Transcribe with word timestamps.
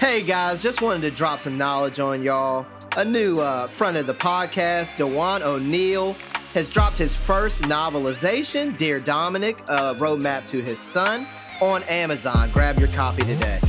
Hey 0.00 0.22
guys, 0.22 0.62
just 0.62 0.80
wanted 0.80 1.02
to 1.02 1.10
drop 1.10 1.40
some 1.40 1.58
knowledge 1.58 2.00
on 2.00 2.22
y'all. 2.22 2.64
A 2.96 3.04
new 3.04 3.38
uh, 3.38 3.66
friend 3.66 3.98
of 3.98 4.06
the 4.06 4.14
podcast, 4.14 4.96
Dewan 4.96 5.42
O'Neill, 5.42 6.14
has 6.54 6.70
dropped 6.70 6.96
his 6.96 7.14
first 7.14 7.64
novelization, 7.64 8.78
Dear 8.78 8.98
Dominic, 8.98 9.58
a 9.68 9.94
roadmap 9.96 10.48
to 10.52 10.62
his 10.62 10.78
son, 10.78 11.26
on 11.60 11.82
Amazon. 11.82 12.50
Grab 12.50 12.78
your 12.78 12.88
copy 12.88 13.24
today. 13.24 13.60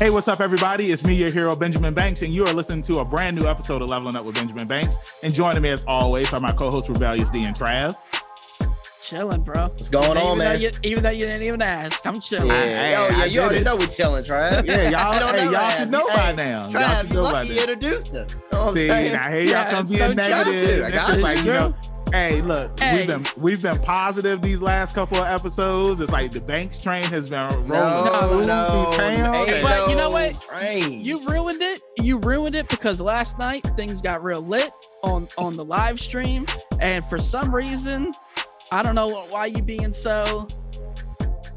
Hey, 0.00 0.10
what's 0.10 0.26
up, 0.26 0.40
everybody? 0.40 0.90
It's 0.90 1.04
me, 1.04 1.14
your 1.14 1.30
hero, 1.30 1.54
Benjamin 1.54 1.94
Banks, 1.94 2.22
and 2.22 2.34
you 2.34 2.44
are 2.44 2.52
listening 2.52 2.82
to 2.82 2.98
a 2.98 3.04
brand 3.04 3.38
new 3.38 3.46
episode 3.46 3.82
of 3.82 3.88
Leveling 3.88 4.16
Up 4.16 4.24
with 4.24 4.34
Benjamin 4.34 4.66
Banks. 4.66 4.96
And 5.22 5.32
joining 5.32 5.62
me, 5.62 5.70
as 5.70 5.84
always, 5.86 6.32
are 6.34 6.40
my 6.40 6.50
co-hosts 6.50 6.90
Rebellious 6.90 7.30
D 7.30 7.44
and 7.44 7.54
Trav. 7.54 7.96
Chilling, 9.06 9.42
bro. 9.42 9.68
What's 9.68 9.88
going 9.88 10.04
even 10.04 10.16
on, 10.18 10.38
though 10.38 10.44
man? 10.44 10.60
You, 10.60 10.70
even 10.82 11.02
though 11.04 11.10
you 11.10 11.26
didn't 11.26 11.44
even 11.44 11.62
ask, 11.62 12.04
I'm 12.04 12.20
chilling. 12.20 12.48
Yeah, 12.48 12.54
Hey, 12.60 12.94
oh, 12.96 13.08
yeah, 13.08 13.22
I 13.22 13.24
you 13.26 13.40
already 13.40 13.58
it. 13.60 13.64
know 13.64 13.76
we're 13.76 13.86
chilling, 13.86 14.24
Trav. 14.24 14.66
Yeah, 14.66 14.90
y'all, 14.90 15.12
hey, 15.32 15.44
know 15.44 15.50
y'all 15.52 15.68
should 15.70 15.90
know 15.90 16.06
Hey, 16.08 16.16
by 16.16 16.32
now. 16.32 16.68
y'all 16.68 16.96
should 17.02 17.12
know 17.12 17.22
by 17.22 17.32
lucky 17.32 17.48
you 17.50 17.54
now. 17.54 17.62
introduced 17.62 18.14
us. 18.14 18.32
You 18.32 18.36
know 18.52 18.58
what 18.58 18.68
I'm 18.70 18.74
See, 18.76 18.88
saying? 18.88 19.12
now 19.12 19.30
here 19.30 19.40
y'all 19.42 19.70
come 19.70 19.80
it's 19.86 19.90
being 19.92 20.08
so 20.08 20.12
negative. 20.14 20.76
true. 20.78 20.84
I 20.86 20.90
got 20.90 21.08
just 21.08 21.22
like 21.22 21.38
you 21.38 21.44
know. 21.52 21.74
Hey, 22.12 22.40
look, 22.40 22.78
Hey. 22.80 22.98
we've 22.98 23.06
been 23.08 23.26
we've 23.36 23.62
been 23.62 23.78
positive 23.80 24.40
these 24.40 24.60
last 24.62 24.94
couple 24.94 25.18
of 25.18 25.26
episodes. 25.26 26.00
It's 26.00 26.12
like 26.12 26.30
the 26.32 26.40
Banks 26.40 26.78
train 26.78 27.02
has 27.04 27.28
been 27.28 27.48
rolling 27.48 27.68
No, 27.68 28.28
through 28.28 28.46
no, 28.46 28.90
town. 28.92 29.34
ain't 29.34 29.48
and- 29.50 29.62
But 29.62 29.88
you 29.90 29.96
know 29.96 30.10
what? 30.10 30.40
Train. 30.40 31.04
You 31.04 31.28
ruined 31.28 31.62
it. 31.62 31.80
You 32.00 32.18
ruined 32.18 32.54
it 32.54 32.68
because 32.68 33.00
last 33.00 33.38
night 33.38 33.64
things 33.76 34.00
got 34.00 34.22
real 34.24 34.40
lit 34.40 34.70
on 35.02 35.28
on 35.38 35.54
the 35.54 35.64
live 35.64 36.00
stream, 36.00 36.46
and 36.80 37.04
for 37.06 37.18
some 37.18 37.52
reason, 37.54 38.12
I 38.70 38.82
don't 38.82 38.94
know 38.94 39.08
why 39.30 39.46
you 39.46 39.62
being 39.62 39.92
so. 39.92 40.48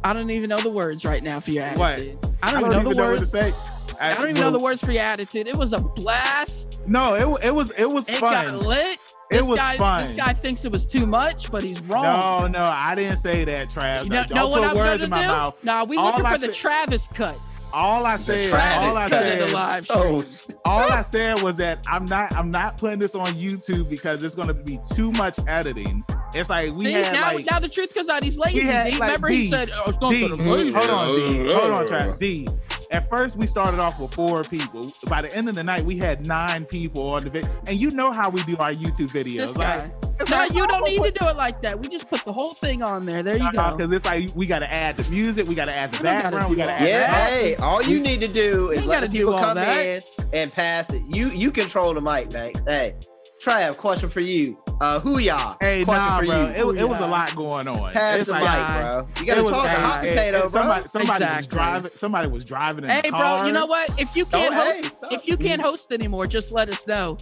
I 0.03 0.13
don't 0.13 0.29
even 0.29 0.49
know 0.49 0.59
the 0.61 0.69
words 0.69 1.03
right 1.03 1.21
now 1.23 1.39
for 1.39 1.51
your 1.51 1.67
What? 1.73 1.93
attitude. 1.93 2.19
I 2.41 2.51
don't, 2.51 2.59
even 2.61 2.71
know 2.71 2.83
the 2.83 2.87
what 2.89 2.95
to 2.95 3.01
words. 3.01 3.31
say. 3.31 3.53
I 3.99 4.13
don't 4.13 4.29
even 4.29 4.41
know 4.41 4.51
the 4.51 4.59
words 4.59 4.79
for 4.83 4.91
your 4.93 5.01
attitude. 5.03 5.47
It 5.47 5.55
was 5.57 5.73
a 5.73 5.79
blast. 5.79 6.79
No, 6.87 7.15
it, 7.15 7.47
it 7.47 7.53
was 7.53 7.71
it 7.71 7.85
was 7.89 8.07
It 8.07 8.15
fun. 8.15 8.31
got 8.31 8.65
lit. 8.65 8.97
It 9.31 9.37
This 9.37 9.43
was 9.43 9.59
guy, 9.59 9.77
fun. 9.77 10.07
This 10.07 10.17
guy 10.17 10.33
thinks 10.33 10.63
it 10.65 10.71
was 10.71 10.85
too 10.85 11.05
much, 11.05 11.51
but 11.51 11.61
he's 11.63 11.81
wrong. 11.81 12.03
No, 12.03 12.59
no, 12.59 12.65
I 12.65 12.95
didn't 12.95 13.17
say 13.17 13.43
that, 13.45 13.69
Travis. 13.69 14.07
You 14.07 14.13
know, 14.13 14.23
Don't 14.23 14.35
know 14.37 14.49
put 14.49 14.61
what 14.61 14.69
I'm 14.71 14.75
words 14.77 14.89
gonna 14.89 15.03
in 15.03 15.09
my 15.09 15.21
do? 15.21 15.27
mouth. 15.27 15.55
Nah, 15.63 15.83
we 15.83 15.97
All 15.97 16.05
looking 16.07 16.25
I 16.25 16.31
for 16.37 16.47
the 16.47 16.53
Travis 16.53 17.07
cut. 17.13 17.37
All 17.71 18.05
I 18.07 18.15
said, 18.17 18.49
Travis 18.49 18.89
all 18.89 18.97
I 18.97 19.09
cut 19.09 19.25
in 19.27 19.39
said, 19.39 19.47
the 19.49 19.53
live 19.53 19.85
oh, 19.91 20.21
stream. 20.23 20.55
Oh, 20.55 20.61
all 20.71 20.91
I 20.91 21.03
said 21.03 21.41
was 21.43 21.57
that 21.57 21.85
I'm 21.87 22.05
not, 22.05 22.31
I'm 22.31 22.49
not 22.49 22.77
putting 22.79 22.97
this 22.97 23.13
on 23.13 23.27
YouTube 23.35 23.87
because 23.89 24.23
it's 24.23 24.33
going 24.33 24.47
to 24.47 24.55
be 24.55 24.79
too 24.95 25.11
much 25.11 25.37
editing. 25.45 26.03
It's 26.33 26.49
like 26.49 26.73
we 26.73 26.85
See, 26.85 26.91
had 26.93 27.13
now, 27.13 27.33
like 27.33 27.45
now 27.49 27.59
the 27.59 27.69
truth 27.69 27.93
comes 27.93 28.09
out. 28.09 28.23
He's 28.23 28.37
lazy. 28.37 28.59
Had, 28.61 28.85
D. 28.85 28.91
like, 28.91 29.01
Remember, 29.01 29.27
D. 29.29 29.41
he 29.43 29.49
said, 29.49 29.71
"Oh, 29.73 29.89
it's 29.89 29.99
not 29.99 30.11
D, 30.11 30.21
gonna 30.27 30.43
hold 30.43 30.59
on, 30.89 31.15
D, 31.15 31.53
hold 31.53 31.71
on, 31.71 31.87
Trav. 31.87 32.17
D. 32.19 32.47
At 32.91 33.07
first, 33.07 33.35
we 33.35 33.45
started 33.45 33.79
off 33.79 33.99
with 33.99 34.11
four 34.13 34.43
people. 34.43 34.91
By 35.07 35.21
the 35.21 35.35
end 35.35 35.47
of 35.47 35.53
the 35.53 35.63
night, 35.63 35.85
we 35.85 35.97
had 35.97 36.25
nine 36.25 36.65
people 36.65 37.07
on 37.09 37.23
the 37.23 37.29
video. 37.29 37.51
And 37.67 37.79
you 37.79 37.91
know 37.91 38.11
how 38.11 38.31
we 38.31 38.41
do 38.43 38.57
our 38.57 38.73
YouTube 38.73 39.09
videos. 39.09 39.37
This 39.37 39.55
like, 39.57 39.91
No, 40.27 40.35
like, 40.37 40.53
you 40.53 40.65
don't 40.65 40.69
gonna 40.81 40.85
need 40.85 40.97
put- 40.97 41.13
to 41.15 41.19
do 41.23 41.29
it 41.29 41.35
like 41.35 41.61
that. 41.61 41.79
We 41.79 41.87
just 41.87 42.09
put 42.09 42.25
the 42.25 42.33
whole 42.33 42.53
thing 42.55 42.81
on 42.81 43.05
there. 43.05 43.21
There 43.21 43.37
you 43.37 43.51
go. 43.51 43.75
Because 43.77 43.91
it's 43.91 44.05
like 44.05 44.29
we 44.35 44.47
got 44.47 44.59
to 44.59 44.73
add 44.73 44.97
the 44.97 45.07
music, 45.11 45.47
we 45.47 45.53
got 45.53 45.65
to 45.65 45.73
add 45.73 45.91
the 45.91 45.99
We 45.99 46.03
gotta 46.03 46.21
background, 46.23 46.49
we 46.49 46.55
got 46.55 46.65
to 46.65 46.71
add 46.71 46.87
Yeah, 46.87 47.07
the 47.29 47.31
hey, 47.35 47.55
all 47.57 47.81
you 47.83 47.99
need 47.99 48.21
to 48.21 48.27
do 48.27 48.71
is 48.71 48.85
let 48.87 48.95
gotta 49.01 49.07
the 49.07 49.13
do 49.13 49.19
people 49.19 49.33
all 49.35 49.43
come 49.43 49.55
that. 49.57 49.77
in 49.85 50.01
and 50.33 50.51
pass 50.51 50.89
it. 50.91 51.01
You 51.09 51.29
you 51.29 51.51
control 51.51 51.93
the 51.93 52.01
mic, 52.01 52.31
Banks. 52.31 52.61
Hey, 52.65 52.95
Trav, 53.43 53.77
question 53.77 54.09
for 54.09 54.19
you. 54.19 54.57
Uh, 54.81 54.99
who 55.01 55.17
y'all? 55.19 55.57
Hey, 55.59 55.83
question 55.83 56.05
nah, 56.07 56.19
for 56.19 56.25
bro. 56.25 56.41
you. 56.41 56.47
It, 56.53 56.65
was- 56.65 56.75
it 56.77 56.87
was 56.87 57.01
a 57.01 57.07
lot 57.07 57.35
going 57.35 57.67
on. 57.67 57.91
Pass 57.91 58.19
It's 58.19 58.27
the 58.27 58.33
like- 58.33 58.43
mic, 58.75 58.81
bro. 58.81 59.07
You 59.19 59.25
gotta 59.25 59.39
it 59.39 59.43
was 59.43 59.51
talk 59.51 59.63
the 59.63 59.69
hot 59.71 60.05
It- 60.05 60.09
potato, 60.09 60.37
it- 60.37 60.41
bro. 60.41 60.49
Somebody, 60.49 60.87
somebody 60.87 61.25
was 61.35 61.47
driving. 61.47 61.91
Somebody 61.95 62.27
was 62.29 62.45
driving 62.45 62.83
in 62.85 62.87
the 62.87 62.93
car. 62.93 63.01
Hey, 63.03 63.09
bro, 63.09 63.45
you 63.45 63.51
know 63.51 63.65
what? 63.65 63.89
If 63.99 64.15
you 64.15 64.23
Don't- 64.25 64.41
can't 64.41 64.53
hey, 64.53 64.81
host, 64.81 64.93
stop. 64.93 65.11
if 65.11 65.27
you 65.27 65.35
can't 65.35 65.61
host 65.61 65.91
anymore, 65.91 66.27
just 66.27 66.51
let 66.53 66.69
us 66.69 66.87
know. 66.87 67.17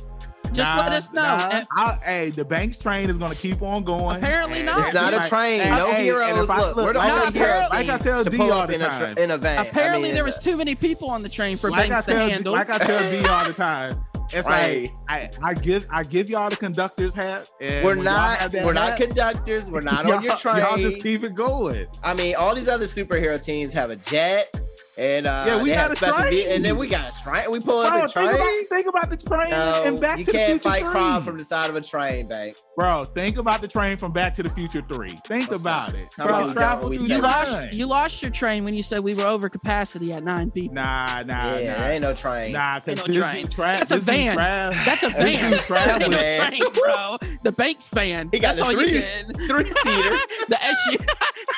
Just 0.53 0.59
Nah, 0.75 0.81
let 0.83 0.91
us 0.93 1.11
know. 1.11 1.23
nah. 1.23 1.49
And 1.51 1.67
I- 1.75 1.97
hey, 2.05 2.29
the 2.29 2.45
Banks 2.45 2.77
train 2.77 3.09
is 3.09 3.17
gonna 3.17 3.35
keep 3.35 3.61
on 3.61 3.83
going. 3.83 4.17
Apparently 4.17 4.61
not. 4.63 4.79
It's 4.85 4.93
not 4.93 5.13
a 5.13 5.27
train. 5.27 5.59
hey, 5.61 5.69
No 5.71 5.87
hey, 5.91 6.03
heroes. 6.05 6.29
and 6.49 6.51
I- 6.51 6.59
Look, 6.67 6.75
we're 6.77 6.93
the 6.93 6.99
like 6.99 7.11
only 7.11 7.31
tell- 7.31 7.31
heroes 7.31 7.69
Like 7.71 7.89
I 7.89 7.97
tell 7.97 8.23
to 8.23 8.29
D 8.29 8.37
pull 8.37 8.53
all 8.53 8.61
up 8.61 8.69
the 8.69 8.75
in 8.75 8.81
a, 8.81 8.87
time. 8.87 9.15
tra- 9.15 9.23
in 9.23 9.31
a 9.31 9.37
van. 9.37 9.59
apparently, 9.67 9.99
I 9.99 10.01
mean, 10.03 10.13
there 10.15 10.23
was 10.23 10.37
too 10.37 10.55
many 10.55 10.75
people 10.75 11.09
on 11.09 11.21
the 11.23 11.27
train 11.29 11.57
for 11.57 11.69
like 11.69 11.87
I 11.87 11.89
Banks 11.89 12.05
to 12.05 12.13
tell, 12.13 12.29
handle. 12.29 12.53
like 12.53 12.69
I 12.69 12.77
tell 12.77 13.11
D 13.11 13.27
all 13.27 13.45
the 13.45 13.53
time. 13.53 14.03
It's 14.33 14.47
Right. 14.47 14.91
like 15.09 15.31
I, 15.41 15.49
I 15.49 15.53
give 15.53 15.87
I 15.89 16.03
give 16.03 16.29
y'all 16.29 16.49
the 16.49 16.55
conductor's 16.57 17.13
hat. 17.13 17.49
And 17.61 17.85
We're 17.85 17.95
not. 17.95 18.53
We're 18.53 18.73
not 18.73 18.97
conductors. 18.97 19.69
We're 19.71 19.81
not 19.93 20.05
on 20.09 20.21
your 20.23 20.35
train. 20.35 20.57
Y'all 20.57 20.77
just 20.77 21.01
keep 21.01 21.23
it 21.23 21.33
going. 21.35 21.87
I 22.03 22.13
mean, 22.13 22.35
all 22.35 22.53
these 22.53 22.67
other 22.67 22.85
superhero 22.87 23.41
teams 23.41 23.71
have 23.73 23.89
a 23.89 23.95
jet, 23.95 24.53
and 24.97 25.27
uh, 25.27 25.43
Yeah, 25.47 25.61
we 25.61 25.69
they 25.69 25.75
got 25.75 25.91
a 25.91 25.95
special. 25.95 26.15
train. 26.21 26.31
ve- 26.31 26.45
and 26.53 26.65
then 26.65 26.77
we 26.77 26.87
got 26.87 27.11
a 27.13 27.23
train. 27.23 27.51
We 27.51 27.59
pull 27.59 27.79
up 27.79 27.89
Bro, 27.93 27.97
a 28.03 28.07
think 28.07 28.13
train. 28.13 28.27
about, 28.29 28.69
think 28.69 28.87
about 28.87 29.09
the 29.09 29.17
train 29.17 29.49
No, 29.51 29.83
and 29.85 29.99
Back 30.01 30.17
to 30.17 30.25
the 30.25 30.31
Future. 30.31 30.39
You 30.39 30.45
can't 30.47 30.61
fight 30.63 30.81
3. 30.83 30.91
crime 30.91 31.23
from 31.23 31.37
the 31.37 31.45
side 31.45 31.69
of 31.69 31.75
a 31.75 31.81
train, 31.81 32.27
Banks. 32.27 32.61
Bro, 32.75 33.05
think 33.05 33.37
about 33.37 33.61
the 33.61 33.67
train 33.67 33.97
from 33.97 34.11
Back 34.11 34.33
to 34.35 34.43
the 34.43 34.49
Future 34.49 34.81
3. 34.91 35.09
Think 35.27 35.49
What's 35.51 35.61
about 35.61 35.93
it. 35.93 36.07
How 36.17 36.25
Bro, 36.25 36.43
about 36.45 36.53
travel 36.55 36.89
through 36.89 37.01
you 37.03 37.07
say- 37.07 37.21
lost, 37.21 37.73
you 37.73 37.85
lost 37.85 38.21
your 38.21 38.31
train 38.31 38.63
when 38.65 38.73
you 38.73 38.81
said 38.83 38.99
we 39.01 39.13
were 39.13 39.25
over 39.25 39.49
capacity 39.49 40.13
at 40.13 40.23
nine 40.23 40.49
people. 40.51 40.75
Nah, 40.75 41.21
nah, 41.23 41.55
Yeah, 41.57 41.73
nah. 41.73 41.79
there 41.79 41.91
ain't 41.91 42.01
no 42.01 42.13
train. 42.13 42.51
Nah, 42.53 42.79
because 42.79 42.99
Ain't 42.99 43.07
no 43.07 43.13
this 43.13 43.25
train. 43.29 43.41
dude 43.45 43.51
Trav, 43.51 43.79
That's 43.79 43.91
a 43.91 43.97
van. 43.99 44.37
Trav- 44.37 44.85
That's 44.85 45.03
a 45.03 45.09
van. 45.09 45.51
dude 45.51 45.59
Trav 45.61 45.85
That 45.85 46.01
ain't 46.01 46.09
was- 46.09 46.19
no 46.19 46.69
train, 46.71 46.73
bro. 46.73 47.17
The 47.43 47.51
Banks 47.51 47.87
van. 47.89 48.29
He 48.31 48.39
got 48.39 48.55
That's 48.55 48.59
the 48.59 48.65
all 48.65 48.71
you 48.71 48.89
three- 48.89 49.47
Three 49.47 49.65
seater. 49.65 50.17
the 50.49 50.57
SU. 50.63 50.97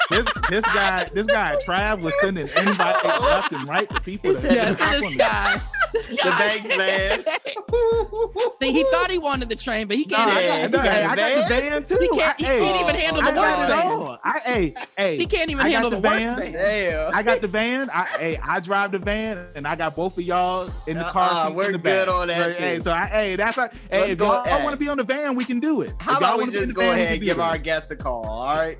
this 0.09 0.27
this 0.49 0.63
guy 0.73 1.03
this 1.13 1.27
guy 1.27 1.55
Trav 1.65 2.01
was 2.01 2.13
sending 2.21 2.47
invites 2.47 2.99
left 3.29 3.51
and 3.51 3.67
right 3.67 3.89
to 3.89 4.01
people. 4.01 4.33
That 4.33 4.51
yeah, 4.53 4.65
didn't 4.73 5.01
this 5.01 5.11
the- 5.11 5.17
guy. 5.17 5.61
The 5.91 6.19
guy. 6.23 6.39
Banks 6.39 6.75
van. 6.75 7.23
See, 8.61 8.71
he 8.71 8.83
thought 8.91 9.09
he 9.09 9.17
wanted 9.17 9.49
the 9.49 9.55
train, 9.55 9.87
but 9.87 9.97
he 9.97 10.05
can't. 10.05 10.29
I, 10.29 10.41
Yeah, 10.41 10.67
got, 10.67 10.83
he 10.83 10.89
hey, 10.89 11.03
I 11.03 11.15
the 11.15 11.21
got 11.21 11.35
the 11.49 11.55
van. 11.55 11.71
van 11.71 11.83
too. 11.83 11.97
He 11.99 12.09
can't- 12.09 12.39
he 12.39 12.45
I, 12.45 12.49
can't 12.49 12.81
even 12.81 12.95
handle 12.95 13.21
the 13.23 13.29
I 13.29 13.33
got 13.33 13.59
work 13.59 13.69
it 13.69 13.71
van. 13.71 14.17
I, 14.23 14.39
hey, 14.39 14.73
hey, 14.97 15.17
He 15.17 15.25
can't 15.25 15.49
even 15.49 15.65
I 15.65 15.69
handle 15.69 15.89
the 15.89 15.95
the, 15.97 16.01
work 16.01 16.13
van. 16.17 16.37
van. 16.39 16.51
Damn. 16.53 17.15
I 17.15 17.23
got 17.23 17.41
the 17.41 17.47
van. 17.47 17.89
I 17.89 18.03
hey, 18.19 18.37
I 18.43 18.59
drive 18.59 18.91
the 18.91 18.99
van, 18.99 19.47
and 19.55 19.67
I 19.67 19.75
got 19.75 19.95
both 19.95 20.17
of 20.17 20.23
y'all 20.23 20.69
in 20.87 20.97
the 20.97 21.05
uh, 21.07 21.11
car 21.11 21.47
Uh-uh, 21.47 21.51
we're 21.53 21.65
in 21.67 21.71
the 21.73 21.77
good 21.79 22.05
back. 22.05 22.07
on 22.13 22.27
that, 22.27 22.55
So, 22.55 22.61
hey, 22.61 22.79
so 22.79 22.91
I, 22.91 23.05
hey, 23.07 23.35
that's 23.35 23.57
a, 23.57 23.61
Let's 23.61 23.77
hey, 23.89 24.11
if 24.11 24.17
go- 24.19 24.25
y'all 24.45 24.63
want 24.63 24.73
to 24.73 24.77
be 24.77 24.89
on 24.89 24.97
the 24.97 25.03
van, 25.03 25.35
we 25.35 25.45
can 25.45 25.59
do 25.59 25.81
it. 25.81 25.93
How 25.99 26.17
about 26.17 26.35
we 26.37 26.41
wanna 26.43 26.51
be 26.51 26.57
in 26.59 26.63
just 26.65 26.73
go 26.75 26.91
ahead 26.91 27.13
and 27.13 27.23
give 27.23 27.39
our 27.39 27.57
guests 27.57 27.89
a 27.91 27.95
call? 27.95 28.25
All 28.25 28.55
right. 28.55 28.77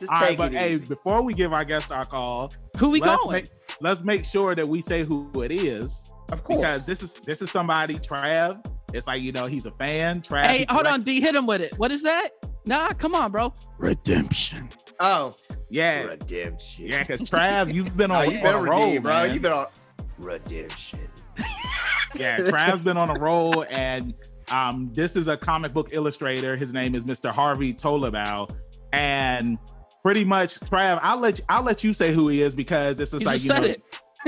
Just 0.00 0.10
All 0.10 0.20
right, 0.20 0.28
take 0.30 0.38
but 0.38 0.54
it 0.54 0.58
hey, 0.58 0.72
easy. 0.74 0.86
before 0.86 1.22
we 1.22 1.34
give 1.34 1.52
our 1.52 1.64
guests 1.64 1.90
our 1.90 2.06
call, 2.06 2.52
Who 2.78 2.90
we 2.90 2.98
going? 3.00 3.30
make 3.30 3.50
let's 3.82 4.00
make 4.00 4.24
sure 4.24 4.54
that 4.54 4.66
we 4.66 4.80
say 4.82 5.04
who 5.04 5.30
it 5.42 5.52
is 5.52 6.04
Of 6.30 6.42
course. 6.44 6.58
because 6.60 6.86
this 6.86 7.02
is 7.02 7.12
this 7.26 7.42
is 7.42 7.50
somebody 7.50 7.94
Trav. 7.98 8.64
It's 8.94 9.06
like 9.06 9.22
you 9.22 9.32
know 9.32 9.46
he's 9.46 9.66
a 9.66 9.70
fan. 9.72 10.20
Trav. 10.22 10.46
hey, 10.46 10.66
hold 10.68 10.84
direct- 10.84 10.94
on, 10.94 11.02
D, 11.02 11.20
hit 11.20 11.34
him 11.34 11.46
with 11.46 11.60
it. 11.60 11.76
What 11.78 11.90
is 11.92 12.02
that? 12.02 12.30
Nah, 12.64 12.90
come 12.92 13.14
on, 13.14 13.32
bro. 13.32 13.52
Redemption. 13.78 14.68
Oh, 15.00 15.34
Yeah, 15.68 16.02
redemption. 16.02 16.86
yeah, 16.86 17.00
because 17.00 17.20
Trav, 17.22 17.72
you've 17.74 17.96
been 17.96 18.10
Oh, 18.12 18.16
on, 18.16 18.30
you 18.30 18.36
on 18.38 18.42
been 18.42 18.54
a 18.54 18.62
roll, 18.62 19.00
bro. 19.00 19.12
man. 19.12 19.34
You 19.34 19.40
been 19.40 19.52
on 19.52 19.66
redemption. 20.18 21.00
yeah, 22.14 22.38
Trav's 22.38 22.82
been 22.82 22.96
on 22.96 23.10
a 23.10 23.18
roll, 23.18 23.64
and 23.70 24.14
um, 24.50 24.90
this 24.92 25.16
is 25.16 25.28
a 25.28 25.36
comic 25.36 25.72
book 25.72 25.88
illustrator. 25.92 26.54
His 26.56 26.72
name 26.72 26.94
is 26.94 27.04
Mr. 27.04 27.30
Harvey 27.30 27.72
Tolibao, 27.74 28.54
and 28.92 29.58
pretty 30.02 30.24
much 30.24 30.58
Trav. 30.60 30.98
I'll 31.02 31.18
let 31.18 31.38
you, 31.38 31.44
I'll 31.48 31.62
let 31.62 31.82
you 31.84 31.92
say 31.92 32.12
who 32.12 32.28
he 32.28 32.42
is 32.42 32.54
because 32.54 32.96
this 32.96 33.12
is 33.14 33.22
You 33.22 33.26
like 33.26 33.40
just 33.40 33.44
you 33.44 33.50
said 33.50 33.62
know, 33.62 33.68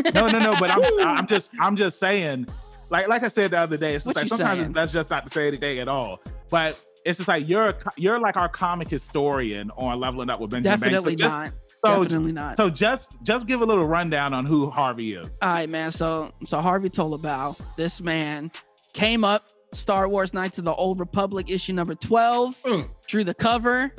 it. 0.08 0.14
no, 0.14 0.28
no, 0.28 0.38
no. 0.52 0.54
But 0.58 0.70
I'm, 0.70 1.00
I'm 1.18 1.26
just, 1.26 1.52
I'm 1.60 1.76
just 1.76 1.98
saying, 1.98 2.46
like, 2.90 3.08
like 3.08 3.22
I 3.24 3.28
said 3.28 3.50
the 3.52 3.58
other 3.58 3.76
day, 3.76 3.94
it's 3.94 4.04
just 4.04 4.16
What 4.16 4.22
like 4.22 4.28
sometimes 4.28 4.60
it's, 4.60 4.70
that's 4.70 4.92
just 4.92 5.10
not 5.10 5.24
to 5.26 5.30
say 5.30 5.48
anything 5.48 5.78
at 5.78 5.88
all. 5.88 6.20
But 6.50 6.80
it's 7.04 7.18
just 7.18 7.28
like 7.28 7.48
you're, 7.48 7.68
a 7.68 7.74
you're 7.96 8.18
like 8.20 8.36
our 8.36 8.48
comic 8.48 8.88
historian 8.88 9.70
on 9.76 9.98
leveling 10.00 10.30
up 10.30 10.40
with 10.40 10.50
Benjamin 10.50 10.78
Definitely 10.80 11.16
Banks. 11.16 11.22
So 11.22 11.28
just, 11.28 11.52
not. 11.84 11.96
So, 11.96 12.02
Definitely 12.04 12.32
not. 12.32 12.56
so 12.56 12.70
just, 12.70 13.08
just 13.24 13.46
give 13.46 13.60
a 13.60 13.64
little 13.66 13.86
rundown 13.86 14.32
on 14.32 14.46
who 14.46 14.70
Harvey 14.70 15.14
is. 15.14 15.38
All 15.42 15.52
right, 15.52 15.68
man. 15.68 15.90
So, 15.90 16.32
so 16.46 16.60
Harvey 16.62 16.88
Tolibao, 16.88 17.58
this 17.76 18.00
man 18.00 18.50
came 18.94 19.22
up 19.22 19.48
Star 19.74 20.08
Wars 20.08 20.32
Knights 20.32 20.56
of 20.58 20.64
the 20.64 20.72
Old 20.72 20.98
Republic 21.00 21.50
issue 21.50 21.72
number 21.74 21.94
12, 21.94 22.62
Mm. 22.62 22.88
drew 23.06 23.22
the 23.24 23.34
cover, 23.34 23.92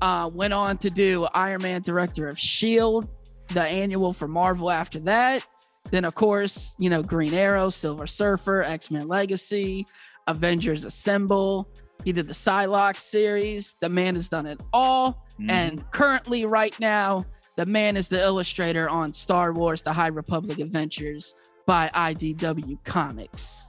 uh, 0.00 0.30
went 0.32 0.52
on 0.52 0.78
to 0.78 0.90
do 0.90 1.26
Iron 1.34 1.62
Man 1.62 1.82
Director 1.82 2.28
of 2.28 2.36
S.H.I.E.L.D., 2.36 3.08
the 3.48 3.62
annual 3.62 4.12
for 4.12 4.26
Marvel 4.26 4.70
after 4.70 4.98
that. 5.00 5.44
Then, 5.90 6.04
of 6.04 6.14
course, 6.14 6.74
you 6.78 6.88
know, 6.88 7.02
Green 7.02 7.34
Arrow, 7.34 7.68
Silver 7.70 8.06
Surfer, 8.06 8.62
X 8.62 8.90
Men 8.90 9.06
Legacy, 9.06 9.86
Avengers 10.26 10.84
Assemble. 10.84 11.68
He 12.04 12.12
did 12.12 12.26
the 12.26 12.32
Psylocke 12.34 12.98
series. 12.98 13.76
The 13.80 13.88
man 13.88 14.14
has 14.14 14.28
done 14.28 14.46
it 14.46 14.60
all. 14.72 15.24
Mhm. 15.40 15.50
And 15.50 15.90
currently, 15.90 16.46
right 16.46 16.74
now, 16.80 17.26
the 17.56 17.66
man 17.66 17.96
is 17.96 18.08
the 18.08 18.20
illustrator 18.20 18.88
on 18.88 19.12
Star 19.12 19.52
Wars 19.52 19.82
The 19.82 19.92
High 19.92 20.08
Republic 20.08 20.58
Adventures 20.58 21.34
by 21.66 21.90
IDW 21.94 22.78
Comics. 22.84 23.63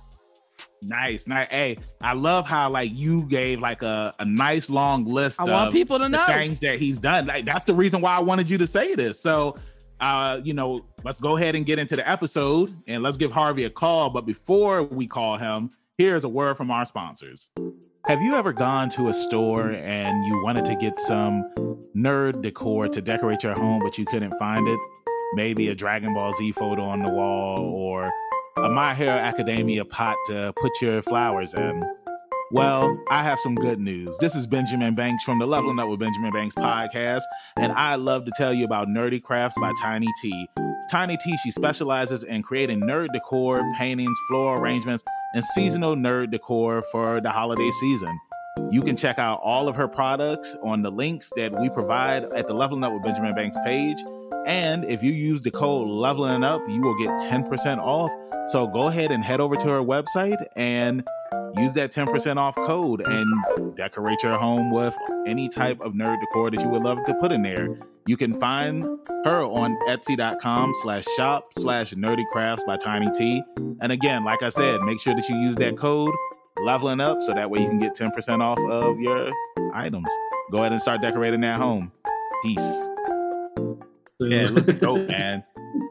Nice, 0.86 1.28
nice. 1.28 1.48
Hey, 1.50 1.78
I 2.02 2.14
love 2.14 2.48
how 2.48 2.70
like 2.70 2.92
you 2.94 3.24
gave 3.24 3.60
like 3.60 3.82
a, 3.82 4.14
a 4.20 4.26
nice 4.26 4.70
long 4.70 5.06
list 5.06 5.40
I 5.40 5.44
of 5.44 5.50
want 5.50 5.74
people 5.74 5.98
to 5.98 6.04
the 6.04 6.10
know. 6.10 6.26
things 6.26 6.60
that 6.62 6.80
he's 6.80 7.00
done. 7.00 7.26
Like 7.26 7.46
that's 7.46 7.66
the 7.66 7.74
reason 7.74 8.02
why 8.02 8.16
I 8.16 8.20
wanted 8.20 8.50
you 8.50 8.58
to 8.60 8.68
say 8.68 8.96
this. 8.96 9.20
So 9.20 9.58
uh, 10.00 10.42
you 10.44 10.54
know, 10.54 10.86
let's 11.04 11.18
go 11.18 11.38
ahead 11.38 11.56
and 11.56 11.66
get 11.66 11.80
into 11.80 11.96
the 11.96 12.08
episode 12.10 12.76
and 12.88 13.02
let's 13.02 13.18
give 13.18 13.32
Harvey 13.32 13.64
a 13.64 13.70
call. 13.70 14.10
But 14.10 14.26
before 14.26 14.84
we 14.84 15.08
call 15.08 15.38
him, 15.38 15.72
here's 15.98 16.24
a 16.24 16.30
word 16.30 16.58
from 16.58 16.70
our 16.70 16.86
sponsors. 16.86 17.50
Have 18.06 18.22
you 18.22 18.36
ever 18.36 18.54
gone 18.54 18.90
to 18.90 19.08
a 19.08 19.14
store 19.14 19.72
and 19.72 20.26
you 20.26 20.44
wanted 20.44 20.66
to 20.66 20.76
get 20.76 21.00
some 21.00 21.44
nerd 21.96 22.42
decor 22.44 22.88
to 22.88 23.02
decorate 23.02 23.42
your 23.42 23.56
home, 23.56 23.80
but 23.80 23.98
you 23.98 24.06
couldn't 24.06 24.34
find 24.38 24.68
it? 24.68 24.80
Maybe 25.34 25.70
a 25.70 25.76
Dragon 25.76 26.14
Ball 26.14 26.32
Z 26.34 26.52
photo 26.52 26.84
on 26.84 27.02
the 27.02 27.12
wall 27.12 27.60
or 27.60 28.12
a 28.58 28.70
My 28.70 28.96
Hero 28.96 29.12
Academia 29.12 29.84
pot 29.84 30.16
to 30.28 30.54
put 30.56 30.82
your 30.82 31.02
flowers 31.02 31.54
in. 31.54 31.84
Well, 32.52 32.98
I 33.10 33.22
have 33.22 33.38
some 33.40 33.54
good 33.54 33.80
news. 33.80 34.18
This 34.20 34.34
is 34.34 34.48
Benjamin 34.48 34.96
Banks 34.96 35.24
from 35.24 35.40
the 35.40 35.46
Leveling 35.46 35.78
Up 35.78 35.90
with 35.90 36.00
Benjamin 36.00 36.32
Banks 36.32 36.56
podcast, 36.56 37.24
and 37.58 37.74
I 37.74 37.96
love 37.96 38.24
to 38.26 38.32
tell 38.38 38.54
you 38.54 38.64
about 38.64 38.88
Nerdy 38.88 39.22
Crafts 39.22 39.60
by 39.60 39.74
Tiny 39.82 40.08
T. 40.22 40.48
Tiny 40.90 41.18
T, 41.18 41.36
she 41.44 41.52
specializes 41.52 42.24
in 42.24 42.44
creating 42.44 42.80
nerd 42.82 43.08
decor, 43.12 43.60
paintings, 43.78 44.18
floral 44.30 44.62
arrangements, 44.62 45.04
and 45.34 45.44
seasonal 45.44 45.96
nerd 45.96 46.32
decor 46.32 46.82
for 46.94 47.20
the 47.20 47.32
holiday 47.32 47.70
season. 47.82 48.20
You 48.72 48.82
can 48.82 48.96
check 48.96 49.20
out 49.20 49.40
all 49.44 49.68
of 49.68 49.76
her 49.76 49.88
products 49.88 50.56
on 50.64 50.82
the 50.82 50.90
links 50.90 51.32
that 51.36 51.52
we 51.60 51.70
provide 51.70 52.24
at 52.24 52.48
the 52.48 52.54
Leveling 52.54 52.84
Up 52.84 52.94
with 52.94 53.04
Benjamin 53.04 53.36
Banks 53.36 53.58
page. 53.66 53.98
And 54.46 54.86
if 54.86 55.04
you 55.04 55.12
use 55.12 55.42
the 55.42 55.52
code 55.52 55.88
Leveling 55.88 56.44
Up, 56.44 56.62
you 56.70 56.82
will 56.82 56.98
get 56.98 57.10
10% 57.20 57.80
off. 57.80 58.12
So 58.50 58.68
go 58.68 58.88
ahead 58.88 59.12
and 59.12 59.24
head 59.24 59.40
over 59.40 59.56
to 59.56 59.68
her 59.68 59.80
website 59.82 60.44
and 60.56 61.06
use 61.58 61.74
that 61.74 61.92
10% 61.92 62.38
off 62.38 62.56
code 62.56 63.02
and 63.08 63.76
decorate 63.76 64.22
your 64.24 64.38
home 64.38 64.72
with 64.72 64.96
any 65.28 65.50
type 65.50 65.80
of 65.82 65.94
nerd 65.94 66.20
decor 66.20 66.52
that 66.52 66.62
you 66.62 66.70
would 66.70 66.84
love 66.84 67.04
to 67.06 67.14
put 67.16 67.32
in 67.32 67.42
there. 67.42 67.78
You 68.08 68.18
can 68.18 68.40
find 68.40 68.84
her 69.26 69.44
on 69.44 69.78
etsy.com 69.90 70.74
slash 70.82 71.06
shop 71.18 71.46
slash 71.54 71.94
nerdy 71.94 72.24
crafts 72.32 72.64
by 72.64 72.78
Tiny 72.78 73.12
T. 73.18 73.44
And 73.82 73.92
again, 73.92 74.24
like 74.24 74.44
I 74.44 74.50
said, 74.50 74.82
make 74.84 75.00
sure 75.00 75.16
that 75.16 75.28
you 75.28 75.38
use 75.38 75.56
that 75.58 75.78
code 75.78 76.12
leveling 76.62 77.00
up 77.00 77.22
so 77.22 77.34
that 77.34 77.50
way 77.50 77.60
you 77.62 77.68
can 77.68 77.80
get 77.80 77.96
10% 77.96 78.42
off 78.42 78.60
of 78.60 79.00
your 79.00 79.32
items. 79.74 80.08
Go 80.52 80.60
ahead 80.60 80.72
and 80.72 80.82
start 80.82 81.02
decorating 81.02 81.42
that 81.42 81.58
home. 81.60 81.92
Peace. 82.44 82.60
Yeah, 84.20 84.44
it 84.44 84.52
looks 84.52 84.74
dope, 84.76 85.08
man. 85.08 85.44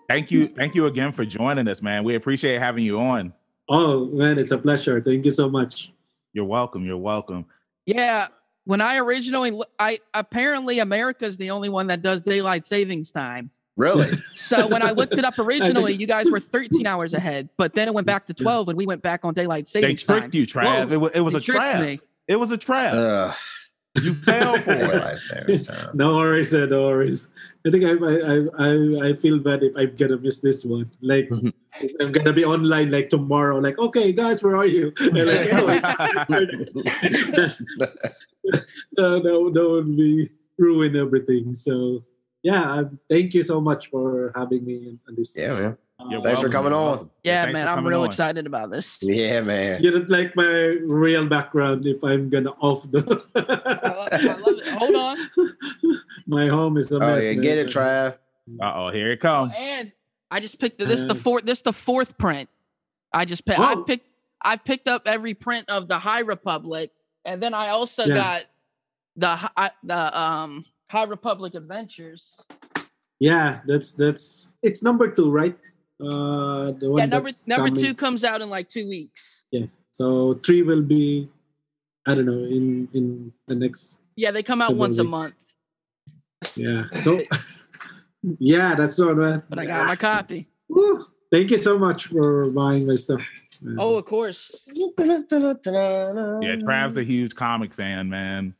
Thank 0.08 0.30
you. 0.30 0.48
Thank 0.48 0.74
you 0.74 0.86
again 0.86 1.12
for 1.12 1.24
joining 1.24 1.68
us, 1.68 1.82
man. 1.82 2.04
We 2.04 2.14
appreciate 2.14 2.58
having 2.58 2.84
you 2.84 2.98
on. 3.00 3.32
oh 3.68 4.06
man, 4.06 4.38
it's 4.38 4.52
a 4.52 4.58
pleasure. 4.58 5.00
Thank 5.00 5.24
you 5.24 5.30
so 5.30 5.48
much. 5.48 5.92
You're 6.32 6.44
welcome. 6.44 6.84
You're 6.84 6.96
welcome. 6.98 7.46
Yeah. 7.86 8.28
When 8.64 8.80
I 8.80 8.96
originally, 8.98 9.60
I 9.78 10.00
apparently 10.14 10.78
America's 10.78 11.36
the 11.36 11.50
only 11.50 11.68
one 11.68 11.86
that 11.88 12.00
does 12.00 12.22
daylight 12.22 12.64
savings 12.64 13.10
time. 13.10 13.50
Really? 13.76 14.18
So 14.44 14.66
when 14.66 14.82
I 14.82 14.90
looked 14.90 15.16
it 15.16 15.24
up 15.24 15.38
originally, 15.38 15.94
you 15.94 16.06
guys 16.06 16.30
were 16.30 16.38
13 16.38 16.86
hours 16.86 17.14
ahead, 17.14 17.48
but 17.56 17.72
then 17.74 17.88
it 17.88 17.94
went 17.94 18.06
back 18.06 18.26
to 18.26 18.34
12 18.34 18.68
and 18.68 18.76
we 18.78 18.84
went 18.84 19.00
back 19.00 19.24
on 19.24 19.32
daylight 19.32 19.64
They 19.72 19.80
savings 19.80 20.04
time. 20.04 20.20
tricked 20.20 20.34
you, 20.34 20.46
Trav. 20.46 20.92
It 20.92 20.98
was, 20.98 21.12
it 21.14 21.20
was 21.20 21.34
a 21.34 21.40
trap. 21.40 21.80
me. 21.80 21.98
It 22.28 22.36
was 22.36 22.50
a 22.50 22.58
trap. 22.58 22.92
Ugh. 22.92 23.34
you 24.02 24.14
fell 24.16 24.58
for 24.60 24.72
it. 24.72 24.86
Daylight 24.86 25.16
savings. 25.16 25.70
No 25.94 26.16
worries, 26.16 26.52
no 26.52 26.82
worries. 26.82 27.28
I 27.66 27.70
think 27.70 27.84
I 27.84 27.92
I 27.92 28.34
I, 28.58 29.08
I 29.08 29.14
feel 29.16 29.38
bad 29.38 29.62
if 29.62 29.72
I'm 29.76 29.96
gonna 29.96 30.18
miss 30.18 30.40
this 30.40 30.62
one. 30.64 30.90
Like. 31.00 31.30
I'm 32.00 32.12
gonna 32.12 32.32
be 32.34 32.44
online 32.44 32.90
like 32.90 33.08
tomorrow. 33.08 33.58
Like 33.58 33.78
okay, 33.78 34.12
guys, 34.12 34.42
where 34.44 34.54
are 34.56 34.66
you? 34.66 34.92
And 35.00 35.14
like, 35.26 35.52
anyway, 35.52 35.80
that's, 35.80 37.60
no, 38.96 39.18
no, 39.18 39.50
that 39.50 39.68
would 39.68 39.96
be 39.96 40.28
ruin 40.58 40.94
everything. 40.96 41.54
So 41.54 42.04
yeah, 42.44 42.82
thank 43.10 43.34
you 43.34 43.42
so 43.42 43.60
much 43.60 43.90
for 43.90 44.30
having 44.36 44.64
me 44.64 44.76
on- 44.88 45.00
on 45.08 45.14
this. 45.16 45.32
yeah, 45.36 45.54
man. 45.58 45.76
You're 46.10 46.22
Thanks 46.22 46.40
for 46.40 46.48
coming 46.50 46.72
You're 46.72 46.80
on. 46.80 46.86
welcome. 46.88 47.10
Yeah, 47.22 47.46
man, 47.50 47.66
I'm 47.66 47.86
real 47.86 48.00
on. 48.02 48.06
excited 48.06 48.46
about 48.46 48.70
this. 48.70 48.98
Yeah, 49.00 49.40
man. 49.40 49.82
You 49.82 49.90
don't 49.90 50.10
like 50.10 50.36
my 50.36 50.50
real 50.84 51.24
background 51.26 51.86
if 51.86 52.02
I'm 52.04 52.28
gonna 52.28 52.50
off 52.60 52.82
the. 52.90 53.00
I 53.34 53.88
love, 53.94 54.08
I 54.12 54.34
love 54.40 54.58
it. 54.58 54.68
Hold 54.74 54.96
on. 54.96 55.16
My 56.26 56.48
home 56.48 56.76
is 56.78 56.90
a 56.92 56.96
Oh 56.96 56.98
mess. 57.00 57.24
yeah, 57.24 57.32
man. 57.32 57.40
get 57.42 57.58
it, 57.58 57.68
Trav. 57.68 58.14
Uh 58.60 58.72
oh, 58.74 58.90
here 58.90 59.12
it 59.12 59.20
comes. 59.20 59.52
And 59.56 59.92
I 60.30 60.40
just 60.40 60.58
picked 60.58 60.78
the, 60.78 60.84
this 60.84 61.04
the 61.04 61.12
Uh, 61.12 61.14
fourth 61.14 61.44
this 61.44 61.62
the 61.62 61.72
fourth 61.72 62.18
print. 62.18 62.48
I 63.12 63.24
just 63.24 63.44
picked 63.46 63.60
I 63.60 63.76
picked 63.86 64.06
I 64.42 64.56
picked 64.56 64.88
up 64.88 65.02
every 65.06 65.32
print 65.34 65.70
of 65.70 65.86
the 65.88 65.98
High 65.98 66.20
Republic, 66.20 66.90
and 67.24 67.42
then 67.42 67.54
I 67.54 67.68
also 67.68 68.04
Yeah. 68.04 68.14
got 68.14 68.44
the 69.16 69.36
Hi- 69.36 69.70
the 69.84 70.18
um 70.20 70.64
High 70.94 71.02
Republic 71.04 71.56
Adventures. 71.56 72.36
Yeah, 73.18 73.60
that's 73.66 73.90
that's 73.92 74.48
it's 74.62 74.80
number 74.80 75.10
two, 75.10 75.28
right? 75.28 75.58
Uh, 76.00 76.70
the 76.78 76.86
one 76.88 76.98
Yeah, 77.00 77.06
number 77.06 77.30
number 77.48 77.68
coming. 77.68 77.82
two 77.84 77.94
comes 77.94 78.22
out 78.22 78.40
in 78.42 78.48
like 78.48 78.68
two 78.68 78.86
weeks. 78.88 79.42
Yeah, 79.50 79.66
so 79.90 80.34
three 80.46 80.62
will 80.62 80.82
be, 80.82 81.28
I 82.06 82.14
don't 82.14 82.26
know, 82.26 82.44
in 82.44 82.88
in 82.94 83.32
the 83.48 83.56
next. 83.56 83.98
Yeah, 84.14 84.30
they 84.30 84.44
come 84.44 84.62
out 84.62 84.68
Seven 84.68 84.78
once 84.78 84.98
a 84.98 85.04
month, 85.04 85.34
Yeah. 86.54 86.84
So, 87.02 87.20
yeah, 88.38 88.76
that's 88.76 88.94
the 88.94 89.06
one, 89.06 89.18
man. 89.18 89.42
but 89.48 89.58
I 89.58 89.66
got 89.66 89.86
my 89.88 89.96
copy. 89.96 90.46
Woo. 90.68 91.04
Thank 91.32 91.50
you 91.50 91.58
so 91.58 91.76
much 91.76 92.06
for 92.06 92.48
buying 92.50 92.86
my 92.86 92.94
stuff. 92.94 93.26
man. 93.60 93.76
Oh, 93.80 93.96
of 93.98 94.04
course. 94.04 94.54
Yeah, 96.46 96.54
Trav's 96.62 96.96
a 96.96 97.02
huge 97.02 97.34
comic 97.34 97.74
fan, 97.74 98.08
man. 98.08 98.54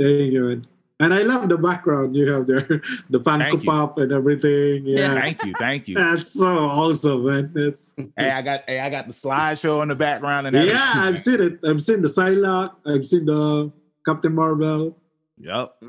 thank 0.00 0.32
you, 0.32 0.42
man. 0.48 0.66
And 1.00 1.14
I 1.14 1.22
love 1.22 1.48
the 1.48 1.56
background 1.56 2.16
you 2.16 2.28
have 2.32 2.46
there, 2.48 2.62
the 3.10 3.20
Thank 3.20 3.60
Funko. 3.60 3.64
Pop 3.64 3.98
and 3.98 4.10
everything. 4.10 4.84
Yeah, 4.84 5.14
Thank 5.14 5.44
you, 5.44 5.52
thank 5.58 5.86
you. 5.86 5.94
that's 5.96 6.32
so 6.32 6.46
awesome, 6.58 7.24
man. 7.24 7.50
That's 7.54 7.92
hey, 8.16 8.30
I 8.30 8.42
got 8.42 8.64
hey, 8.66 8.80
I 8.80 8.90
got 8.90 9.06
the 9.06 9.12
slideshow 9.12 9.80
in 9.82 9.88
the 9.90 9.94
background 9.94 10.48
and 10.48 10.56
everything. 10.56 10.76
yeah. 10.76 10.92
I've 10.96 11.20
seen 11.20 11.40
it. 11.40 11.60
I've 11.64 11.80
seen 11.80 12.02
the 12.02 12.08
Psylocke. 12.08 12.72
I've 12.84 13.06
seen 13.06 13.26
the 13.26 13.70
Captain 14.04 14.34
Marvel. 14.34 14.98
Yep. 15.38 15.84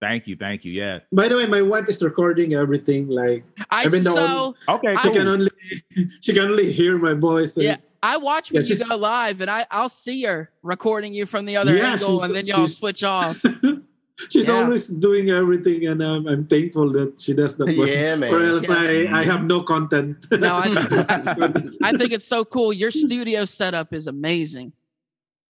Thank 0.00 0.26
you, 0.26 0.36
thank 0.36 0.64
you. 0.64 0.72
Yeah. 0.72 1.00
By 1.12 1.28
the 1.28 1.36
way, 1.36 1.46
my 1.46 1.60
wife 1.62 1.88
is 1.88 2.02
recording 2.02 2.54
everything. 2.54 3.08
Like 3.08 3.44
I 3.70 3.84
I've 3.84 3.90
been 3.90 4.04
the 4.04 4.12
so 4.12 4.54
Okay, 4.68 4.88
I- 4.88 5.02
she 5.02 5.10
can 5.10 5.28
only 5.28 5.50
she 6.22 6.32
can 6.32 6.44
only 6.50 6.72
hear 6.72 6.96
my 6.96 7.12
voice. 7.12 7.54
Yeah. 7.56 7.72
it's- 7.72 7.92
I 8.02 8.18
watch 8.18 8.52
when 8.52 8.62
Yeah, 8.62 8.74
you 8.76 8.84
go 8.88 8.96
live, 8.96 9.40
and 9.40 9.50
I 9.50 9.66
I'll 9.70 9.88
see 9.88 10.22
her 10.24 10.50
recording 10.62 11.12
you 11.12 11.26
from 11.26 11.44
the 11.44 11.56
other 11.58 11.76
Yeah, 11.76 11.92
angle, 11.92 12.22
and 12.22 12.34
then 12.34 12.46
y'all 12.46 12.68
switch 12.68 13.02
off. 13.02 13.42
She's 14.30 14.48
Yeah. 14.48 14.54
always 14.64 14.88
doing 14.88 15.30
everything, 15.30 15.86
and 15.88 16.02
um, 16.02 16.26
I'm 16.26 16.46
thankful 16.46 16.90
that 16.92 17.20
she 17.20 17.34
does 17.34 17.56
that. 17.58 17.66
work. 17.76 17.88
Yeah, 17.88 18.16
man. 18.16 18.32
Or 18.34 18.40
else 18.42 18.68
Yeah. 18.68 18.74
I, 19.12 19.20
I 19.20 19.24
have 19.24 19.44
no 19.44 19.62
content. 19.62 20.26
No, 20.32 20.56
I, 20.56 20.68
I 21.82 21.92
think 21.92 22.12
it's 22.12 22.24
so 22.24 22.44
cool. 22.44 22.72
Your 22.72 22.90
studio 22.90 23.44
setup 23.44 23.92
is 23.92 24.06
amazing. 24.06 24.72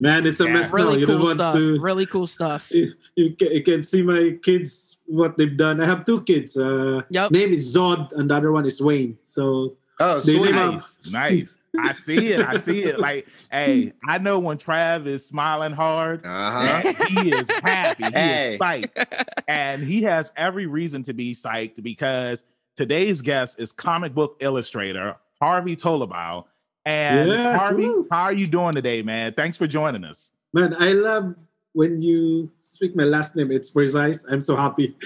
Man, 0.00 0.26
it's 0.26 0.40
a 0.40 0.44
Yeah. 0.44 0.52
mess 0.52 0.72
now. 0.72 0.76
Really 0.76 1.00
You 1.00 1.06
don't 1.06 1.16
cool 1.18 1.26
want 1.26 1.38
stuff. 1.38 1.54
to. 1.54 1.80
Really 1.80 2.06
cool 2.06 2.26
stuff. 2.26 2.70
You, 2.72 2.92
you, 3.14 3.34
can, 3.36 3.52
you 3.52 3.62
can 3.62 3.82
see 3.82 4.02
my 4.02 4.36
kids 4.42 4.96
what 5.06 5.38
they've 5.38 5.56
done. 5.56 5.80
I 5.80 5.86
have 5.86 6.04
two 6.04 6.22
kids. 6.22 6.56
Uh, 6.58 7.02
Yep. 7.10 7.30
name 7.30 7.52
is 7.52 7.74
Zod, 7.74 8.12
and 8.12 8.28
the 8.30 8.34
other 8.34 8.50
one 8.52 8.66
is 8.66 8.80
Wayne. 8.80 9.16
So 9.22 9.76
Oh, 9.98 10.20
They 10.20 10.32
sweet. 10.34 10.52
live 10.52 10.54
nice, 10.56 10.98
nice. 11.10 11.56
I 11.78 11.92
see 11.92 12.28
it. 12.28 12.40
I 12.40 12.56
see 12.56 12.84
it. 12.84 12.98
Like, 12.98 13.26
hey, 13.50 13.92
I 14.06 14.18
know 14.18 14.38
when 14.38 14.58
Trav 14.58 15.06
is 15.06 15.24
smiling 15.26 15.72
hard, 15.72 16.24
Uh-huh. 16.24 16.92
he 17.08 17.30
is 17.30 17.46
happy. 17.62 18.04
He 18.04 18.10
Hey. 18.12 18.54
is 18.54 18.60
psyched. 18.60 19.06
And 19.48 19.82
he 19.82 20.02
has 20.02 20.32
every 20.36 20.66
reason 20.66 21.02
to 21.04 21.12
be 21.12 21.34
psyched 21.34 21.82
because 21.82 22.42
today's 22.76 23.22
guest 23.22 23.60
is 23.60 23.72
comic 23.72 24.14
book 24.14 24.36
illustrator 24.40 25.16
Harvey 25.40 25.76
Tolibao. 25.76 26.44
And 26.84 27.28
Yes, 27.30 27.60
Harvey, 27.60 27.84
woo. 27.88 28.06
how 28.10 28.24
are 28.24 28.32
you 28.32 28.46
doing 28.46 28.74
today, 28.74 29.02
man? 29.02 29.32
Thanks 29.34 29.56
for 29.56 29.66
joining 29.66 30.04
us. 30.04 30.30
man, 30.52 30.74
I 30.78 30.92
love 30.92 31.34
when 31.76 32.00
you 32.00 32.50
speak 32.62 32.96
my 32.96 33.04
last 33.04 33.36
name. 33.36 33.50
It's 33.52 33.68
precise. 33.68 34.24
I'm 34.30 34.40
so 34.40 34.56
happy. 34.56 34.96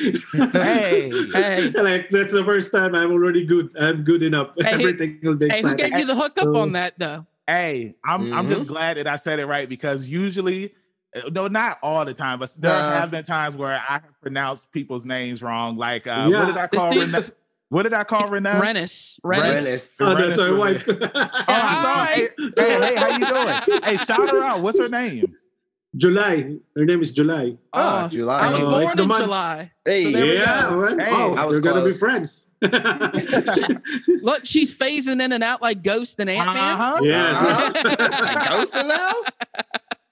Hey. 0.52 1.10
Hey. 1.32 1.70
like 1.70 2.08
that's 2.10 2.32
the 2.32 2.44
first 2.44 2.70
time 2.70 2.94
I'm 2.94 3.10
already 3.10 3.44
good. 3.44 3.70
I'm 3.78 4.04
good 4.04 4.22
enough. 4.22 4.50
Hey, 4.56 4.70
who- 4.74 4.80
Everything 4.80 5.18
will 5.22 5.34
be 5.34 5.48
Hey, 5.48 5.62
who 5.62 5.74
gave 5.74 5.92
you 5.98 6.06
the 6.06 6.14
hookup 6.14 6.44
So- 6.44 6.56
on 6.62 6.72
that 6.72 6.94
though? 6.98 7.26
Hey, 7.48 7.96
I'm 8.04 8.32
I'm 8.32 8.44
Mm-hmm. 8.46 8.54
just 8.54 8.68
glad 8.68 8.96
that 8.98 9.08
I 9.08 9.16
said 9.16 9.40
it 9.40 9.46
right 9.46 9.68
because 9.68 10.08
usually, 10.08 10.72
uh, 11.16 11.28
no, 11.32 11.48
not 11.48 11.78
all 11.82 12.04
the 12.04 12.14
time, 12.14 12.38
but 12.38 12.54
there 12.58 12.70
Nah. 12.70 13.00
have 13.00 13.10
been 13.10 13.24
times 13.24 13.56
where 13.56 13.72
I 13.72 13.94
have 13.94 14.20
pronounced 14.22 14.70
people's 14.70 15.04
names 15.04 15.42
wrong. 15.42 15.76
Like, 15.76 16.06
uh, 16.06 16.28
Yeah. 16.30 16.38
what 16.38 16.46
did 16.46 16.56
I 16.56 16.66
call 16.68 16.92
dude's- 16.92 17.32
What 17.68 17.82
did 17.82 17.94
I 17.94 18.04
call 18.04 18.28
Renee? 18.28 18.50
Rennis. 18.60 19.18
Rennis. 19.24 19.54
Rennis. 19.54 19.96
Oh, 20.00 20.14
that's 20.14 20.38
my 20.38 20.50
wife. 20.52 20.88
Oh, 20.88 21.00
I'm 21.48 21.82
sorry. 21.82 22.28
Hey, 22.38 22.52
hey, 22.56 22.80
hey, 22.86 22.94
how 22.96 23.08
you 23.18 23.26
doing? 23.26 23.82
Hey, 23.84 23.96
shout 23.96 24.28
her 24.30 24.42
out. 24.42 24.60
What's 24.60 24.78
her 24.78 24.88
name? 24.88 25.34
July. 25.96 26.54
Her 26.76 26.84
name 26.84 27.02
is 27.02 27.12
July. 27.12 27.56
Ah, 27.72 28.04
Oh, 28.04 28.08
July. 28.08 28.38
I 28.40 28.52
was 28.52 28.62
Oh, 28.62 28.70
born 28.70 28.82
it's 28.84 28.94
the 28.96 29.02
in 29.02 29.08
month. 29.08 29.24
July. 29.24 29.72
Hey, 29.84 30.04
So 30.04 30.10
there 30.12 30.26
we 30.26 30.34
yeah, 30.34 30.70
go. 30.70 30.80
man. 30.86 30.98
Hey, 31.00 31.10
oh, 31.10 31.34
I 31.34 31.44
was 31.44 31.54
You're 31.54 31.62
gonna 31.62 31.84
be 31.84 31.92
friends. 31.92 32.46
Look, 34.22 34.44
she's 34.44 34.76
phasing 34.76 35.20
in 35.20 35.32
and 35.32 35.42
out 35.42 35.62
like 35.62 35.82
Ghost 35.82 36.20
and 36.20 36.28
Ant 36.30 36.52
Man. 36.52 36.56
Uh-huh. 36.58 37.00
yeah. 37.02 37.30
Uh-huh. 37.32 38.48
Ghost 38.50 38.76
in 38.76 38.86
the 38.88 38.96
house? 38.98 39.28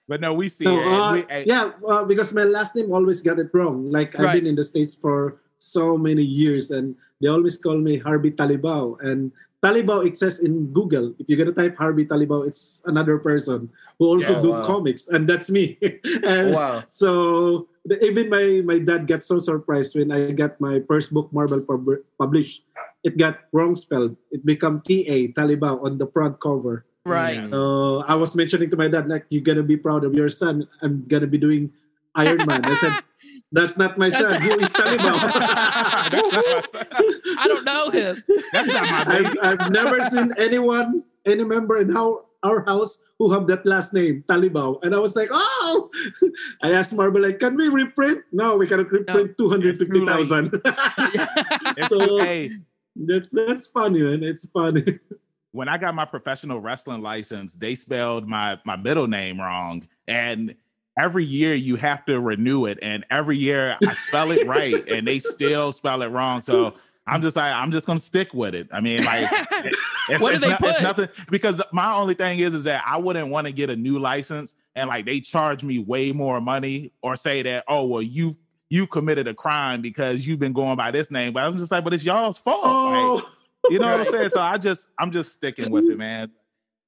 But 0.07 0.21
no, 0.21 0.33
we 0.33 0.49
see 0.49 0.65
So, 0.65 0.73
it. 0.75 0.83
and 0.87 0.95
uh, 0.95 1.11
we- 1.13 1.25
and- 1.29 1.45
yeah, 1.47 1.71
uh, 1.87 2.03
because 2.03 2.33
my 2.33 2.43
last 2.43 2.75
name 2.75 2.91
always 2.91 3.21
got 3.21 3.37
it 3.39 3.49
wrong. 3.53 3.91
Like 3.91 4.15
I've 4.15 4.25
Right. 4.25 4.33
been 4.41 4.47
in 4.47 4.55
the 4.55 4.63
states 4.63 4.95
for 4.95 5.41
so 5.59 5.97
many 5.97 6.23
years, 6.23 6.71
and 6.71 6.95
they 7.21 7.27
always 7.29 7.57
call 7.57 7.77
me 7.77 7.97
Harvey 7.97 8.31
Talibao. 8.31 8.97
And 9.01 9.31
Talibao 9.59 10.05
exists 10.07 10.39
in 10.39 10.71
Google. 10.71 11.11
If 11.19 11.27
you're 11.27 11.37
gonna 11.37 11.51
type 11.55 11.75
Harvey 11.75 12.05
Talibao, 12.05 12.47
it's 12.47 12.81
another 12.85 13.19
person 13.19 13.67
who 13.99 14.07
also 14.07 14.39
Yeah, 14.39 14.41
do 14.41 14.49
wow. 14.55 14.63
comics, 14.65 15.07
and 15.11 15.27
that's 15.27 15.49
me. 15.51 15.75
and 16.23 16.55
Wow. 16.55 16.83
so 16.87 17.67
the, 17.83 17.99
even 17.99 18.29
my 18.31 18.63
my 18.63 18.79
dad 18.79 19.03
got 19.07 19.23
so 19.23 19.35
surprised 19.39 19.99
when 19.99 20.15
I 20.15 20.31
got 20.31 20.55
my 20.63 20.79
first 20.87 21.11
book 21.11 21.27
Marvel 21.35 21.59
pub- 21.59 22.03
published. 22.17 22.63
It 23.03 23.15
got 23.15 23.47
wrong 23.55 23.75
spelled. 23.79 24.15
It 24.31 24.43
become 24.47 24.79
T 24.83 25.03
A 25.07 25.31
Talibao 25.35 25.83
on 25.83 25.99
the 25.99 26.07
front 26.07 26.39
cover. 26.39 26.83
Right. 27.07 27.39
Yeah. 27.39 27.51
Uh, 27.55 28.03
I 28.07 28.15
was 28.15 28.35
mentioning 28.35 28.69
to 28.71 28.77
my 28.79 28.87
dad, 28.91 29.07
like, 29.07 29.23
you're 29.31 29.43
gonna 29.43 29.63
be 29.63 29.75
proud 29.79 30.03
of 30.03 30.13
your 30.15 30.27
son. 30.27 30.67
I'm 30.83 31.03
gonna 31.07 31.27
be 31.27 31.39
doing 31.39 31.71
Iron 32.15 32.43
Man. 32.47 32.63
I 32.63 32.75
said, 32.75 32.95
that's 33.51 33.77
not 33.77 33.97
my 33.97 34.09
That's 34.09 34.25
son. 34.27 34.41
Who 34.41 34.51
is 34.59 34.69
Talibao? 34.69 35.19
I 37.37 37.45
don't 37.47 37.65
know 37.65 37.89
him. 37.89 38.23
That's 38.53 38.67
not 38.67 38.83
my 38.83 39.15
I've, 39.15 39.37
I've 39.41 39.71
never 39.71 40.03
seen 40.03 40.31
anyone, 40.37 41.03
any 41.25 41.43
member 41.43 41.77
in 41.81 41.95
our, 41.97 42.25
our 42.43 42.63
house 42.65 43.01
who 43.17 43.31
have 43.31 43.47
that 43.47 43.65
last 43.65 43.93
name, 43.93 44.23
Talibao. 44.27 44.79
And 44.83 44.93
I 44.95 44.99
was 44.99 45.15
like, 45.15 45.29
oh! 45.31 45.89
I 46.61 46.71
asked 46.73 46.93
Marvel, 46.93 47.21
like, 47.21 47.39
can 47.39 47.55
we 47.55 47.69
reprint? 47.69 48.23
No, 48.31 48.55
we 48.55 48.67
cannot 48.67 48.91
reprint 48.91 49.37
250,000. 49.37 50.61
So- 51.89 52.17
hey, 52.19 52.51
that's, 52.95 53.29
that's 53.31 53.67
funny, 53.67 54.01
man. 54.01 54.23
It's 54.23 54.45
funny. 54.47 54.99
when 55.51 55.67
I 55.67 55.77
got 55.77 55.95
my 55.95 56.05
professional 56.05 56.59
wrestling 56.61 57.01
license, 57.01 57.53
they 57.53 57.75
spelled 57.75 58.27
my 58.27 58.59
my 58.65 58.75
middle 58.75 59.07
name 59.07 59.39
wrong, 59.39 59.87
and 60.07 60.55
every 60.99 61.23
year 61.25 61.55
you 61.55 61.75
have 61.77 62.05
to 62.05 62.19
renew 62.19 62.65
it, 62.65 62.77
and 62.81 63.05
every 63.09 63.37
year 63.37 63.77
I 63.87 63.93
spell 63.93 64.31
it 64.31 64.45
right, 64.47 64.87
and 64.91 65.07
they 65.07 65.19
still 65.19 65.71
spell 65.71 66.01
it 66.01 66.07
wrong. 66.07 66.41
So 66.41 66.73
I'm 67.07 67.21
just 67.21 67.35
like 67.35 67.53
I'm 67.53 67.71
just 67.71 67.85
gonna 67.85 67.99
stick 67.99 68.33
with 68.33 68.53
it. 68.53 68.67
I 68.71 68.81
mean, 68.81 69.03
like 69.05 69.27
it- 69.31 69.75
it's, 70.09 70.21
What 70.21 70.33
do 70.33 70.39
they 70.39 70.49
not- 70.49 70.63
it's 70.63 70.81
nothing 70.81 71.07
because 71.31 71.61
my 71.71 71.93
only 71.93 72.13
thing 72.15 72.39
is 72.39 72.53
is 72.53 72.65
that 72.65 72.83
I 72.85 72.97
wouldn't 72.97 73.29
want 73.29 73.45
to 73.47 73.51
get 73.53 73.69
a 73.69 73.75
new 73.75 73.97
license 73.99 74.55
and 74.75 74.87
like 74.89 75.05
they 75.05 75.19
charge 75.19 75.63
me 75.63 75.79
way 75.79 76.11
more 76.11 76.39
money 76.41 76.91
or 77.01 77.15
say 77.15 77.41
that 77.43 77.63
oh 77.67 77.85
well 77.85 78.01
you 78.01 78.35
you 78.69 78.85
committed 78.85 79.27
a 79.27 79.33
crime 79.33 79.81
because 79.81 80.27
you've 80.27 80.37
been 80.39 80.53
going 80.53 80.77
by 80.77 80.91
this 80.91 81.09
name, 81.09 81.33
but 81.33 81.41
I'm 81.43 81.57
just 81.57 81.71
like 81.71 81.83
but 81.83 81.93
it's 81.93 82.05
y'all's 82.05 82.37
fault. 82.37 82.63
Like, 82.63 82.73
Oh, 82.73 83.69
you 83.71 83.79
know 83.79 83.87
what 83.87 83.99
I'm 84.01 84.05
saying? 84.05 84.29
So 84.29 84.39
I 84.41 84.57
just 84.57 84.87
I'm 84.99 85.11
just 85.11 85.33
sticking 85.33 85.71
with 85.71 85.85
it, 85.85 85.97
man. 85.97 86.31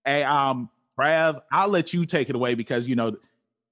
Hey, 0.05 0.23
um, 0.23 0.69
Trav, 0.99 1.41
I'll 1.51 1.67
let 1.69 1.93
you 1.93 2.05
take 2.05 2.29
it 2.29 2.35
away 2.35 2.53
because 2.53 2.87
you 2.87 2.95
know 2.95 3.15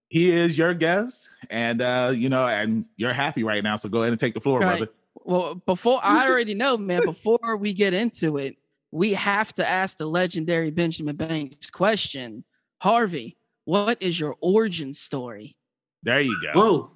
he 0.09 0.31
is 0.31 0.57
your 0.57 0.73
guest, 0.73 1.29
and 1.49 1.81
uh, 1.81 2.11
you 2.13 2.29
know, 2.29 2.45
and 2.45 2.85
you're 2.97 3.13
happy 3.13 3.43
right 3.43 3.63
now. 3.63 3.75
So 3.75 3.89
go 3.89 4.01
ahead 4.01 4.11
and 4.11 4.19
take 4.19 4.33
the 4.33 4.41
floor, 4.41 4.59
Right. 4.59 4.79
brother. 4.79 4.91
Well, 5.23 5.55
before 5.55 5.99
I 6.03 6.27
already 6.27 6.55
know, 6.55 6.77
man, 6.77 7.01
before 7.05 7.57
we 7.57 7.73
get 7.73 7.93
into 7.93 8.37
it, 8.37 8.57
we 8.91 9.13
have 9.13 9.53
to 9.55 9.67
ask 9.67 9.97
the 9.97 10.07
legendary 10.07 10.71
Benjamin 10.71 11.15
Banks 11.15 11.69
question. 11.69 12.43
Harvey, 12.81 13.37
what 13.65 14.01
is 14.01 14.19
your 14.19 14.35
origin 14.41 14.93
story? 14.93 15.55
There 16.01 16.21
you 16.21 16.35
go. 16.41 16.89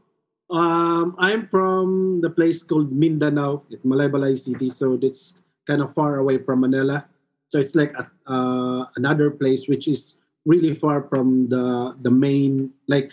Oh, 0.49 0.55
um, 0.55 1.15
I'm 1.19 1.47
from 1.47 2.21
the 2.21 2.29
place 2.29 2.63
called 2.63 2.91
Mindanao, 2.91 3.63
at 3.71 3.83
Malaybalay 3.83 4.37
City. 4.37 4.69
So 4.69 4.97
it's 5.01 5.35
kind 5.67 5.81
of 5.81 5.93
far 5.93 6.17
away 6.17 6.37
from 6.39 6.61
Manila. 6.61 7.05
So 7.49 7.59
it's 7.59 7.75
like 7.75 7.93
a, 7.93 8.09
uh, 8.31 8.85
another 8.95 9.29
place 9.29 9.67
which 9.67 9.87
is 9.87 10.15
really 10.45 10.73
far 10.75 11.07
from 11.07 11.49
the 11.49 11.95
the 12.01 12.11
main. 12.11 12.71
Like 12.87 13.11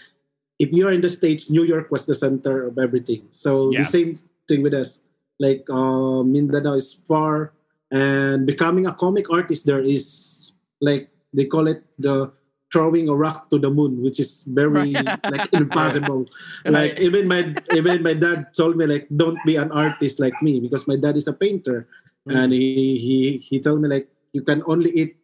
if 0.59 0.71
you're 0.73 0.93
in 0.93 1.01
the 1.01 1.09
states, 1.09 1.49
New 1.51 1.65
York 1.65 1.91
was 1.91 2.07
the 2.07 2.15
center 2.15 2.67
of 2.69 2.79
everything. 2.79 3.29
So 3.33 3.71
Yeah. 3.73 3.83
the 3.83 3.89
same 3.89 4.11
thing 4.49 4.63
with 4.63 4.75
us. 4.75 5.01
Like 5.41 5.65
uh, 5.73 6.21
Mindanao 6.23 6.77
is 6.77 6.93
far, 6.93 7.53
and 7.91 8.45
becoming 8.45 8.85
a 8.87 8.93
comic 8.93 9.31
artist 9.33 9.65
there 9.65 9.81
is 9.81 10.53
like 10.85 11.09
they 11.33 11.47
call 11.49 11.65
it 11.67 11.81
the 11.99 12.29
throwing 12.71 13.09
a 13.09 13.17
rock 13.17 13.49
to 13.51 13.59
the 13.59 13.71
moon, 13.73 13.99
which 14.05 14.21
is 14.21 14.45
very 14.45 15.01
like 15.33 15.49
impossible. 15.57 16.29
Like 16.69 17.01
even 17.01 17.25
my 17.27 17.57
even 17.73 18.03
my 18.05 18.13
dad 18.13 18.53
told 18.53 18.77
me 18.77 18.85
like 18.85 19.09
don't 19.09 19.41
be 19.49 19.57
an 19.57 19.73
artist 19.73 20.21
like 20.21 20.37
me 20.45 20.61
because 20.61 20.85
my 20.87 20.97
dad 21.01 21.17
is 21.17 21.25
a 21.27 21.33
painter, 21.33 21.89
and 22.29 22.53
he 22.53 23.01
he 23.01 23.17
he 23.41 23.57
told 23.65 23.81
me 23.81 23.89
like 23.89 24.13
you 24.37 24.45
can 24.45 24.61
only 24.69 24.93
eat 24.93 25.17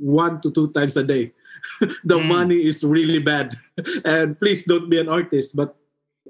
one 0.00 0.40
to 0.40 0.48
two 0.50 0.72
times 0.72 0.96
a 0.96 1.04
day. 1.04 1.36
the 2.04 2.18
Mm. 2.18 2.26
money 2.26 2.60
is 2.66 2.82
really 2.84 3.18
bad, 3.20 3.56
and 4.04 4.38
please 4.38 4.64
don't 4.64 4.88
be 4.90 4.98
an 4.98 5.08
artist. 5.08 5.56
But 5.56 5.76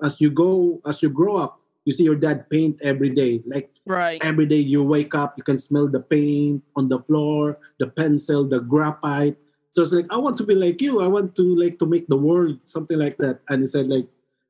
as 0.02 0.20
you 0.20 0.30
go 0.30 0.80
as 0.86 1.02
you 1.02 1.10
grow 1.10 1.36
up, 1.36 1.60
you 1.84 1.92
see 1.92 2.04
your 2.04 2.16
dad 2.16 2.48
paint 2.50 2.80
every 2.82 3.10
day. 3.10 3.42
Like 3.46 3.70
Right. 3.86 4.20
every 4.22 4.46
day 4.46 4.60
you 4.62 4.82
wake 4.84 5.14
up, 5.14 5.34
you 5.36 5.42
can 5.42 5.58
smell 5.58 5.88
the 5.88 6.00
paint 6.00 6.62
on 6.76 6.88
the 6.88 7.00
floor, 7.04 7.58
the 7.78 7.88
pencil, 7.88 8.46
the 8.46 8.60
graphite. 8.60 9.36
So 9.70 9.82
it's 9.82 9.92
like 9.92 10.06
I 10.10 10.16
want 10.18 10.36
to 10.38 10.44
be 10.46 10.54
like 10.54 10.80
you. 10.82 11.00
I 11.02 11.08
want 11.08 11.34
to 11.36 11.46
like 11.56 11.78
to 11.78 11.86
make 11.86 12.06
the 12.06 12.16
world 12.18 12.58
something 12.64 12.98
like 12.98 13.18
that. 13.18 13.40
And 13.48 13.62
he 13.62 13.66
said 13.66 13.88
like, 13.88 14.06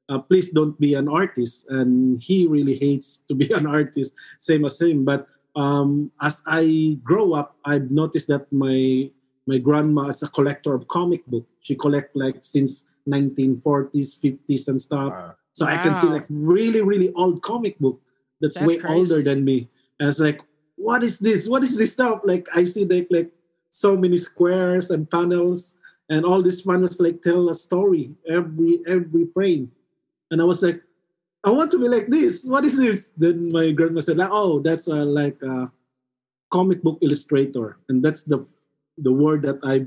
uh, 0.09 0.19
please 0.19 0.51
don't 0.51 0.79
be 0.81 0.95
an 0.95 1.09
artist. 1.09 1.69
And 1.71 2.21
he 2.21 2.47
really 2.47 2.75
hates 2.77 3.23
to 3.29 3.35
be 3.35 3.47
an 3.59 3.67
artist, 3.67 4.13
same 4.39 4.65
as 4.65 4.81
him. 4.81 5.05
But 5.05 5.29
um, 5.57 6.11
as 6.21 6.43
I 6.47 6.97
grow 7.03 7.33
up, 7.35 7.57
I've 7.65 7.91
noticed 7.91 8.29
that 8.29 8.51
my 8.53 9.11
my 9.51 9.59
grandma 9.59 10.03
is 10.13 10.23
a 10.23 10.29
collector 10.29 10.73
of 10.75 10.87
comic 10.89 11.27
book. 11.27 11.47
She 11.61 11.75
collect 11.75 12.15
like 12.15 12.39
since 12.41 12.87
1940s, 13.09 14.09
50s, 14.23 14.69
and 14.69 14.81
stuff. 14.81 15.13
So 15.53 15.67
I 15.67 15.77
can 15.85 15.95
see 15.95 16.07
like 16.07 16.27
really, 16.31 16.81
really 16.81 17.13
old 17.15 17.43
comic 17.43 17.79
book 17.79 18.01
that's, 18.41 18.55
That's 18.55 18.67
way 18.67 18.77
crazy. 18.79 18.95
older 18.95 19.23
than 19.23 19.45
me. 19.45 19.69
And 19.99 20.09
it's 20.09 20.19
like, 20.19 20.41
what 20.77 21.03
is 21.03 21.19
this? 21.19 21.49
What 21.49 21.63
is 21.63 21.77
this 21.77 21.93
stuff? 21.93 22.21
Like 22.25 22.47
I 22.55 22.65
see 22.65 22.85
like 22.85 23.09
like 23.11 23.31
so 23.71 23.97
many 23.97 24.17
squares 24.17 24.91
and 24.91 25.11
panels, 25.11 25.77
and 26.09 26.25
all 26.25 26.43
these 26.43 26.63
panels 26.63 26.99
like 27.01 27.21
tell 27.21 27.51
a 27.51 27.55
story 27.55 28.15
every 28.29 28.81
every 28.87 29.27
frame. 29.35 29.71
And 30.31 30.41
I 30.41 30.45
was 30.45 30.63
like, 30.63 30.81
I 31.45 31.51
want 31.51 31.71
to 31.73 31.79
be 31.79 31.89
like 31.89 32.09
this. 32.09 32.45
What 32.45 32.65
is 32.65 32.77
this? 32.77 33.11
Then 33.17 33.53
my 33.53 33.73
grandma 33.73 34.01
said, 34.01 34.17
like, 34.17 34.33
oh, 34.33 34.61
that's 34.61 34.87
a, 34.87 35.05
like 35.05 35.37
a 35.43 35.71
comic 36.51 36.83
book 36.83 36.99
illustrator, 37.03 37.77
and 37.89 38.03
that's 38.03 38.23
the 38.25 38.47
the 39.03 39.13
word 39.13 39.43
that 39.43 39.59
I 39.65 39.87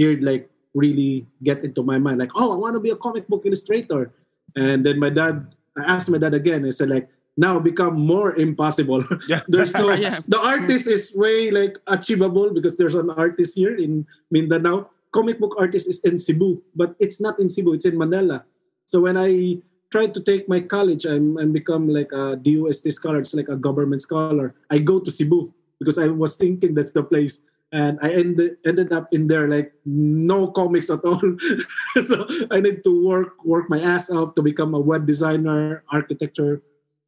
heard 0.00 0.22
like 0.22 0.50
really 0.74 1.26
get 1.42 1.62
into 1.64 1.82
my 1.82 1.98
mind. 1.98 2.18
Like, 2.18 2.32
oh, 2.34 2.52
I 2.52 2.56
want 2.56 2.74
to 2.74 2.80
be 2.80 2.90
a 2.90 2.96
comic 2.96 3.28
book 3.28 3.42
illustrator. 3.46 4.12
And 4.56 4.84
then 4.84 4.98
my 4.98 5.10
dad, 5.10 5.54
I 5.78 5.82
asked 5.84 6.10
my 6.10 6.18
dad 6.18 6.34
again. 6.34 6.66
I 6.66 6.70
said 6.70 6.90
like, 6.90 7.08
now 7.36 7.58
become 7.58 7.98
more 7.98 8.36
impossible. 8.36 9.02
Yeah. 9.28 9.42
there's 9.48 9.74
no 9.74 9.90
Yeah. 9.98 10.20
the 10.28 10.38
artist 10.38 10.86
is 10.86 11.10
way 11.14 11.50
like 11.50 11.78
achievable 11.86 12.54
because 12.54 12.76
there's 12.76 12.94
an 12.94 13.10
artist 13.10 13.54
here 13.54 13.74
in 13.74 14.06
Mindanao. 14.30 14.90
Comic 15.10 15.38
book 15.38 15.54
artist 15.58 15.88
is 15.88 16.00
in 16.02 16.18
Cebu, 16.18 16.62
but 16.74 16.94
it's 16.98 17.20
not 17.20 17.38
in 17.38 17.48
Cebu. 17.48 17.74
It's 17.74 17.86
in 17.86 17.98
Manila. 17.98 18.44
So 18.86 19.00
when 19.02 19.16
I 19.16 19.62
tried 19.90 20.14
to 20.14 20.20
take 20.20 20.48
my 20.48 20.60
college, 20.60 21.06
I'm 21.06 21.38
I'm 21.38 21.52
become 21.54 21.86
like 21.86 22.10
a 22.10 22.34
DOST 22.34 22.90
scholar. 22.90 23.18
It's 23.22 23.34
like 23.34 23.48
a 23.48 23.54
government 23.56 24.02
scholar. 24.02 24.54
I 24.70 24.78
go 24.78 24.98
to 24.98 25.10
Cebu 25.10 25.54
because 25.78 25.98
I 25.98 26.08
was 26.10 26.34
thinking 26.34 26.74
that's 26.74 26.90
the 26.90 27.02
place. 27.02 27.42
And 27.72 27.98
I 28.02 28.12
ended 28.12 28.58
ended 28.64 28.92
up 28.92 29.08
in 29.10 29.26
there 29.26 29.48
like 29.48 29.72
no 29.84 30.46
comics 30.52 30.90
at 30.90 31.02
all. 31.02 31.18
so 32.06 32.26
I 32.50 32.60
need 32.60 32.84
to 32.84 32.92
work 33.04 33.42
work 33.44 33.68
my 33.68 33.80
ass 33.80 34.10
off 34.10 34.34
to 34.36 34.42
become 34.42 34.74
a 34.74 34.80
web 34.80 35.06
designer, 35.06 35.82
architecture. 35.90 36.62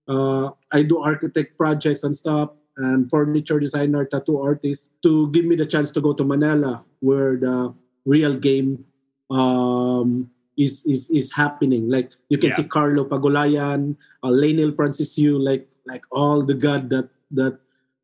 Uh, 0.09 0.51
I 0.73 0.83
do 0.83 0.99
architect 0.99 1.59
projects 1.59 2.03
and 2.03 2.15
stuff, 2.17 2.51
and 2.79 3.11
furniture 3.11 3.59
designer, 3.61 4.05
tattoo 4.07 4.39
artist, 4.43 4.91
to 5.03 5.31
give 5.31 5.45
me 5.45 5.55
the 5.55 5.67
chance 5.67 5.91
to 5.95 6.01
go 6.01 6.13
to 6.15 6.25
Manila, 6.25 6.83
where 6.99 7.37
the 7.37 7.75
real 8.05 8.35
game 8.35 8.85
um, 9.31 10.31
is, 10.57 10.83
is 10.87 11.11
is 11.11 11.33
happening. 11.33 11.89
Like 11.89 12.11
you 12.29 12.39
can 12.39 12.51
Yeah. 12.51 12.57
see 12.57 12.65
Carlo 12.65 13.05
Pagulayan, 13.05 13.97
uh, 14.23 14.31
Leinil 14.31 14.75
Francis 14.75 15.19
Yu, 15.19 15.39
like 15.39 15.69
like 15.87 16.03
all 16.11 16.43
the 16.43 16.55
god 16.55 16.91
that 16.91 17.09
that 17.31 17.59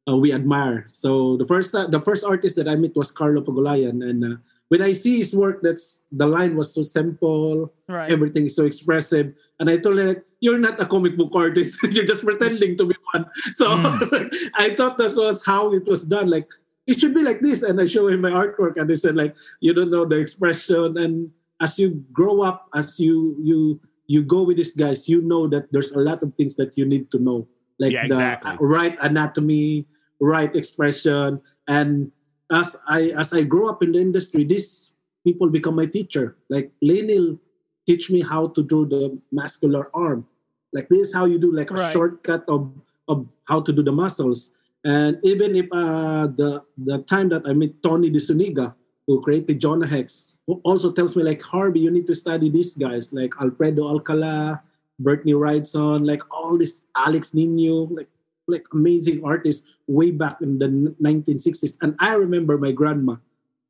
uh, 0.08 0.16
we 0.16 0.32
admire. 0.32 0.86
So 0.88 1.36
the 1.36 1.46
first 1.46 1.74
uh, 1.74 1.86
the 1.86 2.00
first 2.00 2.24
artist 2.24 2.56
that 2.56 2.68
I 2.68 2.74
met 2.76 2.96
was 2.96 3.10
Carlo 3.10 3.40
Pagulayan, 3.42 4.02
and 4.02 4.24
uh, 4.24 4.36
when 4.68 4.82
I 4.82 4.92
see 4.92 5.18
his 5.18 5.34
work, 5.36 5.60
that's 5.62 6.02
the 6.10 6.26
line 6.26 6.56
was 6.56 6.72
so 6.74 6.82
simple, 6.82 7.72
Right. 7.88 8.10
everything 8.10 8.46
is 8.46 8.56
so 8.56 8.64
expressive. 8.64 9.34
And 9.60 9.68
I 9.68 9.76
told 9.76 9.98
him, 9.98 10.16
you're 10.40 10.58
not 10.58 10.80
a 10.80 10.86
comic 10.86 11.16
book 11.16 11.30
artist. 11.36 11.76
you're 11.92 12.08
just 12.08 12.24
pretending 12.24 12.76
to 12.78 12.84
be 12.88 12.96
one. 13.12 13.26
So 13.54 13.66
I 13.70 14.28
I 14.56 14.74
thought 14.74 14.96
that 14.98 15.12
was 15.14 15.44
how 15.44 15.72
it 15.76 15.84
was 15.86 16.02
done. 16.08 16.30
Like, 16.32 16.48
it 16.88 16.98
should 16.98 17.14
be 17.14 17.22
like 17.22 17.44
this. 17.44 17.62
And 17.62 17.78
I 17.78 17.86
show 17.86 18.08
him 18.08 18.22
my 18.24 18.32
artwork 18.32 18.74
and 18.80 18.88
they 18.90 18.96
said, 18.96 19.14
like, 19.14 19.36
you 19.60 19.70
don't 19.76 19.90
know 19.92 20.02
the 20.08 20.16
expression. 20.18 20.96
And 20.98 21.30
as 21.60 21.78
you 21.78 22.02
grow 22.10 22.40
up, 22.42 22.66
as 22.74 22.98
you 22.98 23.36
you 23.38 23.78
you 24.08 24.24
go 24.24 24.42
with 24.42 24.56
these 24.56 24.74
guys, 24.74 25.06
you 25.06 25.20
know 25.22 25.46
that 25.52 25.70
there's 25.70 25.92
a 25.92 26.00
lot 26.00 26.24
of 26.24 26.32
things 26.34 26.56
that 26.56 26.74
you 26.80 26.84
need 26.88 27.12
to 27.12 27.20
know. 27.20 27.46
Like 27.82 27.92
Yeah, 27.98 28.06
the 28.06 28.14
exactly. 28.14 28.54
right 28.62 28.94
anatomy, 29.02 29.90
right 30.22 30.54
expression, 30.54 31.42
and 31.66 32.14
as 32.54 32.78
I 32.86 33.10
as 33.18 33.34
I 33.34 33.42
grow 33.42 33.66
up 33.66 33.82
in 33.82 33.90
the 33.90 33.98
industry, 33.98 34.46
these 34.46 34.94
people 35.26 35.50
become 35.50 35.74
my 35.74 35.86
teacher. 35.90 36.38
Like 36.46 36.70
Leinil 36.78 37.42
teach 37.86 38.06
me 38.14 38.22
how 38.22 38.54
to 38.54 38.62
do 38.62 38.86
the 38.86 39.18
muscular 39.34 39.90
arm. 39.90 40.22
Like 40.70 40.86
this 40.86 41.08
is 41.08 41.14
how 41.14 41.26
you 41.26 41.42
do 41.42 41.50
like 41.50 41.74
a 41.74 41.74
Right. 41.74 41.90
shortcut 41.92 42.46
of 42.46 42.70
of 43.10 43.26
how 43.50 43.58
to 43.66 43.72
do 43.74 43.82
the 43.82 43.90
muscles. 43.92 44.54
And 44.86 45.18
even 45.26 45.54
if 45.58 45.66
uh, 45.74 46.26
the 46.30 46.62
the 46.78 47.02
time 47.10 47.28
that 47.34 47.42
I 47.46 47.52
met 47.54 47.82
Tony 47.82 48.10
DeZuniga, 48.10 48.74
who 49.06 49.18
created 49.26 49.58
Jonah 49.58 49.86
Hex, 49.90 50.38
who 50.46 50.60
also 50.62 50.90
tells 50.94 51.14
me 51.18 51.22
like 51.26 51.42
Harvey, 51.42 51.80
you 51.82 51.90
need 51.90 52.06
to 52.06 52.14
study 52.14 52.46
these 52.50 52.74
guys 52.78 53.10
like 53.14 53.34
Alfredo 53.42 53.86
Alcala, 53.90 54.62
Brittany 55.00 55.32
Wrightson, 55.32 56.06
like 56.06 56.22
all 56.30 56.56
this 56.58 56.86
Alex 56.96 57.34
Nino, 57.34 57.88
like 57.90 58.08
like 58.48 58.66
amazing 58.74 59.22
artists 59.24 59.64
way 59.86 60.10
back 60.10 60.42
in 60.42 60.58
the 60.58 60.66
1960s. 61.00 61.78
And 61.80 61.94
I 62.00 62.14
remember 62.14 62.58
my 62.58 62.72
grandma, 62.72 63.16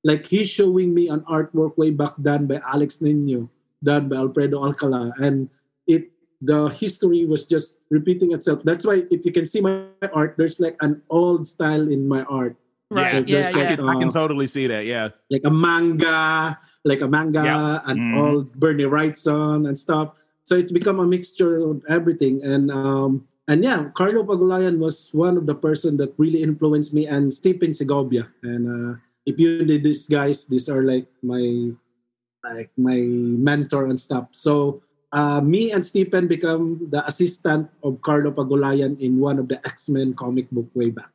like 0.03 0.27
he's 0.27 0.49
showing 0.49 0.95
me 0.95 1.09
an 1.09 1.21
artwork 1.29 1.77
way 1.77 1.91
back 1.91 2.15
done 2.21 2.47
by 2.47 2.61
Alex 2.67 3.01
Nino, 3.01 3.51
done 3.85 4.09
by 4.09 4.17
Alfredo 4.17 4.65
Alcala, 4.65 5.13
and 5.21 5.49
it 5.87 6.11
the 6.41 6.69
history 6.75 7.25
was 7.25 7.45
just 7.45 7.79
repeating 7.91 8.33
itself. 8.33 8.63
That's 8.65 8.85
why 8.85 9.05
if 9.13 9.25
you 9.25 9.31
can 9.31 9.47
see 9.47 9.61
my 9.61 9.85
art, 10.13 10.35
there's 10.37 10.59
like 10.59 10.77
an 10.81 11.01
old 11.11 11.47
style 11.47 11.87
in 11.89 12.09
my 12.09 12.25
art, 12.25 12.57
Right. 12.91 13.25
Yeah, 13.29 13.39
Yeah. 13.39 13.43
there's 13.43 13.55
Yeah. 13.55 13.63
I 13.73 13.77
can, 13.77 13.89
I 13.89 13.95
can 14.01 14.09
Uh, 14.09 14.19
totally 14.21 14.47
see 14.49 14.67
that. 14.67 14.85
Yeah. 14.85 15.11
like 15.31 15.43
a 15.45 15.51
manga, 15.53 16.59
like 16.85 17.01
a 17.01 17.09
manga, 17.09 17.45
Yeah. 17.45 17.81
and 17.87 17.97
Mhm. 18.01 18.17
all 18.19 18.37
Bernie 18.57 18.85
Wrightson 18.85 19.69
and 19.69 19.79
stuff. 19.79 20.13
So 20.45 20.57
it's 20.57 20.73
become 20.73 21.01
a 21.01 21.07
mixture 21.07 21.59
of 21.63 21.83
everything. 21.89 22.43
And 22.43 22.71
um, 22.71 23.29
and 23.49 23.63
yeah, 23.63 23.91
Carlo 23.95 24.23
Pagulayan 24.25 24.79
was 24.79 25.11
one 25.13 25.37
of 25.37 25.47
the 25.47 25.55
person 25.55 25.97
that 25.99 26.15
really 26.19 26.43
influenced 26.43 26.95
me, 26.95 27.07
and 27.07 27.33
Stephen 27.33 27.75
Segovia. 27.75 28.29
And 28.43 28.63
uh, 28.67 28.93
if 29.27 29.39
you 29.39 29.65
did 29.65 29.85
these 29.85 30.07
guys, 30.07 30.45
these 30.47 30.69
are 30.69 30.83
like 30.83 31.07
my 31.23 31.71
like 32.43 32.71
my 32.77 32.99
mentor 33.39 33.87
and 33.87 33.99
stuff. 33.99 34.29
So 34.33 34.83
uh, 35.13 35.41
me 35.41 35.71
and 35.71 35.87
Stephen 35.87 36.27
become 36.27 36.91
the 36.91 37.07
assistant 37.07 37.71
of 37.83 38.03
Carlo 38.03 38.33
Pagulayan 38.33 38.99
in 38.99 39.21
one 39.21 39.39
of 39.39 39.47
the 39.47 39.63
X 39.67 39.89
Men 39.89 40.15
comic 40.15 40.51
book 40.51 40.67
way 40.75 40.91
back 40.91 41.13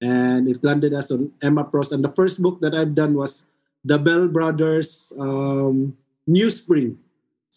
and 0.00 0.48
it 0.48 0.62
landed 0.62 0.94
us 0.94 1.10
on 1.10 1.32
Emma 1.42 1.66
Frost. 1.70 1.92
And 1.92 2.04
the 2.04 2.12
first 2.12 2.42
book 2.42 2.60
that 2.60 2.74
I've 2.74 2.94
done 2.94 3.14
was 3.14 3.44
the 3.84 3.98
Bell 3.98 4.28
Brothers 4.28 5.12
um, 5.18 5.96
New 6.26 6.50
Spring. 6.50 6.98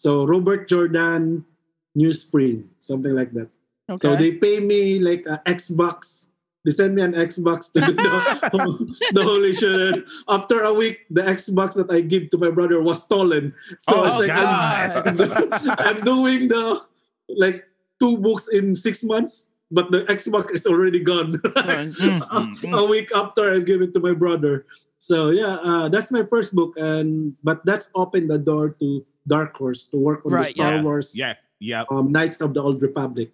So 0.02 0.26
Robert 0.26 0.66
Jordan 0.66 1.46
New 1.94 2.10
Spring, 2.10 2.66
something 2.82 3.14
like 3.14 3.30
that. 3.38 3.46
Okay. 3.86 4.02
So 4.02 4.18
they 4.18 4.34
pay 4.34 4.58
me 4.58 4.98
like 4.98 5.22
an 5.30 5.38
Xbox. 5.46 6.26
They 6.66 6.74
send 6.74 6.98
me 6.98 7.06
an 7.06 7.14
Xbox 7.14 7.70
to 7.70 7.86
do 7.86 7.94
the, 7.94 8.10
the 9.14 9.22
holy 9.22 9.54
shit. 9.54 10.02
After 10.26 10.66
a 10.66 10.74
week, 10.74 11.06
the 11.06 11.22
Xbox 11.22 11.78
that 11.78 11.86
I 11.86 12.02
give 12.02 12.34
to 12.34 12.38
my 12.38 12.50
brother 12.50 12.82
was 12.82 12.98
stolen. 12.98 13.54
So 13.78 14.02
oh, 14.02 14.10
it's 14.10 14.18
like 14.18 14.34
I'm, 14.34 15.14
God. 15.14 15.78
I'm 15.86 16.00
doing 16.02 16.48
the 16.48 16.82
like 17.38 17.62
two 18.02 18.18
books 18.18 18.50
in 18.50 18.74
six 18.74 19.06
months, 19.06 19.50
but 19.70 19.94
the 19.94 20.02
Xbox 20.10 20.50
is 20.50 20.66
already 20.66 20.98
gone. 20.98 21.38
mm, 21.38 22.74
a 22.74 22.84
week 22.90 23.14
after 23.14 23.54
I 23.54 23.62
give 23.62 23.82
it 23.82 23.94
to 23.94 24.00
my 24.00 24.18
brother. 24.18 24.66
So 24.98 25.30
yeah, 25.30 25.62
uh, 25.62 25.88
that's 25.90 26.10
my 26.10 26.26
first 26.26 26.58
book, 26.58 26.74
and 26.74 27.38
but 27.46 27.62
that's 27.62 27.86
opened 27.94 28.30
the 28.30 28.38
door 28.38 28.74
to 28.82 29.06
Dark 29.26 29.56
Horse 29.56 29.86
to 29.92 29.96
work 29.96 30.24
on 30.26 30.32
Right, 30.32 30.46
the 30.54 30.60
Star 30.62 30.74
yeah. 30.76 30.82
Wars, 30.82 31.12
yeah. 31.14 31.34
yeah, 31.60 31.84
um, 31.90 32.10
Knights 32.12 32.40
of 32.40 32.54
the 32.54 32.62
Old 32.62 32.82
Republic. 32.82 33.30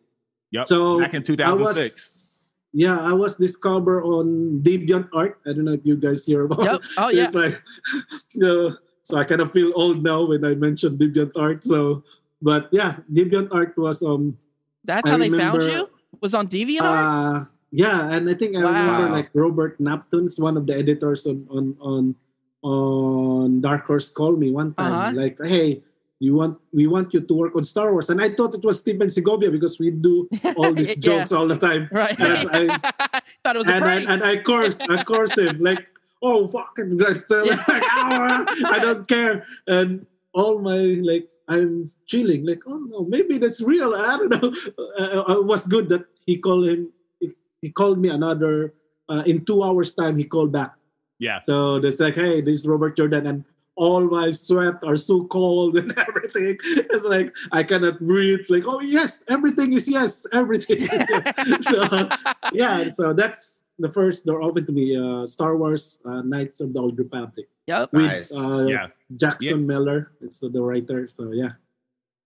Yep. 0.52 0.66
So 0.66 1.00
Back 1.00 1.14
in 1.14 1.22
I 1.22 1.24
2006. 1.24 1.94
was, 1.94 2.50
yeah, 2.72 2.98
I 3.00 3.12
was 3.12 3.36
discovered 3.36 4.04
on 4.04 4.60
Deviant 4.62 5.08
Art. 5.12 5.40
I 5.46 5.52
don't 5.52 5.64
know 5.64 5.72
if 5.72 5.84
you 5.84 5.96
guys 5.96 6.24
hear 6.24 6.44
about. 6.44 6.62
Yep. 6.64 6.80
Oh 6.96 7.08
yeah. 7.08 7.24
It's 7.28 7.34
like, 7.34 7.56
uh, 8.44 8.76
so 9.02 9.16
I 9.16 9.24
kind 9.24 9.40
of 9.40 9.52
feel 9.52 9.72
old 9.74 10.02
now 10.02 10.24
when 10.24 10.44
I 10.44 10.54
mention 10.54 10.96
Deviant 10.98 11.32
Art. 11.36 11.64
So, 11.64 12.04
but 12.42 12.68
yeah, 12.72 12.96
Deviant 13.12 13.48
Art 13.52 13.76
was 13.76 14.02
um 14.02 14.36
That's 14.84 15.04
I 15.08 15.12
how 15.12 15.16
they 15.18 15.30
found 15.30 15.62
you. 15.62 15.88
Was 16.20 16.34
on 16.34 16.48
DeviantArt. 16.48 16.80
uh 16.82 17.44
yeah, 17.70 18.08
and 18.12 18.28
I 18.28 18.34
think 18.34 18.56
I 18.56 18.64
Wow. 18.64 18.72
remember 18.72 19.12
like 19.12 19.28
Robert 19.34 19.76
Napton's 19.80 20.38
one 20.40 20.56
of 20.56 20.66
the 20.66 20.72
editors 20.76 21.26
on 21.26 21.44
on 21.52 21.76
on 21.80 22.14
on 22.62 23.60
Dark 23.60 23.86
Horse 23.86 24.08
called 24.08 24.38
me 24.38 24.50
one 24.50 24.74
time 24.74 24.92
Uh-huh. 24.92 25.12
like, 25.14 25.38
hey. 25.42 25.82
You 26.20 26.34
want 26.34 26.58
we 26.74 26.88
want 26.90 27.14
you 27.14 27.20
to 27.22 27.30
work 27.32 27.54
on 27.54 27.62
Star 27.62 27.92
Wars, 27.94 28.10
and 28.10 28.18
I 28.20 28.34
thought 28.34 28.50
it 28.52 28.64
was 28.66 28.80
Stephen 28.82 29.06
Segovia 29.08 29.52
because 29.54 29.78
we 29.78 29.94
do 29.94 30.26
all 30.58 30.74
these 30.74 30.90
Yeah. 30.98 31.22
jokes 31.22 31.30
all 31.30 31.46
the 31.46 31.54
time. 31.54 31.86
right. 31.94 32.10
and 32.18 32.50
I- 32.74 33.22
Thought 33.46 33.54
it 33.54 33.60
was 33.62 33.68
a 33.70 33.74
and 33.78 33.84
I, 33.86 33.96
and 34.02 34.20
I 34.26 34.34
cursed, 34.42 34.82
I 34.90 35.04
cursed 35.06 35.38
him 35.38 35.62
like, 35.62 35.86
oh 36.20 36.50
fuck 36.50 36.74
it, 36.82 36.90
just, 36.98 37.30
uh, 37.30 37.46
Yeah. 37.46 37.62
like, 37.70 37.86
"Ah, 37.94 38.42
I 38.66 38.78
don't 38.82 39.06
care. 39.06 39.46
And 39.70 40.10
all 40.34 40.58
my 40.58 40.98
like, 41.06 41.30
I'm 41.46 41.94
chilling, 42.10 42.42
like, 42.42 42.66
oh 42.66 42.82
no, 42.90 43.06
maybe 43.06 43.38
that's 43.38 43.62
real. 43.62 43.94
I 43.94 44.18
don't 44.18 44.34
know. 44.34 44.50
Uh, 44.98 45.38
it 45.38 45.46
was 45.46 45.70
good 45.70 45.86
that 45.94 46.02
he 46.26 46.34
called 46.42 46.66
him. 46.66 46.90
He, 47.22 47.30
he 47.62 47.70
called 47.70 48.02
me 48.02 48.08
another 48.10 48.74
uh, 49.06 49.22
in 49.22 49.44
two 49.46 49.62
hours 49.62 49.94
time. 49.94 50.18
He 50.18 50.26
called 50.26 50.50
back. 50.50 50.74
Yeah. 51.18 51.40
So 51.40 51.76
it's 51.76 52.00
like, 52.00 52.14
hey, 52.14 52.40
this 52.40 52.58
is 52.58 52.66
Robert 52.66 52.96
Jordan, 52.96 53.26
and 53.26 53.44
all 53.76 54.00
my 54.10 54.30
sweat 54.32 54.74
are 54.82 54.96
so 54.96 55.24
cold 55.26 55.76
and 55.80 55.94
everything. 55.96 56.58
It's 56.64 57.04
like 57.04 57.32
I 57.52 57.62
cannot 57.62 58.00
breathe. 58.00 58.46
Like, 58.48 58.64
oh 58.66 58.80
yes, 58.80 59.22
everything 59.28 59.72
is 59.72 59.88
yes, 59.88 60.26
everything. 60.32 60.78
Is 60.82 60.88
yes. 60.90 61.64
so 61.70 62.08
yeah, 62.52 62.90
so 62.90 63.12
that's 63.12 63.62
the 63.78 63.90
first 63.92 64.26
door 64.26 64.42
open 64.42 64.66
to 64.66 64.72
me. 64.72 64.96
Uh, 64.98 65.26
Star 65.26 65.56
Wars 65.56 66.00
uh, 66.04 66.22
Knights 66.22 66.58
of 66.60 66.72
the 66.72 66.80
Old 66.80 66.98
Republic 66.98 67.46
yep. 67.70 67.92
with 67.92 68.06
Nice. 68.06 68.32
uh, 68.34 68.66
Yeah. 68.66 68.86
Jackson 69.14 69.66
Miller. 69.66 70.10
It's 70.20 70.40
the, 70.40 70.48
the 70.50 70.60
writer. 70.60 71.06
So 71.06 71.30
yeah, 71.30 71.54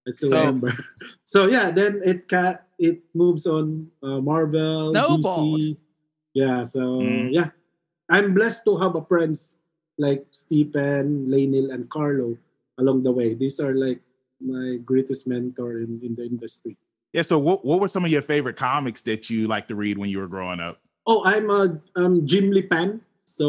I 0.09 0.11
still 0.13 0.31
So- 0.31 0.39
remember. 0.41 0.73
So 1.25 1.49
yeah, 1.49 1.71
then 1.71 2.01
it 2.05 2.29
ca- 2.29 2.61
it 2.79 3.01
moves 3.15 3.47
on 3.47 3.89
uh, 4.03 4.21
Marvel, 4.21 4.93
Snowballed. 4.93 5.61
DC. 5.61 5.77
Yeah. 6.35 6.63
So 6.65 6.81
Mm. 7.05 7.29
yeah, 7.33 7.49
I'm 8.13 8.35
blessed 8.37 8.65
to 8.69 8.77
have 8.77 8.95
a 8.95 9.05
friends 9.05 9.57
like 9.97 10.27
Stephen, 10.33 11.27
Leinil, 11.33 11.73
and 11.73 11.89
Carlo 11.89 12.37
along 12.77 13.03
the 13.03 13.13
way. 13.13 13.33
These 13.33 13.59
are 13.61 13.73
like 13.75 14.01
my 14.41 14.77
greatest 14.85 15.27
mentor 15.27 15.81
in, 15.81 16.01
in 16.05 16.15
the 16.15 16.25
industry. 16.29 16.77
Yeah. 17.13 17.23
So, 17.25 17.39
what, 17.39 17.65
what 17.65 17.81
were 17.81 17.89
some 17.89 18.05
of 18.05 18.11
your 18.11 18.23
favorite 18.23 18.57
comics 18.57 19.01
that 19.09 19.31
you 19.31 19.49
like 19.49 19.69
to 19.69 19.75
read 19.75 19.97
when 19.97 20.11
you 20.11 20.19
were 20.19 20.29
growing 20.29 20.61
up? 20.61 20.79
Oh, 21.07 21.25
I'm 21.25 21.49
a 21.51 21.81
um, 21.97 22.27
Jim 22.27 22.51
Lee 22.53 22.69
fan. 22.69 23.01
So 23.25 23.49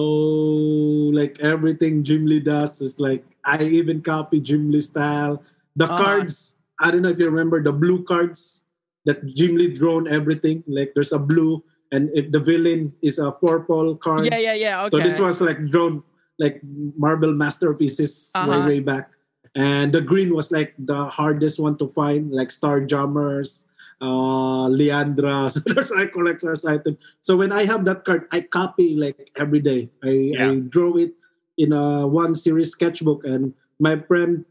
like 1.12 1.40
everything 1.42 2.04
Jim 2.04 2.26
Lee 2.26 2.40
does 2.40 2.80
is 2.80 3.00
like 3.00 3.26
I 3.44 3.62
even 3.64 4.02
copy 4.02 4.40
Jim 4.40 4.72
Lee 4.72 4.80
style. 4.80 5.44
The 5.76 5.92
Ah. 5.92 5.98
cards, 5.98 6.56
I 6.80 6.90
don't 6.90 7.02
know 7.02 7.10
if 7.12 7.20
you 7.20 7.28
remember 7.28 7.62
the 7.62 7.74
blue 7.74 8.04
cards 8.04 8.64
that 9.04 9.26
Jim 9.28 9.58
Lee 9.60 9.74
drawn 9.76 10.08
everything. 10.08 10.64
Like 10.68 10.94
there's 10.96 11.12
a 11.12 11.20
blue, 11.20 11.64
and 11.94 12.10
if 12.18 12.34
the 12.34 12.42
villain 12.42 12.90
is 13.06 13.22
a 13.22 13.30
purple 13.32 13.96
card. 14.02 14.26
Yeah, 14.26 14.42
yeah, 14.42 14.58
yeah. 14.58 14.84
Okay. 14.90 14.98
So 14.98 14.98
this 15.06 15.22
was 15.22 15.40
like 15.40 15.62
drawn 15.70 16.02
like 16.42 16.60
Marvel 16.98 17.32
Masterpieces 17.32 18.34
Uh-huh. 18.34 18.50
way 18.50 18.60
way 18.66 18.80
back, 18.82 19.14
and 19.54 19.94
the 19.94 20.02
green 20.02 20.34
was 20.34 20.50
like 20.50 20.74
the 20.82 21.06
hardest 21.14 21.62
one 21.62 21.78
to 21.78 21.88
find, 21.94 22.34
like 22.34 22.50
Star 22.50 22.82
Jammers, 22.82 23.70
uh, 24.02 24.66
Lilandra. 24.74 25.54
So 25.54 25.62
there's 25.62 25.94
like 25.94 26.12
collector's 26.18 26.66
item. 26.66 26.98
So 27.22 27.38
when 27.38 27.54
I 27.54 27.70
have 27.70 27.86
that 27.86 28.02
card, 28.04 28.26
I 28.34 28.42
copy 28.42 28.98
like 28.98 29.30
every 29.38 29.62
day. 29.62 29.94
I, 30.02 30.34
I 30.42 30.48
draw 30.66 30.98
it 30.98 31.14
in 31.62 31.70
a 31.72 32.10
one 32.10 32.34
series 32.34 32.74
sketchbook, 32.74 33.22
and 33.24 33.54
my 33.78 34.02
friend 34.10 34.42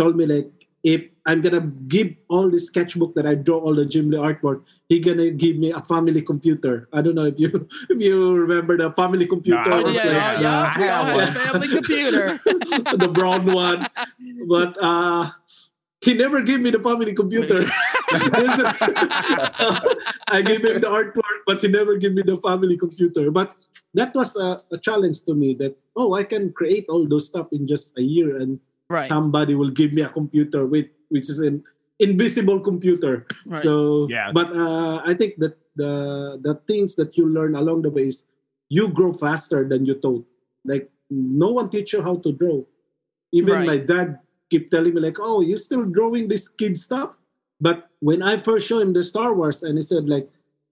told 0.00 0.16
me 0.16 0.24
like 0.24 0.48
if 0.80 1.11
I'm 1.24 1.40
gonna 1.40 1.60
give 1.86 2.14
all 2.28 2.50
the 2.50 2.58
sketchbook 2.58 3.14
that 3.14 3.26
I 3.26 3.34
draw 3.34 3.58
all 3.58 3.74
the 3.74 3.84
Jim 3.84 4.10
Lee 4.10 4.18
artwork, 4.18 4.64
he 4.88 4.98
gonna 4.98 5.30
give 5.30 5.56
me 5.56 5.70
a 5.70 5.80
family 5.80 6.20
computer. 6.20 6.88
I 6.92 7.00
don't 7.00 7.14
know 7.14 7.26
if 7.26 7.38
you 7.38 7.68
if 7.90 8.00
you 8.00 8.34
remember 8.34 8.76
the 8.76 8.90
family 8.92 9.26
computer. 9.26 9.70
Nah, 9.70 9.86
Oh, 9.86 9.88
yeah, 9.88 10.02
like, 10.02 10.42
yeah, 10.42 10.72
I 10.76 10.78
yeah. 10.78 10.78
We 10.78 10.88
all 10.88 11.04
have 11.06 11.28
a 11.28 11.32
family 11.32 11.68
computer. 11.68 12.40
the 12.44 13.10
brown 13.12 13.46
one. 13.46 13.86
But 14.48 14.76
uh 14.82 15.30
he 16.02 16.14
never 16.14 16.42
gave 16.42 16.58
me 16.60 16.70
the 16.74 16.82
family 16.82 17.14
computer. 17.14 17.64
I 20.26 20.42
gave 20.42 20.64
him 20.66 20.82
the 20.82 20.90
artwork, 20.90 21.46
but 21.46 21.62
he 21.62 21.68
never 21.68 21.96
gave 21.96 22.14
me 22.14 22.22
the 22.22 22.38
family 22.38 22.76
computer. 22.76 23.30
But 23.30 23.54
that 23.94 24.12
was 24.12 24.34
a, 24.34 24.60
a 24.72 24.78
challenge 24.78 25.22
to 25.22 25.34
me 25.34 25.54
that 25.62 25.76
oh 25.94 26.14
I 26.14 26.24
can 26.24 26.52
create 26.52 26.86
all 26.88 27.06
those 27.06 27.28
stuff 27.28 27.46
in 27.52 27.68
just 27.68 27.96
a 27.98 28.02
year 28.02 28.38
and 28.40 28.58
right. 28.88 29.08
somebody 29.08 29.54
will 29.54 29.70
give 29.70 29.92
me 29.92 30.02
a 30.02 30.08
computer 30.08 30.66
with 30.66 30.86
which 31.12 31.28
is 31.28 31.38
an 31.38 31.62
invisible 32.00 32.58
computer 32.58 33.26
right. 33.46 33.62
so 33.62 34.08
Yeah. 34.10 34.32
but 34.32 34.48
uh, 34.64 34.96
i 35.06 35.12
think 35.14 35.36
that 35.38 35.54
the 35.76 35.92
the 36.46 36.54
things 36.66 36.96
that 36.96 37.16
you 37.16 37.28
learn 37.28 37.54
along 37.54 37.82
the 37.86 37.92
way 37.96 38.06
is 38.12 38.24
you 38.68 38.88
grow 38.98 39.12
faster 39.12 39.60
than 39.68 39.84
you 39.86 39.94
thought 40.02 40.24
like 40.64 40.90
no 41.10 41.52
one 41.52 41.68
teach 41.70 41.92
you 41.92 42.00
how 42.02 42.16
to 42.24 42.32
draw 42.32 42.58
even 43.32 43.54
Right. 43.54 43.66
my 43.72 43.78
dad 43.92 44.18
keep 44.50 44.68
telling 44.72 44.92
me 44.96 45.00
like 45.00 45.20
oh 45.20 45.40
you're 45.46 45.60
still 45.68 45.84
drawing 45.84 46.26
this 46.32 46.48
kid 46.48 46.76
stuff 46.80 47.20
but 47.60 47.88
when 48.00 48.20
i 48.24 48.34
first 48.48 48.66
showed 48.66 48.82
him 48.84 48.92
the 48.96 49.04
star 49.12 49.30
wars 49.38 49.62
and 49.62 49.78
he 49.78 49.84
said 49.84 50.08
like 50.08 50.26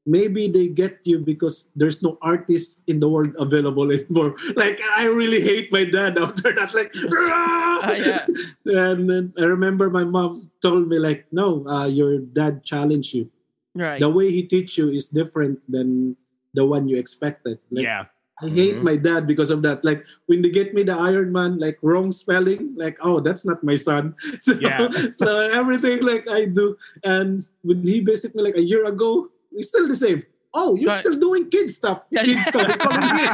maybe 0.07 0.49
they 0.49 0.67
get 0.69 0.99
you 1.05 1.19
because 1.21 1.69
there's 1.77 2.03
no 2.03 2.17
artists 2.23 2.81
in 2.87 3.01
the 3.01 3.09
world 3.09 3.35
available 3.39 3.91
anymore. 3.93 4.35
Like 4.57 4.81
I 4.97 5.05
really 5.05 5.41
hate 5.41 5.71
my 5.73 5.85
dad 5.85 6.17
after 6.25 6.53
that. 6.57 6.73
Like, 6.75 6.93
Uh, 6.97 7.95
yeah. 8.01 8.25
and 8.67 9.09
then 9.09 9.33
I 9.39 9.45
remember 9.45 9.91
my 9.91 10.05
mom 10.05 10.51
told 10.63 10.89
me 10.89 10.99
like, 10.99 11.27
no, 11.33 11.67
uh, 11.69 11.87
your 11.87 12.19
dad 12.19 12.65
challenged 12.65 13.15
you. 13.15 13.29
Right. 13.75 14.01
The 14.01 14.09
way 14.09 14.31
he 14.33 14.43
teach 14.43 14.77
you 14.79 14.91
is 14.91 15.09
different 15.09 15.61
than 15.69 16.17
the 16.55 16.65
one 16.65 16.89
you 16.89 16.97
expected. 16.99 17.59
Like, 17.71 17.85
yeah. 17.85 18.05
I 18.43 18.49
hate 18.49 18.81
Mhm. 18.81 18.89
my 18.89 18.97
dad 18.97 19.29
because 19.29 19.53
of 19.53 19.61
that. 19.69 19.85
Like 19.85 20.01
when 20.25 20.41
they 20.41 20.49
get 20.49 20.73
me 20.73 20.81
the 20.83 20.97
Iron 20.97 21.29
Man, 21.29 21.61
like 21.61 21.77
wrong 21.85 22.09
spelling, 22.09 22.73
like 22.73 22.97
oh 23.05 23.21
that's 23.21 23.45
not 23.45 23.61
my 23.61 23.77
son. 23.77 24.17
So, 24.41 24.57
Yeah. 24.57 24.89
so 25.21 25.29
everything 25.53 26.01
like 26.01 26.25
I 26.25 26.49
do, 26.49 26.73
and 27.05 27.45
when 27.61 27.85
he 27.85 28.01
visited 28.01 28.33
me 28.33 28.41
like 28.43 28.57
a 28.57 28.65
year 28.65 28.89
ago, 28.89 29.29
it's 29.53 29.69
still 29.69 29.89
the 29.89 29.97
same. 29.97 30.23
Oh, 30.53 30.75
you're 30.75 30.89
Right. 30.89 31.01
still 31.01 31.15
doing 31.19 31.49
kid 31.51 31.71
stuff. 31.71 32.03
Yeah. 32.11 32.25
Kid 32.25 32.39
stuff. 32.43 32.67
He 32.67 32.77
calls 32.77 33.13
me. 33.13 33.25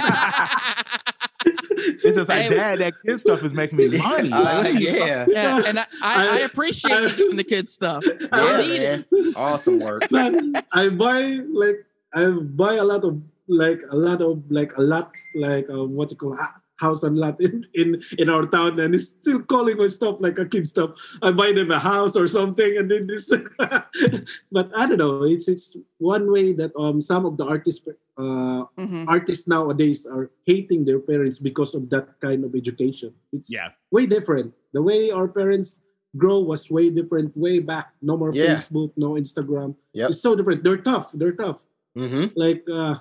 It's 2.05 2.17
just 2.17 2.29
like, 2.29 2.43
Hey. 2.43 2.49
Dad, 2.57 2.79
that 2.81 2.95
kid 3.05 3.19
stuff 3.21 3.43
is 3.45 3.53
making 3.53 3.79
me 3.79 3.89
money. 3.99 4.33
Uh, 4.33 4.63
Like, 4.65 4.79
yeah. 4.81 5.27
yeah, 5.29 5.63
and 5.67 5.79
I, 5.79 5.87
I, 6.03 6.29
I 6.29 6.35
I- 6.35 6.39
appreciate 6.41 6.93
I- 6.93 7.07
you 7.07 7.17
doing 7.17 7.37
the 7.37 7.45
kid 7.45 7.69
stuff. 7.69 8.05
Yeah, 8.21 8.27
I 8.33 8.61
need 8.61 8.81
man. 8.81 9.05
it. 9.13 9.37
Awesome 9.37 9.79
work. 9.81 10.03
But 10.11 10.35
I 10.73 10.89
buy 10.89 11.41
like 11.53 11.77
I 12.15 12.27
buy 12.31 12.75
a 12.75 12.85
lot 12.85 13.05
of 13.05 13.21
like 13.49 13.81
a 13.91 13.97
lot 13.97 14.21
of 14.23 14.43
like 14.51 14.77
a 14.77 14.83
lot 14.83 15.13
like 15.35 15.69
um, 15.71 15.95
what 15.95 16.11
you 16.11 16.17
call 16.17 16.37
ha- 16.37 16.57
house 16.77 17.03
and 17.03 17.17
lot 17.17 17.41
in, 17.41 17.65
in 17.75 18.03
in 18.19 18.29
our 18.29 18.45
town 18.47 18.79
and 18.81 18.95
it's 18.95 19.09
still 19.17 19.41
calling 19.41 19.77
my 19.77 19.87
stuff 19.89 20.17
like 20.21 20.39
a 20.39 20.45
kid 20.47 20.67
stuff. 20.69 20.91
I 21.23 21.31
buy 21.31 21.53
them 21.53 21.71
a 21.71 21.79
house 21.79 22.17
or 22.17 22.29
something 22.29 22.77
and 22.77 22.91
then 22.91 23.07
this 23.07 23.33
but 24.53 24.71
I 24.77 24.87
don't 24.87 24.99
know. 24.99 25.25
It's 25.25 25.49
it's 25.49 25.77
one 25.99 26.31
way 26.31 26.53
that 26.53 26.73
um 26.77 27.01
some 27.01 27.25
of 27.27 27.37
the 27.37 27.45
artists 27.47 27.87
uh 28.19 28.65
Mhm. 28.77 29.05
artists 29.09 29.49
nowadays 29.49 30.07
are 30.07 30.31
hating 30.45 30.85
their 30.85 31.01
parents 31.01 31.39
because 31.39 31.75
of 31.75 31.89
that 31.91 32.21
kind 32.21 32.45
of 32.45 32.55
education. 32.55 33.13
It's 33.33 33.49
yeah. 33.53 33.73
way 33.91 34.07
different. 34.07 34.53
The 34.73 34.83
way 34.83 35.11
our 35.11 35.29
parents 35.29 35.81
grow 36.17 36.41
was 36.41 36.71
way 36.71 36.89
different 36.89 37.37
way 37.37 37.59
back. 37.61 37.93
No 38.01 38.17
more 38.17 38.33
Yeah. 38.33 38.57
Facebook, 38.57 38.93
no 38.97 39.17
Instagram. 39.17 39.77
Yep. 39.93 40.11
It's 40.11 40.21
so 40.21 40.37
different. 40.37 40.65
They're 40.65 40.81
tough. 40.81 41.13
They're 41.13 41.37
tough. 41.37 41.65
Mm-hmm. 41.97 42.37
Like 42.37 42.65
uh 42.69 43.01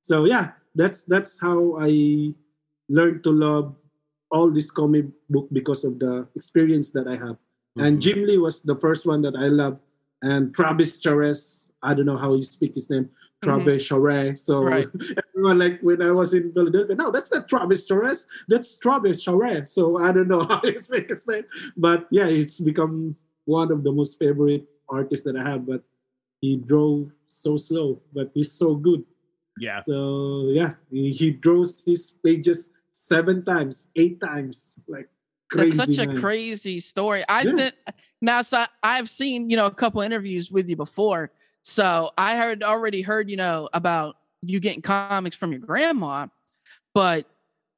so 0.00 0.24
yeah, 0.24 0.52
that's 0.74 1.04
that's 1.04 1.40
how 1.40 1.76
I 1.80 2.32
learned 2.88 3.22
to 3.24 3.30
love 3.30 3.74
all 4.30 4.50
this 4.50 4.70
comic 4.70 5.06
book 5.30 5.48
because 5.52 5.84
of 5.84 5.98
the 5.98 6.26
experience 6.36 6.90
that 6.90 7.06
I 7.06 7.12
have. 7.12 7.36
Mm-hmm. 7.76 7.82
And 7.82 8.00
Jim 8.00 8.24
Lee 8.24 8.38
was 8.38 8.62
the 8.62 8.76
first 8.76 9.06
one 9.06 9.22
that 9.22 9.36
I 9.36 9.48
loved. 9.48 9.80
And 10.22 10.54
Travis 10.54 11.00
Charest, 11.00 11.64
I 11.82 11.94
don't 11.94 12.06
know 12.06 12.16
how 12.16 12.34
you 12.34 12.42
speak 12.42 12.74
his 12.74 12.90
name, 12.90 13.08
Travis 13.42 13.88
Charest. 13.88 14.40
So 14.40 14.62
Right. 14.62 14.86
everyone 15.34 15.58
like 15.58 15.80
when 15.80 16.02
I 16.02 16.10
was 16.10 16.34
in 16.34 16.52
Philadelphia, 16.52 16.96
no, 16.96 17.10
that's 17.10 17.32
not 17.32 17.48
Travis 17.48 17.88
Charest, 17.88 18.26
that's 18.48 18.76
Travis 18.76 19.24
Charest. 19.24 19.68
So 19.70 19.98
I 19.98 20.12
don't 20.12 20.28
know 20.28 20.44
how 20.48 20.60
you 20.64 20.78
speak 20.78 21.08
his 21.08 21.26
name. 21.26 21.44
But 21.76 22.06
yeah, 22.10 22.26
it's 22.26 22.58
become 22.58 23.16
one 23.44 23.70
of 23.72 23.84
the 23.84 23.92
most 23.92 24.18
favorite 24.18 24.66
artists 24.88 25.24
that 25.24 25.36
I 25.36 25.48
have. 25.48 25.66
But 25.66 25.82
he 26.40 26.56
drove 26.56 27.10
so 27.26 27.56
slow, 27.56 28.00
but 28.12 28.30
he's 28.34 28.52
so 28.52 28.74
good. 28.74 29.04
Yeah. 29.60 29.78
So 29.80 30.50
yeah, 30.50 30.74
he, 30.90 31.10
he 31.12 31.30
draws 31.30 31.82
his 31.86 32.10
pages 32.24 32.70
seven 33.08 33.44
times, 33.44 33.88
eight 33.96 34.20
times, 34.20 34.74
like 34.86 35.08
crazy. 35.50 35.76
That's 35.76 35.96
such 35.96 36.08
a 36.08 36.14
crazy 36.14 36.80
story. 36.80 37.24
I 37.28 37.42
Yeah. 37.42 37.54
think 37.56 37.74
now, 38.20 38.42
so 38.42 38.64
I've 38.82 39.08
seen 39.08 39.50
you 39.50 39.56
know 39.56 39.66
a 39.66 39.70
couple 39.74 40.00
interviews 40.02 40.50
with 40.50 40.68
you 40.68 40.76
before, 40.76 41.32
so 41.62 42.10
I 42.18 42.36
heard 42.36 42.62
already 42.62 43.02
heard 43.02 43.30
you 43.30 43.36
know 43.36 43.68
about 43.72 44.16
you 44.42 44.60
getting 44.60 44.82
comics 44.82 45.36
from 45.36 45.52
your 45.52 45.60
grandma, 45.60 46.26
but 46.94 47.26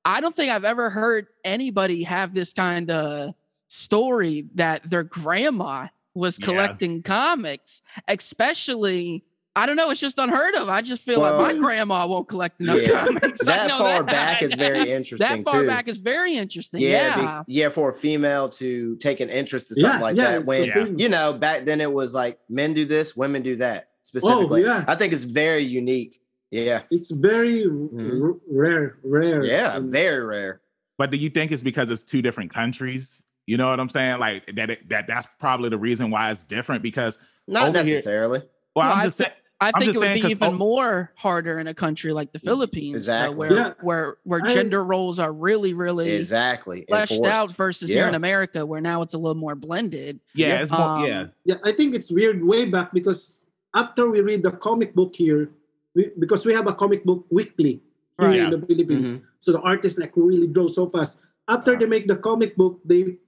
I 0.04 0.20
don't 0.20 0.34
think 0.34 0.50
I've 0.50 0.64
ever 0.64 0.90
heard 0.90 1.28
anybody 1.44 2.02
have 2.02 2.34
this 2.34 2.52
kind 2.52 2.90
of 2.90 3.34
story 3.68 4.46
that 4.54 4.88
their 4.88 5.04
grandma 5.04 5.86
was 6.14 6.38
Yeah. 6.38 6.46
collecting 6.46 7.02
comics, 7.02 7.82
especially. 8.08 9.24
I 9.56 9.66
don't 9.66 9.74
know. 9.76 9.90
It's 9.90 9.98
just 10.00 10.18
unheard 10.18 10.54
of. 10.54 10.68
I 10.68 10.80
just 10.80 11.02
feel 11.02 11.20
like 11.20 11.34
my 11.34 11.58
grandma 11.58 12.06
won't 12.06 12.28
collect 12.28 12.60
enough 12.60 12.80
yeah. 12.82 13.04
comics. 13.04 13.40
That 13.44 13.66
know 13.68 13.78
far 13.78 14.02
that. 14.04 14.06
back 14.06 14.42
is 14.42 14.54
very 14.54 14.90
interesting 14.92 15.18
That 15.18 15.44
far 15.44 15.62
too. 15.62 15.66
back 15.66 15.88
is 15.88 15.98
very 15.98 16.36
interesting. 16.36 16.80
yeah, 16.80 17.16
be- 17.16 17.22
Yeah. 17.22 17.42
yeah, 17.48 17.68
for 17.68 17.90
a 17.90 17.94
female 17.94 18.48
to 18.50 18.96
take 18.96 19.18
an 19.20 19.28
interest 19.28 19.70
in 19.72 19.78
something 19.82 19.98
Yeah, 19.98 20.04
like 20.04 20.16
yeah. 20.16 20.30
that 20.32 20.44
when 20.44 20.60
the 20.62 20.66
Yeah. 20.68 20.84
thing. 20.84 20.98
you 21.00 21.08
know 21.08 21.32
back 21.32 21.64
then 21.64 21.80
it 21.80 21.92
was 21.92 22.14
like 22.14 22.38
men 22.48 22.74
do 22.74 22.84
this, 22.84 23.16
women 23.16 23.42
do 23.42 23.56
that 23.56 23.88
specifically. 24.02 24.62
Oh, 24.64 24.66
yeah. 24.66 24.84
I 24.86 24.94
think 24.94 25.12
it's 25.12 25.24
very 25.24 25.62
unique. 25.64 26.20
Yeah, 26.52 26.82
It's 26.90 27.10
very 27.12 27.64
Mhm. 27.64 28.22
r- 28.22 28.36
rare, 28.50 28.98
rare. 29.04 29.44
yeah, 29.44 29.76
And- 29.76 29.88
very 29.90 30.24
rare. 30.24 30.60
But 30.98 31.10
do 31.10 31.16
you 31.16 31.30
think 31.30 31.50
it's 31.50 31.62
because 31.62 31.90
it's 31.90 32.02
two 32.04 32.22
different 32.22 32.52
countries? 32.54 33.20
You 33.46 33.56
know 33.56 33.68
what 33.70 33.80
I'm 33.80 33.88
saying? 33.88 34.18
Like 34.20 34.44
that. 34.54 34.70
It, 34.70 34.88
that 34.90 35.06
that's 35.08 35.26
probably 35.40 35.70
the 35.70 35.78
reason 35.78 36.10
why 36.10 36.30
it's 36.30 36.44
different. 36.44 36.82
Because 36.82 37.18
Not 37.48 37.68
Over 37.70 37.82
here- 37.82 37.94
necessarily. 37.94 38.42
Well, 38.74 38.88
No, 38.88 38.94
I'm 38.94 39.08
just 39.08 39.18
saying. 39.18 39.30
I 39.62 39.72
I'm 39.74 39.80
think 39.82 39.94
it 39.94 39.98
would 39.98 40.14
be 40.14 40.20
even 40.30 40.48
oh- 40.48 40.52
more 40.52 41.12
harder 41.16 41.58
in 41.58 41.66
a 41.66 41.74
country 41.74 42.14
like 42.14 42.32
the 42.32 42.38
Philippines, 42.38 43.10
uh, 43.10 43.30
where 43.30 43.52
Yeah. 43.52 43.72
where 43.82 44.16
where 44.24 44.40
I- 44.42 44.54
gender 44.54 44.82
roles 44.82 45.18
are 45.18 45.32
really 45.34 45.74
really 45.74 46.12
Exactly. 46.12 46.86
fleshed 46.88 47.12
Enforced. 47.12 47.34
out 47.34 47.52
versus 47.56 47.90
here 47.90 48.08
in 48.08 48.14
America, 48.14 48.64
where 48.64 48.80
now 48.80 49.02
it's 49.02 49.12
a 49.12 49.18
little 49.18 49.36
more 49.36 49.54
blended. 49.54 50.18
Yeah, 50.34 50.48
Yeah. 50.48 50.62
it's 50.62 50.72
more. 50.72 50.80
Um, 50.80 51.04
yeah, 51.04 51.26
yeah, 51.44 51.54
I 51.62 51.72
think 51.72 51.94
it's 51.94 52.10
weird 52.10 52.42
way 52.42 52.64
back 52.64 52.94
because 52.94 53.44
after 53.74 54.08
we 54.08 54.22
read 54.22 54.42
the 54.42 54.52
comic 54.52 54.94
book 54.94 55.14
here, 55.14 55.50
we, 55.94 56.08
because 56.18 56.46
we 56.46 56.54
have 56.54 56.66
a 56.66 56.72
comic 56.72 57.04
book 57.04 57.26
weekly 57.30 57.82
here 58.18 58.28
Right. 58.28 58.40
in 58.40 58.50
the 58.50 58.64
Philippines, 58.66 59.16
Mhm. 59.16 59.22
so 59.40 59.52
the 59.52 59.60
artists 59.60 59.98
like 59.98 60.12
really 60.16 60.46
draw 60.46 60.68
so 60.68 60.88
fast. 60.88 61.20
After 61.48 61.76
they 61.76 61.84
make 61.84 62.06
the 62.08 62.16
comic 62.16 62.56
book, 62.56 62.80
they 62.86 63.18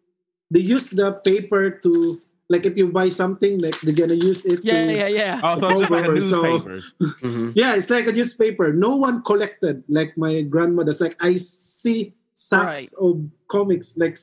they 0.50 0.60
use 0.60 0.88
the 0.88 1.12
paper 1.24 1.70
to 1.84 2.16
like 2.52 2.68
if 2.68 2.76
you 2.76 2.92
buy 2.92 3.08
something, 3.08 3.56
like 3.64 3.74
they're 3.80 3.96
gonna 3.96 4.20
use 4.20 4.44
it. 4.44 4.60
Yeah, 4.62 4.84
to, 4.86 4.92
yeah, 4.92 5.08
yeah. 5.08 5.40
Oh, 5.42 5.56
so 5.56 5.72
it's 5.72 5.88
like 5.88 6.04
a 6.04 6.12
over, 6.12 6.20
so- 6.20 6.42
newspaper. 6.44 6.76
Mhm. 7.24 7.52
Yeah, 7.60 7.74
it's 7.74 7.88
like 7.88 8.06
a 8.06 8.12
newspaper. 8.12 8.72
No 8.76 9.00
one 9.00 9.24
collected 9.24 9.82
like 9.88 10.12
my 10.20 10.42
grandmother's. 10.44 11.00
Like 11.00 11.16
I 11.24 11.40
see 11.40 12.12
sacks 12.36 12.84
Right. 12.84 12.90
of 13.00 13.24
comics, 13.48 13.96
like 13.96 14.20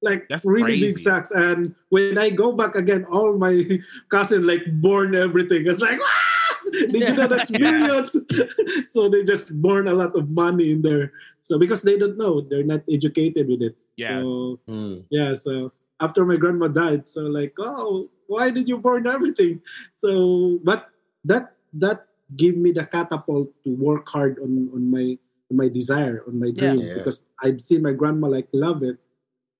like 0.00 0.24
That's 0.32 0.48
really 0.48 0.80
big 0.80 0.96
sacks. 0.98 1.28
And 1.30 1.76
when 1.92 2.16
I 2.16 2.32
go 2.32 2.56
back 2.56 2.72
again, 2.74 3.04
all 3.12 3.36
my 3.36 3.60
cousin 4.08 4.48
like 4.48 4.64
burn 4.80 5.12
everything. 5.14 5.68
It's 5.68 5.84
like 5.84 6.00
ah! 6.00 6.56
they 6.72 7.04
do 7.04 7.12
that 7.20 7.28
that's 7.28 7.50
Yeah. 7.52 7.68
millions. 7.76 8.16
so 8.96 9.12
they 9.12 9.20
just 9.28 9.52
burn 9.60 9.88
a 9.92 9.94
lot 9.94 10.16
of 10.16 10.32
money 10.32 10.72
in 10.72 10.80
there. 10.80 11.12
So 11.44 11.58
because 11.60 11.82
they 11.84 11.98
don't 12.00 12.16
know, 12.16 12.40
they're 12.40 12.64
not 12.64 12.80
educated 12.88 13.44
with 13.52 13.60
it. 13.60 13.76
Yeah, 14.00 14.24
So 14.24 14.56
Mm. 14.70 15.04
yeah, 15.12 15.34
so 15.36 15.72
after 16.00 16.24
my 16.24 16.36
grandma 16.36 16.68
died, 16.68 17.06
so 17.06 17.22
like, 17.22 17.54
oh, 17.58 18.08
why 18.26 18.50
did 18.50 18.68
you 18.68 18.78
burn 18.78 19.06
everything? 19.06 19.60
So, 19.96 20.58
but 20.64 20.88
that 21.24 21.52
that 21.74 22.06
gave 22.36 22.56
me 22.56 22.72
the 22.72 22.86
catapult 22.86 23.50
to 23.64 23.70
work 23.76 24.08
hard 24.08 24.38
on 24.40 24.70
on 24.74 24.90
my 24.90 25.18
on 25.50 25.56
my 25.56 25.68
desire, 25.68 26.24
on 26.26 26.40
my 26.40 26.50
dream, 26.50 26.80
Yeah. 26.80 26.94
because 26.94 27.26
I've 27.42 27.60
seen 27.60 27.82
my 27.82 27.92
grandma 27.92 28.28
like 28.28 28.48
love 28.52 28.82
it. 28.82 28.96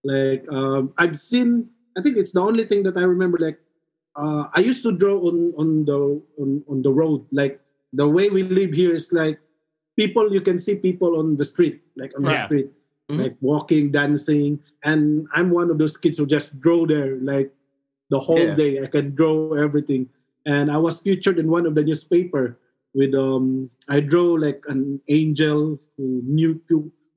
Like 0.02 0.48
um, 0.48 0.94
I've 0.96 1.18
seen, 1.18 1.68
I 1.96 2.00
think 2.00 2.16
it's 2.16 2.32
the 2.32 2.40
only 2.40 2.64
thing 2.64 2.82
that 2.84 2.96
I 2.96 3.02
remember. 3.04 3.36
Like 3.38 3.60
uh, 4.16 4.48
I 4.54 4.60
used 4.60 4.82
to 4.88 4.92
draw 4.96 5.20
on 5.28 5.52
on 5.60 5.84
the 5.84 6.00
on, 6.40 6.64
on 6.68 6.82
the 6.82 6.92
road. 6.92 7.26
Like 7.32 7.60
the 7.92 8.08
way 8.08 8.30
we 8.30 8.42
live 8.44 8.72
here 8.72 8.94
is 8.94 9.12
like 9.12 9.38
people 9.98 10.32
you 10.32 10.40
can 10.40 10.58
see 10.58 10.76
people 10.76 11.18
on 11.20 11.36
the 11.36 11.44
street, 11.44 11.82
like 11.96 12.16
on 12.16 12.24
the 12.24 12.32
Yeah. 12.32 12.44
street 12.46 12.70
Mhm. 13.10 13.18
like 13.18 13.36
walking, 13.40 13.90
dancing, 13.90 14.60
and 14.84 15.26
I'm 15.34 15.50
one 15.50 15.70
of 15.70 15.78
those 15.78 15.96
kids 15.96 16.18
who 16.18 16.26
just 16.26 16.60
draw 16.60 16.86
there 16.86 17.18
like 17.20 17.50
the 18.10 18.18
whole 18.18 18.38
Yeah. 18.38 18.54
day. 18.54 18.72
I 18.82 18.86
can 18.86 19.14
draw 19.14 19.54
everything, 19.54 20.08
and 20.46 20.70
I 20.70 20.78
was 20.78 21.00
featured 21.00 21.38
in 21.38 21.50
one 21.50 21.66
of 21.66 21.74
the 21.74 21.82
newspaper 21.82 22.58
with 22.94 23.14
um 23.14 23.70
I 23.88 24.00
draw 24.00 24.34
like 24.38 24.62
an 24.68 25.00
angel 25.08 25.78
who 25.96 26.22
nude, 26.24 26.62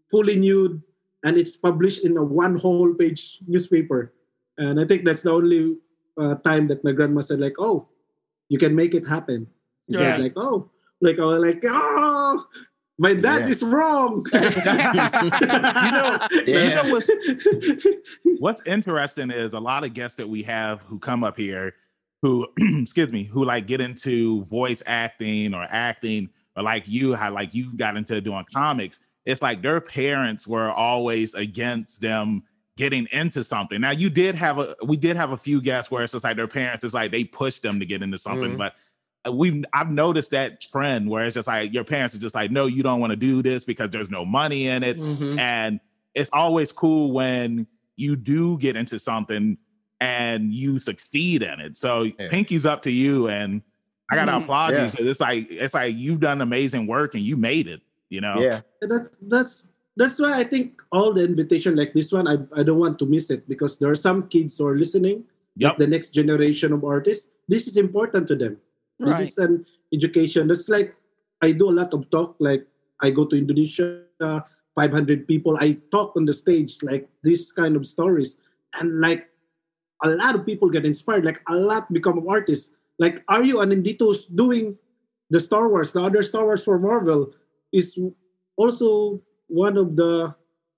fully 0.10 0.38
nude, 0.38 0.82
and 1.24 1.38
it's 1.38 1.56
published 1.56 2.04
in 2.06 2.18
a 2.18 2.24
one 2.24 2.58
whole 2.58 2.94
page 2.94 3.40
newspaper, 3.48 4.14
and 4.58 4.80
I 4.82 4.86
think 4.86 5.06
that's 5.06 5.22
the 5.22 5.32
only 5.32 5.78
uh, 6.18 6.36
time 6.46 6.68
that 6.70 6.84
my 6.84 6.92
grandma 6.94 7.22
said 7.22 7.40
like, 7.40 7.58
oh, 7.58 7.88
you 8.50 8.58
can 8.62 8.76
make 8.76 8.94
it 8.94 9.06
happen. 9.08 9.48
She 9.90 9.98
Yeah. 9.98 10.14
said 10.14 10.22
like, 10.22 10.34
oh, 10.38 10.70
like 11.02 11.18
I 11.18 11.26
was 11.26 11.42
like, 11.42 11.64
oh, 11.66 12.46
my 13.00 13.14
dad 13.14 13.42
Yeah. 13.44 13.50
is 13.50 13.64
wrong. 13.64 14.26
You 14.34 14.40
know- 14.42 16.28
Yeah. 16.46 16.64
You 16.64 16.70
know 16.76 16.92
what's 16.94 17.10
what's 18.40 18.62
interesting 18.66 19.32
is 19.32 19.54
a 19.54 19.60
lot 19.60 19.84
of 19.84 19.94
guests 19.94 20.18
that 20.18 20.28
we 20.28 20.44
have 20.44 20.82
who 20.82 21.00
come 21.00 21.24
up 21.24 21.38
here 21.38 21.74
who 22.22 22.48
excuse 22.60 23.12
me 23.12 23.24
who 23.24 23.44
like 23.46 23.68
get 23.68 23.82
into 23.82 24.46
voice 24.46 24.84
acting 24.86 25.54
or 25.54 25.64
acting 25.70 26.30
or 26.56 26.64
like 26.64 26.88
you 26.88 27.16
how 27.16 27.32
like 27.34 27.54
you 27.54 27.76
got 27.78 27.98
into 27.98 28.20
doing 28.22 28.46
comics 28.54 28.98
it's 29.26 29.42
like 29.42 29.62
their 29.62 29.80
parents 29.82 30.46
were 30.48 30.72
always 30.72 31.34
against 31.34 32.02
them 32.02 32.44
getting 32.78 33.08
into 33.12 33.44
something 33.44 33.80
now 33.82 33.92
you 33.92 34.10
did 34.10 34.36
have 34.36 34.58
a 34.60 34.76
we 34.86 34.98
did 34.98 35.16
have 35.16 35.32
a 35.32 35.38
few 35.38 35.62
guests 35.62 35.92
where 35.92 36.04
it's 36.04 36.14
just 36.14 36.24
like 36.24 36.36
their 36.36 36.48
parents 36.48 36.84
is 36.84 36.94
like 36.94 37.12
they 37.12 37.24
pushed 37.24 37.62
them 37.62 37.80
to 37.80 37.86
get 37.86 38.02
into 38.02 38.18
something 38.18 38.52
Mhm. 38.54 38.58
but 38.58 38.74
we've 39.32 39.64
I've 39.74 39.90
noticed 39.90 40.32
that 40.32 40.62
trend 40.62 41.10
where 41.10 41.24
it's 41.24 41.36
just 41.36 41.48
like 41.48 41.74
your 41.74 41.84
parents 41.84 42.14
are 42.16 42.20
just 42.20 42.36
like, 42.36 42.52
no, 42.52 42.66
you 42.66 42.84
don't 42.84 43.00
want 43.00 43.12
to 43.12 43.16
do 43.16 43.42
this 43.42 43.64
because 43.64 43.90
there's 43.90 44.10
no 44.10 44.26
money 44.26 44.68
in 44.68 44.84
it. 44.84 44.98
Mhm. 44.98 45.38
And 45.40 45.80
it's 46.14 46.30
always 46.34 46.72
cool 46.72 47.12
when 47.14 47.66
you 47.96 48.16
do 48.16 48.58
get 48.58 48.76
into 48.76 49.00
something 49.00 49.58
and 50.02 50.54
you 50.54 50.80
succeed 50.80 51.42
in 51.42 51.60
it. 51.62 51.78
So 51.78 52.04
Yeah. 52.04 52.30
pinky's 52.30 52.66
up 52.66 52.82
to 52.84 52.92
you 52.92 53.28
and 53.30 53.62
I 54.12 54.16
gotta 54.16 54.32
Mhm. 54.34 54.44
applaud 54.44 54.72
you 54.72 54.78
Yeah. 54.80 54.88
because 54.92 55.08
it's 55.08 55.22
like 55.22 55.50
it's 55.52 55.74
like 55.74 55.96
you've 55.96 56.20
done 56.20 56.42
amazing 56.42 56.88
work 56.88 57.16
and 57.16 57.24
you 57.24 57.38
made 57.38 57.68
it, 57.68 57.82
you 58.10 58.20
know? 58.20 58.42
Yeah. 58.42 58.62
And 58.82 58.92
that, 58.92 59.10
that's 59.22 59.70
that's 59.96 60.20
why 60.20 60.38
I 60.40 60.44
think 60.44 60.82
all 60.92 61.14
the 61.14 61.24
invitation 61.24 61.76
like 61.76 61.94
this 61.94 62.12
one, 62.12 62.28
I, 62.28 62.40
I 62.60 62.64
don't 62.64 62.80
want 62.80 62.98
to 63.00 63.06
miss 63.06 63.30
it 63.30 63.48
because 63.48 63.78
there 63.78 63.92
are 63.92 63.96
some 63.96 64.28
kids 64.28 64.58
who 64.58 64.66
are 64.66 64.76
listening, 64.76 65.24
Yep. 65.56 65.70
like 65.70 65.78
the 65.78 65.88
next 65.88 66.10
generation 66.16 66.74
of 66.74 66.84
artists. 66.84 67.30
This 67.48 67.68
is 67.68 67.78
important 67.78 68.28
to 68.30 68.36
them. 68.36 68.58
This 69.00 69.20
is 69.20 69.38
an 69.38 69.66
education. 69.94 70.48
That's 70.48 70.70
like 70.70 70.96
I 71.42 71.52
do 71.52 71.70
a 71.70 71.76
lot 71.76 71.94
of 71.94 72.10
talk. 72.10 72.36
Like 72.40 72.66
I 73.02 73.12
go 73.12 73.26
to 73.26 73.36
Indonesia, 73.36 74.04
500 74.76 75.28
people. 75.28 75.58
I 75.60 75.78
talk 75.92 76.16
on 76.16 76.26
the 76.26 76.34
stage 76.34 76.78
like 76.82 77.10
this 77.24 77.52
kind 77.52 77.76
of 77.76 77.86
stories, 77.86 78.38
and 78.80 79.02
like 79.02 79.30
a 80.04 80.10
lot 80.10 80.36
of 80.36 80.46
people 80.46 80.70
get 80.70 80.86
inspired. 80.86 81.26
Like 81.26 81.42
a 81.50 81.56
lot 81.56 81.92
become 81.92 82.26
artists. 82.28 82.72
Like 83.00 83.26
Ario 83.28 83.60
Anindito's 83.66 84.26
doing 84.26 84.78
the 85.30 85.40
Star 85.40 85.68
Wars, 85.68 85.92
the 85.92 86.04
other 86.04 86.22
Star 86.22 86.46
Wars 86.46 86.64
for 86.64 86.78
Marvel 86.78 87.34
is 87.72 87.98
also 88.58 89.22
one 89.48 89.78
of 89.78 89.96
the. 89.96 90.36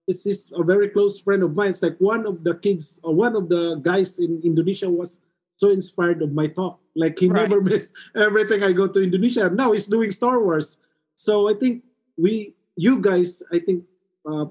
It's 0.07 0.21
this 0.21 0.51
a 0.53 0.63
very 0.63 0.89
close 0.89 1.17
friend 1.17 1.41
of 1.41 1.55
mine. 1.55 1.71
It's 1.71 1.81
like 1.81 1.97
one 1.97 2.27
of 2.27 2.43
the 2.43 2.53
kids 2.61 2.99
or 3.01 3.15
one 3.15 3.35
of 3.35 3.49
the 3.49 3.81
guys 3.81 4.19
in 4.19 4.39
Indonesia 4.45 4.87
was 4.87 5.19
so 5.57 5.69
inspired 5.69 6.21
of 6.21 6.31
my 6.33 6.47
talk. 6.47 6.79
Like 6.95 7.19
he 7.19 7.27
Right. 7.27 7.47
never 7.49 7.61
missed 7.61 7.93
everything 8.15 8.63
I 8.63 8.71
go 8.71 8.87
to 8.87 8.99
Indonesia. 9.01 9.49
Now 9.49 9.71
he's 9.71 9.87
doing 9.87 10.11
Star 10.11 10.39
Wars. 10.43 10.77
So 11.15 11.49
I 11.49 11.53
think 11.55 11.83
we, 12.17 12.55
you 12.75 12.99
guys, 12.99 13.43
I 13.51 13.59
think, 13.59 13.83
uh, 14.27 14.45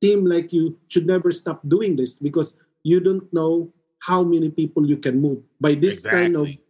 team 0.00 0.24
like 0.24 0.52
you 0.52 0.76
should 0.88 1.06
never 1.06 1.30
stop 1.30 1.60
doing 1.68 1.94
this 1.96 2.16
because 2.16 2.56
you 2.84 3.00
don't 3.00 3.28
know 3.36 3.68
how 4.00 4.24
many 4.24 4.48
people 4.48 4.88
you 4.88 4.96
can 4.96 5.20
move 5.20 5.44
by 5.60 5.74
this 5.76 6.00
kind 6.00 6.36
of 6.36 6.48
Exactly. 6.48 6.64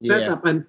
Yeah. 0.00 0.08
setup 0.16 0.46
and 0.48 0.64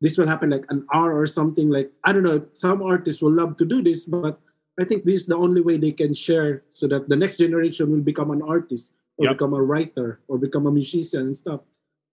this 0.00 0.14
will 0.16 0.28
happen 0.30 0.50
like 0.50 0.62
an 0.70 0.86
hour 0.94 1.10
or 1.18 1.26
something 1.26 1.66
like 1.68 1.90
i 2.06 2.12
don't 2.14 2.22
know 2.22 2.38
some 2.54 2.86
artists 2.86 3.18
will 3.18 3.34
love 3.34 3.56
to 3.58 3.66
do 3.66 3.82
this 3.82 4.06
but 4.06 4.38
i 4.78 4.84
think 4.86 5.02
this 5.02 5.22
is 5.22 5.26
the 5.26 5.34
only 5.34 5.58
way 5.58 5.74
they 5.74 5.90
can 5.90 6.14
share 6.14 6.62
so 6.70 6.86
that 6.86 7.08
the 7.10 7.18
next 7.18 7.42
generation 7.42 7.90
will 7.90 7.98
become 8.04 8.30
an 8.30 8.42
artist 8.46 8.94
or 9.18 9.26
Yep. 9.26 9.32
become 9.34 9.54
a 9.58 9.62
writer 9.62 10.22
or 10.30 10.38
become 10.38 10.70
a 10.70 10.70
musician 10.70 11.26
and 11.26 11.34
stuff 11.36 11.66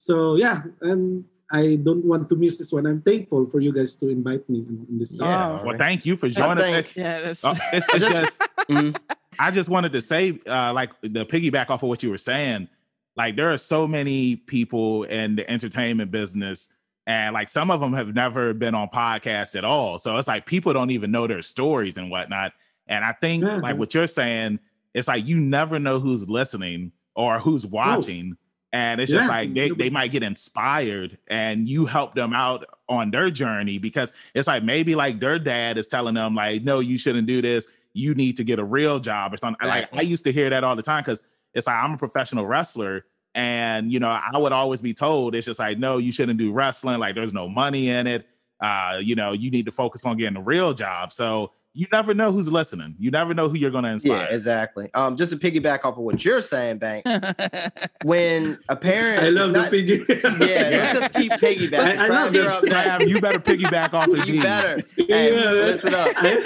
so 0.07 0.35
yeah 0.35 0.61
and 0.81 1.23
i 1.51 1.75
don't 1.87 2.03
want 2.11 2.27
to 2.29 2.35
miss 2.35 2.57
this 2.57 2.71
one 2.71 2.85
i'm 2.85 3.01
thankful 3.01 3.41
for 3.51 3.59
you 3.65 3.71
guys 3.71 3.95
to 3.95 4.09
invite 4.09 4.43
me 4.49 4.59
in, 4.69 4.85
in 4.89 4.99
this 4.99 5.11
Yeah. 5.13 5.61
Well, 5.63 5.77
thank 5.77 6.05
you 6.05 6.17
for 6.17 6.27
joining 6.29 6.57
thank- 6.57 6.87
us. 6.87 6.95
Yeah, 6.95 7.21
that's 7.21 7.43
Uh, 7.45 7.55
it's, 7.73 7.87
it's 7.93 8.05
just 8.05 8.39
Mhm. 8.69 8.95
I 9.39 9.49
just 9.51 9.67
wanted 9.69 9.91
to 9.93 10.01
say, 10.01 10.39
uh, 10.47 10.71
like 10.73 10.91
the 11.01 11.25
piggyback 11.25 11.69
off 11.71 11.81
of 11.83 11.89
what 11.89 12.03
you 12.03 12.09
were 12.11 12.19
saying, 12.31 12.67
like 13.15 13.35
there 13.35 13.51
are 13.51 13.57
so 13.57 13.87
many 13.87 14.35
people 14.35 15.03
in 15.05 15.35
the 15.35 15.49
entertainment 15.49 16.11
business, 16.11 16.69
and 17.07 17.33
like 17.33 17.49
some 17.49 17.71
of 17.71 17.79
them 17.81 17.93
have 17.93 18.13
never 18.13 18.53
been 18.53 18.75
on 18.75 18.87
podcasts 18.89 19.55
at 19.55 19.65
all. 19.65 19.97
So 19.97 20.15
it's 20.17 20.27
like 20.27 20.45
people 20.45 20.71
don't 20.71 20.91
even 20.91 21.09
know 21.11 21.25
their 21.27 21.41
stories 21.41 21.97
and 21.97 22.11
whatnot. 22.11 22.53
And 22.87 23.03
I 23.03 23.13
think 23.13 23.43
Yeah. 23.43 23.57
like 23.57 23.75
what 23.77 23.93
you're 23.95 24.07
saying, 24.07 24.59
it's 24.93 25.07
like 25.07 25.25
you 25.25 25.39
never 25.39 25.79
know 25.79 25.99
who's 25.99 26.29
listening 26.29 26.91
or 27.15 27.39
who's 27.39 27.65
watching. 27.65 28.37
And 28.73 28.99
it's 28.99 29.11
just 29.11 29.29
like 29.29 29.53
they, 29.53 29.69
they 29.69 29.91
might 29.91 30.09
get 30.09 30.23
inspired 30.23 31.19
and 31.27 31.69
you 31.69 31.85
help 31.85 32.15
them 32.15 32.33
out 32.33 32.65
on 32.89 33.11
their 33.11 33.29
journey 33.29 33.77
because 33.77 34.11
it's 34.33 34.47
like 34.47 34.63
maybe 34.63 34.95
like 34.95 35.19
their 35.19 35.37
dad 35.37 35.77
is 35.77 35.87
telling 35.87 36.15
them 36.15 36.33
like, 36.33 36.63
no, 36.63 36.79
you 36.79 36.97
shouldn't 36.97 37.27
do 37.27 37.39
this. 37.39 37.67
You 37.93 38.15
need 38.15 38.35
to 38.37 38.43
get 38.43 38.57
a 38.57 38.63
real 38.63 38.99
job 38.99 39.31
or 39.31 39.37
something. 39.37 39.67
Like 39.67 39.89
I 39.93 40.01
used 40.01 40.23
to 40.23 40.33
hear 40.33 40.49
that 40.49 40.63
all 40.63 40.75
the 40.75 40.81
time 40.81 41.03
because 41.03 41.21
it's 41.53 41.67
like 41.67 41.75
I'm 41.75 41.93
a 41.93 41.97
professional 41.97 42.47
wrestler. 42.47 43.05
And 43.35 43.91
you 43.91 43.99
know, 43.99 44.09
I 44.09 44.35
would 44.39 44.51
always 44.51 44.81
be 44.81 44.95
told 44.95 45.35
it's 45.35 45.45
just 45.45 45.59
like, 45.59 45.77
no, 45.77 45.99
you 45.99 46.11
shouldn't 46.11 46.39
do 46.39 46.51
wrestling. 46.51 46.99
Like 46.99 47.13
there's 47.13 47.33
no 47.33 47.47
money 47.47 47.89
in 47.89 48.07
it. 48.07 48.25
Uh, 48.59 48.97
you 48.99 49.13
know, 49.13 49.33
you 49.33 49.51
need 49.51 49.67
to 49.67 49.71
focus 49.71 50.03
on 50.03 50.17
getting 50.17 50.37
a 50.37 50.41
real 50.41 50.73
job. 50.73 51.13
So 51.13 51.51
you 51.75 51.87
never 51.91 52.13
know 52.13 52.31
who's 52.31 52.51
listening. 52.51 52.95
You 52.99 53.09
never 53.11 53.33
know 53.33 53.49
who 53.49 53.55
you're 53.55 53.71
gonna 53.71 53.91
inspire. 53.93 54.27
Yeah, 54.29 54.35
exactly. 54.35 54.89
Um, 54.93 55.15
just 55.15 55.31
to 55.31 55.37
piggyback 55.37 55.79
off 55.85 55.97
of 55.97 56.03
what 56.03 56.23
you're 56.23 56.41
saying, 56.41 56.77
Bank, 56.77 57.05
when 58.03 58.59
a 58.69 58.75
parent, 58.75 59.23
i 59.23 59.29
love 59.29 59.51
not- 59.51 59.71
the 59.71 59.71
figure 59.71 60.05
Yeah, 60.45 60.69
let's 60.69 60.93
just 60.99 61.13
keep 61.15 61.31
piggybacking. 61.33 61.97
I- 61.97 62.05
I 62.05 62.07
love 62.09 62.33
you're 62.35 62.49
up. 62.49 62.63
Trav, 62.63 63.07
you 63.07 63.19
better 63.19 63.39
piggyback 63.39 63.93
off 63.93 64.07
of 64.09 64.27
You 64.27 64.41
better. 64.41 64.83
Hey, 64.97 65.33
Yeah. 65.33 65.49
listen 65.51 65.93
up. 65.93 66.15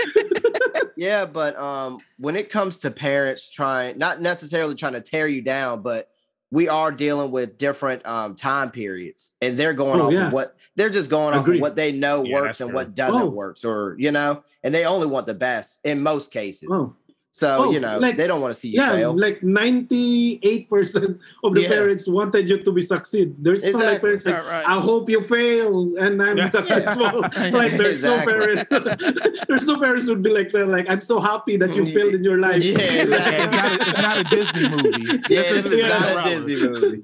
Yeah, 0.96 1.26
but 1.26 1.56
um, 1.60 2.00
when 2.18 2.36
it 2.36 2.50
comes 2.50 2.80
to 2.80 2.90
parents 2.90 3.48
trying, 3.48 4.00
not 4.00 4.20
necessarily 4.20 4.74
trying 4.74 4.94
to 4.94 5.02
tear 5.02 5.28
you 5.28 5.44
down, 5.44 5.84
but 5.84 6.10
we 6.52 6.68
are 6.70 6.92
dealing 6.92 7.32
with 7.32 7.58
different 7.58 8.06
um 8.06 8.36
time 8.36 8.72
periods, 8.72 9.32
and 9.42 9.58
they're 9.58 9.74
going 9.74 10.00
Oh, 10.00 10.06
off 10.08 10.14
yeah. 10.14 10.28
of 10.28 10.34
what 10.34 10.56
they're 10.76 10.90
just 10.90 11.10
going 11.10 11.34
off 11.34 11.48
of 11.48 11.60
what 11.60 11.76
they 11.76 11.92
know 11.92 12.24
Yeah, 12.24 12.36
works 12.42 12.62
and 12.62 12.70
true. 12.70 12.76
what 12.76 12.96
doesn't 12.96 13.22
Oh. 13.22 13.30
works, 13.30 13.66
or 13.66 13.96
you 14.00 14.12
know, 14.12 14.44
and 14.64 14.74
they 14.74 14.86
only 14.86 15.08
want 15.08 15.26
the 15.28 15.34
best 15.34 15.80
in 15.84 16.02
most 16.02 16.32
cases. 16.32 16.70
oh 16.72 16.96
So 17.38 17.50
Oh, 17.62 17.70
you 17.70 17.80
know, 17.80 18.00
like- 18.02 18.18
they 18.18 18.26
don't 18.26 18.42
want 18.42 18.50
to 18.56 18.60
see 18.60 18.70
you 18.74 18.82
yeah, 18.82 18.98
fail. 18.98 19.14
like 19.14 19.44
ninety-eight 19.46 20.66
percent 20.74 21.22
of 21.46 21.54
the 21.54 21.62
Yeah. 21.62 21.70
parents 21.78 22.08
wanted 22.10 22.50
you 22.50 22.58
to 22.66 22.72
be 22.74 22.82
succeed. 22.82 23.36
There's 23.38 23.62
no 23.64 23.78
like 23.78 24.02
parents 24.02 24.26
like, 24.26 24.42
Right, 24.42 24.66
right. 24.66 24.66
I 24.66 24.82
hope 24.82 25.06
you 25.08 25.22
fail 25.22 25.94
and 26.02 26.18
I'm 26.18 26.38
Yeah. 26.42 26.50
successful. 26.50 27.22
like 27.62 27.78
there's 27.78 28.02
Exactly. 28.02 28.34
no 28.34 28.66
parents. 28.66 29.46
there's 29.48 29.68
no 29.70 29.78
parents 29.78 30.10
would 30.10 30.24
be 30.26 30.34
like 30.34 30.50
that. 30.58 30.66
Like 30.66 30.90
I'm 30.90 31.02
so 31.06 31.20
happy 31.22 31.58
that 31.62 31.76
you 31.78 31.84
mm-hmm. 31.86 31.94
failed 31.94 32.14
in 32.18 32.24
your 32.26 32.40
life. 32.42 32.64
Yeah, 32.66 32.74
Yeah, 32.74 33.06
exactly. 33.06 33.38
it's, 33.46 33.54
not 33.54 33.70
a, 33.70 33.74
it's 33.86 34.02
not 34.02 34.16
a 34.18 34.26
Disney 34.34 34.66
movie. 34.74 35.06
yeah, 35.30 35.46
this 35.54 35.66
is 35.70 35.84
not 35.94 36.08
a 36.10 36.30
Disney 36.34 36.56
movie. 36.58 36.98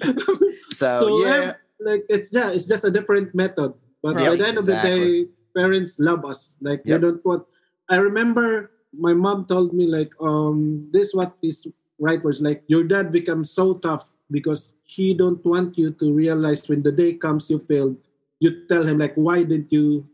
So, 0.73 0.89
So, 0.99 1.05
yeah, 1.21 1.29
yeah, 1.29 1.53
like 1.77 2.01
it's 2.09 2.33
yeah, 2.33 2.49
it's 2.49 2.65
just 2.67 2.81
a 2.81 2.89
different 2.89 3.35
method. 3.37 3.69
But 4.01 4.15
Right, 4.17 4.33
by 4.33 4.35
the 4.41 4.47
end 4.49 4.57
of 4.57 4.65
the 4.65 4.81
day, 4.81 5.29
parents 5.53 6.01
love 6.01 6.25
us. 6.25 6.57
Like 6.57 6.81
Yep. 6.81 6.89
they 6.89 7.01
don't 7.05 7.21
want. 7.21 7.45
I 7.93 7.97
remember 8.01 8.72
my 8.97 9.13
mom 9.13 9.45
told 9.45 9.73
me 9.73 9.87
like, 9.87 10.13
um, 10.21 10.87
this 10.91 11.13
what 11.13 11.33
is 11.41 11.67
right 11.99 12.23
was 12.23 12.41
like 12.41 12.63
your 12.67 12.83
dad 12.83 13.11
becomes 13.11 13.51
so 13.51 13.75
tough 13.75 14.15
because 14.31 14.75
he 14.83 15.13
don't 15.13 15.43
want 15.45 15.77
you 15.77 15.91
to 15.91 16.11
realize 16.13 16.67
when 16.67 16.81
the 16.83 16.91
day 16.91 17.13
comes 17.13 17.49
you 17.49 17.59
failed. 17.59 17.97
You 18.39 18.65
tell 18.67 18.85
him 18.87 18.99
like, 18.99 19.15
why 19.15 19.43
did 19.43 19.67
you 19.69 20.07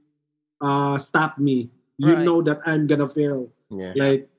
uh 0.61 0.97
stop 0.97 1.37
me? 1.37 1.69
You 1.97 2.15
Right. 2.15 2.25
know 2.25 2.41
that 2.43 2.61
I'm 2.65 2.87
gonna 2.87 3.07
fail 3.07 3.49
yeah, 3.69 3.93
like 3.95 4.29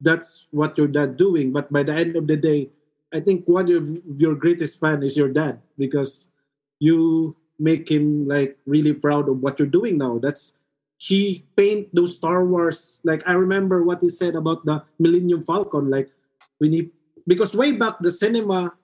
that's 0.00 0.46
what 0.50 0.78
your 0.78 0.86
dad 0.88 1.16
doing 1.16 1.52
but 1.52 1.72
by 1.72 1.82
the 1.82 1.92
end 1.94 2.16
of 2.16 2.26
the 2.26 2.36
day 2.36 2.68
i 3.12 3.20
think 3.20 3.46
one 3.48 3.70
of 3.72 3.82
your 4.20 4.34
greatest 4.34 4.78
fan 4.80 5.02
is 5.02 5.16
your 5.16 5.28
dad 5.28 5.60
because 5.78 6.30
you 6.78 7.34
make 7.58 7.90
him 7.90 8.28
like 8.28 8.58
really 8.66 8.92
proud 8.94 9.28
of 9.28 9.40
what 9.42 9.58
you're 9.58 9.68
doing 9.70 9.98
now 9.98 10.18
that's 10.18 10.57
he 10.98 11.46
paint 11.56 11.88
those 11.94 12.18
star 12.18 12.44
wars 12.44 13.00
like 13.04 13.22
i 13.26 13.32
remember 13.32 13.86
what 13.86 14.02
he 14.02 14.10
said 14.10 14.34
about 14.34 14.64
the 14.66 14.82
millennium 14.98 15.40
falcon 15.40 15.88
like 15.88 16.10
when 16.58 16.72
he 16.72 16.90
because 17.28 17.54
way 17.54 17.70
back 17.70 18.02
the 18.02 18.10
cinema 18.10 18.74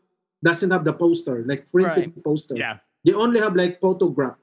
doesn't 0.44 0.70
have 0.70 0.84
the 0.84 0.92
poster 0.92 1.42
like 1.48 1.64
printed 1.72 2.12
poster. 2.22 2.54
Yeah. 2.54 2.84
they 3.02 3.16
only 3.16 3.40
have 3.40 3.56
like 3.56 3.80
photograph. 3.80 4.36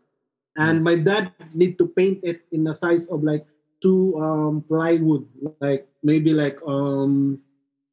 And 0.57 0.83
my 0.83 0.99
dad 0.99 1.31
need 1.53 1.77
to 1.79 1.87
paint 1.87 2.19
it 2.27 2.43
in 2.51 2.65
the 2.65 2.73
size 2.73 3.07
of 3.07 3.23
like 3.23 3.45
two 3.79 4.19
um 4.19 4.65
plywood 4.67 5.25
like 5.63 5.87
maybe 6.03 6.33
like 6.33 6.59
um 6.67 7.39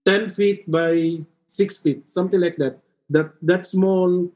10 0.04 0.34
feet 0.34 0.66
by 0.66 1.22
6 1.46 1.76
feet 1.78 2.08
something 2.08 2.40
like 2.40 2.56
that. 2.56 2.80
That 3.12 3.36
that 3.44 3.68
small 3.68 4.32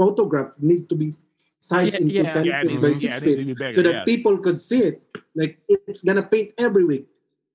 photograph 0.00 0.56
need 0.58 0.88
to 0.88 0.96
be 0.96 1.14
sized 1.64 1.94
Yeah, 1.96 2.00
into 2.00 2.14
yeah. 2.14 2.32
10 2.32 2.44
Yeah, 2.44 2.60
feet 2.68 2.80
by 2.82 2.90
6 2.92 3.02
yeah, 3.02 3.16
it 3.16 3.22
needs 3.24 3.38
to 3.38 3.44
feet 3.44 3.58
bigger. 3.58 3.72
so 3.72 3.80
that 3.88 3.94
yeah. 3.94 4.04
people 4.04 4.34
could 4.44 4.60
see 4.60 4.80
it 4.92 4.96
like 5.34 5.58
it's 5.88 6.02
gonna 6.04 6.22
paint 6.22 6.52
every 6.60 6.84
week 6.84 7.06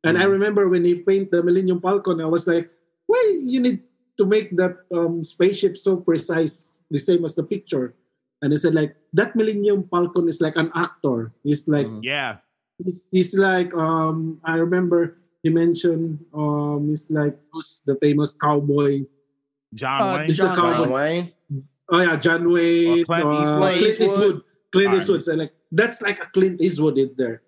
and 0.03 0.17
i 0.17 0.23
Mhm. 0.25 0.33
remember 0.41 0.63
when 0.73 0.83
he 0.83 0.95
paint 1.09 1.29
the 1.29 1.41
millennium 1.45 1.79
falcon 1.79 2.17
i 2.19 2.25
was 2.25 2.47
like 2.49 2.65
why 3.05 3.21
you 3.53 3.59
need 3.61 3.79
to 4.17 4.25
make 4.25 4.49
that 4.57 4.73
um, 4.91 5.23
spaceship 5.23 5.77
so 5.77 5.95
precise 5.97 6.75
the 6.91 6.99
same 6.99 7.21
as 7.27 7.35
the 7.39 7.43
picture 7.45 7.93
and 8.41 8.51
he 8.51 8.57
said 8.57 8.73
like 8.73 8.95
that 9.13 9.35
millennium 9.37 9.85
falcon 9.93 10.25
is 10.27 10.39
like 10.41 10.55
an 10.57 10.71
actor 10.75 11.31
he's 11.45 11.67
like 11.67 11.87
Mhm. 11.87 12.01
yeah. 12.03 12.31
he's, 12.83 12.99
he's 13.13 13.31
like 13.37 13.69
um 13.75 14.39
i 14.43 14.55
remember 14.57 15.19
he 15.43 15.49
mentioned 15.53 16.19
um 16.33 16.89
he's 16.89 17.05
like 17.13 17.37
who's 17.53 17.81
the 17.85 17.95
famous 18.03 18.33
cowboy 18.33 19.03
John 19.77 20.01
Uh, 20.01 20.17
Wayne. 20.17 20.25
He's 20.33 20.39
a 20.41 20.49
John 20.49 20.55
cowboy. 20.57 20.81
John 20.81 20.89
Wayne. 20.97 21.25
Oh 21.91 22.01
yeah 22.01 22.15
john 22.15 22.51
wayne 22.51 23.01
Or 23.01 23.05
Clint 23.05 23.25
uh, 23.25 23.41
Eastwood. 23.41 23.61
clint 23.61 23.81
Eastwood. 23.81 24.09
eastwood 24.09 24.41
clint 24.71 24.93
eastwood 24.95 25.23
so 25.23 25.33
like 25.35 25.53
that's 25.71 26.01
like 26.01 26.21
a 26.21 26.27
clint 26.27 26.61
eastwood 26.61 26.97
in 26.97 27.11
there 27.17 27.41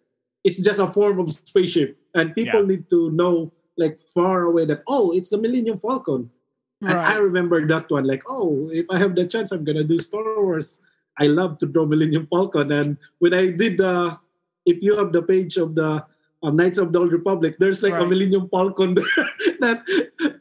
it's 0.43 0.57
just 0.61 0.79
a 0.79 0.87
form 0.87 1.19
of 1.19 1.33
spaceship 1.33 1.97
and 2.15 2.33
people 2.35 2.65
need 2.65 2.89
to 2.89 3.11
know 3.11 3.51
like 3.77 3.99
far 4.13 4.43
away 4.43 4.65
that 4.65 4.83
oh 4.87 5.11
it's 5.11 5.29
the 5.29 5.37
millennium 5.37 5.79
falcon 5.79 6.29
and 6.81 6.97
I 6.97 7.15
remember 7.17 7.65
that 7.67 7.91
one, 7.91 8.05
like, 8.05 8.23
oh, 8.27 8.69
if 8.73 8.87
I 8.89 8.97
have 8.97 9.15
the 9.15 9.27
chance, 9.27 9.51
I'm 9.51 9.63
gonna 9.63 9.83
do 9.83 9.99
Star 9.99 10.41
Wars. 10.41 10.79
I 11.19 11.27
love 11.27 11.59
to 11.59 11.67
draw 11.67 11.85
Millennium 11.85 12.27
Falcon. 12.27 12.71
And 12.71 12.97
when 13.19 13.33
I 13.33 13.51
did 13.51 13.77
the, 13.77 14.17
if 14.65 14.81
you 14.81 14.97
have 14.97 15.11
the 15.11 15.21
page 15.21 15.57
of 15.57 15.75
the 15.75 16.03
um, 16.41 16.55
Knights 16.55 16.79
of 16.79 16.91
the 16.91 16.99
Old 16.99 17.11
Republic, 17.11 17.57
there's 17.59 17.83
like 17.83 17.93
a 17.93 18.05
Millennium 18.05 18.49
Falcon 18.49 18.95
there. 18.95 19.05
that, 19.61 19.81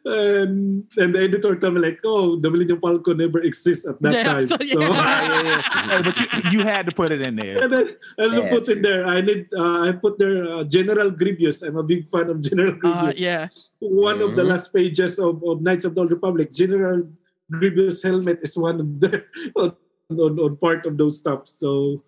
and, 0.05 0.85
and 0.97 1.15
the 1.15 1.21
editor 1.21 1.55
told 1.57 1.75
me 1.75 1.81
like, 1.81 2.01
oh, 2.05 2.39
the 2.41 2.51
Millennium 2.51 2.81
Falcon 2.81 3.17
never 3.19 3.41
exists 3.41 3.87
at 3.87 4.01
that 4.03 4.13
Yeah, 4.13 4.23
time. 4.25 4.47
so- 4.47 4.57
So, 4.57 4.65
yeah. 4.65 4.79
yeah, 4.91 5.43
yeah, 5.43 5.87
yeah. 5.89 6.03
But 6.03 6.15
you, 6.21 6.27
you 6.51 6.61
had 6.61 6.87
to 6.87 6.93
put 6.93 7.13
it 7.13 7.21
in 7.23 7.37
there. 7.37 7.63
and 7.63 7.73
then, 7.73 7.97
and 8.19 8.35
I 8.37 8.49
put 8.51 8.65
true. 8.65 8.75
in 8.75 8.83
there. 8.83 9.07
I 9.07 9.21
need. 9.21 9.47
Uh, 9.57 9.81
I 9.89 9.93
put 9.93 10.19
there 10.19 10.45
uh, 10.55 10.65
General 10.65 11.11
Grievous. 11.11 11.63
I'm 11.63 11.77
a 11.77 11.83
big 11.83 12.09
fan 12.09 12.29
of 12.31 12.41
General 12.49 12.73
Uh, 12.75 12.79
Grievous. 12.79 13.19
yeah. 13.21 13.49
One 13.81 14.21
of 14.21 14.37
the 14.37 14.43
Mhm. 14.43 14.49
last 14.53 14.73
pages 14.75 15.19
of, 15.19 15.43
of 15.47 15.63
Knights 15.63 15.85
of 15.85 15.95
the 15.95 16.01
Old 16.03 16.11
Republic, 16.11 16.53
General 16.53 17.09
Grievous 17.51 18.03
helmet 18.03 18.41
is 18.43 18.57
one 18.57 18.81
of 18.81 19.01
the 19.01 19.25
on, 19.57 19.73
on, 20.11 20.39
on 20.39 20.57
part 20.59 20.85
of 20.87 20.97
those 20.99 21.19
stuff. 21.19 21.49
So, 21.49 22.03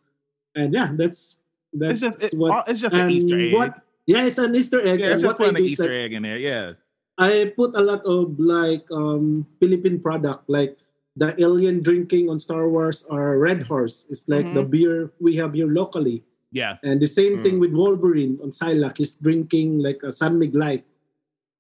and 0.55 0.75
yeah, 0.75 0.90
that's 0.92 1.37
that's 1.72 2.03
It's 2.03 2.18
just 2.20 2.35
it, 2.35 2.38
what. 2.38 2.68
it's 2.68 2.81
just 2.81 2.94
an 2.94 3.11
Easter 3.11 3.38
egg. 3.40 3.53
what- 3.55 3.81
Yeah, 4.05 4.25
it's 4.27 4.37
an 4.38 4.55
Easter 4.55 4.81
egg. 4.87 5.01
yeah, 5.01 5.07
and 5.07 5.14
it's 5.14 5.22
just 5.22 5.25
what 5.25 5.40
I 5.40 5.51
putting 5.51 5.64
an 5.64 5.70
Easter 5.70 5.85
like, 5.85 5.92
egg 6.05 6.12
in 6.12 6.22
there. 6.22 6.37
Yeah. 6.37 6.72
I 7.18 7.53
put 7.57 7.77
a 7.77 7.83
lot 7.83 8.03
of 8.09 8.38
like 8.40 8.85
um 8.90 9.46
Philippine 9.61 10.01
product, 10.01 10.48
like 10.48 10.77
the 11.16 11.37
alien 11.40 11.83
drinking 11.85 12.31
on 12.33 12.40
Star 12.40 12.68
Wars 12.68 13.05
or 13.11 13.38
Red 13.38 13.62
Horse. 13.68 14.07
It's 14.09 14.25
like 14.29 14.48
the 14.55 14.64
beer 14.64 15.12
we 15.20 15.37
have 15.37 15.53
here 15.53 15.68
locally. 15.68 16.25
Yeah. 16.53 16.77
And 16.83 17.01
the 17.01 17.07
same 17.09 17.38
Mm. 17.38 17.42
thing 17.44 17.57
with 17.61 17.75
Wolverine 17.77 18.40
on 18.42 18.48
Silac. 18.51 18.96
He's 18.96 19.12
drinking 19.20 19.81
like 19.85 20.01
a 20.03 20.12
San 20.12 20.38
Mig 20.40 20.55
Light. 20.57 20.85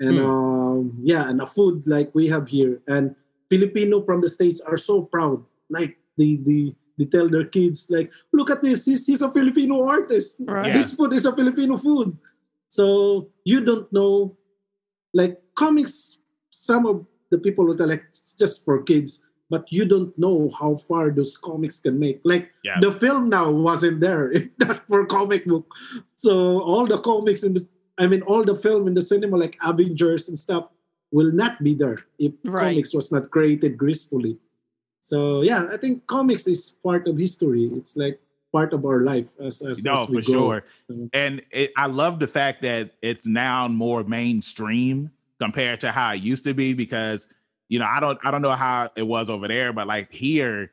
And 0.00 0.16
Mm. 0.18 0.24
um, 0.24 0.80
yeah, 1.04 1.28
and 1.28 1.40
a 1.40 1.46
food 1.46 1.84
like 1.86 2.08
we 2.16 2.28
have 2.32 2.48
here. 2.48 2.80
And 2.88 3.14
Filipino 3.52 4.00
from 4.08 4.20
the 4.24 4.28
States 4.32 4.60
are 4.64 4.80
so 4.80 5.04
proud. 5.04 5.44
Like 5.68 6.00
they 6.16 6.36
they, 6.40 6.72
they 6.96 7.04
tell 7.08 7.28
their 7.28 7.44
kids, 7.48 7.88
like, 7.92 8.08
look 8.32 8.48
at 8.52 8.60
this, 8.64 8.84
he's, 8.84 9.04
he's 9.06 9.20
a 9.24 9.30
Filipino 9.32 9.84
artist. 9.84 10.40
Right. 10.44 10.68
Yeah. 10.68 10.76
This 10.80 10.92
food 10.96 11.12
is 11.12 11.24
a 11.28 11.32
Filipino 11.36 11.76
food. 11.76 12.16
So 12.68 13.28
you 13.44 13.60
don't 13.60 13.88
know 13.92 14.36
like 15.12 15.40
comics, 15.54 16.18
some 16.50 16.86
of 16.86 17.06
the 17.30 17.38
people 17.38 17.64
will 17.64 17.76
tell 17.76 17.88
like 17.88 18.04
it's 18.10 18.34
just 18.34 18.64
for 18.64 18.82
kids, 18.82 19.20
but 19.50 19.70
you 19.72 19.84
don't 19.84 20.16
know 20.18 20.50
how 20.58 20.76
far 20.76 21.10
those 21.10 21.36
comics 21.36 21.78
can 21.78 21.98
make. 21.98 22.20
Like 22.24 22.50
Yeah. 22.64 22.78
the 22.80 22.92
film 22.92 23.28
now 23.28 23.50
wasn't 23.50 24.00
there, 24.00 24.30
if 24.38 24.48
not 24.58 24.86
for 24.88 25.04
comic 25.06 25.44
book. 25.46 25.66
So 26.14 26.60
all 26.62 26.86
the 26.86 26.98
comics 26.98 27.42
in 27.42 27.54
the 27.54 27.66
I 27.98 28.06
mean 28.06 28.22
all 28.22 28.42
the 28.44 28.56
film 28.56 28.86
in 28.88 28.94
the 28.94 29.02
cinema 29.02 29.36
like 29.36 29.56
Avengers 29.62 30.28
and 30.28 30.38
stuff 30.38 30.68
will 31.12 31.30
not 31.32 31.62
be 31.62 31.74
there 31.74 31.98
if 32.18 32.32
Right. 32.44 32.72
comics 32.72 32.94
was 32.94 33.12
not 33.12 33.30
created 33.30 33.76
gracefully. 33.76 34.38
So 35.00 35.42
yeah, 35.42 35.68
I 35.70 35.76
think 35.76 36.06
comics 36.06 36.46
is 36.46 36.70
part 36.82 37.06
of 37.06 37.18
history. 37.18 37.68
It's 37.76 37.96
like 37.96 38.18
part 38.52 38.72
of 38.72 38.84
our 38.84 39.00
life 39.00 39.26
as, 39.40 39.62
as, 39.62 39.82
No, 39.82 39.94
as 39.94 40.06
for 40.06 40.12
grow. 40.12 40.22
sure. 40.22 40.64
And 41.12 41.42
it, 41.50 41.72
I 41.76 41.86
love 41.86 42.18
the 42.18 42.26
fact 42.26 42.62
that 42.62 42.92
it's 43.02 43.26
now 43.26 43.66
more 43.68 44.04
mainstream 44.04 45.10
compared 45.40 45.80
to 45.80 45.90
how 45.90 46.12
it 46.12 46.22
used 46.22 46.44
to 46.44 46.54
be 46.54 46.74
because 46.74 47.26
you 47.68 47.78
know 47.78 47.86
I 47.86 47.98
don't 47.98 48.18
I 48.24 48.30
don't 48.30 48.42
know 48.42 48.54
how 48.54 48.90
it 48.94 49.02
was 49.02 49.30
over 49.30 49.48
there, 49.48 49.72
but 49.72 49.86
like 49.86 50.12
here, 50.12 50.70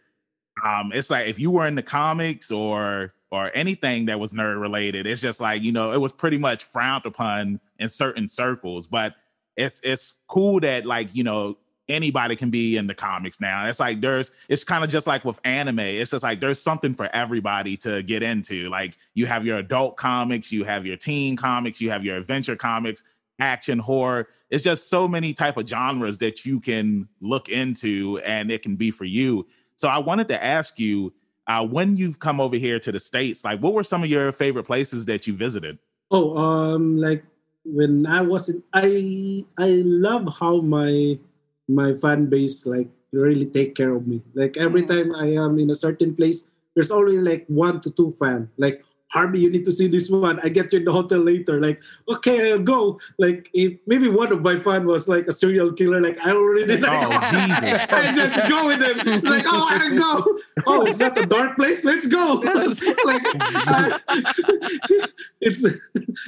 um, 0.64 0.92
it's 0.94 1.10
like 1.10 1.28
if 1.28 1.40
you 1.40 1.50
were 1.52 1.66
in 1.66 1.76
the 1.76 1.84
comics 1.84 2.52
or 2.52 3.14
or 3.32 3.52
anything 3.56 4.08
that 4.08 4.20
was 4.20 4.34
nerd 4.34 4.60
related, 4.60 5.08
it's 5.08 5.22
just 5.22 5.40
like 5.40 5.62
you 5.62 5.72
know 5.72 5.94
it 5.94 5.98
was 6.00 6.12
pretty 6.12 6.38
much 6.38 6.64
frowned 6.66 7.06
upon 7.06 7.60
in 7.80 7.88
certain 7.88 8.28
circles. 8.28 8.86
But 8.86 9.16
it's 9.56 9.80
it's 9.84 10.16
cool 10.28 10.60
that 10.60 10.86
like 10.86 11.16
you 11.16 11.24
know 11.24 11.58
anybody 11.90 12.36
can 12.36 12.50
be 12.50 12.78
in 12.78 12.88
the 12.88 12.94
comics 12.94 13.42
now. 13.42 13.68
It's 13.68 13.80
like 13.80 14.00
there's 14.00 14.32
it's 14.48 14.64
kind 14.64 14.84
of 14.84 14.90
just 14.90 15.08
like 15.08 15.26
with 15.26 15.40
anime. 15.44 15.80
It's 15.80 16.12
just 16.12 16.24
like 16.24 16.40
there's 16.40 16.62
something 16.62 16.94
for 16.94 17.14
everybody 17.14 17.76
to 17.78 18.04
get 18.04 18.24
into. 18.24 18.70
Like 18.70 18.98
you 19.16 19.26
have 19.26 19.46
your 19.46 19.58
adult 19.58 19.98
comics, 19.98 20.52
you 20.52 20.64
have 20.64 20.86
your 20.86 20.96
teen 20.96 21.36
comics, 21.36 21.82
you 21.82 21.90
have 21.90 22.06
your 22.06 22.18
adventure 22.18 22.56
comics, 22.56 23.04
action 23.40 23.80
horror. 23.80 24.28
It's 24.50 24.64
just 24.64 24.90
so 24.90 25.08
many 25.08 25.34
type 25.34 25.58
of 25.58 25.68
genres 25.68 26.20
that 26.20 26.46
you 26.46 26.60
can 26.60 27.08
look 27.22 27.50
into 27.50 28.20
and 28.24 28.52
it 28.52 28.62
can 28.62 28.76
be 28.76 28.92
for 28.92 29.06
you. 29.06 29.48
So 29.76 29.88
I 29.88 29.98
wanted 29.98 30.28
to 30.30 30.44
ask 30.44 30.80
you 30.80 31.14
uh, 31.48 31.66
when 31.66 31.98
you've 31.98 32.20
come 32.20 32.40
over 32.40 32.58
here 32.58 32.80
to 32.80 32.92
the 32.92 33.00
states, 33.00 33.44
like 33.44 33.60
what 33.60 33.74
were 33.74 33.84
some 33.84 34.04
of 34.04 34.10
your 34.10 34.32
favorite 34.32 34.66
places 34.66 35.06
that 35.08 35.26
you 35.26 35.34
visited? 35.34 35.80
Oh, 36.12 36.38
um, 36.38 36.98
like 36.98 37.24
when 37.64 38.06
I 38.06 38.22
was 38.22 38.50
in, 38.50 38.64
I 38.74 39.46
I 39.58 39.82
love 39.86 40.28
how 40.40 40.62
my 40.62 41.18
my 41.70 41.94
fan 41.94 42.26
base 42.28 42.66
like 42.66 42.90
really 43.14 43.46
take 43.46 43.76
care 43.76 43.94
of 43.96 44.08
me. 44.08 44.22
Like 44.34 44.58
every 44.58 44.84
Mm. 44.84 44.88
time 44.88 45.16
I 45.16 45.28
am 45.38 45.60
in 45.60 45.70
a 45.70 45.76
certain 45.76 46.16
place, 46.16 46.46
there's 46.76 46.92
always 46.92 47.22
like 47.22 47.46
one 47.48 47.82
to 47.82 47.92
two 47.92 48.12
fan. 48.12 48.50
Like 48.58 48.84
Harvey, 49.10 49.40
you 49.40 49.50
need 49.50 49.66
to 49.66 49.72
see 49.72 49.88
this 49.88 50.10
one. 50.10 50.40
I 50.42 50.50
get 50.50 50.72
you 50.72 50.80
in 50.80 50.86
the 50.86 50.92
hotel 50.92 51.20
later. 51.20 51.60
Like, 51.60 51.82
okay, 52.08 52.52
I'll 52.52 52.60
go. 52.60 53.00
Like, 53.18 53.50
if 53.54 53.80
maybe 53.88 54.08
one 54.08 54.32
of 54.32 54.42
my 54.42 54.60
fan 54.60 54.86
was 54.86 55.08
like 55.08 55.28
a 55.28 55.34
serial 55.34 55.74
killer, 55.74 56.00
like 56.00 56.18
I 56.26 56.32
already 56.32 56.78
like, 56.82 56.92
Oh, 56.92 57.10
Jesus. 57.32 57.82
I 57.90 58.14
just 58.14 58.50
go 58.50 58.68
with 58.68 58.80
them. 58.80 59.22
Like, 59.24 59.46
oh, 59.48 59.68
I 59.70 59.96
go. 59.96 60.40
Oh, 60.68 60.86
it's 60.86 61.00
not 61.00 61.18
a 61.18 61.26
dark 61.26 61.56
place. 61.56 61.84
Let's 61.84 62.08
go. 62.08 62.34
like, 63.06 63.24
uh, 63.36 64.00
it's 65.42 65.64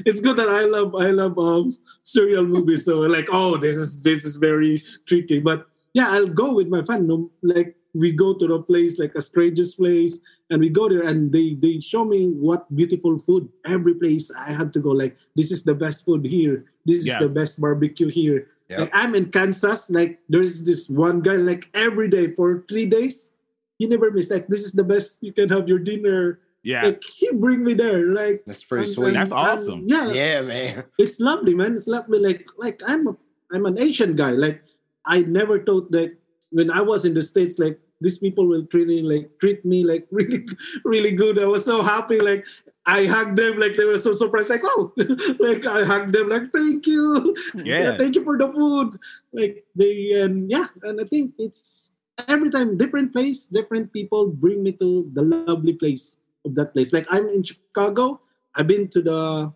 it's 0.06 0.22
good 0.22 0.38
that 0.38 0.50
I 0.50 0.66
love 0.66 0.96
I 0.96 1.12
love 1.12 1.38
um 1.38 1.78
serial 2.04 2.46
movies. 2.46 2.86
So 2.86 3.00
like, 3.02 3.28
oh, 3.32 3.58
this 3.58 3.78
is 3.78 4.02
this 4.02 4.26
is 4.26 4.38
very 4.38 4.82
tricky. 5.06 5.40
But 5.40 5.68
yeah, 5.94 6.10
I'll 6.10 6.28
go 6.28 6.54
with 6.54 6.68
my. 6.68 6.82
No, 6.98 7.30
Like 7.44 7.76
we 7.94 8.12
go 8.12 8.34
to 8.34 8.48
the 8.48 8.60
place 8.60 9.00
like 9.00 9.16
a 9.16 9.22
stranger's 9.22 9.76
place, 9.76 10.20
and 10.52 10.60
we 10.60 10.70
go 10.70 10.86
there, 10.92 11.08
and 11.08 11.32
they 11.32 11.56
they 11.56 11.80
show 11.80 12.04
me 12.06 12.28
what 12.28 12.68
beautiful 12.76 13.18
food. 13.18 13.48
Every 13.66 13.96
place 13.96 14.30
I 14.36 14.52
had 14.52 14.70
to 14.76 14.80
go. 14.84 14.92
Like 14.92 15.16
this 15.36 15.50
is 15.50 15.64
the 15.64 15.74
best 15.74 16.04
food 16.06 16.28
here. 16.28 16.68
This 16.86 17.00
is 17.00 17.08
Yeah. 17.08 17.20
the 17.24 17.30
best 17.32 17.58
barbecue 17.60 18.12
here. 18.12 18.52
Yep. 18.70 18.80
Like 18.80 18.92
I'm 18.94 19.16
in 19.16 19.32
Kansas. 19.32 19.90
Like 19.90 20.20
there's 20.30 20.64
this 20.68 20.86
one 20.92 21.22
guy 21.24 21.36
like 21.40 21.72
every 21.74 22.12
day 22.12 22.36
for 22.36 22.64
three 22.68 22.86
days. 22.86 23.32
He 23.80 23.88
never 23.88 24.12
miss. 24.12 24.30
Like 24.30 24.46
this 24.52 24.62
is 24.68 24.72
the 24.76 24.84
best 24.86 25.24
you 25.24 25.34
can 25.34 25.50
have 25.50 25.66
your 25.72 25.80
dinner. 25.80 26.40
Yeah. 26.64 26.84
Like 26.94 27.02
he 27.04 27.32
bring 27.34 27.64
me 27.66 27.74
there. 27.74 28.14
Like 28.14 28.44
That's 28.46 28.62
pretty 28.64 28.86
and- 28.86 28.94
sweet. 28.94 29.08
and- 29.08 29.16
That's 29.18 29.32
and, 29.34 29.40
awesome. 29.40 29.82
yeah, 29.90 30.12
yeah, 30.14 30.42
man. 30.46 30.84
it's 31.02 31.18
lovely, 31.20 31.56
man. 31.56 31.74
It's 31.80 31.88
lovely. 31.90 32.20
Like 32.20 32.46
like 32.62 32.80
I'm 32.86 33.08
a 33.08 33.16
I'm 33.52 33.66
an 33.66 33.80
Asian 33.82 34.16
guy. 34.16 34.32
Like 34.38 34.62
I 35.08 35.24
never 35.26 35.58
thought 35.64 35.90
that 35.92 36.14
when 36.52 36.70
I 36.70 36.82
was 36.84 37.04
in 37.08 37.16
the 37.16 37.22
states, 37.24 37.58
like 37.58 37.80
these 38.02 38.18
people 38.18 38.48
will 38.48 38.66
treat 38.66 38.88
me 38.88 39.02
like 39.02 39.30
treat 39.40 39.64
me 39.64 39.84
like 39.86 40.08
really 40.12 40.44
really 40.84 41.12
good. 41.12 41.40
I 41.40 41.46
was 41.46 41.64
so 41.64 41.82
happy. 41.82 42.20
Like 42.20 42.46
I 42.86 43.06
hugged 43.06 43.38
them. 43.38 43.60
Like 43.60 43.78
they 43.78 43.86
were 43.86 44.00
so 44.02 44.14
surprised. 44.16 44.50
Like 44.50 44.66
oh, 44.66 44.92
like 45.40 45.66
I 45.66 45.86
hugged 45.86 46.14
them. 46.14 46.30
Like 46.30 46.52
thank 46.52 46.88
you. 46.88 47.36
Yeah. 47.64 47.96
thank 47.98 48.16
you 48.16 48.24
for 48.26 48.38
the 48.38 48.50
food. 48.52 48.98
Like 49.32 49.64
they 49.76 50.18
and 50.20 50.50
yeah, 50.50 50.68
and 50.84 51.00
I 51.00 51.06
think 51.06 51.34
it's 51.38 51.92
every 52.28 52.50
time 52.50 52.76
different 52.78 53.14
place, 53.14 53.46
different 53.48 53.94
people 53.94 54.28
bring 54.28 54.64
me 54.64 54.74
to 54.82 55.10
the 55.14 55.22
lovely 55.22 55.74
place 55.74 56.18
of 56.44 56.56
that 56.56 56.74
place. 56.74 56.92
Like 56.92 57.06
I'm 57.10 57.30
in 57.30 57.44
Chicago. 57.44 58.20
I've 58.56 58.68
been 58.68 58.90
to 58.90 59.02
the 59.02 59.54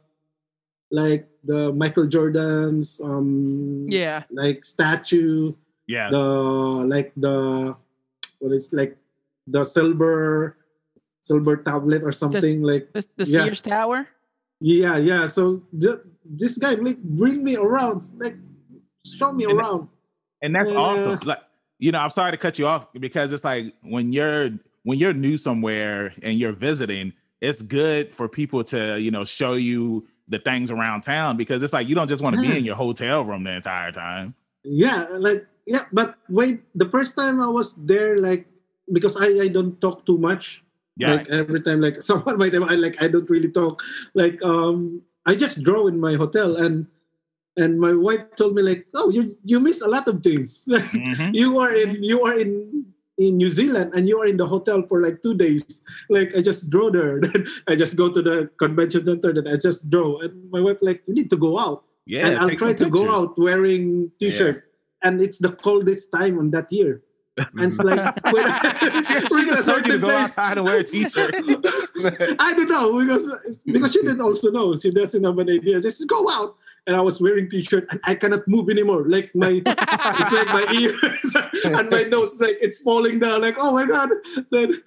like 0.91 1.27
the 1.43 1.73
Michael 1.73 2.05
Jordan's 2.05 3.01
um 3.01 3.85
Yeah. 3.89 4.23
like 4.29 4.63
statue, 4.63 5.53
Yeah. 5.87 6.09
the 6.13 6.21
like 6.85 7.11
the 7.17 7.75
what 8.45 8.53
is 8.55 8.71
like 8.71 8.95
the 9.47 9.63
silver 9.63 10.57
silver 11.21 11.57
tablet 11.57 12.03
or 12.03 12.11
something 12.11 12.61
like 12.61 12.93
The, 12.93 13.03
the 13.17 13.25
Yeah. 13.25 13.43
Sears 13.43 13.61
Tower. 13.61 14.07
yeah 14.61 14.97
yeah 14.97 15.25
so 15.27 15.63
th- 15.81 15.99
this 16.23 16.57
guy 16.57 16.73
like 16.75 17.01
bring 17.01 17.43
me 17.43 17.55
around 17.57 18.05
like 18.17 18.37
show 19.05 19.31
me 19.33 19.45
And- 19.45 19.53
around 19.59 19.89
and 20.41 20.53
that's 20.55 20.71
Yeah. 20.71 20.77
awesome. 20.77 21.17
Like, 21.25 21.39
you 21.79 21.91
know, 21.91 21.97
I'm 21.99 22.09
sorry 22.11 22.31
to 22.31 22.37
cut 22.37 22.59
you 22.59 22.67
off 22.67 22.91
because 22.93 23.31
it's 23.31 23.43
like 23.43 23.73
when 23.81 24.13
you're 24.13 24.49
when 24.83 24.99
you're 24.99 25.13
new 25.13 25.37
somewhere 25.37 26.13
and 26.21 26.37
you're 26.37 26.51
visiting, 26.53 27.13
it's 27.41 27.61
good 27.63 28.13
for 28.13 28.27
people 28.29 28.63
to 28.65 28.99
you 28.99 29.09
know 29.11 29.25
show 29.25 29.53
you 29.53 30.05
the 30.27 30.37
things 30.39 30.69
around 30.71 31.01
town 31.01 31.35
because 31.37 31.63
it's 31.63 31.73
like 31.73 31.87
you 31.89 31.95
don't 31.95 32.09
just 32.09 32.21
want 32.21 32.35
to 32.35 32.41
Yeah. 32.43 32.51
be 32.51 32.57
in 32.59 32.65
your 32.65 32.75
hotel 32.75 33.25
room 33.25 33.43
the 33.43 33.51
entire 33.55 33.91
time. 33.91 34.35
yeah 34.63 35.07
like 35.17 35.45
yeah 35.65 35.85
but 35.91 36.15
wait 36.29 36.61
the 36.77 36.85
first 36.89 37.15
time 37.17 37.41
i 37.41 37.47
was 37.49 37.73
there 37.77 38.17
like 38.21 38.45
because 38.93 39.17
i 39.17 39.27
i 39.45 39.47
don't 39.49 39.81
talk 39.81 40.05
too 40.05 40.17
much 40.17 40.61
Yeah, 40.95 41.19
like 41.19 41.27
every 41.27 41.59
time 41.59 41.81
like 41.83 41.99
someone 42.09 42.37
might 42.39 42.53
have 42.55 42.63
i 42.71 42.75
like 42.79 42.95
i 43.03 43.07
don't 43.11 43.27
really 43.27 43.51
talk 43.51 43.83
like 44.15 44.39
um 44.45 45.01
i 45.27 45.35
just 45.35 45.59
draw 45.65 45.87
in 45.91 45.99
my 45.99 46.15
hotel 46.15 46.55
and 46.55 46.87
and 47.59 47.79
my 47.79 47.91
wife 47.91 48.23
told 48.39 48.55
me 48.55 48.61
like 48.63 48.87
oh 48.95 49.09
you 49.11 49.35
you 49.43 49.59
miss 49.59 49.81
a 49.83 49.89
lot 49.91 50.07
of 50.07 50.23
things 50.23 50.63
like 50.71 50.87
Mhm. 50.95 51.35
you 51.35 51.59
are 51.59 51.73
in 51.75 51.99
you 52.03 52.23
are 52.23 52.37
in 52.37 52.85
in 53.15 53.39
New 53.39 53.47
Zealand 53.47 53.95
and 53.95 54.11
you 54.11 54.19
are 54.19 54.27
in 54.27 54.35
the 54.35 54.43
hotel 54.43 54.83
for 54.91 54.99
like 54.99 55.23
two 55.23 55.31
days. 55.31 55.63
Like 56.11 56.35
I 56.35 56.43
just 56.43 56.67
draw 56.67 56.91
there. 56.91 57.15
Then 57.23 57.47
I 57.63 57.79
just 57.79 57.95
go 57.95 58.11
to 58.11 58.19
the 58.19 58.51
convention 58.59 59.07
center. 59.07 59.31
Then 59.31 59.47
I 59.47 59.55
just 59.55 59.87
draw. 59.87 60.19
And 60.19 60.51
my 60.51 60.59
wife 60.59 60.83
like, 60.83 60.99
you 61.07 61.15
need 61.15 61.31
to 61.31 61.39
go 61.39 61.55
out. 61.55 61.87
yeah. 62.03 62.27
and 62.27 62.35
I'll 62.35 62.51
try 62.59 62.75
to 62.75 62.91
go 62.91 63.07
out 63.07 63.39
wearing 63.39 64.11
t-shirt. 64.19 64.64
And 65.05 65.21
it's 65.21 65.37
the 65.37 65.51
coldest 65.51 66.11
time 66.11 66.39
on 66.39 66.49
that 66.51 66.71
year. 66.71 67.01
And 67.37 67.71
it's 67.71 67.77
like 67.77 68.23
when 68.33 68.45
I 68.47 69.01
she, 69.01 69.13
she 69.13 69.19
a 69.19 69.55
just 69.55 69.67
told 69.67 69.85
you 69.85 69.93
to 69.93 69.99
certain 69.99 70.01
go 70.01 70.07
place, 70.07 70.31
outside 70.31 70.57
and 70.57 70.65
wear 70.65 70.77
a 70.77 70.83
t-shirt. 70.83 71.35
I 72.39 72.53
don't 72.53 72.69
know 72.69 72.99
because 72.99 73.25
because 73.65 73.93
she 73.93 74.01
didn't 74.01 74.21
also 74.21 74.51
know. 74.51 74.77
She 74.79 74.91
doesn't 74.91 75.23
have 75.23 75.37
an 75.37 75.49
idea. 75.49 75.81
Just 75.81 76.07
go 76.07 76.29
out. 76.29 76.55
And 76.87 76.95
I 76.95 77.01
was 77.01 77.19
wearing 77.19 77.49
t-shirt 77.49 77.87
and 77.89 77.99
I 78.03 78.15
cannot 78.15 78.47
move 78.47 78.69
anymore. 78.69 79.05
Like 79.07 79.35
my 79.35 79.61
it's 79.65 80.31
like 80.31 80.47
my 80.47 80.65
ears 80.71 81.33
and 81.65 81.89
my 81.89 82.03
nose 82.03 82.39
like 82.39 82.57
it's 82.61 82.79
falling 82.79 83.19
down. 83.19 83.41
Like, 83.41 83.57
oh 83.59 83.73
my 83.73 83.85
god. 83.85 84.09
Then 84.51 84.81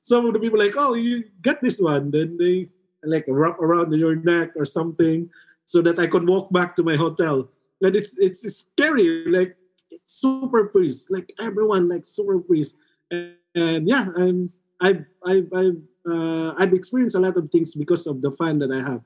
some 0.00 0.26
of 0.26 0.32
the 0.32 0.38
people 0.38 0.58
like, 0.58 0.74
oh, 0.76 0.94
you 0.94 1.24
get 1.42 1.60
this 1.60 1.78
one. 1.78 2.10
Then 2.10 2.38
they 2.38 2.68
like 3.04 3.24
wrap 3.28 3.60
around 3.60 3.92
your 3.92 4.16
neck 4.16 4.50
or 4.56 4.64
something 4.64 5.28
so 5.64 5.82
that 5.82 5.98
I 5.98 6.06
could 6.06 6.26
walk 6.26 6.50
back 6.52 6.76
to 6.76 6.82
my 6.82 6.96
hotel. 6.96 7.48
And 7.82 7.96
it's 7.96 8.16
it's, 8.18 8.44
it's 8.44 8.64
scary. 8.72 9.26
Like 9.26 9.56
super 10.04 10.68
freeze. 10.68 11.06
Like 11.10 11.32
everyone 11.40 11.88
like 11.88 12.04
super 12.04 12.40
freeze. 12.42 12.74
And, 13.10 13.34
and 13.54 13.88
yeah, 13.88 14.06
I'm 14.16 14.50
I've 14.80 15.04
I've 15.24 15.48
I've 15.54 15.80
uh, 16.08 16.54
I've 16.56 16.72
experienced 16.72 17.16
a 17.16 17.20
lot 17.20 17.36
of 17.36 17.50
things 17.50 17.74
because 17.74 18.06
of 18.06 18.22
the 18.22 18.32
fan 18.32 18.58
that 18.60 18.72
I 18.72 18.80
have, 18.88 19.02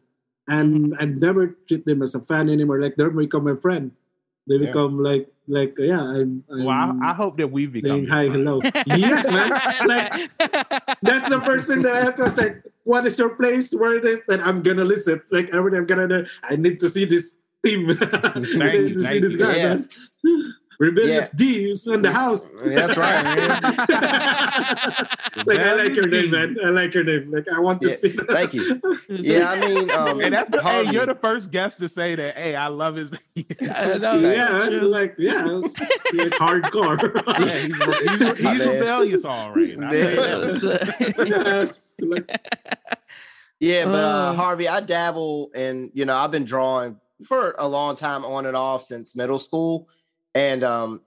and 0.49 0.95
I 1.01 1.07
never 1.07 1.59
treat 1.67 1.85
them 1.85 2.03
as 2.03 2.15
a 2.15 2.21
fan 2.21 2.49
anymore. 2.49 2.81
Like 2.81 2.97
they 2.97 3.09
become 3.09 3.45
my 3.45 3.57
friend. 3.57 3.91
They 4.47 4.57
Yeah. 4.57 4.67
become 4.67 5.03
like 5.03 5.29
like 5.49 5.75
yeah. 5.79 6.03
I'm, 6.03 6.45
I'm 6.51 6.65
Well, 6.65 6.99
I, 7.03 7.11
I 7.11 7.15
hope 7.15 7.37
that 7.39 7.49
we've 7.49 7.73
become 7.73 8.07
saying 8.07 8.09
hi, 8.09 8.25
hello. 8.29 8.61
yes, 8.87 9.29
man. 9.31 9.51
Like 9.89 10.31
that's 11.03 11.29
the 11.29 11.41
person 11.45 11.83
that 11.83 11.97
I 11.97 12.05
have 12.05 12.15
to 12.17 12.31
say. 12.31 12.57
What 12.85 13.07
is 13.07 13.19
your 13.19 13.31
place? 13.31 13.73
Where 13.73 13.95
it 13.97 14.05
is? 14.05 14.21
That 14.29 14.41
I'm 14.47 14.63
gonna 14.63 14.85
listen. 14.85 15.23
Like 15.31 15.49
every 15.55 15.73
time 15.73 15.81
I'm 15.81 15.87
gonna. 15.87 16.27
I 16.43 16.57
need 16.57 16.79
to 16.81 16.89
see 16.89 17.07
this 17.07 17.37
team. 17.65 17.91
I 18.01 18.33
need 18.37 18.91
you, 18.91 18.95
to 18.95 19.01
see 19.01 19.19
this 19.21 19.37
guy. 19.37 19.57
Yeah. 19.57 19.75
Man. 19.75 19.89
Rebellious 20.79 21.31
D 21.31 21.71
is 21.71 21.87
in 21.87 22.03
the 22.03 22.13
house. 22.13 22.49
That's 22.65 22.97
right, 22.97 23.23
man. 23.25 23.63
like 25.47 25.59
I 25.61 25.73
like 25.75 25.95
your 25.97 26.07
name, 26.09 26.31
man. 26.31 26.57
I 26.65 26.69
like 26.71 26.95
your 26.95 27.05
name. 27.05 27.31
Like 27.31 27.47
I 27.49 27.59
want 27.61 27.81
to 27.83 27.89
Yeah, 27.89 27.95
speak. 27.95 28.21
Thank 28.29 28.55
you. 28.55 28.81
Yeah, 29.09 29.51
I 29.51 29.61
mean, 29.61 29.91
um, 29.91 30.21
And 30.21 30.35
that's 30.35 30.49
the, 30.51 30.63
hey, 30.63 30.91
you're 30.91 31.07
the 31.07 31.15
first 31.15 31.51
guest 31.51 31.79
to 31.79 31.89
say 31.89 32.15
that. 32.15 32.37
Hey, 32.37 32.57
I 32.57 32.67
love 32.69 32.97
his. 32.97 33.13
I 33.61 33.99
know, 33.99 34.19
yeah, 34.19 34.67
true. 34.69 34.81
like 34.89 35.15
yeah, 35.19 35.45
it's 35.49 35.79
like 36.13 36.31
hardcore. 36.33 36.99
yeah, 37.41 37.59
he's, 37.59 37.77
he's, 37.77 38.43
My 38.45 38.53
he's 38.53 38.67
rebellious, 38.67 39.25
all 39.25 39.51
right. 39.53 39.69
Yeah. 39.79 39.91
say 39.91 40.15
that. 40.17 41.25
yes, 41.27 41.95
like, 42.01 42.29
Yeah, 43.61 43.85
but 43.87 44.05
uh, 44.05 44.09
Uh. 44.09 44.33
Harvey, 44.35 44.69
I 44.69 44.81
dabble 44.81 45.51
in, 45.55 45.91
you 45.95 46.05
know, 46.05 46.17
I've 46.17 46.31
been 46.31 46.45
drawing 46.45 46.97
for 47.27 47.55
a 47.59 47.67
long 47.69 47.97
time 47.97 48.25
on 48.25 48.47
and 48.47 48.57
off 48.57 48.85
since 48.85 49.15
middle 49.15 49.39
school. 49.39 49.89
And 50.35 50.65
um, 50.65 51.03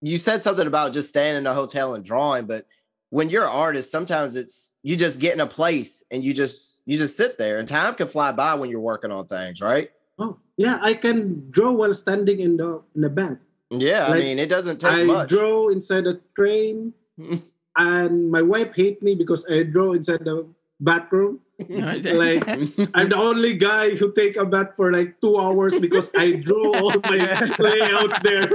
you 0.00 0.18
said 0.18 0.42
something 0.42 0.66
about 0.66 0.92
just 0.92 1.08
staying 1.08 1.36
in 1.36 1.46
a 1.46 1.54
hotel 1.54 1.94
and 1.94 2.04
drawing, 2.04 2.46
but 2.46 2.66
when 3.10 3.30
you're 3.30 3.44
an 3.44 3.50
artist, 3.50 3.90
sometimes 3.90 4.36
it's 4.36 4.72
you 4.82 4.96
just 4.96 5.20
get 5.20 5.34
in 5.34 5.40
a 5.40 5.46
place 5.46 6.04
and 6.10 6.22
you 6.22 6.34
just 6.34 6.80
you 6.84 6.98
just 6.98 7.16
sit 7.16 7.38
there 7.38 7.58
and 7.58 7.66
time 7.66 7.94
can 7.94 8.08
fly 8.08 8.32
by 8.32 8.54
when 8.54 8.70
you're 8.70 8.80
working 8.80 9.10
on 9.10 9.26
things, 9.26 9.60
right? 9.60 9.90
oh 10.18 10.38
yeah, 10.56 10.78
I 10.82 10.94
can 10.94 11.50
draw 11.50 11.72
while 11.72 11.94
standing 11.94 12.40
in 12.40 12.56
the 12.56 12.82
in 12.94 13.02
the 13.02 13.10
bank. 13.10 13.38
Yeah, 13.70 14.06
I 14.06 14.18
mean, 14.18 14.38
it 14.38 14.48
doesn't 14.48 14.80
take 14.80 14.90
I 14.90 15.04
much. 15.04 15.28
draw 15.28 15.68
inside 15.68 16.06
a 16.06 16.20
train, 16.34 16.92
and 17.76 18.30
my 18.30 18.42
wife 18.42 18.74
hate 18.74 19.02
me 19.02 19.14
because 19.14 19.46
I 19.46 19.62
draw 19.62 19.92
inside 19.92 20.24
the 20.24 20.46
bathroom. 20.80 21.40
Like 21.68 22.46
I'm 22.94 23.08
the 23.08 23.16
only 23.18 23.54
guy 23.54 23.96
who 23.96 24.12
take 24.12 24.36
a 24.36 24.44
bath 24.44 24.74
for 24.76 24.92
like 24.92 25.20
two 25.20 25.38
hours 25.38 25.78
because 25.80 26.08
I 26.16 26.34
draw 26.34 26.70
all 26.78 26.94
my 27.02 27.18
layouts 27.58 28.18
there. 28.20 28.48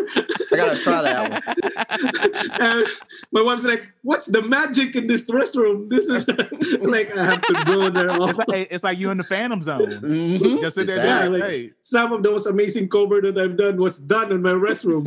I 0.51 0.55
gotta 0.55 0.79
try 0.79 1.01
that 1.01 1.31
one. 1.31 1.41
and 2.61 2.87
my 3.31 3.41
wife's 3.41 3.63
like, 3.63 3.83
"What's 4.03 4.27
the 4.27 4.41
magic 4.41 4.95
in 4.95 5.07
this 5.07 5.29
restroom? 5.29 5.89
This 5.89 6.07
is 6.07 6.27
like 6.81 7.15
I 7.17 7.25
have 7.25 7.41
to 7.41 7.53
go 7.65 7.89
there." 7.89 8.09
All. 8.11 8.29
It's 8.29 8.39
like, 8.47 8.67
it's 8.71 8.83
like 8.85 8.97
you 8.97 9.09
in 9.11 9.17
the 9.17 9.23
Phantom 9.25 9.61
Zone. 9.61 9.99
Mhm. 10.01 10.61
Just 10.61 10.75
sit 10.77 10.87
there. 10.87 10.95
Exactly. 10.97 11.39
like- 11.39 11.49
hey. 11.49 11.71
Some 11.81 12.13
of 12.13 12.23
those 12.23 12.45
amazing 12.47 12.87
cover 12.89 13.19
that 13.21 13.37
I've 13.37 13.57
done 13.57 13.77
was 13.77 13.99
done 13.99 14.31
in 14.31 14.41
my 14.41 14.51
restroom. 14.51 15.03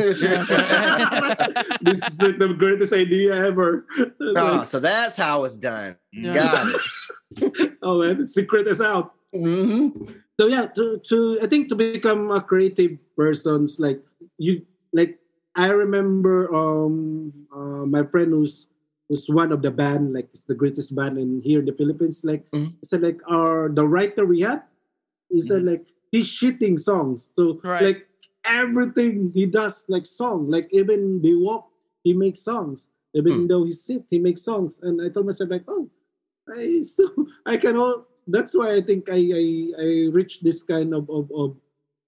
this 1.82 2.02
is 2.08 2.20
like 2.20 2.38
the 2.38 2.54
greatest 2.58 2.92
idea 2.92 3.34
ever. 3.34 3.86
Oh, 3.98 4.12
Like, 4.58 4.66
so 4.66 4.80
that's 4.80 5.16
how 5.16 5.44
it's 5.44 5.56
done. 5.56 5.96
Yeah. 6.12 6.34
Got 6.34 6.68
it. 6.74 6.80
Oh 7.82 8.00
man, 8.02 8.18
the 8.20 8.26
secret 8.28 8.66
is 8.68 8.80
out. 8.80 9.12
hmm 9.34 9.88
so 10.38 10.46
yeah 10.52 10.66
to, 10.76 11.00
to 11.08 11.38
i 11.42 11.46
think 11.48 11.68
to 11.68 11.74
become 11.76 12.28
a 12.30 12.40
creative 12.40 12.92
person's 13.16 13.80
like 13.80 14.00
you 14.36 14.60
like 14.92 15.16
i 15.56 15.68
remember 15.72 16.52
um 16.54 17.32
uh, 17.52 17.84
my 17.88 18.04
friend 18.12 18.30
who's 18.36 18.68
who's 19.08 19.26
one 19.28 19.50
of 19.50 19.60
the 19.64 19.70
band 19.72 20.12
like 20.12 20.28
it's 20.32 20.44
the 20.44 20.54
greatest 20.54 20.94
band 20.94 21.16
in 21.18 21.40
here 21.42 21.60
in 21.60 21.66
the 21.66 21.72
philippines 21.76 22.20
like 22.24 22.44
Mhm. 22.52 22.76
he 22.80 22.84
said 22.86 23.00
like 23.02 23.20
our 23.28 23.68
the 23.72 23.84
writer 23.84 24.24
we 24.28 24.40
had 24.44 24.62
he 25.32 25.40
said 25.40 25.64
like 25.64 25.84
he's 26.12 26.28
shitting 26.28 26.76
songs 26.78 27.32
so 27.34 27.58
Right. 27.64 27.82
like 27.92 28.00
everything 28.44 29.32
he 29.34 29.44
does 29.48 29.82
like 29.88 30.06
song 30.06 30.48
like 30.48 30.68
even 30.70 31.20
they 31.24 31.34
walk 31.34 31.66
he 32.04 32.12
makes 32.14 32.40
songs 32.44 32.88
even 33.16 33.32
Hmm. 33.32 33.46
though 33.50 33.64
he 33.64 33.72
sit 33.72 34.04
he 34.12 34.20
makes 34.20 34.44
songs 34.44 34.78
and 34.84 35.00
i 35.02 35.08
told 35.08 35.26
myself 35.26 35.50
like 35.50 35.64
oh 35.66 35.88
i 36.54 36.82
still 36.82 37.10
i 37.46 37.56
can 37.56 37.76
all 37.76 38.06
that's 38.28 38.54
why 38.54 38.74
i 38.74 38.80
think 38.80 39.08
i 39.10 39.16
i, 39.16 39.46
I 39.78 39.88
reached 40.12 40.44
this 40.44 40.62
kind 40.62 40.94
of 40.94 41.08
of 41.10 41.30
of 41.34 41.56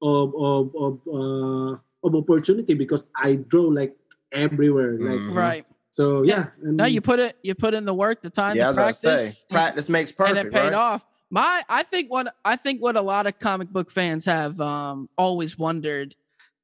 of 0.03 0.35
of, 0.37 0.75
of, 0.77 1.01
uh, 1.09 1.73
of 2.05 2.15
opportunity 2.15 2.75
because 2.75 3.11
i 3.17 3.35
draw 3.37 3.63
like 3.65 3.97
everywhere 4.33 4.97
like 5.01 5.21
Mhm. 5.21 5.35
right. 5.35 5.67
so 5.91 6.23
yeah 6.23 6.47
and 6.63 6.77
No, 6.77 6.85
you 6.85 7.01
put 7.01 7.19
it 7.19 7.37
you 7.43 7.55
put 7.55 7.75
in 7.75 7.85
the 7.85 7.95
work, 7.95 8.23
the 8.23 8.31
time 8.31 8.57
Yeah, 8.57 8.65
I 8.65 8.67
to 8.67 8.69
was 8.69 8.77
about 8.77 8.95
to 8.95 9.01
practice. 9.01 9.39
say, 9.39 9.45
practice 9.51 9.89
makes 9.89 10.13
perfect, 10.13 10.39
and 10.39 10.47
it 10.47 10.53
paid 10.53 10.65
right? 10.71 10.75
off. 10.75 11.05
My, 11.31 11.63
I 11.69 11.83
think 11.83 12.11
what 12.11 12.33
I 12.45 12.57
think 12.57 12.81
what 12.81 12.97
a 12.97 13.03
lot 13.03 13.27
of 13.27 13.39
comic 13.39 13.69
book 13.71 13.91
fans 13.91 14.25
have 14.27 14.61
um, 14.61 15.09
always 15.19 15.59
wondered 15.59 16.15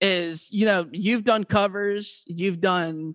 is, 0.00 0.46
you 0.50 0.64
know, 0.66 0.86
you've 0.92 1.24
done 1.24 1.44
covers, 1.44 2.22
you've 2.26 2.60
done 2.60 3.14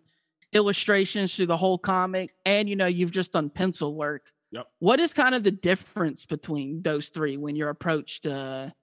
illustrations 0.54 1.36
through 1.36 1.46
the 1.48 1.58
whole 1.58 1.78
comic, 1.78 2.32
and 2.46 2.68
you 2.70 2.76
know, 2.76 2.88
you've 2.88 3.12
just 3.12 3.32
done 3.32 3.50
pencil 3.50 3.96
work. 3.96 4.32
Yep. 4.52 4.68
What 4.80 5.00
is 5.00 5.14
kind 5.14 5.36
of 5.36 5.44
the 5.44 5.52
difference 5.52 6.26
between 6.26 6.82
those 6.82 7.10
three 7.10 7.38
when 7.38 7.56
you're 7.56 7.70
approached 7.70 8.24
to 8.24 8.74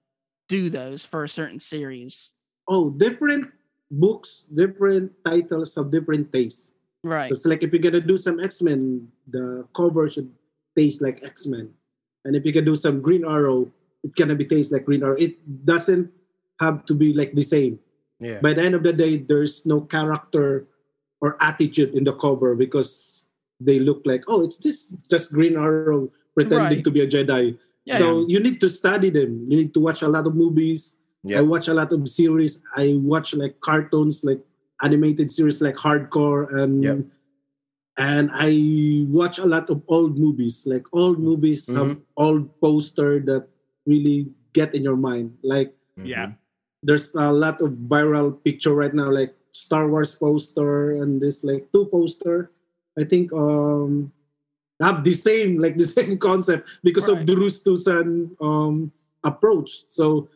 do 0.47 0.69
those 0.69 1.03
for 1.03 1.23
a 1.23 1.29
certain 1.29 1.59
series? 1.59 2.31
oh 2.69 2.89
different 2.89 3.47
books 3.89 4.47
different 4.53 5.09
titles 5.23 5.77
of 5.77 5.89
different 5.89 6.33
tastes 6.33 6.73
Right. 7.07 7.29
So 7.29 7.33
it's 7.33 7.45
like 7.45 7.63
if 7.63 7.71
you're 7.71 7.81
gonna 7.81 8.01
do 8.01 8.17
some 8.17 8.39
X 8.39 8.61
Men, 8.61 9.07
the 9.31 9.65
cover 9.75 10.09
should 10.09 10.31
taste 10.75 11.01
like 11.01 11.23
X 11.23 11.45
Men, 11.47 11.71
and 12.25 12.35
if 12.35 12.45
you 12.45 12.51
can 12.51 12.65
do 12.65 12.75
some 12.75 13.01
Green 13.01 13.23
Arrow, 13.23 13.71
it 14.03 14.15
gonna 14.15 14.35
be 14.35 14.45
taste 14.45 14.71
like 14.71 14.83
Green 14.83 15.03
Arrow. 15.03 15.15
It 15.15 15.39
doesn't 15.65 16.11
have 16.59 16.85
to 16.85 16.93
be 16.93 17.13
like 17.13 17.33
the 17.33 17.43
same. 17.43 17.79
Yeah. 18.19 18.41
By 18.41 18.53
the 18.53 18.63
end 18.63 18.75
of 18.75 18.83
the 18.83 18.91
day, 18.91 19.17
there's 19.17 19.65
no 19.65 19.81
character 19.81 20.67
or 21.21 21.41
attitude 21.41 21.93
in 21.93 22.03
the 22.03 22.13
cover 22.13 22.55
because 22.55 23.16
they 23.59 23.79
look 23.79 24.01
like 24.05 24.23
oh, 24.27 24.43
it's 24.43 24.57
just 24.57 24.95
just 25.09 25.31
Green 25.31 25.55
Arrow 25.57 26.09
pretending 26.35 26.79
Right. 26.79 26.83
to 26.83 26.91
be 26.91 27.01
a 27.01 27.07
Jedi. 27.07 27.57
Yeah. 27.85 27.97
So 27.97 28.27
you 28.27 28.39
need 28.39 28.59
to 28.61 28.69
study 28.69 29.09
them. 29.09 29.47
You 29.49 29.57
need 29.57 29.73
to 29.73 29.79
watch 29.79 30.01
a 30.03 30.07
lot 30.07 30.27
of 30.27 30.35
movies. 30.35 30.97
Yeah. 31.23 31.39
I 31.39 31.41
watch 31.41 31.67
a 31.67 31.73
lot 31.73 31.91
of 31.91 32.07
series. 32.07 32.61
I 32.75 32.93
watch 33.01 33.33
like 33.33 33.59
cartoons, 33.61 34.23
like 34.23 34.43
animated 34.83 35.31
series, 35.31 35.61
like 35.61 35.75
Hardcore, 35.75 36.51
and 36.53 36.83
Yep. 36.83 36.97
and 37.97 38.29
I 38.33 38.51
watch 39.09 39.39
a 39.39 39.47
lot 39.49 39.69
of 39.71 39.81
old 39.87 40.19
movies. 40.19 40.67
Like 40.67 40.85
old 40.93 41.17
movies 41.17 41.65
have 41.73 41.97
mm-hmm. 41.97 42.21
old 42.21 42.53
poster 42.61 43.19
that 43.25 43.47
really 43.87 44.29
get 44.53 44.75
in 44.75 44.83
your 44.83 44.99
mind. 44.99 45.33
Like 45.41 45.73
mm-hmm. 45.97 46.05
Yeah. 46.05 46.37
there's 46.83 47.15
a 47.15 47.31
lot 47.33 47.61
of 47.61 47.73
viral 47.89 48.37
picture 48.43 48.75
right 48.75 48.93
now, 48.93 49.09
like 49.09 49.33
Star 49.51 49.89
Wars 49.89 50.13
poster 50.13 51.01
and 51.01 51.17
this 51.17 51.43
like 51.43 51.65
two 51.73 51.89
poster. 51.89 52.51
I 52.97 53.03
think 53.03 53.31
um 53.33 54.11
have 54.81 55.03
the 55.03 55.13
same 55.13 55.57
like 55.59 55.77
the 55.77 55.85
same 55.97 56.17
concept 56.17 56.69
because 56.83 57.07
of 57.09 57.17
Right. 57.19 57.27
the 57.27 57.35
Drew 57.35 57.49
Struzan 57.49 58.31
um 58.41 58.91
approach. 59.23 59.83
So 59.87 60.29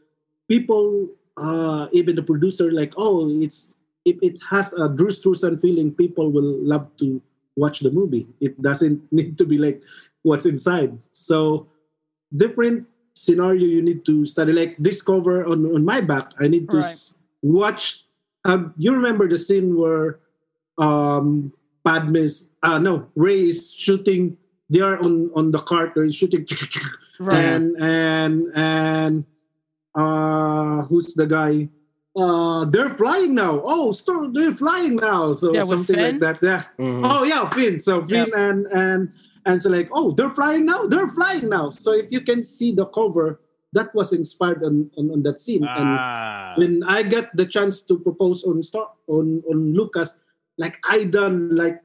people 0.47 1.09
uh 1.37 1.87
even 1.91 2.15
the 2.15 2.23
producer 2.23 2.71
like 2.71 2.93
oh 2.97 3.29
it's 3.29 3.73
if 4.05 4.17
it 4.21 4.39
has 4.49 4.73
a 4.73 4.89
Drew 4.89 5.09
Struzan 5.13 5.61
feeling, 5.61 5.93
people 5.93 6.31
will 6.31 6.57
love 6.65 6.89
to 6.97 7.21
watch 7.55 7.81
the 7.81 7.91
movie. 7.91 8.25
It 8.41 8.59
doesn't 8.61 8.97
need 9.13 9.37
to 9.37 9.45
be 9.45 9.57
like 9.57 9.81
what's 10.23 10.45
inside. 10.45 10.97
So 11.13 11.67
different 12.35 12.87
scenario 13.13 13.65
you 13.65 13.81
need 13.81 14.05
to 14.05 14.25
study. 14.25 14.53
Like 14.53 14.75
this 14.79 15.01
cover 15.01 15.45
on, 15.45 15.65
on 15.75 15.83
my 15.85 16.01
back, 16.01 16.31
I 16.39 16.47
need 16.47 16.69
to 16.71 16.77
Right. 16.77 16.85
s- 16.85 17.13
watch. 17.41 18.05
Um, 18.45 18.73
you 18.77 18.93
remember 18.93 19.27
the 19.29 19.37
scene 19.37 19.75
where 19.77 20.17
um, 20.77 21.53
Padme's 21.83 22.49
uh 22.63 22.77
no 22.77 23.07
Rey 23.15 23.49
is 23.49 23.73
shooting. 23.73 24.37
They 24.69 24.79
are 24.81 24.97
on 24.99 25.31
on 25.35 25.51
the 25.51 25.59
cart. 25.59 25.93
They're 25.95 26.09
shooting, 26.11 26.45
Right. 27.19 27.37
and 27.43 27.75
and 27.81 28.51
and 28.55 29.25
uh, 29.95 30.83
who's 30.83 31.13
the 31.13 31.27
guy? 31.27 31.69
uh, 32.15 32.65
they're 32.65 32.89
flying 32.95 33.33
now. 33.35 33.61
Oh, 33.63 33.91
store, 33.93 34.27
they're 34.33 34.53
flying 34.55 34.95
now. 34.97 35.33
So 35.33 35.53
Yeah, 35.53 35.63
something 35.63 35.95
like 35.97 36.19
that. 36.19 36.39
Yeah. 36.43 36.63
Mhm. 36.79 37.01
Oh 37.07 37.23
yeah, 37.23 37.47
Finn. 37.49 37.79
So 37.79 38.01
Finn 38.03 38.27
and 38.35 38.67
and 38.71 39.13
and 39.45 39.63
so 39.63 39.69
like, 39.69 39.89
oh, 39.93 40.11
they're 40.11 40.31
flying 40.35 40.65
now. 40.65 40.87
They're 40.87 41.07
flying 41.07 41.47
now. 41.49 41.71
So 41.71 41.93
if 41.93 42.11
you 42.11 42.21
can 42.21 42.43
see 42.43 42.71
the 42.75 42.85
cover, 42.87 43.39
that 43.73 43.95
was 43.95 44.11
inspired 44.13 44.63
on 44.63 44.91
on, 44.97 45.11
on 45.11 45.23
that 45.23 45.39
scene. 45.39 45.63
and 45.63 45.71
Ah, 45.99 46.53
when 46.57 46.83
I 46.83 47.03
got 47.03 47.31
the 47.35 47.45
chance 47.45 47.81
to 47.87 47.97
propose 47.99 48.43
on 48.43 48.61
Star 48.63 48.89
on 49.07 49.41
on 49.49 49.73
Lucas, 49.73 50.19
like 50.61 50.77
I 50.85 51.09
done 51.09 51.57
like 51.57 51.81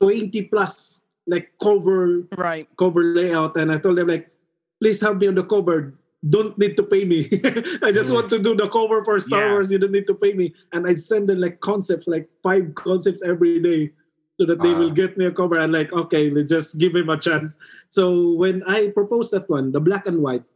twenty 0.00 0.48
plus 0.48 1.00
like 1.28 1.52
cover 1.62 2.24
Right. 2.36 2.66
cover 2.80 3.04
layout, 3.04 3.54
and 3.60 3.70
I 3.70 3.78
told 3.78 3.98
them 4.00 4.08
like, 4.08 4.32
please 4.80 4.98
help 5.00 5.20
me 5.20 5.28
on 5.28 5.36
the 5.36 5.44
cover. 5.44 5.94
Don't 6.24 6.56
need 6.56 6.74
to 6.78 6.82
pay 6.86 7.04
me. 7.04 7.26
I 7.82 7.90
just 7.92 8.10
Mhm. 8.10 8.14
want 8.16 8.28
to 8.30 8.38
do 8.38 8.54
the 8.54 8.66
cover 8.70 9.02
for 9.04 9.18
Star 9.20 9.46
Yeah. 9.46 9.52
Wars. 9.54 9.70
You 9.70 9.78
don't 9.78 9.92
need 9.92 10.06
to 10.06 10.14
pay 10.14 10.32
me. 10.34 10.54
And 10.72 10.86
I 10.86 10.94
send 10.94 11.28
them 11.28 11.38
like 11.42 11.58
concepts, 11.60 12.06
like 12.06 12.30
five 12.42 12.74
concepts 12.74 13.22
every 13.26 13.58
day, 13.58 13.90
so 14.38 14.46
that 14.46 14.62
they 14.62 14.70
Ah. 14.74 14.78
will 14.78 14.94
get 14.94 15.18
me 15.18 15.26
a 15.26 15.34
cover. 15.34 15.58
And 15.58 15.72
like, 15.74 15.90
okay, 15.92 16.30
let's 16.30 16.50
just 16.50 16.78
give 16.78 16.94
him 16.94 17.10
a 17.10 17.18
chance. 17.18 17.58
So 17.90 18.34
when 18.38 18.62
I 18.70 18.90
proposed 18.94 19.30
that 19.34 19.50
one, 19.50 19.70
the 19.74 19.82
black 19.82 20.06
and 20.06 20.22
white. 20.22 20.46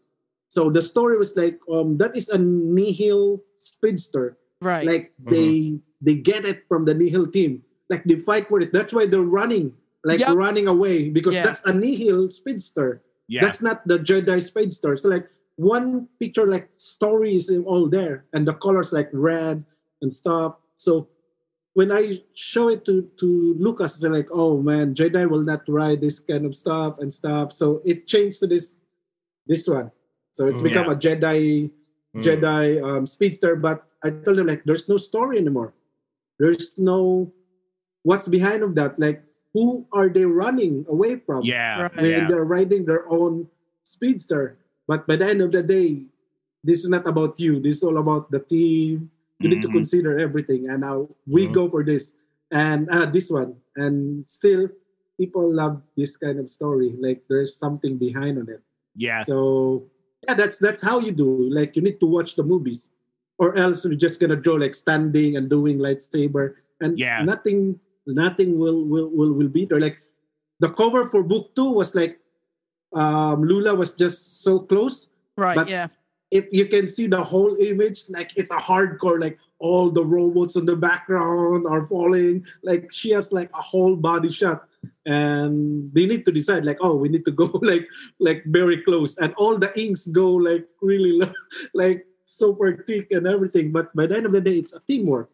So 0.49 0.71
the 0.71 0.83
story 0.83 1.19
was 1.19 1.35
like, 1.37 1.59
um, 1.71 1.99
that 1.99 2.15
is 2.17 2.31
a 2.31 2.39
nihil 2.39 3.43
speedster 3.59 4.39
Right. 4.67 4.87
like 4.87 5.05
they 5.23 5.79
they 6.03 6.17
get 6.19 6.43
it 6.45 6.67
from 6.67 6.83
the 6.89 6.95
nihil 6.95 7.27
team 7.31 7.63
like 7.93 8.03
they 8.09 8.19
fight 8.19 8.51
for 8.51 8.59
it 8.65 8.73
that's 8.75 8.91
why 8.97 9.07
they're 9.07 9.23
running 9.41 9.71
like 10.03 10.19
Yep. 10.19 10.35
running 10.35 10.67
away 10.67 11.09
because 11.19 11.35
Yeah. 11.39 11.47
that's 11.47 11.63
a 11.71 11.73
nihil 11.73 12.31
speedster 12.35 12.91
yeah, 13.31 13.43
that's 13.47 13.63
not 13.63 13.87
the 13.87 13.99
jedi 14.03 14.39
speedster 14.43 14.97
so 14.99 15.07
like 15.09 15.27
one 15.55 16.07
picture 16.19 16.47
like 16.51 16.67
story 16.77 17.35
is 17.39 17.47
all 17.71 17.87
there 17.89 18.27
and 18.35 18.43
the 18.47 18.55
colors 18.65 18.91
like 18.93 19.09
red 19.15 19.63
and 20.03 20.11
stuff 20.13 20.59
so 20.77 21.09
when 21.79 21.89
i 21.93 22.19
show 22.35 22.67
it 22.75 22.85
to 22.89 23.07
to 23.21 23.55
lucas 23.59 23.95
it's 23.97 24.05
like 24.19 24.29
oh 24.33 24.59
man 24.61 24.95
jedi 24.99 25.25
will 25.29 25.43
not 25.53 25.63
ride 25.71 26.01
this 26.03 26.19
kind 26.19 26.45
of 26.45 26.55
stuff 26.55 26.99
and 27.01 27.09
stuff 27.13 27.53
so 27.55 27.81
it 27.87 28.07
changed 28.07 28.39
to 28.43 28.47
this 28.47 28.77
this 29.47 29.65
one 29.67 29.89
so 30.37 30.47
it's 30.51 30.61
Mm. 30.61 30.69
become 30.75 30.89
a 30.91 30.97
jedi 30.99 31.71
Mm. 32.17 32.25
Jedi 32.25 32.67
um, 32.81 33.05
speedster, 33.05 33.53
but 33.61 33.85
I 34.07 34.11
told 34.23 34.39
them 34.39 34.47
like 34.47 34.63
there's 34.65 34.89
no 34.89 34.97
story 34.97 35.39
anymore. 35.43 35.75
There's 36.39 36.79
no 36.79 37.33
what's 38.07 38.29
behind 38.31 38.63
of 38.63 38.75
that. 38.79 38.99
Like 38.99 39.23
who 39.53 39.87
are 39.93 40.09
they 40.09 40.25
running 40.25 40.85
away 40.89 41.17
from? 41.19 41.43
yeah, 41.43 41.89
Right. 41.89 41.97
when 41.97 42.11
yeah. 42.11 42.29
they're 42.29 42.45
riding 42.47 42.85
their 42.87 43.09
own 43.11 43.49
speedster. 43.83 44.59
But 44.87 45.07
by 45.07 45.17
the 45.17 45.27
end 45.27 45.41
of 45.43 45.51
the 45.51 45.63
day, 45.65 46.07
this 46.63 46.85
is 46.85 46.89
not 46.93 47.07
about 47.09 47.41
you. 47.41 47.59
This 47.59 47.79
is 47.79 47.83
all 47.83 47.99
about 47.99 48.31
the 48.31 48.39
team. 48.39 49.11
You 49.41 49.49
need 49.51 49.63
to 49.63 49.69
Mhm. 49.69 49.83
consider 49.85 50.17
everything, 50.19 50.69
and 50.71 50.81
now 50.81 51.09
we 51.27 51.45
Mhm. 51.49 51.53
go 51.53 51.65
for 51.69 51.83
this 51.85 52.13
and 52.51 52.89
uh, 52.89 53.05
this 53.11 53.29
one. 53.29 53.57
And 53.77 54.25
still, 54.29 54.69
people 55.21 55.45
love 55.53 55.83
this 55.97 56.17
kind 56.17 56.39
of 56.41 56.49
story. 56.49 56.95
Like 56.97 57.25
there's 57.29 57.57
something 57.57 57.99
behind 57.99 58.39
on 58.39 58.49
it. 58.49 58.63
yeah. 58.97 59.25
So 59.29 59.85
yeah, 60.25 60.35
that's 60.35 60.57
that's 60.57 60.81
how 60.81 61.01
you 61.05 61.13
do. 61.13 61.29
Like 61.53 61.77
you 61.77 61.83
need 61.85 62.01
to 62.01 62.09
watch 62.09 62.33
the 62.37 62.43
movies, 62.45 62.89
or 63.39 63.57
else 63.57 63.85
we're 63.85 63.95
just 63.95 64.21
gonna 64.21 64.37
draw 64.37 64.55
like 64.55 64.75
standing 64.75 65.37
and 65.37 65.49
doing 65.51 65.79
lightsaber, 65.79 66.55
and 66.81 66.99
Yeah. 66.99 67.23
nothing 67.23 67.79
nothing 68.07 68.59
will 68.59 68.85
will 68.85 69.09
will 69.11 69.33
will 69.33 69.49
be 69.49 69.65
there. 69.65 69.81
Like 69.81 69.99
the 70.61 70.71
cover 70.71 71.11
for 71.11 71.23
book 71.23 71.55
two 71.55 71.71
was 71.73 71.95
like 71.95 72.19
um 72.95 73.43
Lula 73.45 73.75
was 73.75 73.95
just 73.95 74.43
so 74.43 74.61
close. 74.61 75.07
right. 75.37 75.57
but- 75.57 75.69
yeah. 75.69 75.89
If 76.33 76.47
you 76.51 76.67
can 76.67 76.89
see 76.89 77.07
the 77.07 77.23
whole 77.23 77.55
image, 77.63 78.03
like 78.11 78.33
it's 78.35 78.51
a 78.51 78.57
hardcore, 78.59 79.21
like 79.21 79.39
all 79.61 79.91
the 79.95 80.05
robots 80.05 80.57
in 80.57 80.67
the 80.67 80.75
background 80.75 81.69
are 81.71 81.87
falling. 81.87 82.45
Like 82.65 82.91
she 82.91 83.11
has 83.15 83.31
like 83.31 83.49
a 83.55 83.63
whole 83.63 83.95
body 83.95 84.33
shot. 84.33 84.67
And 85.07 85.89
they 85.95 86.05
need 86.05 86.25
to 86.27 86.33
decide, 86.33 86.65
like, 86.65 86.79
oh, 86.81 86.97
we 86.97 87.09
need 87.09 87.25
to 87.27 87.31
go 87.31 87.45
like 87.63 87.87
like 88.19 88.43
very 88.47 88.83
close. 88.83 89.17
And 89.19 89.35
all 89.39 89.57
the 89.57 89.71
inks 89.79 90.07
go 90.09 90.33
like 90.35 90.67
really 90.83 91.13
low, 91.13 91.33
like 91.75 92.05
super 92.39 92.85
thick 92.87 93.09
and 93.11 93.27
everything. 93.27 93.73
But 93.73 93.95
by 93.97 94.07
the 94.07 94.17
end 94.17 94.27
of 94.27 94.33
the 94.33 94.41
day, 94.41 94.59
it's 94.59 94.75
a 94.75 94.81
teamwork. 94.87 95.31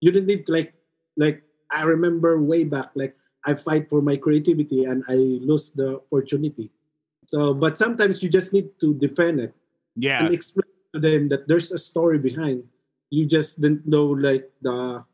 You 0.00 0.12
don't 0.12 0.26
need 0.26 0.46
to 0.46 0.52
like 0.52 0.74
like 1.16 1.42
I 1.70 1.84
remember 1.84 2.40
way 2.40 2.64
back, 2.64 2.90
like 2.94 3.16
I 3.44 3.54
fight 3.54 3.88
for 3.90 4.00
my 4.00 4.16
creativity 4.16 4.84
and 4.84 5.04
I 5.08 5.14
lose 5.14 5.72
the 5.72 6.00
opportunity. 6.06 6.70
So 7.26 7.54
but 7.54 7.78
sometimes 7.78 8.22
you 8.22 8.28
just 8.28 8.52
need 8.52 8.70
to 8.80 8.94
defend 8.94 9.40
it 9.40 9.54
Yeah, 9.96 10.24
and 10.24 10.34
explain 10.34 10.70
to 10.94 11.00
them 11.00 11.28
that 11.30 11.48
there's 11.48 11.72
a 11.72 11.78
story 11.78 12.18
behind. 12.18 12.64
You 13.10 13.26
just 13.26 13.60
didn't 13.60 13.86
know 13.86 14.06
like 14.06 14.50
the 14.62 15.04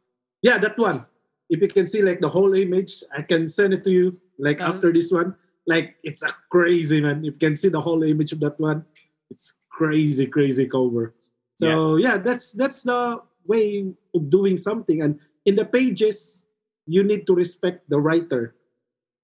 yeah 0.42 0.58
that 0.58 0.78
one. 0.78 1.06
If 1.50 1.60
you 1.60 1.68
can 1.68 1.86
see 1.86 2.02
like 2.02 2.20
the 2.20 2.28
whole 2.30 2.54
image, 2.54 3.02
I 3.10 3.22
can 3.22 3.48
send 3.48 3.74
it 3.74 3.82
to 3.84 3.90
you 3.90 4.18
like 4.38 4.60
Uh, 4.60 4.70
after 4.70 4.92
this 4.92 5.10
one. 5.12 5.34
Like 5.66 5.96
it's 6.02 6.22
a 6.22 6.32
crazy 6.50 7.00
man. 7.00 7.24
If 7.24 7.34
you 7.38 7.42
can 7.42 7.54
see 7.54 7.68
the 7.68 7.80
whole 7.80 8.02
image 8.02 8.32
of 8.32 8.40
that 8.40 8.58
one, 8.58 8.84
it's 9.30 9.54
crazy, 9.70 10.26
crazy 10.26 10.66
cover. 10.66 11.14
So 11.60 11.96
yeah, 11.96 12.16
that's 12.16 12.52
that's 12.56 12.82
the 12.82 13.20
way 13.44 13.92
of 14.14 14.30
doing 14.30 14.56
something. 14.56 15.02
And 15.04 15.20
in 15.44 15.56
the 15.56 15.64
pages, 15.64 16.44
you 16.88 17.04
need 17.04 17.26
to 17.28 17.34
respect 17.36 17.88
the 17.92 18.00
writer. 18.00 18.56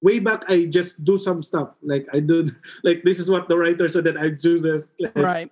Way 0.04 0.20
back, 0.20 0.44
I 0.48 0.68
just 0.68 1.00
do 1.02 1.16
some 1.16 1.40
stuff 1.42 1.72
like 1.80 2.04
I 2.12 2.20
do 2.20 2.46
like 2.84 3.00
this 3.02 3.18
is 3.18 3.32
what 3.32 3.48
the 3.48 3.56
writer 3.56 3.88
said 3.88 4.04
that 4.04 4.20
I 4.20 4.28
do 4.36 4.60
the 4.60 4.84
like, 5.00 5.16
Right. 5.16 5.48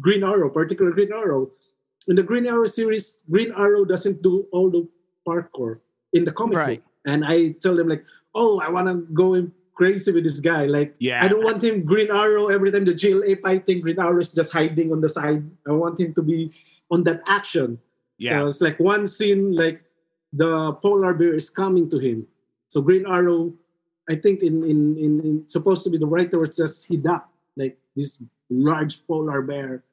Green 0.00 0.24
Arrow, 0.24 0.48
particular 0.50 0.92
Green 0.92 1.12
Arrow. 1.12 1.52
In 2.08 2.16
the 2.16 2.22
Green 2.22 2.46
Arrow 2.46 2.66
series, 2.66 3.20
Green 3.30 3.52
Arrow 3.56 3.84
doesn't 3.84 4.22
do 4.22 4.46
all 4.52 4.70
the 4.70 4.88
parkour 5.26 5.80
in 6.12 6.24
the 6.24 6.32
comic 6.32 6.56
Right. 6.58 6.80
book. 6.80 6.92
And 7.06 7.24
I 7.24 7.52
tell 7.62 7.76
them 7.76 7.88
like, 7.88 8.04
oh, 8.34 8.60
I 8.60 8.70
want 8.70 8.88
to 8.88 9.06
go 9.12 9.34
in 9.34 9.52
crazy 9.76 10.10
with 10.10 10.24
this 10.24 10.40
guy. 10.40 10.64
Like, 10.66 10.96
yeah. 10.98 11.22
I 11.22 11.28
don't 11.28 11.44
want 11.44 11.62
him 11.62 11.84
Green 11.84 12.10
Arrow 12.10 12.48
every 12.48 12.72
time 12.72 12.84
the 12.84 12.92
JLA 12.94 13.40
fighting. 13.40 13.80
Green 13.82 14.00
Arrow 14.00 14.18
is 14.18 14.32
just 14.32 14.52
hiding 14.52 14.90
on 14.90 15.00
the 15.00 15.08
side. 15.08 15.44
I 15.68 15.72
want 15.72 16.00
him 16.00 16.14
to 16.14 16.22
be 16.22 16.50
on 16.90 17.04
that 17.04 17.22
action. 17.28 17.78
yeah, 18.18 18.40
So 18.40 18.46
it's 18.48 18.60
like 18.60 18.80
one 18.80 19.06
scene, 19.06 19.54
like 19.54 19.84
the 20.32 20.72
polar 20.82 21.14
bear 21.14 21.34
is 21.36 21.50
coming 21.50 21.88
to 21.90 21.98
him. 21.98 22.26
So 22.68 22.80
Green 22.80 23.06
Arrow, 23.06 23.52
I 24.08 24.16
think 24.16 24.42
in 24.42 24.64
in 24.64 24.96
in, 24.98 25.12
in 25.20 25.44
supposed 25.46 25.84
to 25.84 25.90
be 25.90 25.98
the 25.98 26.06
writer 26.06 26.38
was 26.38 26.56
just 26.56 26.86
he 26.86 26.96
ducked 26.96 27.30
like 27.56 27.78
this 27.94 28.18
large 28.50 29.06
polar 29.06 29.42
bear. 29.42 29.84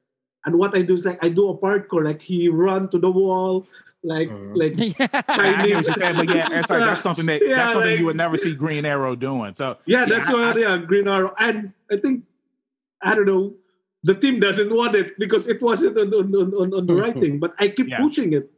And 0.44 0.58
what 0.58 0.76
I 0.76 0.82
do 0.82 0.94
is 0.94 1.04
like 1.04 1.22
I 1.22 1.28
do 1.28 1.48
a 1.48 1.56
parkour, 1.56 2.04
like 2.04 2.20
he 2.20 2.48
run 2.48 2.88
to 2.90 2.98
the 2.98 3.10
wall, 3.10 3.66
like 4.04 4.28
Mhm. 4.28 4.52
like 4.54 4.74
Yeah, 5.00 5.22
Chinese. 5.34 5.88
what 5.88 5.98
saying, 5.98 6.16
but 6.16 6.28
yeah, 6.28 6.48
it's 6.60 6.70
like 6.70 6.80
that's 6.80 7.00
something 7.00 7.26
that 7.26 7.40
Yeah, 7.42 7.56
that's 7.56 7.72
something 7.72 7.90
like- 7.90 7.98
you 8.00 8.06
would 8.06 8.16
never 8.20 8.36
see 8.36 8.54
Green 8.54 8.84
Arrow 8.84 9.16
doing. 9.16 9.54
So 9.54 9.78
Yeah, 9.86 10.04
that's 10.04 10.28
I- 10.28 10.32
what 10.32 10.60
yeah, 10.60 10.76
Green 10.78 11.08
Arrow. 11.08 11.32
And 11.38 11.72
I 11.90 11.96
think 11.96 12.24
I 13.02 13.14
don't 13.14 13.26
know, 13.26 13.54
the 14.04 14.14
team 14.14 14.40
doesn't 14.40 14.72
want 14.72 14.94
it 14.94 15.18
because 15.18 15.48
it 15.48 15.60
wasn't 15.62 15.96
on 15.98 16.12
on, 16.12 16.28
on, 16.34 16.48
on, 16.54 16.68
on 16.74 16.84
the 16.86 16.94
writing, 16.94 17.40
but 17.40 17.54
I 17.58 17.68
keep 17.68 17.88
Yeah. 17.88 17.98
pushing 18.00 18.32
it 18.34 18.50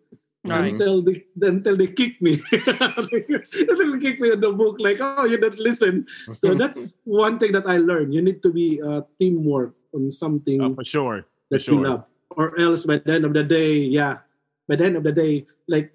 Right. 0.47 0.72
until 0.74 1.03
they 1.03 1.24
until 1.42 1.76
they 1.76 1.88
kick 1.90 2.22
me. 2.22 2.38
until 2.53 3.90
they 3.92 3.99
kick 3.99 4.20
me 4.20 4.30
in 4.30 4.40
the 4.40 4.53
book, 4.55 4.76
like, 4.78 4.99
oh, 5.01 5.24
you 5.26 5.38
don't 5.38 5.59
listen. 5.59 6.07
So 6.38 6.55
that's 6.61 6.94
one 7.03 7.38
thing 7.38 7.51
that 7.53 7.66
I 7.66 7.78
learned. 7.78 8.14
You 8.14 8.22
need 8.22 8.42
to 8.47 8.53
be 8.53 8.80
uh, 8.82 9.03
teamwork 9.18 9.74
on 9.94 10.11
something 10.12 10.61
uh, 10.62 10.70
for 10.74 10.84
sure, 10.84 11.22
for 11.22 11.26
that 11.51 11.66
you 11.66 11.74
sure. 11.78 11.86
love. 11.86 12.05
Or 12.36 12.55
else 12.61 12.84
by 12.84 12.99
the 13.03 13.11
end 13.12 13.24
of 13.24 13.32
the 13.34 13.42
day, 13.42 13.74
yeah. 13.90 14.18
By 14.68 14.76
the 14.76 14.84
end 14.84 14.96
of 14.96 15.02
the 15.04 15.12
day, 15.12 15.46
like 15.68 15.92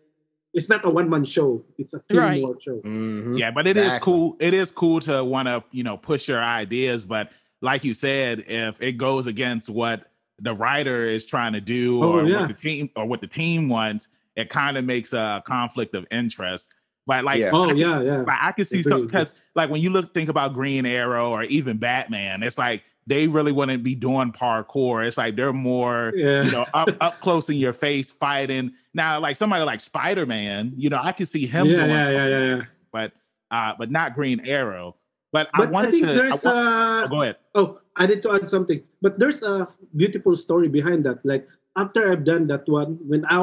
it's 0.53 0.67
not 0.69 0.83
a 0.85 0.89
one 0.89 1.09
man 1.09 1.23
show. 1.23 1.63
It's 1.77 1.93
a 1.93 2.01
Right. 2.11 2.35
teamwork 2.39 2.61
show. 2.61 2.81
Mhm. 2.81 3.39
Yeah, 3.39 3.51
but 3.51 3.67
it 3.67 3.77
is 3.77 3.85
Exactly. 3.85 4.05
cool. 4.13 4.37
It 4.39 4.53
is 4.53 4.71
cool 4.71 4.99
to 5.01 5.23
want 5.23 5.47
to, 5.47 5.63
you 5.71 5.83
know, 5.83 5.95
push 5.97 6.27
your 6.27 6.43
ideas. 6.43 7.05
But 7.05 7.31
like 7.61 7.83
you 7.85 7.93
said, 7.93 8.43
if 8.47 8.81
it 8.81 8.93
goes 8.93 9.27
against 9.27 9.69
what 9.69 10.11
the 10.39 10.53
writer 10.53 11.07
is 11.07 11.25
trying 11.25 11.53
to 11.53 11.61
do 11.61 12.03
Oh, 12.03 12.13
or 12.19 12.27
yeah. 12.27 12.39
what 12.41 12.47
the 12.49 12.53
team 12.53 12.89
or 12.95 13.05
what 13.05 13.21
the 13.21 13.27
team 13.27 13.69
wants, 13.69 14.07
it 14.35 14.49
kind 14.49 14.77
of 14.77 14.83
makes 14.85 15.13
a 15.13 15.41
conflict 15.45 15.93
of 15.95 16.05
interest. 16.11 16.69
But 17.07 17.23
like, 17.23 17.39
Yeah. 17.39 17.51
Oh 17.53 17.67
can- 17.69 17.77
yeah, 17.77 18.01
yeah. 18.01 18.23
but 18.25 18.35
I 18.39 18.51
can 18.51 18.65
see 18.65 18.79
Agree, 18.79 18.89
some 18.91 18.97
agree. 19.03 19.07
because 19.07 19.33
like 19.55 19.69
when 19.69 19.81
you 19.81 19.89
look 19.89 20.13
think 20.13 20.29
about 20.29 20.53
Green 20.53 20.85
Arrow 20.85 21.29
or 21.31 21.43
even 21.43 21.77
Batman, 21.77 22.43
it's 22.43 22.57
like 22.57 22.83
they 23.07 23.27
really 23.27 23.51
wouldn't 23.51 23.83
be 23.83 23.95
doing 23.95 24.31
parkour. 24.31 25.05
It's 25.05 25.17
like 25.17 25.35
they're 25.35 25.53
more 25.53 26.11
Yeah. 26.15 26.43
you 26.43 26.51
know 26.51 26.65
up 26.73 26.89
up 27.01 27.21
close 27.21 27.49
in 27.49 27.57
your 27.57 27.73
face 27.73 28.11
fighting. 28.11 28.73
Now, 28.93 29.19
like 29.19 29.35
somebody 29.35 29.63
like 29.65 29.81
Spider 29.81 30.25
Man, 30.25 30.73
you 30.75 30.89
know, 30.89 30.99
I 31.01 31.11
can 31.11 31.25
see 31.25 31.45
him 31.45 31.67
yeah, 31.67 31.77
doing 31.77 31.89
yeah, 31.89 32.09
yeah, 32.09 32.27
yeah, 32.27 32.55
yeah. 32.57 32.61
but 32.91 33.11
uh, 33.49 33.73
but 33.77 33.91
not 33.91 34.15
Green 34.15 34.39
Arrow. 34.47 34.95
But, 35.33 35.47
I 35.53 35.59
But 35.59 35.67
I, 35.69 35.71
wanted 35.71 35.91
think 35.91 36.07
to. 36.07 36.13
there's 36.13 36.45
I 36.45 36.53
wa- 36.53 36.59
a 36.59 37.03
oh, 37.05 37.07
go 37.07 37.21
ahead. 37.23 37.37
Oh, 37.55 37.79
I 37.95 38.05
need 38.07 38.21
to 38.23 38.33
add 38.33 38.49
something. 38.49 38.83
But 39.01 39.17
there's 39.17 39.43
a 39.43 39.67
beautiful 39.95 40.35
story 40.35 40.67
behind 40.67 41.05
that. 41.05 41.25
Like 41.25 41.47
after 41.77 42.11
I've 42.11 42.23
done 42.25 42.47
that 42.47 42.67
one, 42.67 42.99
when 43.07 43.23
I 43.25 43.39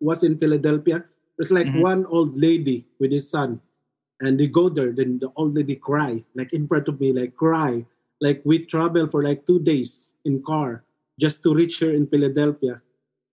was 0.00 0.22
in 0.24 0.38
Philadelphia, 0.38 1.04
there's 1.38 1.50
like 1.52 1.66
Mhm. 1.68 1.80
one 1.82 2.04
old 2.06 2.36
lady 2.36 2.84
with 2.98 3.12
his 3.12 3.30
son, 3.30 3.60
and 4.20 4.38
they 4.38 4.46
go 4.48 4.68
there. 4.68 4.90
Then 4.92 5.18
the 5.20 5.30
old 5.36 5.54
lady 5.54 5.76
cry, 5.76 6.22
like 6.34 6.52
in 6.52 6.66
front 6.66 6.88
of 6.88 7.00
me, 7.00 7.12
like 7.14 7.34
cry. 7.36 7.86
Like 8.20 8.42
we 8.44 8.64
travel 8.66 9.08
for 9.08 9.22
like 9.22 9.46
two 9.46 9.58
days 9.60 10.12
in 10.24 10.42
car 10.42 10.84
just 11.18 11.42
to 11.44 11.54
reach 11.54 11.80
her 11.80 11.90
in 11.90 12.06
Philadelphia. 12.06 12.80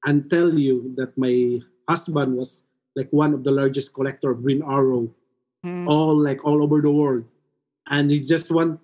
and 0.05 0.29
tell 0.29 0.53
you 0.55 0.93
that 0.95 1.11
my 1.17 1.57
husband 1.89 2.38
was 2.38 2.61
like 2.95 3.09
one 3.11 3.33
of 3.33 3.43
the 3.43 3.51
largest 3.51 3.91
collector 3.97 4.29
of 4.31 4.39
Green 4.45 4.61
Arrow, 4.63 5.09
Hmm. 5.65 5.88
all 5.89 6.15
like 6.15 6.45
all 6.45 6.61
over 6.63 6.79
the 6.85 6.93
world, 6.93 7.25
and 7.89 8.07
he 8.13 8.21
just 8.21 8.47
want 8.53 8.79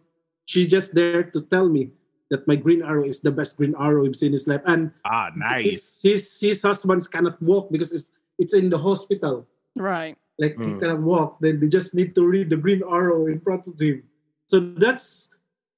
she 0.50 0.66
just 0.68 0.92
there 0.98 1.24
to 1.24 1.40
tell 1.54 1.70
me 1.70 1.94
that 2.34 2.44
my 2.50 2.58
Green 2.58 2.82
Arrow 2.82 3.06
is 3.06 3.22
the 3.22 3.32
best 3.32 3.56
Green 3.62 3.78
Arrow 3.80 4.04
he's 4.10 4.20
seen 4.20 4.34
in 4.34 4.42
his 4.42 4.50
life, 4.50 4.66
and 4.66 4.90
Ah, 5.06 5.30
nice. 5.38 5.64
his, 5.64 5.82
his 6.02 6.22
his 6.42 6.60
husbands 6.66 7.08
cannot 7.08 7.38
walk 7.40 7.70
because 7.72 7.94
it's 7.94 8.10
it's 8.42 8.58
in 8.58 8.68
the 8.74 8.82
hospital. 8.82 9.46
Right. 9.78 10.18
Like 10.42 10.58
he 10.60 10.74
Mm. 10.76 10.80
cannot 10.82 11.02
walk. 11.06 11.40
Then 11.40 11.62
they 11.62 11.70
just 11.70 11.94
need 11.96 12.18
to 12.18 12.26
read 12.26 12.50
the 12.50 12.58
Green 12.58 12.82
Arrow 12.84 13.30
in 13.30 13.40
front 13.40 13.70
of 13.70 13.78
him. 13.80 14.04
So 14.50 14.60
that's 14.60 15.30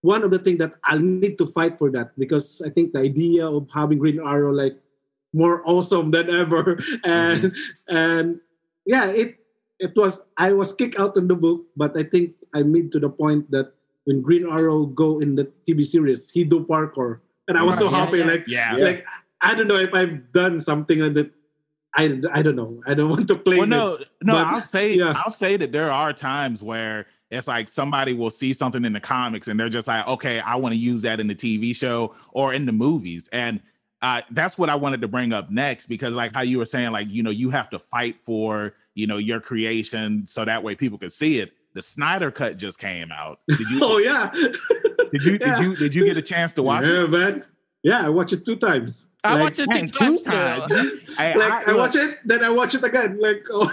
one 0.05 0.21
of 0.21 0.29
the 0.29 0.37
things 0.37 0.59
that 0.59 0.77
I'll 0.85 1.01
need 1.01 1.41
to 1.41 1.47
fight 1.49 1.81
for 1.81 1.89
that 1.97 2.13
because 2.13 2.61
I 2.61 2.69
think 2.69 2.93
the 2.93 3.01
idea 3.01 3.49
of 3.49 3.65
having 3.73 3.97
Green 3.97 4.21
Arrow 4.21 4.53
like 4.53 4.77
more 5.33 5.65
awesome 5.65 6.11
than 6.13 6.29
ever. 6.29 6.77
And 7.03 7.49
mm-hmm. 7.49 7.95
and 7.97 8.25
yeah, 8.85 9.09
it 9.09 9.41
it 9.81 9.97
was 9.97 10.21
I 10.37 10.53
was 10.53 10.71
kicked 10.77 11.01
out 11.01 11.17
of 11.17 11.27
the 11.27 11.33
book, 11.33 11.65
but 11.75 11.97
I 11.97 12.03
think 12.05 12.37
I 12.53 12.61
made 12.61 12.93
to 12.93 12.99
the 13.01 13.09
point 13.09 13.49
that 13.49 13.73
when 14.05 14.21
Green 14.21 14.45
Arrow 14.45 14.85
go 14.85 15.19
in 15.19 15.33
the 15.35 15.49
TV 15.65 15.83
series, 15.83 16.29
he 16.29 16.45
do 16.45 16.61
parkour. 16.61 17.25
And 17.49 17.57
I 17.57 17.63
was 17.65 17.77
so 17.81 17.89
yeah, 17.89 17.97
happy, 17.97 18.19
yeah. 18.21 18.29
like 18.29 18.45
Yeah. 18.47 18.71
Like 18.77 19.05
I 19.41 19.57
don't 19.57 19.67
know 19.67 19.81
if 19.81 19.93
I've 19.93 20.31
done 20.31 20.61
something 20.61 21.01
like 21.01 21.17
that. 21.17 21.33
I, 21.97 22.19
I 22.33 22.41
don't 22.43 22.57
know. 22.59 22.83
I 22.85 22.93
don't 22.93 23.09
want 23.15 23.27
to 23.29 23.39
claim 23.39 23.69
Well, 23.69 23.95
it. 23.95 24.05
no, 24.21 24.33
no. 24.33 24.33
but- 24.35 24.47
I'll 24.47 24.61
say, 24.61 24.93
yeah. 24.99 25.15
I'll 25.15 25.31
say 25.31 25.55
that 25.55 25.71
there 25.71 25.89
are 25.89 26.11
times 26.11 26.61
where 26.61 27.07
it's 27.35 27.47
like 27.47 27.69
somebody 27.69 28.13
will 28.13 28.29
see 28.29 28.53
something 28.53 28.85
in 28.85 28.93
the 28.93 28.99
comics 28.99 29.47
and 29.47 29.59
they're 29.59 29.69
just 29.69 29.87
like, 29.87 30.07
okay, 30.07 30.39
I 30.39 30.55
want 30.55 30.73
to 30.73 30.79
use 30.79 31.01
that 31.03 31.19
in 31.19 31.27
the 31.27 31.35
TV 31.35 31.75
show 31.75 32.15
or 32.31 32.53
in 32.53 32.65
the 32.65 32.71
movies, 32.71 33.29
and 33.31 33.59
uh, 34.01 34.21
that's 34.31 34.57
what 34.57 34.69
I 34.69 34.75
wanted 34.75 35.01
to 35.01 35.07
bring 35.07 35.33
up 35.33 35.49
next 35.49 35.87
because, 35.87 36.13
like 36.13 36.33
how 36.33 36.41
you 36.41 36.59
were 36.59 36.65
saying, 36.65 36.91
like 36.91 37.09
you 37.09 37.23
know, 37.23 37.31
you 37.31 37.49
have 37.49 37.69
to 37.71 37.79
fight 37.79 38.19
for 38.19 38.73
you 38.93 39.07
know 39.07 39.17
your 39.17 39.39
creation 39.39 40.25
so 40.27 40.45
that 40.45 40.61
way 40.63 40.75
people 40.75 40.97
can 40.97 41.09
see 41.09 41.39
it. 41.39 41.53
The 41.73 41.81
Snyder 41.81 42.31
cut 42.31 42.57
just 42.57 42.79
came 42.79 43.11
out. 43.11 43.39
Did 43.47 43.59
you? 43.69 43.79
Oh 43.81 43.97
yeah. 43.97 44.29
did 45.11 45.23
you? 45.23 45.37
Yeah. 45.41 45.55
Did 45.55 45.63
you? 45.63 45.75
Did 45.75 45.95
you 45.95 46.05
get 46.05 46.17
a 46.17 46.21
chance 46.21 46.53
to 46.53 46.63
watch 46.63 46.87
yeah, 46.87 47.03
it? 47.03 47.09
man. 47.09 47.43
Yeah, 47.83 48.05
I 48.05 48.09
watched 48.09 48.33
it 48.33 48.45
two 48.45 48.55
times. 48.55 49.05
I 49.23 49.33
Like- 49.33 49.43
watched 49.43 49.59
it 49.59 49.69
Man, 49.69 49.87
two 49.87 50.17
two 50.17 50.19
times. 50.19 50.23
times. 50.23 50.67
too. 50.67 50.99
I, 51.17 51.33
like 51.35 51.67
I, 51.67 51.71
look, 51.71 51.77
watch 51.77 51.95
it, 51.95 52.19
then 52.25 52.43
I 52.43 52.49
watch 52.49 52.75
it 52.75 52.83
again. 52.83 53.19
Like, 53.19 53.45
oh, 53.49 53.71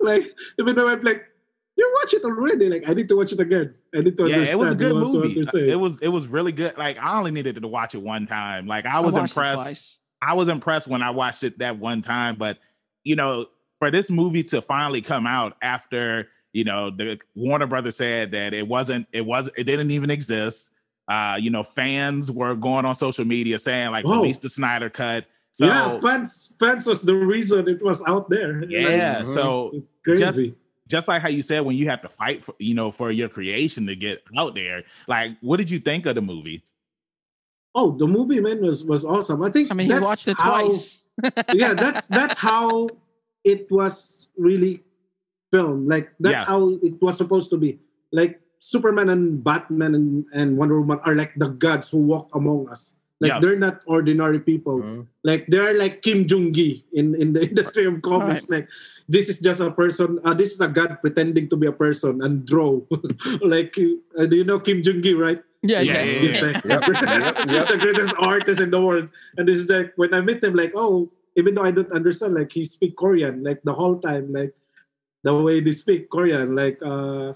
like 0.00 0.24
even 0.58 0.76
though 0.76 0.88
I'm 0.88 1.02
like, 1.02 1.26
you 1.76 1.94
watch 2.02 2.14
it 2.14 2.24
already. 2.24 2.68
Like 2.68 2.88
I 2.88 2.94
need 2.94 3.08
to 3.08 3.16
watch 3.16 3.32
it 3.32 3.40
again. 3.40 3.74
I 3.94 4.00
need 4.00 4.16
to 4.16 4.26
yeah, 4.28 4.36
understand. 4.36 4.56
it 4.56 4.60
was 4.60 4.72
a 4.72 4.74
good 4.74 4.92
what- 4.94 5.02
what 5.12 5.24
movie. 5.24 5.46
It 5.70 5.76
was 5.76 5.98
it 6.00 6.08
was 6.08 6.26
really 6.26 6.52
good. 6.52 6.76
Like 6.78 6.96
I 6.98 7.18
only 7.18 7.30
needed 7.30 7.60
to 7.60 7.68
watch 7.68 7.94
it 7.94 8.02
one 8.02 8.26
time. 8.26 8.66
Like 8.66 8.86
I 8.86 8.96
I 8.96 9.00
was 9.00 9.14
watched 9.14 9.36
it 9.36 9.40
impressed. 9.40 9.98
I 10.22 10.34
was 10.34 10.48
impressed 10.48 10.88
when 10.88 11.02
I 11.02 11.10
watched 11.10 11.44
it 11.44 11.58
that 11.58 11.78
one 11.78 12.00
time, 12.02 12.36
but 12.36 12.58
you 13.04 13.16
know, 13.16 13.46
for 13.78 13.90
this 13.90 14.08
movie 14.10 14.42
to 14.44 14.62
finally 14.62 15.02
come 15.02 15.26
out 15.26 15.56
after 15.62 16.28
you 16.52 16.64
know 16.64 16.90
the 16.90 17.18
Warner 17.34 17.66
Brothers 17.66 17.96
said 17.96 18.30
that 18.30 18.54
it 18.54 18.66
wasn't, 18.66 19.06
it 19.12 19.20
was, 19.26 19.50
it 19.58 19.64
didn't 19.64 19.90
even 19.90 20.10
exist. 20.10 20.70
Uh, 21.06 21.36
you 21.38 21.50
know, 21.50 21.62
fans 21.62 22.32
were 22.32 22.54
going 22.54 22.84
on 22.86 22.94
social 22.94 23.24
media 23.26 23.58
saying 23.58 23.90
like, 23.90 24.04
Whoa. 24.06 24.22
release 24.22 24.38
the 24.38 24.48
Snyder 24.48 24.88
cut. 24.90 25.26
So 25.52 25.66
yeah, 25.66 26.00
fans 26.00 26.54
fans 26.58 26.86
was 26.86 27.02
the 27.02 27.14
reason 27.14 27.68
it 27.68 27.82
was 27.82 28.02
out 28.06 28.28
there. 28.30 28.64
Yeah, 28.64 29.22
Mhm. 29.22 29.32
so 29.34 29.70
it's 29.74 29.92
crazy. 30.04 30.24
just 30.24 30.56
like 31.08 31.20
how 31.22 31.28
you 31.28 31.42
said 31.42 31.60
when 31.64 31.76
you 31.76 31.88
have 31.88 32.02
to 32.02 32.08
fight 32.08 32.42
for 32.44 32.54
you 32.58 32.74
know 32.74 32.90
for 32.92 33.10
your 33.10 33.28
creation 33.28 33.86
to 33.86 33.96
get 33.96 34.22
out 34.36 34.54
there, 34.54 34.84
like 35.08 35.32
what 35.40 35.56
did 35.58 35.70
you 35.70 35.78
think 35.80 36.06
of 36.06 36.14
the 36.14 36.22
movie? 36.22 36.62
oh, 37.78 37.92
the 37.98 38.06
movie 38.06 38.40
man 38.40 38.62
was 38.64 38.82
was 38.84 39.04
awesome. 39.04 39.42
I 39.42 39.50
think 39.50 39.70
I 39.70 39.74
mean, 39.74 39.90
he 39.92 39.98
watched 39.98 40.28
it 40.28 40.38
how- 40.40 40.60
twice. 40.64 41.02
yeah, 41.52 41.74
that's 41.74 42.06
that's 42.06 42.38
how 42.38 42.88
it 43.44 43.70
was 43.70 44.28
really 44.36 44.82
filmed. 45.52 45.88
Like 45.88 46.12
that's 46.20 46.40
Yeah. 46.40 46.44
how 46.44 46.68
it 46.82 47.00
was 47.02 47.16
supposed 47.16 47.50
to 47.50 47.58
be. 47.58 47.78
Like 48.12 48.40
Superman 48.60 49.10
and 49.10 49.44
Batman 49.44 49.94
and, 49.94 50.24
and 50.32 50.56
Wonder 50.56 50.80
Woman 50.80 51.00
are 51.04 51.14
like 51.14 51.34
the 51.36 51.48
gods 51.48 51.88
who 51.90 51.98
walk 51.98 52.34
among 52.34 52.68
us. 52.70 52.94
Like 53.20 53.32
Yes. 53.32 53.42
they're 53.42 53.58
not 53.60 53.80
ordinary 53.86 54.40
people. 54.40 54.80
Mhm. 54.80 55.06
Like 55.24 55.46
they're 55.48 55.76
like 55.76 56.00
Kim 56.02 56.24
Jung 56.28 56.52
Gi 56.52 56.84
in 56.94 57.14
in 57.20 57.32
the 57.32 57.44
industry 57.48 57.84
of 57.84 58.00
comics. 58.02 58.48
Like 58.48 58.68
this 59.08 59.28
is 59.28 59.38
just 59.38 59.60
a 59.60 59.70
person. 59.70 60.18
Uh, 60.24 60.34
this 60.34 60.52
is 60.52 60.60
a 60.60 60.68
god 60.68 60.98
pretending 61.00 61.48
to 61.48 61.56
be 61.56 61.66
a 61.66 61.72
person 61.72 62.22
and 62.22 62.44
draw. 62.44 62.80
like, 63.42 63.76
uh, 64.18 64.26
do 64.26 64.36
you 64.36 64.44
know 64.44 64.58
Kim 64.58 64.82
Jung 64.82 65.02
Gi, 65.02 65.14
right? 65.14 65.42
Yeah, 65.62 65.80
yeah, 65.80 66.02
yeah, 66.02 66.20
yeah, 66.20 66.30
yeah. 66.30 66.40
Like, 66.42 66.64
yep, 66.64 66.82
yep. 67.48 67.68
the 67.68 67.78
greatest 67.80 68.14
artist 68.18 68.60
in 68.60 68.70
the 68.70 68.80
world. 68.80 69.08
And 69.36 69.48
this 69.48 69.60
is 69.60 69.68
like 69.68 69.92
when 69.96 70.14
I 70.14 70.20
met 70.20 70.42
him, 70.42 70.54
like, 70.54 70.72
oh, 70.74 71.10
even 71.36 71.54
though 71.54 71.62
I 71.62 71.70
don't 71.70 71.90
understand, 71.92 72.34
like 72.34 72.52
he 72.52 72.64
speak 72.64 72.96
Korean, 72.96 73.42
like 73.42 73.62
the 73.62 73.74
whole 73.74 73.98
time, 73.98 74.32
like 74.32 74.54
the 75.22 75.34
way 75.34 75.60
they 75.60 75.72
speak 75.72 76.10
Korean, 76.10 76.54
like 76.54 76.78
uh, 76.82 77.34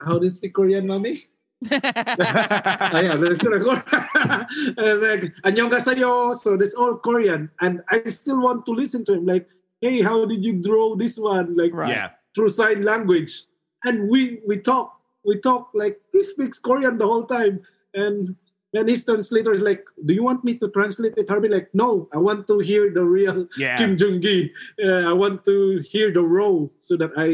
how 0.00 0.18
do 0.18 0.26
you 0.26 0.34
speak 0.34 0.54
Korean, 0.54 0.86
mommy? 0.86 1.16
oh, 1.72 1.80
yeah, 1.80 3.16
that's 3.16 3.42
like, 3.42 3.64
I 3.64 4.46
was 4.76 5.00
like, 5.00 6.38
So 6.42 6.56
that's 6.56 6.74
all 6.74 6.96
Korean, 6.96 7.50
and 7.60 7.80
I 7.88 8.04
still 8.10 8.40
want 8.40 8.66
to 8.66 8.72
listen 8.72 9.04
to 9.06 9.14
him. 9.14 9.26
Like 9.26 9.48
hey, 9.84 10.00
how 10.00 10.24
did 10.24 10.40
you 10.48 10.54
draw 10.68 10.96
this 10.96 11.16
one? 11.20 11.48
Like 11.60 11.74
Right. 11.76 11.92
Yeah, 11.94 12.08
through 12.34 12.50
sign 12.60 12.82
language. 12.92 13.44
And 13.84 14.08
we 14.08 14.40
we 14.48 14.56
talk 14.70 14.88
we 15.28 15.34
talk 15.48 15.68
like 15.82 16.00
he 16.12 16.20
speaks 16.24 16.56
korean 16.58 16.96
the 16.96 17.04
whole 17.06 17.26
time. 17.28 17.60
And 17.92 18.36
then 18.74 18.88
his 18.88 19.04
translator 19.04 19.52
is 19.52 19.62
like 19.62 19.84
do 20.08 20.12
you 20.18 20.24
want 20.24 20.40
me 20.48 20.52
to 20.62 20.66
translate 20.76 21.14
it? 21.20 21.28
Harvey 21.28 21.48
like 21.56 21.68
no 21.82 22.08
i 22.16 22.18
want 22.18 22.48
to 22.50 22.56
hear 22.58 22.84
the 22.90 23.04
real 23.04 23.46
yeah. 23.60 23.76
kim 23.78 23.92
jung-gi. 24.00 24.40
Uh, 24.82 25.04
i 25.10 25.14
want 25.22 25.44
to 25.50 25.56
hear 25.92 26.08
the 26.16 26.24
raw 26.36 26.56
so 26.80 26.96
that 26.96 27.12
i 27.20 27.28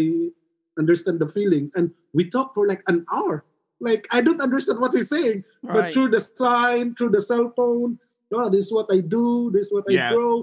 understand 0.79 1.17
the 1.23 1.29
feeling. 1.29 1.71
And 1.79 1.91
we 2.13 2.29
talk 2.29 2.53
for 2.55 2.67
like 2.67 2.83
an 2.93 3.07
hour. 3.15 3.45
Like 3.81 4.05
i 4.11 4.21
don't 4.21 4.43
understand 4.43 4.81
what 4.83 4.93
he's 4.93 5.09
saying 5.09 5.45
but 5.63 5.95
through 5.95 6.11
the 6.11 6.21
sign 6.21 6.93
through 6.99 7.13
the 7.17 7.23
cell 7.31 7.47
phone 7.57 7.97
oh 8.37 8.49
this 8.53 8.67
is 8.69 8.73
what 8.77 8.89
i 8.93 8.99
do 9.01 9.51
this 9.55 9.67
is 9.67 9.73
what 9.73 9.85
Yeah. 9.89 10.11
i 10.11 10.13
draw. 10.13 10.35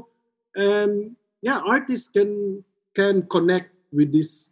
And 0.55 1.16
yeah 1.41 1.59
artists 1.65 2.09
can 2.09 2.63
can 2.95 3.21
connect 3.27 3.69
with 3.91 4.11
this 4.11 4.49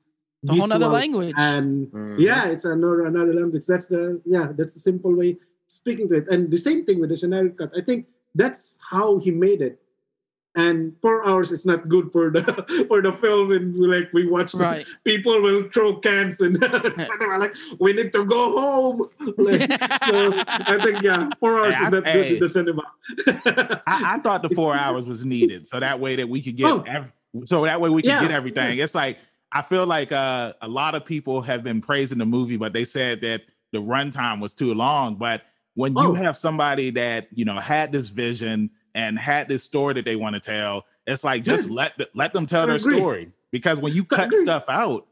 a 0.50 0.54
whole 0.54 0.68
nother 0.68 0.88
language. 0.88 1.34
and 1.38 1.88
Mhm. 1.92 2.20
yeah 2.20 2.46
it's 2.46 2.66
another 2.66 3.06
another 3.06 3.34
language 3.34 3.66
that's 3.66 3.88
the 3.88 4.22
yeah 4.26 4.52
that's 4.58 4.74
the 4.74 4.80
simple 4.80 5.14
way 5.16 5.32
of 5.32 5.38
speaking 5.68 6.08
to 6.10 6.16
it 6.22 6.28
and 6.30 6.52
the 6.52 6.58
same 6.58 6.86
thing 6.86 7.00
with 7.00 7.10
the 7.10 7.16
generic 7.18 7.58
cut 7.58 7.72
i 7.76 7.82
think 7.82 8.06
that's 8.36 8.78
how 8.92 9.18
he 9.18 9.32
made 9.32 9.62
it 9.62 9.82
and 10.56 10.94
four 11.02 11.28
hours 11.28 11.52
is 11.52 11.66
not 11.66 11.88
good 11.90 12.12
for 12.12 12.30
the 12.30 12.42
for 12.88 13.02
the 13.02 13.12
film 13.14 13.52
and 13.52 13.74
we 13.78 13.88
like 13.88 14.08
we 14.14 14.26
watch 14.28 14.54
Right. 14.54 14.86
people 15.04 15.42
will 15.42 15.70
throw 15.74 15.98
cans 16.00 16.40
and 16.42 16.56
cinema 16.98 17.38
like 17.38 17.56
we 17.80 17.94
need 17.94 18.14
to 18.14 18.24
go 18.26 18.60
home 18.60 19.10
like, 19.38 19.62
so 20.10 20.34
i 20.48 20.80
think 20.84 21.02
yeah 21.02 21.30
four 21.40 21.60
hours 21.60 21.76
Hey, 21.76 21.82
is 21.82 21.88
I- 21.88 21.90
not 21.92 22.04
good 22.06 22.26
hey. 22.26 22.34
in 22.36 22.40
the 22.40 22.50
cinema 22.50 22.84
I, 23.86 24.16
I 24.16 24.20
thought 24.20 24.42
the 24.42 24.50
four 24.56 24.76
hours 24.76 25.06
was 25.08 25.26
needed 25.26 25.68
so 25.68 25.80
that 25.80 26.00
way 26.00 26.16
that 26.16 26.28
we 26.30 26.42
could 26.42 26.56
get 26.56 26.68
Oh. 26.68 26.84
ev- 26.88 27.12
so 27.46 27.66
that 27.66 27.82
way 27.82 27.90
we 27.92 28.02
could 28.02 28.08
Yeah. 28.10 28.22
get 28.22 28.32
everything. 28.32 28.80
It's 28.80 28.96
like 28.96 29.18
I 29.52 29.62
feel 29.62 29.86
like 29.86 30.12
uh, 30.14 30.54
a 30.62 30.68
lot 30.68 30.96
of 30.96 31.06
people 31.06 31.42
have 31.42 31.64
been 31.64 31.82
praising 31.82 32.18
the 32.18 32.26
movie, 32.26 32.56
but 32.58 32.72
they 32.74 32.84
said 32.86 33.22
that 33.22 33.42
the 33.74 33.80
runtime 33.80 34.40
was 34.42 34.54
too 34.54 34.74
long. 34.74 35.16
But 35.16 35.42
when 35.76 35.94
you 35.98 36.00
Oh. 36.00 36.14
have 36.14 36.36
somebody 36.38 36.92
that 36.92 37.28
you 37.32 37.44
know 37.46 37.60
had 37.60 37.92
this 37.92 38.08
vision 38.10 38.70
and 38.96 39.20
had 39.20 39.48
this 39.48 39.64
story 39.64 39.94
that 39.94 40.06
they 40.06 40.16
want 40.16 40.34
to 40.34 40.40
tell, 40.40 40.86
it's 41.06 41.24
like 41.24 41.44
just 41.44 41.70
let 41.70 41.96
the, 42.00 42.10
let 42.16 42.34
them 42.34 42.48
tell 42.48 42.64
I 42.64 42.66
their 42.68 42.76
agree. 42.78 42.98
story. 42.98 43.32
Because 43.52 43.80
when 43.80 43.94
you 43.94 44.04
cut 44.04 44.34
stuff 44.34 44.64
out, 44.68 45.06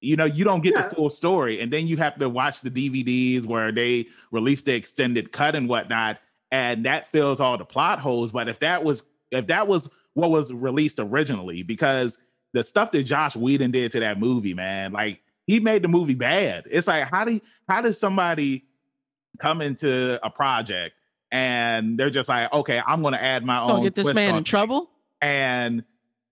you 0.00 0.16
know 0.16 0.24
you 0.26 0.44
don't 0.44 0.60
get 0.62 0.74
Yeah. 0.74 0.88
the 0.88 0.94
full 0.96 1.08
story, 1.10 1.60
and 1.62 1.72
then 1.72 1.86
you 1.86 1.96
have 1.96 2.18
to 2.18 2.28
watch 2.28 2.60
the 2.60 2.70
DVDs 2.70 3.46
where 3.46 3.72
they 3.72 4.08
release 4.32 4.60
the 4.62 4.74
extended 4.74 5.32
cut 5.32 5.54
and 5.54 5.68
whatnot, 5.68 6.18
and 6.50 6.84
that 6.84 7.10
fills 7.10 7.40
all 7.40 7.56
the 7.56 7.64
plot 7.64 8.00
holes. 8.00 8.32
But 8.32 8.48
if 8.48 8.58
that 8.58 8.84
was 8.84 9.04
if 9.30 9.46
that 9.46 9.66
was 9.68 9.88
what 10.14 10.30
was 10.30 10.52
released 10.52 10.98
originally, 10.98 11.62
because 11.62 12.18
the 12.52 12.62
stuff 12.62 12.92
that 12.92 13.04
Joss 13.04 13.34
Whedon 13.36 13.70
did 13.70 13.92
to 13.92 14.00
that 14.00 14.18
movie, 14.18 14.52
man, 14.54 14.92
like 14.92 15.22
he 15.46 15.58
made 15.60 15.82
the 15.82 15.88
movie 15.88 16.14
bad. 16.14 16.64
It's 16.70 16.86
like 16.88 17.04
how 17.08 17.24
do 17.24 17.40
how 17.68 17.80
does 17.80 17.98
somebody 17.98 18.64
come 19.40 19.62
into 19.62 20.18
a 20.24 20.28
project 20.30 20.94
and 21.32 21.98
they're 21.98 22.10
just 22.10 22.28
like, 22.28 22.52
okay, 22.52 22.80
I'm 22.86 23.00
going 23.02 23.14
to 23.14 23.22
add 23.22 23.44
my 23.44 23.60
own. 23.60 23.68
Don't 23.68 23.82
get 23.82 23.94
this 23.94 24.04
twist 24.04 24.14
man 24.14 24.30
on 24.30 24.36
in 24.36 24.40
it. 24.42 24.46
trouble. 24.46 24.90
And 25.20 25.82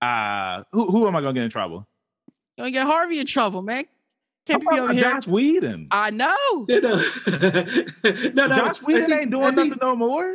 uh, 0.02 0.62
who 0.72 0.86
who 0.90 1.08
am 1.08 1.16
I 1.16 1.20
going 1.22 1.34
to 1.34 1.38
get 1.40 1.44
in 1.44 1.50
trouble? 1.50 1.86
Gonna 2.58 2.70
get 2.70 2.86
Harvey 2.86 3.18
in 3.18 3.26
trouble, 3.26 3.62
man. 3.62 3.84
Can't 4.46 4.62
How 4.64 4.70
be 4.70 4.76
over 4.80 4.92
about 4.92 4.94
here. 4.94 5.12
Joss 5.14 5.26
Whedon. 5.26 5.88
I 5.90 6.10
know. 6.10 6.36
you 6.68 6.80
know 6.80 6.96
no, 8.34 8.46
no, 8.46 8.54
Josh 8.54 8.82
I 8.82 8.84
Whedon 8.86 9.08
think- 9.08 9.20
ain't 9.22 9.30
doing 9.30 9.54
think- 9.54 9.56
nothing 9.56 9.78
no 9.80 9.96
more. 9.96 10.34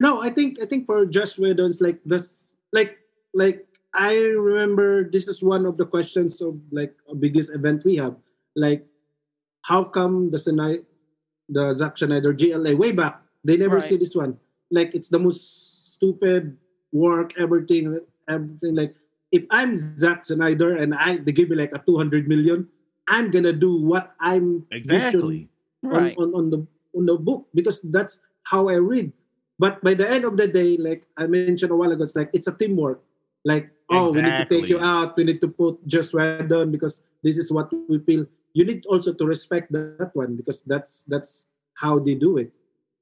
No, 0.00 0.22
I 0.22 0.30
think 0.30 0.62
I 0.62 0.66
think 0.66 0.86
for 0.86 1.04
Joss 1.06 1.36
Whedon's 1.38 1.80
like 1.80 1.98
this 2.04 2.44
like 2.72 2.98
like 3.34 3.66
I 3.94 4.14
remember 4.16 5.10
this 5.10 5.26
is 5.26 5.42
one 5.42 5.66
of 5.66 5.76
the 5.76 5.86
questions 5.86 6.40
of 6.40 6.60
like 6.70 6.94
a 7.10 7.14
biggest 7.16 7.50
event 7.50 7.82
we 7.84 7.96
have. 7.96 8.14
Like 8.54 8.86
how 9.62 9.82
come 9.84 10.30
the 10.30 10.38
Snyder 10.38 10.82
the 11.48 11.74
Zack 11.74 11.98
Snyder 11.98 12.32
JLA 12.34 12.76
way 12.76 12.92
back 12.92 13.20
they 13.48 13.56
never 13.56 13.80
Right. 13.80 13.88
see 13.88 13.96
this 13.96 14.12
one. 14.14 14.36
Like 14.70 14.92
it's 14.92 15.08
the 15.08 15.18
most 15.18 15.40
stupid 15.96 16.60
work, 16.92 17.32
everything, 17.40 17.96
everything. 18.28 18.74
Like 18.76 18.92
if 19.32 19.48
I'm 19.50 19.80
Zack 19.96 20.28
Snyder 20.28 20.76
and 20.76 20.92
I 20.92 21.16
they 21.16 21.32
give 21.32 21.48
me 21.48 21.56
like 21.56 21.72
a 21.72 21.80
200 21.80 22.28
million, 22.28 22.68
I'm 23.08 23.32
gonna 23.32 23.56
do 23.56 23.80
what 23.80 24.12
I'm 24.20 24.68
Exactly. 24.70 25.48
on, 25.82 25.88
Right. 25.90 26.14
on, 26.20 26.28
on 26.36 26.44
the 26.52 26.60
on 26.92 27.06
the 27.08 27.16
book 27.16 27.48
because 27.56 27.80
that's 27.88 28.20
how 28.44 28.68
I 28.68 28.76
read. 28.76 29.12
But 29.58 29.80
by 29.82 29.94
the 29.96 30.04
end 30.08 30.24
of 30.28 30.36
the 30.36 30.46
day, 30.46 30.76
like 30.76 31.08
I 31.16 31.26
mentioned 31.26 31.72
a 31.72 31.76
while 31.76 31.90
ago, 31.90 32.04
it's 32.04 32.14
like 32.14 32.28
it's 32.36 32.46
a 32.46 32.54
teamwork. 32.54 33.00
Like, 33.44 33.70
oh, 33.90 34.12
we 34.12 34.20
need 34.22 34.36
to 34.36 34.44
take 34.44 34.68
you 34.68 34.78
out. 34.80 35.16
We 35.16 35.24
need 35.24 35.40
to 35.40 35.48
put 35.48 35.80
Joss 35.88 36.12
Whedon 36.12 36.70
because 36.70 37.00
this 37.24 37.38
is 37.38 37.48
what 37.50 37.72
we 37.88 37.98
feel. 38.04 38.26
You 38.52 38.64
need 38.68 38.84
also 38.86 39.12
to 39.14 39.24
respect 39.24 39.72
that 39.72 40.10
one 40.12 40.36
because 40.36 40.62
that's 40.68 41.04
that's 41.08 41.46
how 41.74 41.98
they 41.98 42.14
do 42.14 42.38
it. 42.38 42.50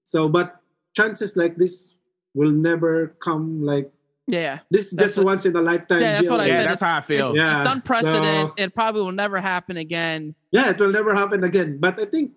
So, 0.07 0.29
but 0.31 0.57
chances 0.95 1.37
like 1.37 1.57
this 1.59 1.93
will 2.33 2.53
never 2.55 3.17
come. 3.23 3.61
Like 3.67 3.91
Yeah. 4.29 4.61
this, 4.71 4.93
is 4.93 4.99
just 4.99 5.17
what- 5.19 5.27
once 5.27 5.47
in 5.47 5.55
a 5.57 5.61
lifetime. 5.61 6.01
Yeah, 6.01 6.13
that's 6.15 6.23
deal. 6.23 6.31
what 6.31 6.41
I 6.41 6.47
Yeah, 6.47 6.57
said. 6.63 6.67
that's 6.71 6.81
how 6.81 6.97
I 6.97 7.01
feel. 7.03 7.35
Yeah. 7.37 7.61
It's 7.63 7.71
unprecedented. 7.75 8.47
so- 8.49 8.55
it 8.57 8.71
probably 8.75 9.03
will 9.03 9.13
never 9.13 9.39
happen 9.43 9.77
again. 9.77 10.35
yeah, 10.53 10.71
it 10.71 10.79
will 10.79 10.93
never 10.95 11.13
happen 11.15 11.43
again. 11.43 11.79
But 11.83 11.99
I 11.99 12.05
think 12.07 12.33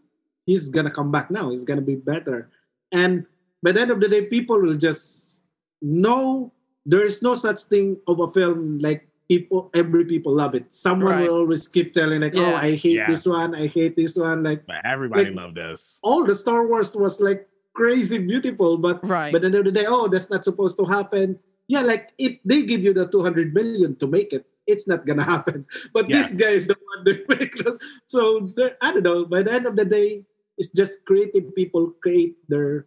he's 0.45 0.70
gonna 0.70 0.91
come 0.91 1.11
back 1.11 1.30
now. 1.30 1.51
He's 1.51 1.63
gonna 1.63 1.86
be 1.86 1.95
better. 1.95 2.49
And 2.91 3.26
by 3.61 3.72
the 3.72 3.82
end 3.82 3.91
of 3.91 3.99
the 3.99 4.07
day, 4.09 4.26
people 4.26 4.59
will 4.59 4.76
just 4.76 5.43
know 5.82 6.51
there 6.86 7.03
is 7.05 7.22
no 7.22 7.36
such 7.36 7.61
thing 7.70 7.97
of 8.07 8.20
a 8.20 8.28
film 8.30 8.80
like 8.80 9.07
people. 9.28 9.70
Every 9.76 10.05
people 10.05 10.34
love 10.34 10.55
it. 10.55 10.72
Someone 10.74 11.13
Right. 11.13 11.30
will 11.30 11.38
always 11.45 11.67
keep 11.67 11.93
telling 11.93 12.22
like, 12.22 12.36
"Oh, 12.36 12.55
I 12.55 12.72
hate 12.74 12.97
Yeah. 12.97 13.07
this 13.07 13.26
one. 13.28 13.53
I 13.53 13.67
hate 13.67 13.95
this 13.95 14.15
one." 14.17 14.41
Like 14.43 14.65
But 14.65 14.82
everybody 14.86 15.26
Like- 15.26 15.36
loved 15.36 15.59
us. 15.59 15.99
all 16.01 16.24
the 16.26 16.34
Star 16.34 16.65
Wars 16.65 16.95
was 16.95 17.20
like 17.22 17.47
crazy 17.80 18.19
beautiful, 18.19 18.75
but 18.75 18.99
Right. 19.07 19.32
but 19.32 19.39
at 19.39 19.55
the 19.55 19.57
end 19.57 19.63
of 19.63 19.67
the 19.71 19.75
day, 19.80 19.88
oh, 19.88 20.11
that's 20.11 20.27
not 20.27 20.43
supposed 20.43 20.75
to 20.84 20.86
happen. 20.86 21.39
Yeah, 21.71 21.82
like 21.88 22.11
if 22.19 22.43
they 22.43 22.67
give 22.67 22.84
you 22.84 22.91
the 22.91 23.07
200 23.07 23.55
million 23.55 23.95
to 24.03 24.05
make 24.09 24.36
it, 24.36 24.43
it's 24.67 24.84
not 24.84 25.07
gonna 25.07 25.23
happen. 25.36 25.63
But 25.95 26.11
Yeah. 26.11 26.19
this 26.19 26.36
guy 26.36 26.53
is 26.59 26.67
the 26.67 26.75
one 26.75 27.01
that 27.07 27.23
make 27.32 27.55
it. 27.55 27.75
So 28.11 28.51
there- 28.59 28.75
I 28.84 28.91
don't 28.91 29.07
know. 29.07 29.23
By 29.23 29.47
the 29.47 29.53
end 29.55 29.63
of 29.65 29.80
the 29.80 29.88
day, 29.88 30.27
it's 30.59 30.75
just 30.75 31.07
creative 31.07 31.55
people 31.55 31.95
create 32.03 32.36
their 32.51 32.84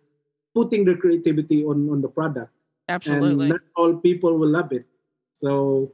putting 0.52 0.84
their 0.84 1.00
creativity 1.00 1.64
on 1.64 1.88
on 1.88 2.04
the 2.04 2.12
product, 2.12 2.52
Absolutely. 2.92 3.48
and 3.48 3.56
not 3.56 3.64
all 3.80 3.96
people 3.96 4.36
will 4.36 4.52
love 4.52 4.68
it. 4.76 4.84
So 5.32 5.88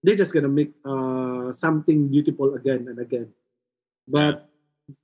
they're 0.00 0.16
just 0.16 0.32
gonna 0.32 0.48
make 0.48 0.72
uh, 0.88 1.52
something 1.52 2.08
beautiful 2.08 2.56
again 2.56 2.88
and 2.88 2.96
again. 2.96 3.28
But 4.08 4.48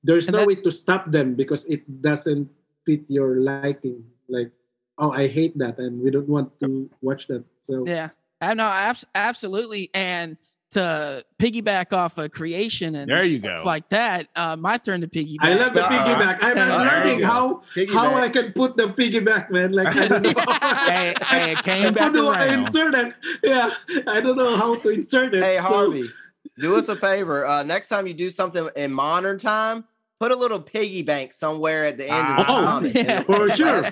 there's 0.01 0.32
And 0.32 0.40
no 0.40 0.40
that- 0.40 0.49
way 0.49 0.57
to 0.64 0.70
stop 0.72 1.12
them 1.12 1.36
because 1.36 1.68
it 1.68 1.84
doesn't 2.01 2.49
fit 2.87 3.03
your 3.09 3.37
liking. 3.41 4.05
Like, 4.28 4.51
oh, 4.99 5.11
I 5.12 5.26
hate 5.28 5.57
that, 5.59 5.78
and 5.78 6.01
we 6.01 6.11
don't 6.11 6.28
want 6.28 6.59
to 6.61 6.91
watch 7.03 7.26
that. 7.28 7.45
So 7.62 7.85
Yeah, 7.87 8.11
I 8.41 8.55
know, 8.55 8.64
abs- 8.66 9.05
absolutely. 9.14 9.91
And 9.95 10.37
to 10.70 11.24
piggyback 11.39 11.93
off 11.93 12.18
of 12.18 12.32
creation 12.32 12.97
and 12.97 13.09
There 13.09 13.22
you 13.22 13.39
stuff 13.39 13.62
go. 13.62 13.64
like 13.64 13.89
that, 13.91 14.26
uh, 14.35 14.57
my 14.57 14.76
turn 14.76 15.03
to 15.03 15.07
piggyback. 15.07 15.37
I 15.43 15.55
love 15.55 15.72
the 15.72 15.85
Uh-uh. 15.85 15.91
piggyback. 15.91 16.39
I'm, 16.43 16.59
I'm 16.59 16.80
learning 16.87 17.20
go. 17.20 17.26
how 17.26 17.62
how 17.93 18.14
I 18.16 18.28
can 18.28 18.53
put 18.55 18.76
the 18.76 18.89
piggyback, 18.89 19.51
man. 19.51 19.70
Like 19.72 19.95
I 19.95 20.09
don't 20.09 20.22
know. 20.22 20.32
hey, 20.91 21.14
hey, 21.22 21.53
it 21.53 21.62
came 21.62 21.85
How 21.85 21.91
back 21.93 22.12
do 22.12 22.26
I 22.28 22.47
around. 22.49 22.59
insert 22.64 22.95
it? 22.97 23.14
Yeah, 23.45 23.70
I 24.09 24.20
don't 24.20 24.37
know 24.37 24.57
how 24.57 24.74
to 24.74 24.89
insert 24.91 25.35
it. 25.35 25.45
Hey 25.45 25.59
So- 25.59 25.62
Harvey, 25.62 26.11
do 26.59 26.74
us 26.74 26.89
a 26.89 26.97
favor. 26.97 27.47
Uh, 27.47 27.62
next 27.62 27.87
time 27.89 28.09
you 28.09 28.14
do 28.14 28.28
something 28.28 28.68
in 28.74 28.93
modern 28.93 29.39
time, 29.39 29.85
put 30.21 30.31
a 30.33 30.37
little 30.37 30.61
piggy 30.61 31.03
bank 31.03 31.33
somewhere 31.33 31.85
at 31.87 31.99
the 31.99 32.09
end 32.09 32.27
of 32.29 32.37
the 32.37 32.43
ah. 32.43 32.47
Oh, 32.49 32.65
comic. 32.71 32.95
yeah. 32.95 33.21
For 33.25 33.49
sure. 33.51 33.83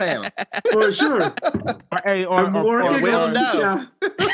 for 0.70 0.93
sure. 0.93 1.23
Or, 1.23 2.01
hey, 2.05 2.25
or, 2.25 2.39
I'm 2.39 2.57
or, 2.64 2.81
or, 2.81 2.85
working 2.85 3.03
we'll 3.03 3.20
on 3.20 3.33
know. 3.33 3.53
Yeah. 3.55 3.87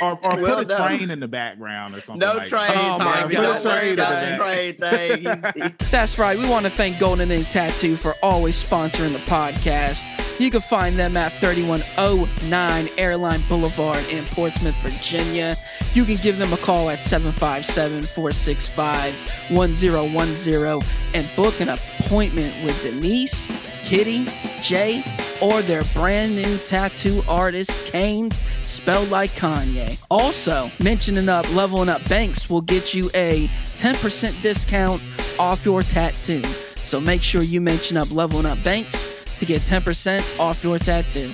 or, 0.02 0.18
or 0.24 0.36
We'll 0.36 0.56
put 0.58 0.72
a 0.72 0.78
know. 0.78 0.86
train 0.86 1.10
in 1.10 1.20
the 1.20 1.28
background 1.28 1.94
or 1.94 2.00
something. 2.00 2.20
No 2.20 2.34
like 2.36 2.48
trains, 2.48 2.70
Oh, 2.74 2.98
my 2.98 3.04
Harvey. 3.04 3.34
God. 3.34 3.60
Train 3.60 3.94
about 3.94 4.30
the 4.30 4.36
train 4.36 5.54
thing. 5.54 5.74
That's 5.90 6.18
right. 6.18 6.38
We 6.38 6.48
want 6.48 6.66
to 6.66 6.70
thank 6.70 6.98
Golden 6.98 7.30
Ink 7.30 7.48
Tattoo 7.48 7.96
for 7.96 8.12
always 8.22 8.62
sponsoring 8.62 9.12
the 9.12 9.18
podcast. 9.20 10.04
You 10.38 10.52
can 10.52 10.60
find 10.60 10.94
them 10.96 11.16
at 11.16 11.32
3109 11.32 12.88
Airline 12.96 13.40
Boulevard 13.48 14.04
in 14.08 14.24
Portsmouth, 14.26 14.76
Virginia. 14.76 15.56
You 15.94 16.04
can 16.04 16.14
give 16.22 16.38
them 16.38 16.52
a 16.52 16.56
call 16.58 16.90
at 16.90 17.02
757 17.02 18.04
465 18.04 19.50
1010 19.50 20.94
and 21.14 21.36
book 21.36 21.60
an 21.60 21.70
appointment 21.70 22.54
with 22.64 22.80
Denise, 22.84 23.48
Kitty, 23.82 24.26
Jay, 24.62 25.02
or 25.42 25.60
their 25.62 25.82
brand 25.92 26.36
new 26.36 26.56
tattoo 26.58 27.20
artist, 27.28 27.90
Kane, 27.90 28.30
spelled 28.62 29.10
like 29.10 29.30
Kanye. 29.32 30.00
Also, 30.08 30.70
mentioning 30.80 31.28
up 31.28 31.52
Leveling 31.52 31.88
Up 31.88 32.06
Banks 32.08 32.48
will 32.48 32.60
get 32.60 32.94
you 32.94 33.10
a 33.14 33.48
10% 33.64 34.40
discount 34.40 35.04
off 35.40 35.64
your 35.64 35.82
tattoo. 35.82 36.44
So 36.76 37.00
make 37.00 37.24
sure 37.24 37.42
you 37.42 37.60
mention 37.60 37.96
up 37.96 38.12
Leveling 38.12 38.46
Up 38.46 38.62
Banks 38.62 39.17
to 39.38 39.46
get 39.46 39.60
10% 39.62 40.40
off 40.40 40.62
your 40.62 40.78
tattoo. 40.78 41.32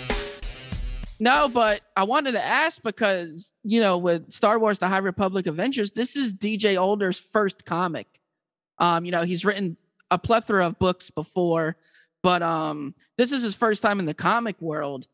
No, 1.21 1.49
but 1.49 1.81
I 1.97 2.05
wanted 2.05 2.33
to 2.33 2.45
ask 2.45 2.83
because, 2.83 3.53
you 3.63 3.81
know, 3.81 3.99
with 3.99 4.33
Star 4.33 4.59
Wars 4.59 4.79
The 4.79 4.89
High 4.89 4.99
Republic 4.99 5.47
Adventures, 5.47 5.93
this 5.93 6.17
is 6.17 6.35
DJ 6.35 6.79
Older's 6.79 7.19
first 7.19 7.65
comic. 7.65 8.07
Um, 8.79 9.05
you 9.05 9.13
know, 9.13 9.23
he's 9.23 9.45
written 9.45 9.77
a 10.11 10.19
plethora 10.19 10.67
of 10.67 10.79
books 10.79 11.11
before, 11.11 11.77
but 12.23 12.43
um 12.43 12.95
this 13.17 13.33
is 13.33 13.43
his 13.43 13.55
first 13.55 13.83
time 13.83 14.01
in 14.01 14.07
the 14.07 14.15
comic 14.15 14.61
world. 14.61 15.07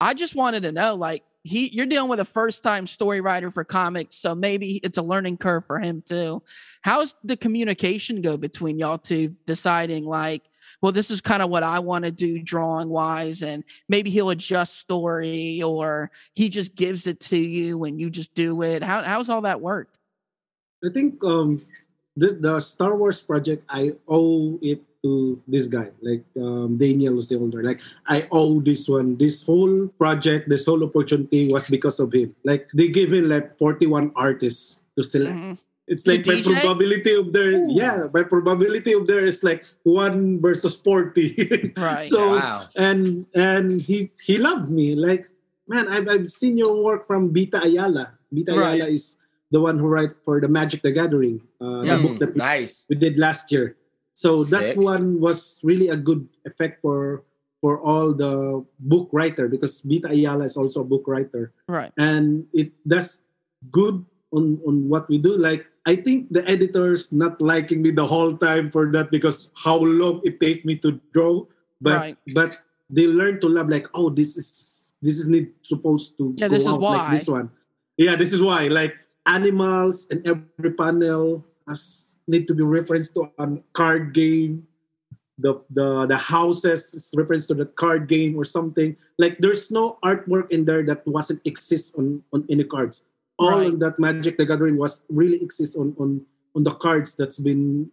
I 0.00 0.14
just 0.14 0.34
wanted 0.34 0.62
to 0.64 0.72
know, 0.72 0.94
like, 0.94 1.22
he 1.42 1.70
you're 1.72 1.86
dealing 1.86 2.10
with 2.10 2.20
a 2.20 2.24
first 2.24 2.62
time 2.62 2.86
story 2.86 3.20
writer 3.20 3.50
for 3.50 3.64
comics, 3.64 4.16
so 4.16 4.34
maybe 4.34 4.76
it's 4.82 4.98
a 4.98 5.02
learning 5.02 5.38
curve 5.38 5.64
for 5.64 5.78
him 5.78 6.02
too. 6.06 6.42
How's 6.82 7.14
the 7.24 7.36
communication 7.36 8.20
go 8.20 8.36
between 8.36 8.78
y'all 8.78 8.98
two 8.98 9.36
deciding 9.46 10.04
like, 10.04 10.42
well, 10.80 10.92
this 10.92 11.10
is 11.10 11.20
kind 11.20 11.42
of 11.42 11.50
what 11.50 11.62
I 11.62 11.78
want 11.78 12.04
to 12.04 12.10
do 12.10 12.40
drawing 12.40 12.88
wise, 12.88 13.42
and 13.42 13.64
maybe 13.88 14.10
he'll 14.10 14.30
adjust 14.30 14.78
story 14.78 15.62
or 15.62 16.10
he 16.34 16.48
just 16.48 16.74
gives 16.74 17.06
it 17.06 17.20
to 17.20 17.38
you 17.38 17.84
and 17.84 18.00
you 18.00 18.10
just 18.10 18.34
do 18.34 18.62
it. 18.62 18.82
How 18.82 19.02
how's 19.02 19.28
all 19.28 19.42
that 19.42 19.60
work? 19.60 19.88
I 20.84 20.88
think 20.92 21.22
um 21.24 21.62
the, 22.16 22.32
the 22.34 22.60
Star 22.60 22.96
Wars 22.96 23.20
project 23.20 23.64
I 23.68 23.92
owe 24.08 24.58
it 24.62 24.82
to 25.02 25.40
this 25.48 25.66
guy, 25.68 25.88
like 26.02 26.24
um, 26.36 26.76
Daniel 26.76 27.14
José 27.14 27.40
Older. 27.40 27.62
Like 27.62 27.80
I 28.06 28.26
owe 28.30 28.60
this 28.60 28.88
one. 28.88 29.16
This 29.16 29.42
whole 29.42 29.88
project, 29.96 30.48
this 30.48 30.66
whole 30.66 30.84
opportunity 30.84 31.50
was 31.50 31.66
because 31.66 32.00
of 32.00 32.12
him. 32.12 32.34
Like 32.44 32.68
they 32.74 32.88
gave 32.88 33.12
him 33.12 33.28
like 33.28 33.56
41 33.58 34.12
artists 34.14 34.80
to 34.96 35.04
select. 35.04 35.36
Mhm. 35.36 35.58
It's 35.90 36.06
like 36.06 36.22
The 36.22 36.38
by 36.38 36.62
probability 36.62 37.12
of 37.18 37.34
there, 37.34 37.58
Ooh. 37.58 37.74
yeah, 37.74 38.06
by 38.06 38.22
probability 38.22 38.94
of 38.94 39.10
there 39.10 39.26
is 39.26 39.42
like 39.42 39.66
one 39.82 40.38
versus 40.38 40.78
40. 40.78 41.74
Right. 41.76 42.06
so 42.06 42.38
Wow. 42.38 42.70
and 42.78 43.26
and 43.34 43.74
he 43.82 44.14
he 44.22 44.38
loved 44.38 44.70
me. 44.70 44.94
Like, 44.94 45.26
man, 45.66 45.90
I've, 45.90 46.06
I've 46.06 46.30
seen 46.30 46.54
your 46.54 46.78
work 46.78 47.10
from 47.10 47.34
Vita 47.34 47.58
Ayala. 47.66 48.14
Vita 48.30 48.54
Right. 48.54 48.78
Ayala 48.78 48.94
is 48.94 49.18
the 49.50 49.58
one 49.58 49.82
who 49.82 49.90
write 49.90 50.14
for 50.22 50.38
the 50.38 50.46
Magic 50.46 50.86
the 50.86 50.94
Gathering, 50.94 51.42
uh, 51.58 51.82
Yeah. 51.82 51.98
the 51.98 52.02
book 52.06 52.16
that 52.22 52.32
we, 52.34 52.38
nice. 52.38 52.86
we 52.86 52.94
did 52.94 53.18
last 53.18 53.50
year. 53.50 53.74
So 54.14 54.46
that 54.54 54.78
one 54.78 55.18
was 55.18 55.58
really 55.66 55.90
a 55.90 55.98
good 55.98 56.22
effect 56.46 56.78
for 56.86 57.26
for 57.58 57.76
all 57.82 58.14
the 58.14 58.62
book 58.78 59.10
writer 59.12 59.44
because 59.50 59.82
Vita 59.84 60.08
Ayala 60.08 60.46
is 60.46 60.54
also 60.56 60.80
a 60.80 60.88
book 60.88 61.04
writer 61.10 61.52
right. 61.68 61.92
and 62.00 62.48
it 62.56 62.72
does 62.88 63.20
good 63.68 64.00
on 64.32 64.56
on 64.64 64.88
what 64.88 65.04
we 65.12 65.18
do 65.20 65.36
like 65.36 65.68
i 65.86 65.96
think 65.96 66.28
the 66.30 66.44
editors 66.48 67.12
not 67.12 67.40
liking 67.40 67.80
me 67.80 67.90
the 67.90 68.04
whole 68.04 68.36
time 68.36 68.70
for 68.70 68.90
that 68.92 69.10
because 69.10 69.48
how 69.56 69.76
long 69.78 70.20
it 70.24 70.38
take 70.40 70.64
me 70.64 70.76
to 70.76 71.00
draw 71.12 71.44
but 71.80 71.96
Right. 71.96 72.16
but 72.34 72.60
they 72.90 73.06
learn 73.06 73.40
to 73.40 73.48
love 73.48 73.68
like 73.72 73.86
oh 73.94 74.10
this 74.10 74.36
is 74.36 74.92
this 75.00 75.16
is 75.18 75.28
need 75.28 75.52
supposed 75.62 76.18
to 76.20 76.34
Yeah, 76.36 76.48
go 76.48 76.54
this 76.54 76.62
is 76.64 76.68
out 76.68 76.80
why. 76.80 76.96
like 77.00 77.10
this 77.16 77.28
one. 77.28 77.48
Yeah 77.96 78.16
this 78.20 78.32
is 78.36 78.42
why. 78.44 78.68
Like 78.68 78.92
animals 79.24 80.04
and 80.12 80.20
every 80.28 80.72
panel 80.76 81.40
has 81.66 82.16
need 82.28 82.44
to 82.48 82.54
be 82.54 82.60
referenced 82.62 83.14
to 83.16 83.32
a 83.40 83.46
card 83.72 84.12
game. 84.12 84.68
The 85.40 85.56
the 85.72 86.04
the 86.04 86.20
houses 86.20 86.92
is 86.92 87.08
reference 87.16 87.48
to 87.48 87.56
the 87.56 87.64
card 87.80 88.12
game 88.12 88.36
or 88.36 88.44
something. 88.44 88.92
Like 89.16 89.40
there's 89.40 89.70
no 89.72 89.96
artwork 90.04 90.52
in 90.52 90.68
there 90.68 90.84
that 90.84 91.00
wasn't 91.08 91.40
exist 91.48 91.96
on 91.96 92.20
on 92.36 92.44
any 92.52 92.68
cards 92.68 93.00
all 93.40 93.56
Right. 93.58 93.72
of 93.72 93.80
that 93.80 93.96
magic 93.98 94.36
the 94.36 94.44
gathering 94.44 94.76
was 94.76 95.02
really 95.08 95.40
exist 95.40 95.76
on 95.80 95.96
on 95.98 96.20
on 96.54 96.62
the 96.68 96.74
cards 96.76 97.14
that's 97.16 97.40
been 97.40 97.88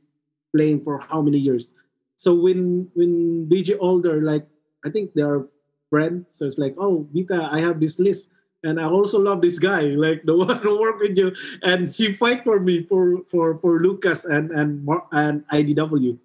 playing 0.51 0.83
for 0.83 0.99
how 0.99 1.21
many 1.23 1.39
years. 1.39 1.73
So 2.19 2.33
when 2.35 2.89
when 2.97 3.45
dj 3.47 3.77
older 3.79 4.21
like 4.21 4.45
i 4.85 4.89
think 4.89 5.13
they 5.13 5.21
are 5.21 5.45
friends 5.89 6.25
so 6.35 6.45
it's 6.45 6.57
like 6.57 6.73
oh 6.81 7.07
vita 7.13 7.47
i 7.53 7.61
have 7.61 7.79
this 7.79 7.95
list 8.01 8.29
and 8.65 8.81
i 8.81 8.85
also 8.89 9.21
love 9.21 9.39
this 9.39 9.55
guy 9.61 9.93
like 10.05 10.25
the 10.25 10.35
one 10.35 10.57
who 10.65 10.81
work 10.81 10.99
with 10.99 11.15
you. 11.17 11.31
And 11.63 11.87
he 11.93 12.11
fight 12.17 12.43
for 12.43 12.59
me 12.59 12.83
for 12.89 13.21
for 13.31 13.55
for 13.61 13.79
lucas 13.79 14.25
and 14.25 14.49
and 14.51 14.83
and 15.13 15.45
idw 15.53 16.17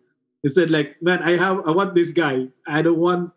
he 0.43 0.49
said 0.49 0.73
like 0.73 0.97
man 1.05 1.21
i 1.23 1.37
have 1.37 1.61
i 1.69 1.71
want 1.71 1.95
this 1.95 2.11
guy. 2.11 2.49
I 2.67 2.81
don't 2.83 2.99
want 2.99 3.31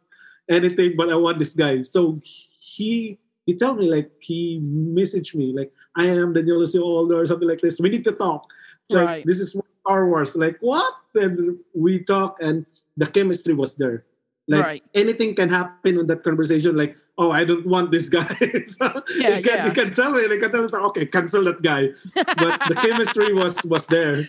anything 0.50 0.96
but 0.96 1.12
i 1.12 1.18
want 1.20 1.38
this 1.44 1.52
guy. 1.54 1.84
So 1.84 2.20
he 2.24 3.20
he 3.46 3.54
told 3.54 3.78
me 3.84 3.92
like 3.92 4.10
he 4.24 4.58
messaged 4.64 5.36
me 5.36 5.52
like 5.54 5.75
I 5.96 6.08
am 6.08 6.34
Daniel 6.34 6.60
Lucio 6.60 6.84
older 6.84 7.20
or 7.22 7.26
something 7.26 7.48
like 7.48 7.62
this. 7.62 7.80
We 7.80 7.90
need 7.90 8.04
to 8.06 8.12
talk. 8.12 8.48
It's 8.84 8.92
like 8.92 9.06
Right. 9.08 9.24
this 9.26 9.40
is 9.40 9.56
Star 9.82 10.08
Wars. 10.08 10.36
Like 10.36 10.58
what? 10.60 10.92
Then 11.14 11.60
we 11.74 12.04
talk 12.04 12.38
and 12.42 12.66
the 12.98 13.06
chemistry 13.08 13.54
was 13.54 13.76
there. 13.76 14.04
Like 14.48 14.64
Right. 14.64 14.84
anything 14.94 15.34
can 15.36 15.50
happen 15.50 15.98
on 16.00 16.08
that 16.08 16.24
conversation. 16.24 16.76
Like 16.76 16.98
oh 17.18 17.32
I 17.32 17.46
don't 17.46 17.66
want 17.66 17.92
this 17.92 18.10
guy. 18.10 18.28
so 18.68 19.02
Yeah, 19.16 19.38
he 19.38 19.42
can, 19.42 19.56
yeah. 19.58 19.66
he 19.68 19.72
can 19.74 19.94
tell 19.96 20.12
me. 20.12 20.22
You 20.28 20.40
can 20.40 20.52
tell 20.52 20.62
me 20.62 20.70
okay 20.92 21.06
cancel 21.08 21.44
that 21.46 21.62
guy. 21.64 21.96
But 22.14 22.60
the 22.68 22.76
chemistry 22.86 23.32
was 23.34 23.64
was 23.64 23.88
there. 23.88 24.28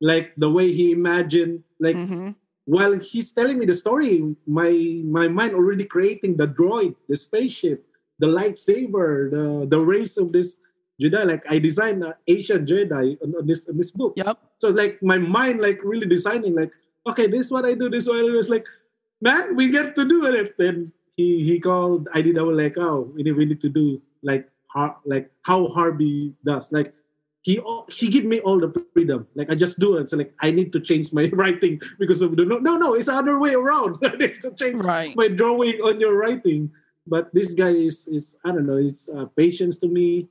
Like 0.00 0.36
the 0.36 0.50
way 0.52 0.70
he 0.72 0.92
imagined 0.92 1.64
like 1.80 1.96
Mhm. 1.96 2.36
while 2.68 2.92
he's 3.00 3.32
telling 3.32 3.56
me 3.58 3.64
the 3.64 3.72
story, 3.74 4.20
my 4.46 5.00
my 5.08 5.26
mind 5.32 5.54
already 5.56 5.88
creating 5.88 6.36
the 6.36 6.46
droid, 6.46 6.94
the 7.08 7.16
spaceship, 7.16 7.88
the 8.20 8.28
lightsaber, 8.28 9.30
the 9.32 9.64
the 9.66 9.80
race 9.80 10.16
of 10.20 10.30
this 10.36 10.60
Jedi. 11.00 11.26
Like 11.26 11.44
I 11.48 11.58
designed 11.58 12.02
an 12.04 12.14
Asian 12.26 12.64
Jedi 12.66 13.16
on, 13.22 13.34
on 13.34 13.46
this 13.46 13.68
on 13.68 13.76
this 13.76 13.90
book. 13.90 14.14
Yep. 14.16 14.38
So 14.58 14.70
like 14.70 15.02
my 15.02 15.18
mind 15.18 15.60
like 15.60 15.80
really 15.84 16.06
designing 16.06 16.54
like 16.54 16.70
okay, 17.06 17.26
this 17.26 17.46
is 17.46 17.52
what 17.52 17.64
I 17.64 17.74
do, 17.74 17.88
this 17.88 18.04
is 18.04 18.08
what 18.08 18.18
I 18.18 18.22
do. 18.22 18.38
It's 18.38 18.48
like, 18.48 18.66
man, 19.20 19.54
we 19.54 19.68
get 19.68 19.94
to 19.94 20.04
do 20.04 20.26
it. 20.26 20.56
Then 20.58 20.92
he 21.16 21.44
he 21.44 21.60
called 21.60 22.08
I 22.14 22.22
did 22.22 22.38
I 22.38 22.42
was 22.42 22.56
like, 22.56 22.76
oh, 22.78 23.12
we 23.14 23.22
need, 23.22 23.32
we 23.32 23.44
need 23.44 23.60
to 23.60 23.68
do 23.68 24.00
like 24.22 24.48
how 24.72 24.96
like 25.04 25.30
how 25.42 25.68
Harvey 25.68 26.34
does. 26.44 26.72
Like 26.72 26.92
he 27.42 27.60
he 27.88 28.08
give 28.08 28.24
me 28.24 28.40
all 28.40 28.58
the 28.58 28.72
freedom. 28.92 29.26
Like 29.36 29.50
I 29.50 29.54
just 29.54 29.78
do 29.78 29.98
it. 29.98 30.10
So 30.10 30.16
like 30.16 30.34
I 30.40 30.50
need 30.50 30.72
to 30.72 30.80
change 30.80 31.12
my 31.12 31.30
writing 31.32 31.80
because 31.98 32.20
of 32.22 32.36
the 32.36 32.44
no 32.44 32.58
no 32.58 32.76
no 32.76 32.94
it's 32.94 33.06
the 33.06 33.14
other 33.14 33.38
way 33.38 33.54
around. 33.54 33.98
I 34.04 34.16
need 34.16 34.40
to 34.42 34.50
change 34.52 34.84
Right. 34.84 35.14
my 35.14 35.28
drawing 35.28 35.78
on 35.80 36.00
your 36.00 36.16
writing. 36.18 36.72
But 37.06 37.32
this 37.32 37.54
guy 37.54 37.70
is 37.70 38.08
is 38.08 38.36
I 38.44 38.50
don't 38.50 38.66
know. 38.66 38.78
It's 38.78 39.08
uh, 39.08 39.26
patience 39.36 39.78
to 39.78 39.86
me, 39.88 40.26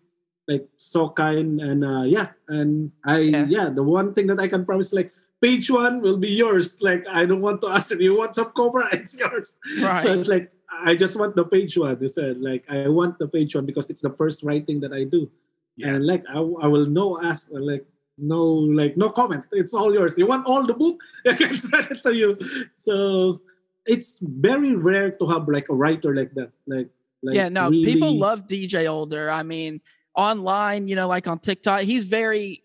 like 0.47 0.67
so 0.77 1.09
kind 1.09 1.59
and 1.61 1.83
uh, 1.83 2.03
yeah. 2.03 2.29
And 2.47 2.91
I 3.05 3.19
Yeah. 3.19 3.45
yeah. 3.49 3.69
the 3.69 3.83
one 3.83 4.13
thing 4.13 4.27
that 4.27 4.39
I 4.39 4.47
can 4.47 4.65
promise 4.65 4.93
like 4.93 5.11
page 5.41 5.69
one 5.71 6.01
will 6.01 6.17
be 6.17 6.29
yours. 6.29 6.77
Like 6.81 7.05
I 7.09 7.25
don't 7.25 7.41
want 7.41 7.61
to 7.61 7.69
ask 7.69 7.91
if 7.91 7.99
you 7.99 8.17
want 8.17 8.35
some 8.35 8.51
Cobra, 8.53 8.87
it's 8.93 9.15
yours. 9.17 9.57
Right. 9.81 10.03
So 10.03 10.13
it's 10.13 10.29
like 10.29 10.51
I 10.69 10.95
just 10.95 11.15
want 11.17 11.35
the 11.35 11.45
page 11.45 11.77
one. 11.77 11.97
They 11.99 12.07
said 12.09 12.41
like 12.41 12.65
I 12.69 12.87
want 12.89 13.17
the 13.19 13.27
page 13.27 13.55
one 13.55 13.65
because 13.65 13.89
it's 13.89 14.01
the 14.01 14.11
first 14.13 14.43
writing 14.43 14.79
that 14.81 14.93
I 14.93 15.03
do, 15.05 15.29
Yeah. 15.77 15.95
and 15.95 16.05
like 16.05 16.23
I, 16.29 16.37
I 16.37 16.67
will 16.67 16.85
no 16.85 17.17
ask 17.23 17.47
like 17.51 17.85
no 18.17 18.43
like 18.45 18.97
no 18.97 19.09
comment. 19.09 19.43
It's 19.51 19.73
all 19.73 19.93
yours. 19.93 20.17
You 20.17 20.27
want 20.27 20.45
all 20.45 20.65
the 20.65 20.73
book? 20.73 21.01
I 21.27 21.33
can 21.33 21.57
send 21.59 21.89
it 21.91 22.03
to 22.03 22.13
you. 22.13 22.37
So 22.77 23.41
it's 23.85 24.17
very 24.21 24.75
rare 24.75 25.11
to 25.11 25.25
have 25.27 25.47
like 25.47 25.69
a 25.69 25.75
writer 25.75 26.13
like 26.13 26.33
that. 26.35 26.51
Like 26.67 26.89
like 27.23 27.35
yeah, 27.35 27.49
no, 27.49 27.69
people 27.71 28.17
love 28.17 28.45
DJ 28.47 28.87
Older. 28.89 29.29
I 29.29 29.43
mean, 29.43 29.81
online, 30.15 30.87
you 30.87 30.95
know, 30.95 31.07
like 31.07 31.27
on 31.27 31.39
TikTok, 31.39 31.81
he's 31.81 32.05
very 32.05 32.63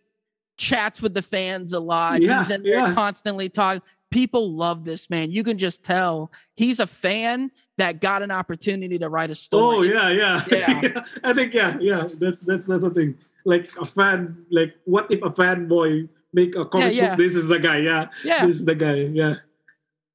chats 0.57 1.01
with 1.03 1.15
the 1.15 1.23
fans 1.23 1.73
a 1.73 1.81
lot. 1.81 2.23
Yeah, 2.23 2.41
he's 2.41 2.51
in 2.51 2.63
there 2.63 2.77
yeah. 2.77 2.95
constantly 2.95 3.49
talking. 3.49 3.83
People 4.11 4.53
love 4.53 4.85
this 4.85 5.09
man. 5.09 5.31
You 5.31 5.45
can 5.45 5.57
just 5.57 5.83
tell 5.85 6.33
he's 6.57 6.81
a 6.81 6.87
fan 6.87 7.51
that 7.79 8.01
got 8.01 8.23
an 8.23 8.31
opportunity 8.31 8.99
to 8.99 9.09
write 9.09 9.31
a 9.31 9.35
story. 9.35 9.63
Oh 9.63 9.83
story. 9.83 10.19
yeah, 10.19 10.45
yeah, 10.51 10.81
Yeah. 10.83 11.05
I 11.25 11.33
think 11.33 11.55
yeah, 11.55 11.77
yeah. 11.81 12.09
That's 12.19 12.43
that's 12.43 12.67
that's 12.67 12.83
the 12.83 12.91
thing. 12.91 13.17
Like 13.45 13.71
a 13.81 13.85
fan, 13.85 14.45
like 14.51 14.75
what 14.85 15.11
if 15.11 15.23
a 15.23 15.31
fanboy 15.31 16.09
make 16.33 16.55
a 16.57 16.67
comic 16.67 16.95
yeah. 16.95 17.11
book? 17.11 17.19
This 17.19 17.37
is 17.37 17.49
the 17.49 17.59
guy. 17.59 17.79
Yeah, 17.79 18.09
yeah. 18.25 18.47
this 18.47 18.57
is 18.57 18.65
the 18.65 18.75
guy. 18.75 18.95
Yeah. 18.95 19.37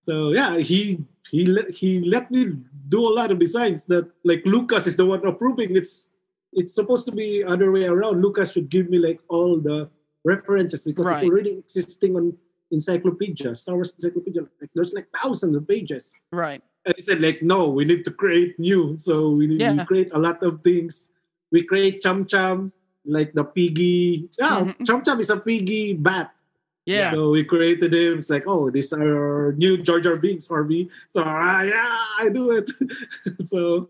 So 0.02 0.32
yeah, 0.32 0.58
he 0.58 1.04
he 1.32 1.46
let 1.46 1.72
he 1.72 2.02
let 2.02 2.30
me 2.30 2.54
do 2.90 3.08
a 3.08 3.14
lot 3.14 3.32
of 3.32 3.40
designs 3.40 3.86
that 3.86 4.12
like 4.24 4.46
Lucas 4.46 4.86
is 4.86 4.96
the 4.96 5.06
one 5.06 5.26
approving. 5.26 5.76
It's 5.76 6.12
it's 6.56 6.74
supposed 6.74 7.06
to 7.06 7.12
be 7.12 7.44
other 7.44 7.72
way 7.72 7.84
around. 7.86 8.22
Lucas 8.22 8.52
should 8.54 8.70
give 8.70 8.90
me 8.90 8.98
like 8.98 9.20
all 9.28 9.60
the 9.60 9.90
references 10.24 10.84
because 10.84 11.06
Right. 11.06 11.22
it's 11.24 11.30
already 11.30 11.52
existing 11.60 12.16
on 12.16 12.34
encyclopedia, 12.72 13.56
Star 13.56 13.76
Wars 13.76 13.94
encyclopedia. 13.94 14.42
Like 14.60 14.72
there's 14.74 14.94
like 14.94 15.08
thousands 15.22 15.56
of 15.56 15.68
pages. 15.68 16.14
Right. 16.32 16.64
And 16.86 16.94
he 16.98 17.02
said 17.02 17.22
like 17.22 17.42
no, 17.42 17.70
we 17.70 17.86
need 17.86 18.04
to 18.06 18.12
create 18.12 18.58
new. 18.60 18.98
So 18.98 19.30
we 19.32 19.48
need 19.48 19.62
Yeah. 19.62 19.74
we 19.78 19.86
create 19.86 20.10
a 20.14 20.20
lot 20.20 20.42
of 20.44 20.62
things. 20.64 21.10
We 21.52 21.64
create 21.64 22.02
Chum 22.02 22.26
Chum, 22.26 22.72
like 23.06 23.34
the 23.34 23.44
piggy. 23.44 24.30
Yeah, 24.40 24.66
Mhm. 24.74 24.86
Chum 24.88 25.04
Chum 25.04 25.20
is 25.20 25.30
a 25.30 25.38
piggy 25.38 25.94
bat. 25.94 26.32
Yeah. 26.86 27.12
So 27.12 27.32
we 27.32 27.44
created 27.44 27.94
him. 27.94 28.18
It's 28.22 28.30
like, 28.30 28.46
oh, 28.46 28.70
these 28.70 28.94
are 28.94 29.54
new 29.58 29.78
Jar 29.78 30.00
Jar 30.00 30.16
Binks, 30.18 30.50
me. 30.50 30.90
So 31.10 31.22
ah, 31.26 31.62
yeah, 31.62 31.98
I 32.22 32.30
do 32.30 32.52
it. 32.52 32.70
so 33.50 33.90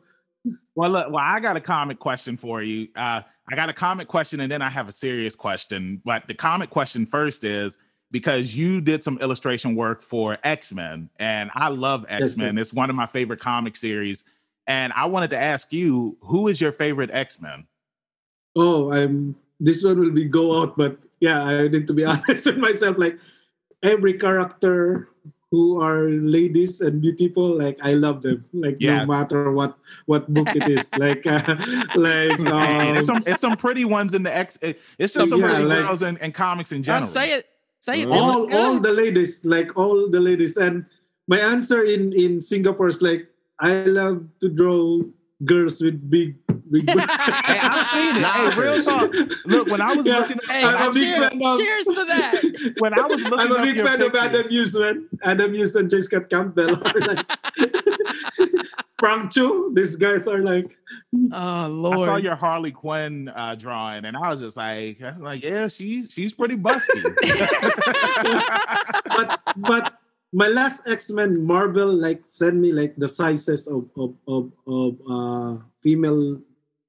Well, 0.75 0.89
look, 0.91 1.07
well, 1.09 1.23
I 1.23 1.39
got 1.39 1.55
a 1.55 1.61
comic 1.61 1.99
question 1.99 2.37
for 2.37 2.61
you. 2.61 2.89
Uh, 2.95 3.21
I 3.49 3.55
got 3.55 3.69
a 3.69 3.73
comic 3.73 4.07
question, 4.07 4.39
and 4.41 4.51
then 4.51 4.61
I 4.61 4.69
have 4.69 4.89
a 4.89 4.91
serious 4.91 5.35
question. 5.35 6.01
But 6.03 6.27
the 6.27 6.33
comic 6.33 6.69
question 6.69 7.05
first 7.05 7.43
is 7.43 7.77
because 8.11 8.55
you 8.55 8.81
did 8.81 9.03
some 9.03 9.17
illustration 9.19 9.75
work 9.75 10.03
for 10.03 10.37
X 10.43 10.73
Men, 10.73 11.09
and 11.17 11.49
I 11.53 11.69
love 11.69 12.05
X 12.09 12.37
Men. 12.37 12.57
it's 12.57 12.73
one 12.73 12.89
of 12.89 12.95
my 12.95 13.05
favorite 13.05 13.39
comic 13.39 13.75
series, 13.75 14.23
and 14.67 14.91
I 14.93 15.05
wanted 15.05 15.29
to 15.31 15.37
ask 15.37 15.71
you, 15.71 16.17
who 16.21 16.47
is 16.47 16.59
your 16.59 16.71
favorite 16.71 17.09
X 17.11 17.39
Men? 17.39 17.65
oh, 18.55 18.91
I'm 18.91 19.35
this 19.59 19.83
one 19.83 19.99
will 19.99 20.11
be 20.11 20.25
go 20.25 20.61
out, 20.61 20.77
but 20.77 20.97
yeah, 21.19 21.43
I 21.43 21.67
need 21.67 21.87
to 21.87 21.93
be 21.93 22.05
honest 22.05 22.45
with 22.45 22.57
myself. 22.57 22.97
Like 22.97 23.17
every 23.83 24.13
character 24.13 25.07
who 25.55 25.79
are 25.79 26.11
ladies 26.11 26.81
and 26.83 26.99
beautiful, 26.99 27.47
like 27.55 27.79
I 27.81 27.93
love 27.95 28.19
them. 28.27 28.43
Like 28.51 28.75
Yeah. 28.83 29.07
no 29.07 29.15
matter 29.15 29.51
what 29.55 29.79
what 30.05 30.27
book 30.27 30.51
it 30.51 30.67
is. 30.67 30.83
like 30.99 31.23
uh, 31.23 31.39
like 31.95 32.35
and 32.35 32.47
um, 32.51 32.97
it's 32.99 33.07
some 33.07 33.23
it's 33.23 33.39
some 33.39 33.55
pretty 33.55 33.85
ones 33.87 34.11
in 34.13 34.23
the 34.27 34.35
X. 34.35 34.59
It's 34.99 35.13
just 35.15 35.29
some 35.31 35.39
Yeah, 35.39 35.55
pretty 35.55 35.63
like- 35.63 35.87
girls 35.87 36.01
and, 36.03 36.19
in 36.19 36.35
comics 36.35 36.75
in 36.75 36.83
Uh, 36.83 36.91
general. 36.91 37.07
say 37.07 37.31
it. 37.39 37.47
Say 37.79 38.01
it. 38.03 38.11
All 38.11 38.51
all 38.51 38.75
the 38.83 38.91
ladies, 38.91 39.45
like 39.47 39.71
all 39.79 40.09
the 40.11 40.19
ladies. 40.19 40.57
And 40.59 40.83
my 41.31 41.39
answer 41.39 41.87
in 41.87 42.11
in 42.11 42.41
Singapore 42.43 42.91
is 42.91 42.99
like 42.99 43.31
I 43.63 43.87
love 43.87 44.27
to 44.43 44.49
draw 44.51 44.99
girls 45.47 45.79
with 45.79 46.03
big 46.11 46.35
big. 46.81 46.99
Hey, 46.99 47.59
I've 47.61 47.87
seen 47.87 48.15
it. 48.17 48.23
Hey, 48.25 48.61
real 48.61 48.83
talk. 48.83 49.11
Look, 49.45 49.67
when 49.69 49.81
I 49.81 49.93
was 49.95 50.05
Yeah. 50.05 50.19
looking, 50.19 50.39
Hey, 50.49 50.63
I'm 50.63 50.89
a 50.89 50.93
big 50.93 51.03
cheers, 51.03 51.19
fan 51.29 51.41
of- 51.43 51.59
cheers 51.59 51.85
to 51.85 51.93
that. 52.05 52.73
when 52.79 52.99
I 52.99 53.03
was 53.07 53.23
looking 53.23 53.39
I'm 53.39 53.51
a 53.51 53.61
big 53.61 53.75
your 53.77 53.85
fan 53.85 54.01
of 54.01 54.15
Adam 54.15 54.49
Hughes, 54.49 54.75
man. 54.77 55.07
Adam 55.23 55.53
Hughes 55.53 55.75
and 55.75 55.89
J. 55.89 56.01
Scott 56.01 56.29
Campbell 56.29 56.75
are 56.75 56.99
like 56.99 57.25
Frank 58.99 59.31
Cho. 59.31 59.71
These 59.73 59.95
guys 59.95 60.27
are 60.27 60.39
like 60.39 60.77
Oh 61.31 61.67
Lord! 61.69 61.99
I 61.99 62.05
saw 62.05 62.15
your 62.17 62.35
Harley 62.35 62.71
Quinn 62.71 63.29
uh, 63.29 63.55
drawing, 63.55 64.03
and 64.05 64.15
I 64.17 64.31
was 64.31 64.41
just 64.41 64.57
like, 64.57 65.01
I 65.01 65.11
was 65.11 65.19
like, 65.19 65.43
yeah, 65.43 65.67
she's 65.67 66.11
she's 66.11 66.33
pretty 66.33 66.55
busty. 66.57 67.03
but 69.15 69.39
but 69.57 69.97
my 70.33 70.47
last 70.47 70.81
X-Men 70.87 71.43
Marvel 71.45 71.93
like 71.93 72.21
sent 72.25 72.55
me 72.55 72.71
like 72.71 72.95
the 72.97 73.07
sizes 73.07 73.67
of 73.67 73.89
of 73.97 74.15
of, 74.27 74.51
of 74.67 74.91
uh 75.09 75.61
female 75.81 76.39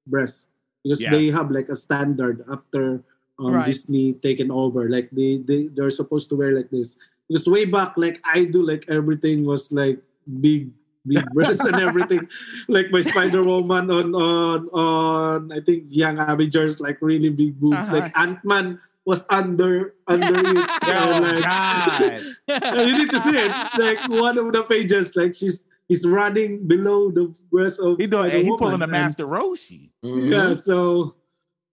breasts 0.09 0.47
because 0.83 1.01
Yeah. 1.01 1.11
they 1.11 1.27
have 1.29 1.51
like 1.51 1.69
a 1.69 1.75
standard 1.75 2.43
after 2.49 3.03
um, 3.39 3.53
Right. 3.53 3.67
Disney 3.67 4.13
taken 4.13 4.49
over. 4.49 4.89
Like 4.89 5.11
they 5.11 5.37
they 5.45 5.69
they're 5.69 5.93
supposed 5.93 6.29
to 6.29 6.35
wear 6.35 6.55
like 6.55 6.69
this. 6.71 6.97
Because 7.27 7.45
way 7.45 7.65
back, 7.65 7.93
like 7.97 8.17
I 8.25 8.45
do 8.45 8.65
like 8.65 8.87
everything 8.89 9.45
was 9.45 9.71
like 9.71 9.99
big 10.41 10.71
big 11.05 11.21
breasts 11.35 11.63
and 11.63 11.77
everything. 11.77 12.27
Like 12.67 12.89
my 12.89 13.01
Spider 13.01 13.43
Woman 13.43 13.91
on 13.91 14.15
on 14.15 14.59
on 14.73 15.39
I 15.51 15.61
think 15.61 15.85
Young 15.89 16.17
Avengers 16.17 16.79
like 16.81 16.97
really 17.01 17.29
big 17.29 17.59
boobs. 17.59 17.91
Uh-huh. 17.91 18.01
Like 18.01 18.17
Ant 18.17 18.41
Man 18.43 18.79
was 19.05 19.23
under 19.29 19.93
under 20.07 20.33
it. 20.35 20.67
oh 20.83 21.19
like, 21.21 21.43
God! 21.43 22.21
you 22.87 22.97
need 22.97 23.11
to 23.11 23.19
see 23.19 23.37
it. 23.37 23.51
It's 23.53 23.77
like 23.77 24.01
one 24.09 24.37
of 24.37 24.51
the 24.51 24.63
pages, 24.63 25.15
like 25.15 25.35
she's 25.35 25.67
he's 25.87 26.05
running 26.05 26.67
below 26.67 27.09
the 27.11 27.33
breast 27.51 27.79
of 27.79 27.97
He 27.97 28.05
doing, 28.07 28.29
hey, 28.31 28.43
he 28.43 28.51
pulling 28.57 28.81
a 28.81 28.87
And, 28.87 28.91
Master 28.91 29.25
Roshi. 29.27 29.89
Mhm. 30.03 30.31
Yeah, 30.31 30.53
so 30.55 31.15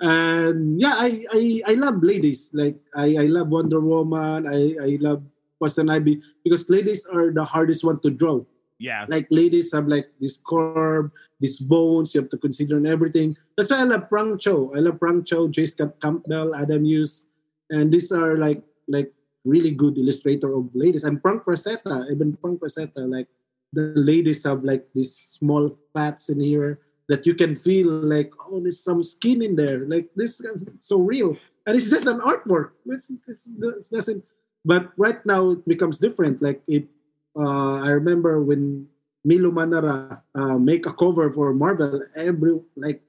and 0.01 0.81
yeah, 0.81 0.95
I, 0.99 1.25
I 1.33 1.43
I 1.69 1.75
love 1.75 2.03
ladies. 2.03 2.51
Like 2.53 2.77
I 2.97 3.17
I 3.17 3.27
love 3.31 3.49
Wonder 3.49 3.81
Woman. 3.81 4.47
I 4.47 4.75
I 4.83 4.91
love 5.01 5.23
Poison 5.59 5.89
Ivy 5.89 6.21
because 6.43 6.69
ladies 6.69 7.07
are 7.07 7.31
the 7.31 7.45
hardest 7.45 7.85
one 7.85 8.01
to 8.01 8.11
draw. 8.11 8.43
Yeah, 8.83 9.07
Like 9.09 9.31
ladies 9.31 9.71
have 9.73 9.87
like 9.87 10.11
this 10.21 10.37
curve, 10.43 11.09
these 11.39 11.57
bones. 11.63 12.13
You 12.13 12.21
have 12.21 12.29
to 12.35 12.37
consider 12.37 12.77
and 12.77 12.91
everything. 12.91 13.39
That's 13.57 13.71
why 13.71 13.79
I 13.81 13.87
love 13.87 14.11
Frank 14.11 14.41
Cho. 14.43 14.75
I 14.75 14.83
love 14.83 14.99
Frank 14.99 15.27
Cho, 15.31 15.47
J. 15.47 15.65
Scott 15.67 15.95
Campbell, 16.03 16.55
Adam 16.59 16.85
Hughes, 16.85 17.27
and 17.71 17.95
these 17.95 18.11
are 18.11 18.35
like 18.37 18.61
like 18.91 19.15
really 19.47 19.71
good 19.71 19.97
illustrator 19.97 20.53
of 20.53 20.69
ladies. 20.75 21.05
And 21.07 21.23
Frank 21.23 21.45
Frazetta, 21.47 22.11
even 22.11 22.37
Frank 22.43 22.59
Frazetta, 22.61 23.07
like 23.09 23.29
the 23.75 23.93
ladies 23.99 24.45
have 24.45 24.63
like 24.65 24.87
these 24.95 25.15
small 25.39 25.77
fats 25.93 26.29
in 26.31 26.41
here 26.41 26.79
that 27.09 27.27
you 27.27 27.35
can 27.35 27.55
feel 27.55 27.87
like 28.15 28.33
oh 28.49 28.61
there's 28.61 28.81
some 28.83 29.03
skin 29.03 29.43
in 29.43 29.57
there. 29.57 29.85
Like 29.87 30.09
this 30.17 30.41
is 30.41 30.47
so 30.81 30.99
real. 31.01 31.37
And 31.67 31.77
it's 31.77 31.91
just 31.91 32.07
an 32.07 32.21
artwork. 32.21 32.77
It's, 32.87 33.11
it's, 33.11 33.47
it 33.47 33.91
doesn't 33.93 34.25
but 34.65 34.93
right 34.97 35.21
now 35.27 35.51
it 35.51 35.63
becomes 35.69 35.99
different. 35.99 36.41
Like 36.41 36.63
it 36.67 36.89
uh, 37.37 37.83
i 37.83 37.91
remember 37.91 38.41
when 38.41 38.87
Milo 39.25 39.51
Manara 39.51 40.23
uh, 40.37 40.59
make 40.61 40.85
a 40.87 40.93
cover 40.93 41.33
for 41.33 41.53
Marvel, 41.57 42.03
every 42.15 42.61
like 42.77 43.01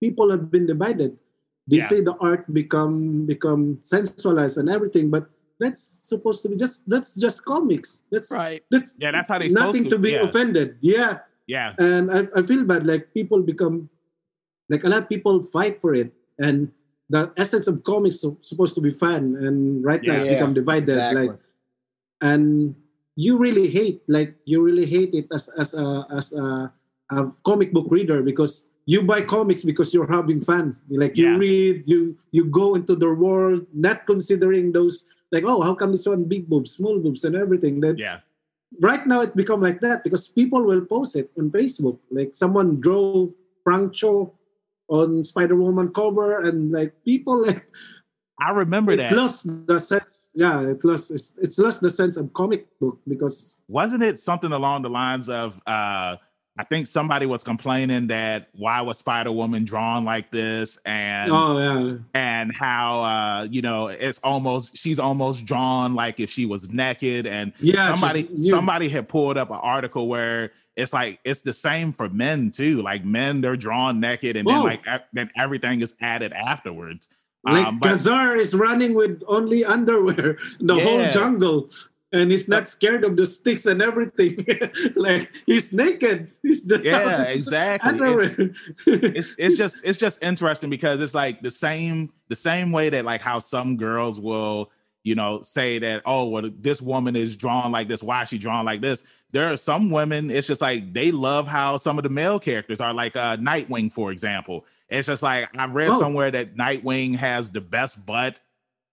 people 0.00 0.30
have 0.30 0.50
been 0.50 0.66
divided. 0.66 1.18
They 1.66 1.82
Yeah. 1.82 1.88
say 1.90 1.98
the 2.00 2.14
art 2.22 2.46
become 2.52 3.26
become 3.26 3.78
sensualized 3.82 4.58
and 4.58 4.70
everything, 4.70 5.10
but 5.10 5.26
that's 5.60 5.98
supposed 6.02 6.42
to 6.42 6.48
be 6.48 6.56
just 6.56 6.88
that's 6.88 7.14
just 7.14 7.44
comics. 7.44 8.02
That's 8.10 8.30
Right. 8.30 8.62
that's 8.70 8.96
Yeah, 8.98 9.12
that's 9.12 9.28
how 9.28 9.38
they 9.38 9.48
nothing 9.48 9.84
supposed 9.84 9.90
to 9.90 9.98
be 9.98 10.12
yeah. 10.12 10.24
offended. 10.26 10.76
Yeah, 10.80 11.18
Yeah, 11.46 11.74
and 11.78 12.10
I, 12.10 12.26
I 12.34 12.42
feel 12.42 12.64
bad 12.64 12.86
like 12.86 13.12
people 13.14 13.42
become 13.42 13.88
like 14.68 14.82
a 14.84 14.88
lot 14.88 15.02
of 15.04 15.08
people 15.08 15.42
fight 15.52 15.80
for 15.80 15.94
it 15.94 16.10
and 16.38 16.72
the 17.10 17.30
essence 17.36 17.68
of 17.68 17.84
comics 17.84 18.16
is 18.24 18.32
supposed 18.42 18.74
to 18.74 18.80
be 18.80 18.90
fun 18.90 19.36
and 19.36 19.84
right 19.84 20.02
now 20.02 20.22
Yeah. 20.24 20.34
become 20.40 20.54
divided 20.54 20.88
exactly. 20.88 21.28
like 21.28 21.38
and 22.20 22.74
you 23.16 23.36
really 23.36 23.68
hate 23.68 24.02
like 24.08 24.34
you 24.44 24.62
really 24.62 24.86
hate 24.86 25.14
it 25.14 25.26
as 25.32 25.48
as 25.58 25.74
a 25.74 26.06
as 26.10 26.32
a, 26.32 26.72
a 27.12 27.30
comic 27.44 27.72
book 27.72 27.86
reader 27.90 28.22
because 28.22 28.68
you 28.86 29.02
buy 29.02 29.20
comics 29.20 29.62
because 29.62 29.92
you're 29.94 30.10
having 30.10 30.40
fun 30.40 30.76
like 30.90 31.16
you 31.16 31.36
read 31.38 31.84
you 31.86 32.16
you 32.32 32.44
go 32.48 32.74
into 32.74 32.96
the 32.96 33.08
world 33.08 33.66
not 33.72 34.04
considering 34.06 34.72
those 34.72 35.06
like 35.34 35.44
oh 35.52 35.60
how 35.66 35.74
come 35.80 35.90
this 35.92 36.06
one 36.06 36.24
big 36.34 36.44
boobs 36.50 36.70
small 36.78 36.96
boobs 37.04 37.24
and 37.26 37.34
everything 37.44 37.74
that 37.84 37.96
yeah, 37.98 38.18
right 38.80 39.04
now 39.06 39.20
it 39.26 39.32
become 39.42 39.60
like 39.68 39.80
that 39.86 40.02
because 40.06 40.28
people 40.28 40.62
will 40.70 40.84
post 40.94 41.16
it 41.20 41.30
on 41.38 41.50
Facebook. 41.50 41.98
Like 42.10 42.30
someone 42.34 42.80
draw 42.80 43.28
Frank 43.64 43.92
Cho 43.98 44.32
on 44.88 45.24
Spider 45.24 45.56
Woman 45.56 45.88
cover, 46.00 46.42
and 46.46 46.72
like 46.78 46.92
people 47.04 47.36
like 47.46 47.64
I 48.40 48.50
remember 48.50 48.96
that. 48.96 49.12
lost 49.12 49.46
the 49.66 49.78
sense. 49.78 50.30
Yeah, 50.34 50.60
it 50.72 50.84
lost 50.84 51.10
it's, 51.10 51.34
it's 51.40 51.58
lost 51.58 51.80
the 51.80 51.90
sense 51.90 52.16
of 52.16 52.32
comic 52.32 52.66
book 52.80 52.98
because 53.06 53.58
Wasn't 53.68 54.02
it 54.02 54.18
something 54.18 54.52
along 54.52 54.82
the 54.82 54.90
lines 54.90 55.28
of? 55.28 55.60
uh 55.66 56.16
I 56.56 56.62
think 56.62 56.86
somebody 56.86 57.26
was 57.26 57.42
complaining 57.42 58.06
that 58.08 58.48
why 58.52 58.80
was 58.82 58.98
Spider 58.98 59.32
Woman 59.32 59.64
drawn 59.64 60.04
like 60.04 60.30
this, 60.30 60.78
and 60.84 61.32
oh 61.32 61.58
yeah, 61.58 61.96
and 62.14 62.54
how 62.54 63.02
uh 63.02 63.44
you 63.50 63.60
know 63.60 63.88
it's 63.88 64.20
almost 64.20 64.76
she's 64.76 65.00
almost 65.00 65.44
drawn 65.44 65.94
like 65.94 66.20
if 66.20 66.30
she 66.30 66.46
was 66.46 66.70
naked, 66.70 67.26
and 67.26 67.52
yeah. 67.58 67.90
somebody 67.90 68.28
somebody 68.36 68.88
had 68.88 69.08
pulled 69.08 69.36
up 69.36 69.50
an 69.50 69.58
article 69.60 70.06
where 70.06 70.52
it's 70.76 70.92
like 70.92 71.18
it's 71.24 71.40
the 71.40 71.52
same 71.52 71.92
for 71.92 72.08
men 72.08 72.52
too. 72.52 72.82
Like 72.82 73.04
men, 73.04 73.40
they're 73.40 73.56
drawn 73.56 73.98
naked, 73.98 74.36
and 74.36 74.46
then 74.46 74.62
like 74.62 74.84
then 75.12 75.30
everything 75.36 75.80
is 75.80 75.94
added 76.00 76.32
afterwards. 76.32 77.08
like 77.42 77.66
Um, 77.66 77.80
but 77.80 77.90
Ka-Zar 77.90 78.36
is 78.36 78.54
running 78.54 78.94
with 78.94 79.22
only 79.26 79.64
underwear 79.64 80.38
the 80.60 80.78
whole 80.78 81.10
jungle. 81.10 81.70
And 82.14 82.30
he's 82.30 82.48
not 82.48 82.68
scared 82.68 83.02
of 83.04 83.16
the 83.16 83.26
sticks 83.26 83.66
and 83.66 83.82
everything. 83.82 84.46
like 84.96 85.30
he's 85.46 85.72
naked. 85.72 86.30
He's 86.42 86.64
just 86.64 86.84
yeah, 86.84 87.22
exactly. 87.24 88.50
It- 88.86 89.16
it's 89.16 89.34
it's 89.38 89.56
just 89.56 89.80
it's 89.84 89.98
just 89.98 90.22
interesting 90.22 90.70
because 90.70 91.00
it's 91.00 91.14
like 91.14 91.42
the 91.42 91.50
same 91.50 92.12
the 92.28 92.36
same 92.36 92.70
way 92.72 92.88
that 92.90 93.04
like 93.04 93.20
how 93.20 93.38
some 93.40 93.76
girls 93.76 94.20
will 94.20 94.70
you 95.02 95.14
know 95.14 95.42
say 95.42 95.78
that 95.80 96.02
oh 96.06 96.28
well 96.28 96.48
this 96.60 96.80
woman 96.80 97.16
is 97.16 97.36
drawn 97.36 97.72
like 97.72 97.88
this 97.88 98.02
why 98.02 98.22
is 98.22 98.28
she 98.28 98.38
drawn 98.38 98.64
like 98.64 98.80
this 98.80 99.02
there 99.32 99.44
are 99.52 99.56
some 99.56 99.90
women 99.90 100.30
it's 100.30 100.46
just 100.46 100.62
like 100.62 100.92
they 100.94 101.10
love 101.12 101.46
how 101.46 101.76
some 101.76 101.98
of 101.98 102.04
the 102.04 102.08
male 102.08 102.38
characters 102.40 102.80
are 102.80 102.94
like 102.94 103.14
uh 103.16 103.36
nightwing 103.36 103.92
for 103.92 104.12
example 104.12 104.64
it's 104.88 105.08
just 105.08 105.22
like 105.22 105.48
i 105.58 105.66
read 105.66 105.90
Oh. 105.90 105.98
somewhere 106.00 106.30
that 106.30 106.56
nightwing 106.56 107.16
has 107.16 107.50
the 107.50 107.60
best 107.60 108.06
butt 108.06 108.38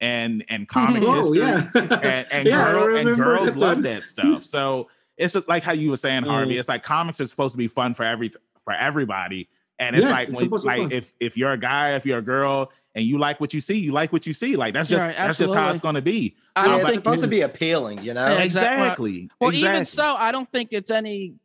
and 0.02 0.43
and 0.49 0.68
comic 0.68 1.04
oh 1.04 1.16
history 1.16 1.39
yeah. 1.39 1.70
and, 1.76 2.28
and, 2.32 2.47
Yeah, 2.47 2.72
girl, 2.72 2.97
and 2.97 3.16
girls 3.16 3.56
love 3.56 3.84
that 3.84 4.06
stuff. 4.06 4.43
So 4.43 4.89
it's 5.18 5.34
just 5.34 5.47
like 5.47 5.64
how 5.64 5.74
you 5.74 5.91
were 5.91 5.97
saying, 5.97 6.24
Harvey. 6.24 6.56
Mm. 6.56 6.60
It's 6.60 6.68
like 6.68 6.84
comics 6.84 7.22
are 7.22 7.28
supposed 7.28 7.54
to 7.54 7.58
be 7.58 7.68
fun 7.68 7.93
for 7.93 8.04
every 8.04 8.32
for 8.64 8.74
everybody, 8.74 9.47
and 9.80 9.95
it's 9.95 10.04
Yes, 10.04 10.12
like 10.12 10.28
when, 10.30 10.45
supposed 10.45 10.66
to 10.66 10.74
be 10.74 10.82
like 10.82 10.91
if 10.91 11.14
if 11.20 11.38
you're 11.38 11.52
a 11.52 11.60
guy, 11.60 11.95
if 11.95 12.06
you're 12.06 12.20
a 12.20 12.24
girl, 12.24 12.72
and 12.95 13.06
you 13.06 13.18
like 13.20 13.39
what 13.39 13.54
you 13.54 13.62
see, 13.62 13.78
you 13.78 13.91
like 13.91 14.12
what 14.12 14.26
you 14.26 14.34
see. 14.34 14.56
Like 14.56 14.74
that's 14.74 14.89
just 14.89 15.06
Right, 15.06 15.16
that's 15.16 15.38
just 15.38 15.54
how 15.54 15.70
it's 15.70 15.80
going 15.80 15.95
to 15.95 16.02
be. 16.02 16.36
I 16.56 16.64
Yeah, 16.64 16.68
don't 16.68 16.80
it's 16.80 16.89
think 16.89 16.99
supposed 16.99 17.22
to 17.22 17.28
be 17.28 17.41
appealing, 17.41 18.04
you 18.04 18.14
know. 18.14 18.26
Exactly. 18.26 18.41
exactly. 18.43 19.30
Well, 19.39 19.52
exactly. 19.52 19.76
even 19.76 19.86
so, 19.86 20.16
I 20.16 20.32
don't 20.32 20.49
think 20.49 20.70
it's 20.72 20.91
any 20.91 21.36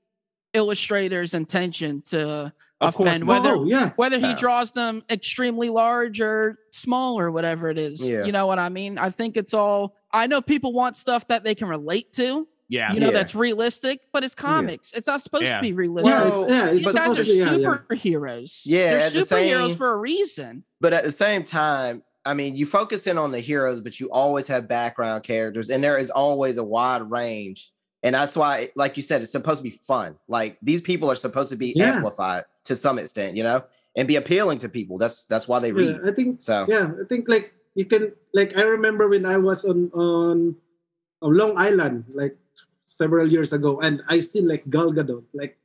illustrator's 0.55 1.35
intention 1.35 2.03
to 2.11 2.53
Of 2.81 2.95
course 2.95 3.09
offend 3.09 3.25
not. 3.25 3.43
whether 3.43 3.57
oh 3.57 3.65
yeah. 3.65 3.91
whether 3.97 4.17
he 4.19 4.33
No. 4.33 4.37
draws 4.37 4.73
them 4.73 5.03
extremely 5.11 5.71
large 5.71 6.21
or 6.21 6.59
small 6.73 7.19
or 7.19 7.31
whatever 7.31 7.71
it 7.71 7.79
is. 7.79 8.01
Yeah. 8.03 8.25
You 8.25 8.33
know 8.33 8.47
what 8.47 8.59
I 8.59 8.69
mean? 8.69 8.99
I 8.99 9.09
think 9.11 9.37
it's 9.37 9.55
all 9.55 9.97
I 10.13 10.27
know 10.27 10.43
people 10.43 10.73
want 10.73 10.97
stuff 10.97 11.27
that 11.29 11.43
they 11.43 11.55
can 11.55 11.69
relate 11.69 12.13
to, 12.15 12.47
yeah, 12.69 12.93
you 12.93 13.01
know, 13.01 13.07
Yeah. 13.07 13.13
that's 13.13 13.35
realistic, 13.35 14.03
but 14.13 14.25
it's 14.25 14.35
comics. 14.35 14.93
It's 14.93 15.07
not 15.07 15.23
supposed 15.23 15.45
Yeah. 15.45 15.57
to 15.57 15.63
be 15.63 15.73
realistic. 15.73 16.11
Yeah, 16.11 16.29
Well, 16.29 16.43
it's, 16.45 16.51
yeah, 16.53 16.67
it's 16.67 16.87
These 16.87 16.95
guys 16.95 17.09
are 17.19 17.25
to 17.25 17.25
be, 17.25 17.39
yeah, 17.39 17.53
yeah. 17.55 17.69
superheroes. 17.69 18.61
Yeah, 18.65 18.91
They're 18.91 19.01
at 19.07 19.13
the 19.13 19.19
superheroes 19.21 19.69
same- 19.69 19.77
for 19.77 19.93
a 19.93 19.97
reason. 19.97 20.65
But 20.81 20.93
at 20.93 21.05
the 21.05 21.13
same 21.13 21.45
time, 21.45 22.03
I 22.25 22.35
mean, 22.35 22.57
you 22.57 22.67
focus 22.67 23.07
in 23.07 23.19
on 23.19 23.31
the 23.31 23.41
heroes, 23.41 23.81
but 23.81 24.01
you 24.01 24.11
always 24.11 24.49
have 24.49 24.69
background 24.69 25.23
characters, 25.23 25.71
and 25.71 25.83
there 25.83 25.97
is 25.97 26.11
always 26.11 26.57
a 26.57 26.65
wide 26.65 27.11
range. 27.11 27.71
And 28.03 28.15
that's 28.15 28.37
why, 28.37 28.71
like 28.77 28.97
you 28.97 29.03
said, 29.03 29.23
it's 29.23 29.33
supposed 29.33 29.59
to 29.59 29.65
be 29.65 29.71
fun. 29.87 30.17
Like 30.29 30.59
these 30.63 30.83
people 30.83 31.11
are 31.11 31.15
supposed 31.15 31.51
to 31.51 31.57
be 31.57 31.73
Yeah. 31.77 31.95
amplified 31.95 32.45
to 32.67 32.77
some 32.77 32.99
extent, 32.99 33.37
you 33.37 33.43
know, 33.43 33.65
and 33.97 34.07
be 34.07 34.17
appealing 34.17 34.59
to 34.59 34.69
people. 34.69 34.99
That's 34.99 35.25
that's 35.25 35.49
why 35.49 35.59
they 35.59 35.73
read. 35.73 36.01
Yeah, 36.03 36.11
I 36.11 36.13
think 36.13 36.41
So 36.41 36.67
yeah, 36.69 36.91
I 37.01 37.05
think 37.09 37.29
like 37.29 37.53
you 37.75 37.85
can 37.85 38.13
like 38.35 38.57
I 38.59 38.63
remember 38.63 39.09
when 39.09 39.25
I 39.27 39.37
was 39.39 39.65
on 39.65 39.91
on, 39.95 40.57
on 41.23 41.31
Long 41.37 41.57
Island 41.57 42.05
like 42.13 42.37
several 42.85 43.27
years 43.31 43.53
ago, 43.53 43.81
and 43.81 44.03
I 44.09 44.21
seen 44.21 44.47
like 44.47 44.69
Gal 44.71 44.93
Gadot, 44.93 45.25
like 45.35 45.57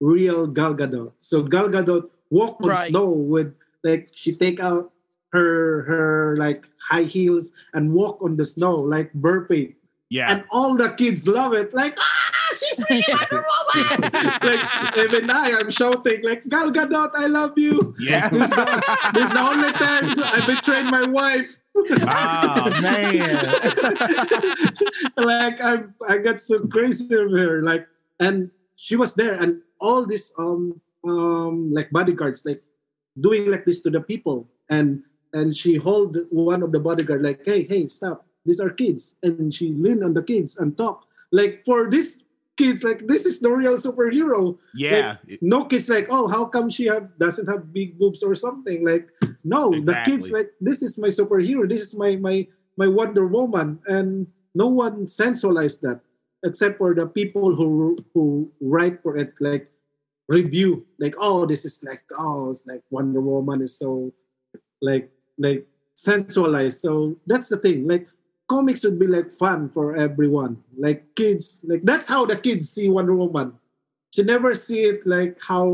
real 0.00 0.46
Gal 0.46 0.74
Gadot. 0.74 1.12
So 1.18 1.42
Gal 1.42 1.68
Gadot 1.68 2.08
walk 2.30 2.60
on 2.62 2.70
Right. 2.70 2.88
snow 2.90 3.10
with 3.10 3.52
like 3.82 4.10
she 4.14 4.34
take 4.34 4.60
out 4.60 4.92
her 5.32 5.82
her 5.86 6.36
like 6.36 6.66
high 6.90 7.06
heels 7.06 7.52
and 7.74 7.92
walk 7.94 8.18
on 8.22 8.36
the 8.36 8.44
snow 8.44 8.74
like 8.76 9.12
burpee, 9.14 9.76
yeah, 10.10 10.30
and 10.32 10.44
all 10.50 10.76
the 10.76 10.90
kids 10.90 11.26
love 11.26 11.54
it. 11.54 11.72
Like 11.72 11.96
ah, 11.98 12.56
she's 12.58 12.84
really 12.90 13.04
Wonder 13.08 13.44
Woman. 13.46 14.10
like 14.42 14.64
even 14.98 15.30
I, 15.30 15.56
I'm 15.58 15.70
shouting 15.70 16.22
like 16.22 16.46
Gal 16.48 16.70
Gadot, 16.70 17.12
I 17.14 17.26
love 17.26 17.56
you. 17.56 17.94
yeah. 17.98 18.28
This 18.28 18.44
is 18.44 18.50
the, 18.50 18.82
this 19.14 19.24
is 19.24 19.32
the 19.32 19.40
only 19.40 19.72
time 19.72 20.14
I 20.18 20.44
betrayed 20.46 20.84
my 20.86 21.06
wife. 21.06 21.56
oh 21.76 22.70
man, 22.82 23.16
like 25.16 25.60
I, 25.62 25.84
I 26.08 26.18
got 26.18 26.40
so 26.42 26.66
crazy 26.66 27.06
with 27.06 27.30
her. 27.38 27.62
Like, 27.62 27.86
and 28.18 28.50
she 28.74 28.96
was 28.96 29.14
there, 29.14 29.34
and 29.34 29.62
all 29.80 30.04
these 30.04 30.32
um 30.36 30.80
um 31.06 31.72
like 31.72 31.88
bodyguards 31.90 32.44
like 32.44 32.60
doing 33.20 33.48
like 33.50 33.64
this 33.64 33.80
to 33.82 33.90
the 33.90 34.00
people, 34.00 34.48
and 34.68 35.04
and 35.32 35.56
she 35.56 35.76
hold 35.76 36.18
one 36.30 36.64
of 36.64 36.72
the 36.72 36.80
bodyguard 36.80 37.22
like, 37.22 37.42
hey 37.44 37.62
hey 37.62 37.86
stop, 37.86 38.26
these 38.44 38.60
are 38.60 38.70
kids, 38.70 39.16
and 39.22 39.52
she 39.52 39.72
lean 39.72 40.02
on 40.02 40.14
the 40.14 40.22
kids 40.22 40.56
and 40.58 40.76
talk 40.76 41.06
like 41.32 41.62
for 41.64 41.90
these 41.90 42.24
kids 42.56 42.84
like 42.84 43.06
this 43.06 43.24
is 43.24 43.40
the 43.40 43.48
real 43.48 43.78
superhero. 43.78 44.58
Yeah, 44.74 45.16
no 45.40 45.64
kids 45.64 45.88
like 45.88 46.08
oh 46.10 46.28
how 46.28 46.44
come 46.44 46.68
she 46.68 46.86
have 46.86 47.08
doesn't 47.18 47.48
have 47.48 47.72
big 47.72 47.98
boobs 47.98 48.22
or 48.22 48.34
something? 48.34 48.84
Like 48.84 49.08
no 49.44 49.70
the 49.70 49.96
kids 50.04 50.30
like 50.30 50.50
this 50.60 50.82
is 50.82 50.98
my 50.98 51.08
superhero. 51.08 51.68
This 51.68 51.82
is 51.82 51.94
my 51.96 52.16
my 52.16 52.46
my 52.76 52.86
wonder 52.86 53.26
woman. 53.26 53.78
And 53.86 54.26
no 54.54 54.68
one 54.68 55.06
sensualized 55.06 55.82
that 55.82 56.00
except 56.44 56.78
for 56.78 56.94
the 56.94 57.06
people 57.06 57.54
who 57.54 57.96
who 58.12 58.50
write 58.60 59.02
for 59.02 59.16
it 59.16 59.32
like 59.40 59.70
review. 60.28 60.84
Like 60.98 61.14
oh 61.18 61.46
this 61.46 61.64
is 61.64 61.80
like 61.82 62.02
oh 62.18 62.50
it's 62.50 62.66
like 62.66 62.82
wonder 62.90 63.20
woman 63.20 63.62
is 63.62 63.78
so 63.78 64.12
like 64.82 65.08
like 65.38 65.64
sensualized. 65.94 66.80
So 66.80 67.16
that's 67.26 67.48
the 67.48 67.56
thing. 67.56 67.86
Like 67.88 68.08
comics 68.50 68.82
would 68.84 68.98
be 68.98 69.06
like 69.06 69.30
fun 69.30 69.70
for 69.70 69.94
everyone 70.06 70.52
like 70.86 71.00
kids 71.14 71.44
like 71.70 71.82
that's 71.90 72.06
how 72.12 72.26
the 72.30 72.36
kids 72.46 72.66
see 72.74 72.86
wonder 72.90 73.14
woman 73.14 73.54
she 74.10 74.22
never 74.26 74.50
see 74.66 74.80
it 74.90 74.98
like 75.06 75.38
how 75.50 75.66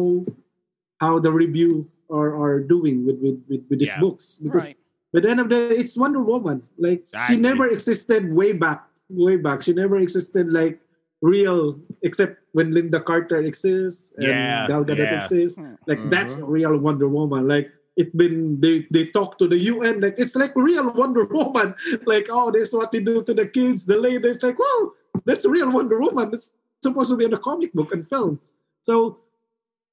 how 1.01 1.19
the 1.19 1.33
review 1.33 1.89
are, 2.13 2.33
are 2.37 2.61
doing 2.61 2.97
with 3.07 3.19
with, 3.25 3.39
with, 3.49 3.63
with 3.69 3.79
these 3.81 3.89
Yeah. 3.97 4.05
books 4.05 4.25
because 4.45 4.67
Right. 4.69 4.79
by 5.13 5.21
the 5.25 5.31
end 5.33 5.41
of 5.41 5.49
the 5.49 5.59
day 5.73 5.77
it's 5.83 5.97
wonder 5.97 6.21
woman 6.21 6.61
like 6.77 7.01
I 7.17 7.27
she 7.29 7.35
agree. 7.41 7.49
never 7.49 7.65
existed 7.77 8.23
way 8.41 8.53
back 8.53 8.81
way 9.09 9.37
back 9.41 9.59
she 9.65 9.73
never 9.73 9.97
existed 10.07 10.53
like 10.53 10.77
real 11.25 11.81
except 12.05 12.35
when 12.53 12.69
Lynda 12.77 13.01
Carter 13.09 13.41
exists 13.41 14.13
and 14.21 14.27
Yeah, 14.29 14.69
gal 14.69 14.85
gadot 14.85 15.09
yeah. 15.09 15.17
exists 15.25 15.57
Hmm. 15.57 15.75
like 15.89 16.01
Mhm. 16.05 16.11
that's 16.13 16.35
real 16.45 16.77
wonder 16.77 17.09
woman 17.09 17.49
like 17.49 17.73
it 17.97 18.15
been 18.17 18.61
they 18.61 18.87
they 18.91 19.07
talk 19.07 19.39
to 19.39 19.49
the 19.49 19.57
un 19.71 20.01
like 20.01 20.15
it's 20.19 20.37
like 20.37 20.55
real 20.55 20.93
wonder 20.93 21.25
woman. 21.25 21.75
Like 22.07 22.27
oh 22.31 22.51
this 22.51 22.69
is 22.69 22.75
what 22.75 22.93
we 22.93 23.01
do 23.01 23.23
to 23.25 23.33
the 23.35 23.47
kids 23.47 23.87
the 23.87 23.97
ladies. 23.97 24.43
Like 24.43 24.59
wow 24.59 24.93
that's 25.25 25.45
a 25.45 25.51
real 25.51 25.71
wonder 25.73 25.99
woman. 26.01 26.31
It's 26.35 26.51
supposed 26.83 27.11
to 27.11 27.17
be 27.17 27.25
in 27.25 27.33
a 27.35 27.39
comic 27.39 27.73
book 27.73 27.93
and 27.93 28.07
film. 28.09 28.39
So 28.83 29.19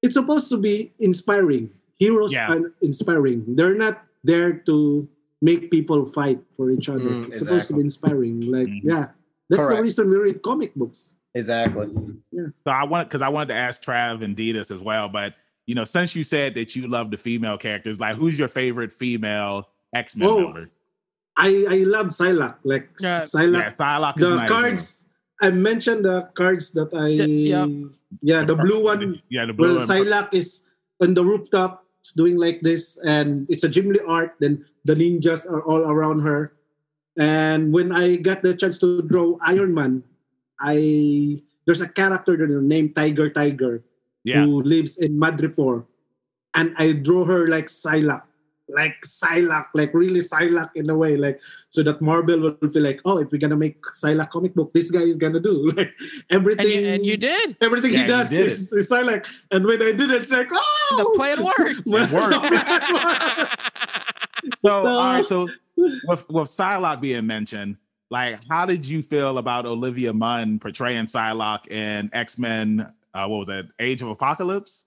it's 0.02 0.14
supposed 0.14 0.48
to 0.50 0.58
be 0.58 0.92
inspiring. 1.00 1.70
Heroes 1.96 2.32
Yeah. 2.32 2.52
are 2.52 2.72
inspiring. 2.82 3.44
They're 3.56 3.74
not 3.74 4.02
there 4.22 4.52
to 4.68 5.08
make 5.40 5.70
people 5.70 6.04
fight 6.04 6.40
for 6.56 6.70
each 6.70 6.88
other. 6.88 7.00
Mm, 7.08 7.28
it's 7.28 7.38
supposed 7.38 7.68
to 7.68 7.74
be 7.74 7.80
inspiring. 7.80 8.40
Like 8.40 8.68
Mhm. 8.68 8.80
yeah 8.84 9.06
that's 9.48 9.68
the 9.68 9.80
reason 9.82 10.10
we 10.10 10.16
read 10.16 10.42
comic 10.42 10.74
books. 10.74 11.14
Exactly. 11.34 11.88
So 12.64 12.70
I 12.70 12.84
want 12.84 13.08
because 13.08 13.22
I 13.22 13.28
wanted 13.28 13.48
to 13.48 13.58
ask 13.58 13.82
Trav 13.82 14.22
and 14.22 14.36
Dee 14.36 14.52
this 14.52 14.70
as 14.70 14.80
well, 14.80 15.08
but 15.08 15.34
you 15.66 15.74
know, 15.74 15.84
since 15.84 16.14
you 16.14 16.24
said 16.24 16.54
that 16.54 16.76
you 16.76 16.88
love 16.88 17.10
the 17.10 17.16
female 17.16 17.56
characters, 17.58 17.98
like 18.00 18.16
who's 18.16 18.38
your 18.38 18.48
favorite 18.48 18.92
female 18.92 19.68
X 19.94 20.14
Men 20.16 20.28
Oh, 20.28 20.40
member? 20.44 20.70
I 21.36 21.66
I 21.68 21.76
love 21.88 22.08
Psylocke. 22.08 22.58
Like 22.64 22.88
Yeah. 23.00 23.22
Psylocke. 23.24 23.58
Yeah, 23.58 23.72
Psylocke 23.72 24.20
is 24.20 24.28
the 24.28 24.36
nice. 24.36 24.48
cards. 24.48 25.04
I 25.42 25.50
mentioned 25.50 26.04
the 26.04 26.28
cards 26.34 26.70
that 26.72 26.92
I. 26.94 27.08
Yeah. 27.26 27.66
Yeah, 28.22 28.44
the 28.44 28.54
blue 28.54 28.84
one. 28.84 29.20
Yeah, 29.30 29.46
the 29.46 29.52
blue 29.52 29.76
Well, 29.76 29.78
one. 29.82 29.88
Psylocke 29.88 30.32
is 30.34 30.62
on 31.02 31.14
the 31.14 31.24
rooftop 31.24 31.82
doing 32.14 32.36
like 32.36 32.60
this, 32.60 32.98
and 33.02 33.46
it's 33.50 33.64
a 33.64 33.68
Jim 33.68 33.90
Lee 33.90 34.00
art. 34.06 34.36
Then 34.38 34.64
the 34.84 34.94
ninjas 34.94 35.48
are 35.50 35.62
all 35.64 35.82
around 35.82 36.20
her. 36.20 36.52
And 37.18 37.72
when 37.72 37.90
I 37.90 38.16
got 38.16 38.42
the 38.42 38.54
chance 38.54 38.78
to 38.78 39.02
draw 39.02 39.38
Iron 39.42 39.74
Man, 39.74 40.02
I 40.60 41.42
there's 41.66 41.80
a 41.80 41.88
character 41.88 42.36
named 42.60 42.94
Tyger 42.94 43.32
Tiger 43.32 43.82
Yeah, 44.24 44.44
who 44.44 44.62
lives 44.62 44.98
in 44.98 45.18
Madripoor, 45.20 45.84
and 46.54 46.74
I 46.78 46.92
draw 46.92 47.24
her 47.24 47.46
like 47.48 47.66
Psylocke, 47.66 48.22
like 48.68 48.96
Psylocke, 49.04 49.66
like 49.74 49.92
really 49.92 50.20
Psylocke 50.20 50.70
in 50.74 50.88
a 50.88 50.96
way, 50.96 51.16
like 51.16 51.38
so 51.70 51.82
that 51.82 52.00
Marvel 52.00 52.40
will 52.40 52.70
feel 52.70 52.82
like, 52.82 53.00
oh, 53.04 53.18
if 53.18 53.30
we're 53.30 53.38
gonna 53.38 53.56
make 53.56 53.82
Psylocke 53.82 54.30
comic 54.30 54.54
book, 54.54 54.72
this 54.72 54.90
guy 54.90 55.00
is 55.02 55.16
gonna 55.16 55.40
do 55.40 55.70
like 55.76 55.92
And 56.30 56.40
everything. 56.40 56.70
you, 56.70 56.86
and 56.86 57.04
you 57.04 57.16
did. 57.18 57.56
Everything 57.60 57.92
Yeah, 57.92 58.02
he 58.02 58.06
does 58.06 58.32
is, 58.32 58.72
is 58.72 58.88
Psylocke, 58.88 59.26
and 59.50 59.66
when 59.66 59.82
I 59.82 59.92
did 59.92 60.10
it, 60.10 60.22
it's 60.22 60.30
like, 60.30 60.48
oh, 60.50 60.96
The 60.98 61.18
plan 61.18 61.44
worked. 61.50 61.86
Well, 61.86 62.08
worked. 62.10 63.50
so 64.60 64.70
all 64.86 65.12
right, 65.12 65.26
so 65.26 65.48
with 65.76 66.28
with 66.30 66.48
Psylocke 66.48 67.00
being 67.00 67.26
mentioned, 67.26 67.76
like 68.10 68.38
how 68.48 68.64
did 68.64 68.86
you 68.86 69.02
feel 69.02 69.38
about 69.38 69.66
Olivia 69.66 70.12
Munn 70.12 70.58
portraying 70.58 71.04
Psylocke 71.06 71.68
in 71.68 72.10
X 72.12 72.38
Men? 72.38 72.92
Uh, 73.14 73.26
what 73.28 73.38
was 73.38 73.46
that? 73.48 73.66
Age 73.78 74.02
of 74.02 74.08
Apocalypse? 74.08 74.84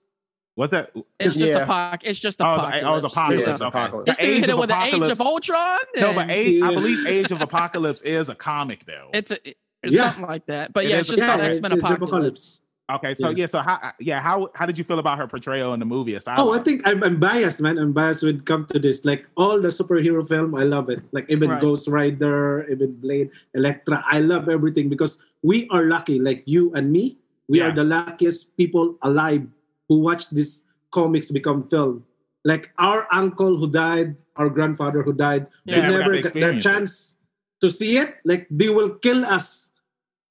What's 0.54 0.72
that? 0.72 0.90
It's 1.20 1.34
just 1.34 1.38
Yeah. 1.38 1.58
a 1.62 1.66
poc. 1.66 2.00
It's 2.02 2.18
just 2.18 2.40
Oh, 2.42 2.44
a 2.44 2.56
was- 2.56 2.62
poc. 2.62 2.82
oh, 2.84 2.88
it 2.88 2.94
was 2.94 3.04
Apocalypse. 3.04 3.42
Yeah, 3.46 3.52
it's 3.52 3.62
okay. 3.62 3.78
Apocalypse. 3.78 4.06
This 4.10 4.16
The 4.16 4.22
dude 4.22 4.30
Age 4.32 4.40
hit 4.40 4.48
it 4.48 4.52
of 4.52 4.58
with 4.58 4.68
the 4.68 4.82
Age 4.84 5.08
of 5.08 5.20
Ultron. 5.20 5.78
No, 5.96 6.12
but 6.14 6.30
Age, 6.30 6.62
I 6.62 6.74
believe 6.74 7.06
Age 7.16 7.32
of 7.32 7.40
Apocalypse 7.40 8.00
is 8.02 8.28
a 8.28 8.34
comic 8.34 8.84
though. 8.84 9.08
it's 9.14 9.30
a, 9.30 9.38
it's 9.46 9.94
Yeah. 9.94 10.10
something 10.10 10.26
like 10.26 10.46
that. 10.46 10.72
But 10.72 10.84
It 10.84 10.90
yeah, 10.90 10.96
it's 10.98 11.08
a 11.08 11.12
just 11.16 11.22
called 11.22 11.38
comic. 11.40 11.50
X 11.56 11.60
Men 11.62 11.72
it's- 11.72 11.90
it's 11.90 11.96
Apocalypse. 12.02 12.62
Okay, 12.90 13.12
so 13.14 13.28
yeah, 13.28 13.36
Yeah. 13.40 13.46
so 13.46 13.58
how 13.60 13.92
yeah, 14.00 14.18
how 14.18 14.48
how 14.54 14.64
did 14.66 14.78
you 14.78 14.82
feel 14.82 14.98
about 14.98 15.18
her 15.18 15.26
portrayal 15.28 15.74
in 15.74 15.78
the 15.80 15.84
movie? 15.86 16.14
Of 16.14 16.24
Oh, 16.26 16.54
I 16.54 16.58
think 16.58 16.88
I'm, 16.88 17.04
I'm 17.04 17.20
biased, 17.20 17.60
man. 17.60 17.76
I'm 17.78 17.92
biased 17.92 18.22
when 18.22 18.36
it 18.36 18.46
comes 18.46 18.68
to 18.72 18.78
this. 18.78 19.04
Like 19.04 19.28
all 19.36 19.60
the 19.60 19.68
superhero 19.68 20.26
film, 20.26 20.54
I 20.54 20.62
love 20.64 20.88
it. 20.88 21.02
Like 21.12 21.26
even 21.28 21.50
Right. 21.50 21.60
Ghost 21.60 21.86
Rider, 21.86 22.66
even 22.70 22.94
Blade, 22.98 23.30
Elektra. 23.54 24.02
I 24.08 24.20
love 24.20 24.48
everything 24.48 24.88
because 24.88 25.18
we 25.42 25.68
are 25.68 25.84
lucky. 25.84 26.18
Like 26.18 26.42
you 26.46 26.72
and 26.74 26.90
me, 26.90 27.18
we 27.48 27.58
Yeah. 27.58 27.68
are 27.68 27.74
the 27.74 27.84
luckiest 27.84 28.56
people 28.56 28.96
alive 29.02 29.46
who 29.88 30.00
watch 30.00 30.28
these 30.30 30.64
comics 30.92 31.28
become 31.30 31.64
film. 31.64 32.04
Like 32.44 32.70
our 32.78 33.06
uncle 33.12 33.56
who 33.56 33.68
died, 33.70 34.16
our 34.36 34.48
grandfather 34.50 35.02
who 35.02 35.12
died, 35.12 35.46
Yeah. 35.64 35.76
we 35.76 35.82
Never 35.82 35.92
got 35.92 36.00
never 36.00 36.16
to 36.16 36.22
got 36.22 36.32
the 36.34 36.50
it. 36.56 36.60
chance 36.62 37.16
to 37.60 37.70
see 37.70 37.96
it. 37.96 38.16
Like 38.24 38.46
they 38.50 38.68
will 38.68 38.90
kill 39.00 39.24
us 39.24 39.70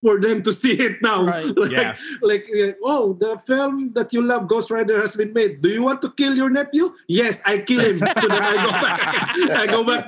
for 0.02 0.22
them 0.22 0.42
to 0.44 0.54
see 0.62 0.74
it 0.78 1.02
now. 1.02 1.26
Right. 1.26 1.46
like, 1.58 1.72
Yeah. 1.72 1.98
like, 2.22 2.46
uh, 2.54 2.74
oh, 2.86 3.14
the 3.20 3.38
film 3.50 3.92
that 3.94 4.14
you 4.14 4.22
love, 4.22 4.48
Ghost 4.48 4.70
Rider, 4.70 5.02
has 5.02 5.16
been 5.16 5.34
made. 5.34 5.62
Do 5.62 5.70
you 5.70 5.82
want 5.84 6.02
to 6.04 6.12
kill 6.14 6.38
your 6.38 6.50
nephew? 6.50 6.94
Yes, 7.10 7.42
I 7.46 7.58
kill 7.60 7.82
him. 7.82 7.98
so 8.22 8.28
that 8.30 8.46
I 8.46 8.56
go 8.62 8.72
back, 8.72 9.02
I 9.58 9.66
go 9.68 9.84
back 9.84 10.06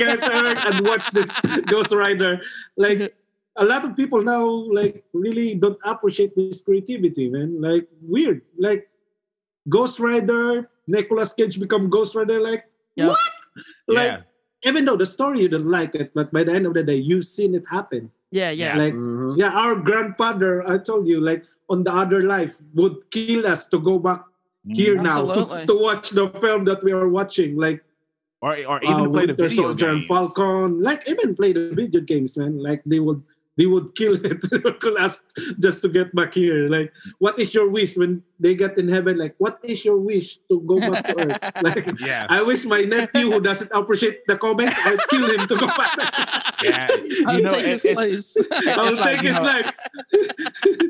and 0.72 0.86
watch 0.88 1.10
this 1.12 1.30
Ghost 1.66 1.92
Rider. 1.92 2.40
Like 2.78 3.14
a 3.60 3.66
lot 3.66 3.84
of 3.84 3.96
people 3.96 4.24
now, 4.24 4.44
like 4.72 5.04
really 5.14 5.54
don't 5.54 5.78
appreciate 5.84 6.36
this 6.36 6.62
creativity, 6.64 7.30
man. 7.30 7.60
Like 7.62 7.88
weird. 8.02 8.42
Like 8.58 8.88
Ghost 9.68 10.00
Rider, 10.00 10.70
Nicolas 10.88 11.34
Cage 11.34 11.60
become 11.60 11.90
Ghost 11.92 12.16
Rider. 12.16 12.40
Like 12.40 12.66
Yep. 12.96 13.10
what? 13.14 13.20
Like 13.88 14.12
yeah, 14.12 14.22
even 14.64 14.86
though 14.86 14.96
the 14.96 15.06
story 15.06 15.42
you 15.44 15.50
don't 15.50 15.68
like 15.68 15.94
it, 15.96 16.12
but 16.16 16.32
by 16.32 16.44
the 16.44 16.54
end 16.56 16.66
of 16.66 16.74
the 16.74 16.84
day, 16.84 16.96
you've 16.96 17.26
seen 17.28 17.54
it 17.54 17.64
happen. 17.70 18.12
Yeah, 18.32 18.52
yeah. 18.52 18.78
Like 18.78 18.94
Mhm. 18.96 19.38
yeah, 19.38 19.52
our 19.52 19.76
grandfather, 19.76 20.64
I 20.68 20.78
told 20.80 21.08
you, 21.08 21.20
like 21.20 21.44
on 21.70 21.84
the 21.84 21.94
other 21.94 22.22
life, 22.24 22.58
would 22.74 22.96
kill 23.12 23.46
us 23.46 23.68
to 23.70 23.78
go 23.80 24.00
back 24.00 24.24
here 24.68 24.96
now 25.02 25.20
Absolutely. 25.28 25.66
to 25.68 25.76
watch 25.76 26.10
the 26.12 26.30
film 26.40 26.66
that 26.66 26.84
we 26.84 26.92
are 26.92 27.08
watching. 27.10 27.58
Like 27.60 27.84
or 28.42 28.56
or 28.66 28.80
even 28.84 29.06
uh, 29.08 29.10
play 29.12 29.26
the 29.28 29.34
video 29.36 29.76
Soldier 29.76 29.92
and. 29.92 30.06
Falcon, 30.08 30.80
like 30.82 31.04
even 31.10 31.36
play 31.36 31.52
the 31.52 31.72
video 31.76 32.00
games, 32.02 32.38
man. 32.40 32.56
Like 32.58 32.82
they 32.86 33.00
would 33.04 33.20
they 33.60 33.66
would 33.66 33.94
kill 34.00 34.16
it 34.26 34.40
kill 34.80 34.98
us 34.98 35.22
just 35.60 35.82
to 35.82 35.90
get 35.90 36.16
back 36.16 36.34
here. 36.34 36.70
Like, 36.70 36.94
what 37.20 37.38
is 37.38 37.54
your 37.54 37.70
wish 37.70 37.98
when 37.98 38.24
they 38.40 38.56
get 38.56 38.78
in 38.78 38.88
heaven? 38.88 39.18
Like, 39.18 39.36
what 39.38 39.60
is 39.62 39.84
your 39.84 39.98
wish 39.98 40.38
to 40.48 40.62
go 40.62 40.80
back 40.80 41.06
to 41.08 41.20
Earth? 41.20 41.38
Like 41.62 42.00
Yeah, 42.00 42.26
I 42.30 42.42
wish 42.42 42.64
my 42.64 42.82
nephew 42.82 43.32
who 43.32 43.42
doesn't 43.42 43.70
appreciate 43.74 44.26
the 44.28 44.38
comments, 44.38 44.78
I'd 44.86 45.00
kill 45.10 45.30
him 45.30 45.46
to 45.46 45.56
go 45.58 45.68
back. 45.68 45.98
yeah. 46.64 46.88
I'll 47.28 47.42
know, 47.42 47.52
take 47.52 47.66
it's, 47.68 47.84
his 47.84 47.86
it's, 47.86 47.94
place. 47.94 48.38
I'll 48.78 48.88
It's 48.88 49.00
like, 49.00 49.18
take 49.18 49.26
his 49.26 49.36
know, 49.36 49.44
life. 49.44 49.78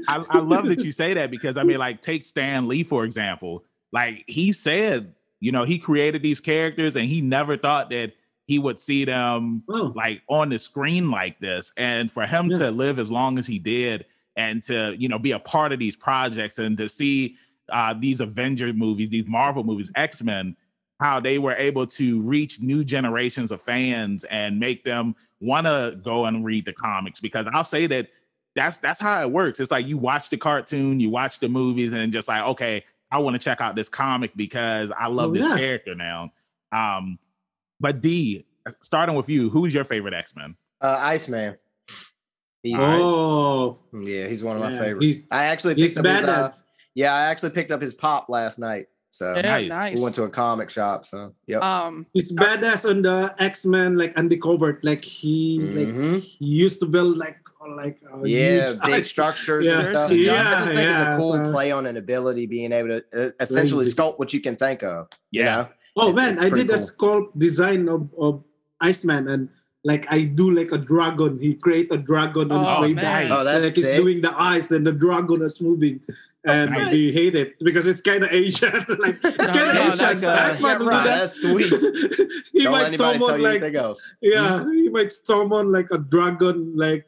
I, 0.08 0.24
I 0.30 0.40
love 0.40 0.66
that 0.66 0.84
you 0.86 0.92
say 0.92 1.16
that 1.16 1.32
because 1.32 1.58
I 1.58 1.64
mean, 1.64 1.80
like, 1.80 2.04
take 2.04 2.24
Stan 2.24 2.68
Lee 2.68 2.84
for 2.84 3.04
example. 3.04 3.64
Like 3.92 4.24
he 4.28 4.52
said, 4.52 5.16
you 5.40 5.52
know, 5.52 5.64
he 5.64 5.80
created 5.80 6.22
these 6.22 6.40
characters 6.40 6.96
and 6.96 7.06
he 7.06 7.22
never 7.22 7.58
thought 7.58 7.90
that 7.90 8.14
he 8.50 8.58
would 8.58 8.80
see 8.80 9.06
them 9.06 9.62
Oh, 9.70 9.94
like 9.96 10.24
on 10.28 10.50
the 10.50 10.58
screen 10.58 11.12
like 11.12 11.40
this. 11.40 11.72
And 11.78 12.12
for 12.12 12.26
him 12.26 12.50
Yeah. 12.50 12.58
to 12.58 12.72
live 12.72 12.98
as 12.98 13.12
long 13.12 13.38
as 13.38 13.46
he 13.46 13.60
did 13.60 14.06
and 14.36 14.64
to, 14.64 14.96
you 14.98 15.08
know, 15.08 15.20
be 15.20 15.34
a 15.34 15.40
part 15.40 15.72
of 15.72 15.78
these 15.78 15.96
projects 15.96 16.58
and 16.58 16.76
to 16.80 16.90
see 16.90 17.36
uh, 17.72 17.94
these 18.00 18.22
Avenger 18.22 18.74
movies, 18.74 19.12
these 19.12 19.28
Marvel 19.28 19.64
movies, 19.64 19.92
X 19.96 20.24
Men, 20.24 20.56
how 21.00 21.20
they 21.20 21.38
were 21.38 21.54
able 21.54 21.86
to 21.86 22.22
reach 22.22 22.60
new 22.60 22.84
generations 22.84 23.52
of 23.52 23.62
fans 23.62 24.24
and 24.26 24.60
make 24.60 24.84
them 24.84 25.16
want 25.40 25.68
to 25.68 26.00
go 26.04 26.26
and 26.26 26.44
read 26.44 26.66
the 26.66 26.74
comics. 26.74 27.20
Because 27.20 27.46
I'll 27.54 27.64
say 27.64 27.86
that 27.86 28.08
that's 28.56 28.78
that's 28.78 29.00
how 29.00 29.22
it 29.22 29.30
works. 29.32 29.60
It's 29.60 29.70
like 29.70 29.86
you 29.86 30.00
watch 30.00 30.30
the 30.30 30.38
cartoon, 30.38 31.00
you 31.00 31.12
watch 31.12 31.38
the 31.38 31.48
movies, 31.50 31.94
and 31.94 32.12
just 32.12 32.28
like, 32.28 32.42
okay, 32.44 32.84
I 33.12 33.20
want 33.20 33.36
to 33.36 33.40
check 33.40 33.62
out 33.62 33.76
this 33.76 33.90
comic 33.90 34.32
because 34.36 34.90
I 34.98 35.06
love 35.06 35.30
Oh, 35.30 35.34
this 35.36 35.46
yeah. 35.46 35.56
character 35.56 35.94
now. 35.94 36.32
Um, 36.72 37.20
but 37.80 38.02
D, 38.02 38.46
starting 38.82 39.16
with 39.16 39.30
you, 39.30 39.50
who's 39.50 39.74
your 39.74 39.84
favorite 39.86 40.14
X 40.14 40.36
Men? 40.36 40.56
Uh, 40.82 40.98
Iceman. 41.00 41.58
He's, 42.64 42.76
oh, 42.78 43.80
yeah, 43.94 44.28
he's 44.28 44.44
one 44.44 44.58
of 44.58 44.62
my 44.62 44.72
Yeah, 44.74 44.80
favorites. 44.80 45.06
he's- 45.06 45.26
I 45.32 45.46
actually 45.46 45.76
he's 45.76 45.94
picked 45.96 46.06
up 46.06 46.16
his. 46.20 46.26
Uh, 46.28 46.48
badass. 46.50 46.62
yeah, 46.94 47.14
I 47.14 47.28
actually 47.28 47.52
picked 47.52 47.72
up 47.72 47.82
his 47.82 47.94
pop 47.94 48.28
last 48.30 48.60
night. 48.60 48.88
So 49.12 49.34
Yeah, 49.36 49.42
nice. 49.42 49.70
nice. 49.70 49.96
we 49.98 50.04
went 50.04 50.16
to 50.16 50.24
a 50.24 50.30
comic 50.30 50.70
shop. 50.70 51.06
So 51.06 51.34
yeah, 51.48 51.58
Um, 51.60 52.06
He's 52.14 52.32
badass 52.34 52.90
on 52.90 53.02
the 53.02 53.34
X 53.40 53.66
Men, 53.66 53.98
like 53.98 54.14
Andy 54.18 54.38
Covert. 54.38 54.84
Like 54.84 55.04
he, 55.04 55.60
like 55.60 55.88
Mhm. 55.88 56.22
he 56.22 56.46
used 56.46 56.80
to 56.82 56.86
build 56.86 57.18
like 57.18 57.38
like 57.78 58.00
uh, 58.12 58.24
yeah, 58.24 58.68
huge 58.68 58.80
big 58.82 58.94
ice- 58.94 59.10
structures 59.10 59.66
Yeah, 59.66 59.74
and 59.76 59.84
stuff. 59.84 60.12
yeah, 60.12 60.32
I 60.34 60.44
just 60.60 60.66
think 60.68 60.80
yeah, 60.80 61.14
it's 61.14 61.16
a 61.16 61.18
cool 61.22 61.34
so- 61.46 61.52
play 61.52 61.72
on 61.74 61.86
an 61.88 61.98
ability, 61.98 62.46
being 62.46 62.72
able 62.72 62.88
to 62.90 63.04
uh, 63.14 63.30
essentially 63.42 63.84
Crazy. 63.86 63.98
sculpt 63.98 64.18
what 64.18 64.34
you 64.34 64.40
can 64.40 64.56
think 64.56 64.82
of. 64.84 65.08
You 65.32 65.44
Yeah. 65.44 65.46
know? 65.56 65.68
Oh 65.98 66.10
It's- 66.10 66.16
man, 66.16 66.40
I 66.40 66.50
pretty 66.50 66.68
did 66.68 66.76
a 66.76 66.80
sculpt 66.80 67.38
design 67.38 67.90
of, 67.90 68.10
of 68.18 68.44
Iceman, 68.82 69.28
and 69.30 69.50
like 69.84 70.06
I 70.10 70.24
do 70.24 70.52
like 70.52 70.72
a 70.72 70.78
dragon. 70.78 71.40
He 71.40 71.56
create 71.56 71.92
a 71.92 71.98
dragon 71.98 72.52
on 72.52 72.66
Oh, 72.66 72.70
his 72.70 72.80
way 72.82 72.94
man. 72.94 73.04
back. 73.04 73.32
Oh, 73.32 73.44
that's 73.44 73.66
like 73.66 73.74
he's 73.76 73.86
sick. 73.88 74.02
doing 74.02 74.22
the 74.22 74.34
eyes, 74.40 74.68
then 74.68 74.84
the 74.84 74.92
dragon 74.92 75.42
is 75.42 75.60
moving. 75.62 76.00
And 76.46 76.70
sick. 76.70 76.92
we 76.94 77.12
hate 77.12 77.36
it 77.36 77.56
because 77.60 77.86
it's 77.86 78.02
kind 78.02 78.24
of 78.24 78.32
Asian. 78.32 78.72
like 79.00 79.18
it's 79.24 79.52
kind 79.52 79.70
of 79.70 79.76
no, 79.76 79.82
Asian. 79.82 79.98
that's, 79.98 80.24
uh, 80.24 80.30
Iceman 80.30 80.70
yeah, 80.72 80.78
will 80.78 80.86
do 80.86 80.90
right. 80.90 81.04
that. 81.04 81.20
That's 81.20 81.42
sweet. 81.42 81.64
he 82.54 82.64
Don't 82.64 82.72
let 82.74 82.82
might 82.82 82.88
anybody 82.88 83.20
tell 83.20 83.38
you 83.38 83.44
like 83.44 83.52
anything 83.62 83.76
else. 83.76 84.02
yeah, 84.22 84.66
he 84.72 84.90
might 84.90 85.12
summon 85.12 85.72
like 85.72 85.88
a 85.92 85.98
dragon, 85.98 86.78
like 86.78 87.06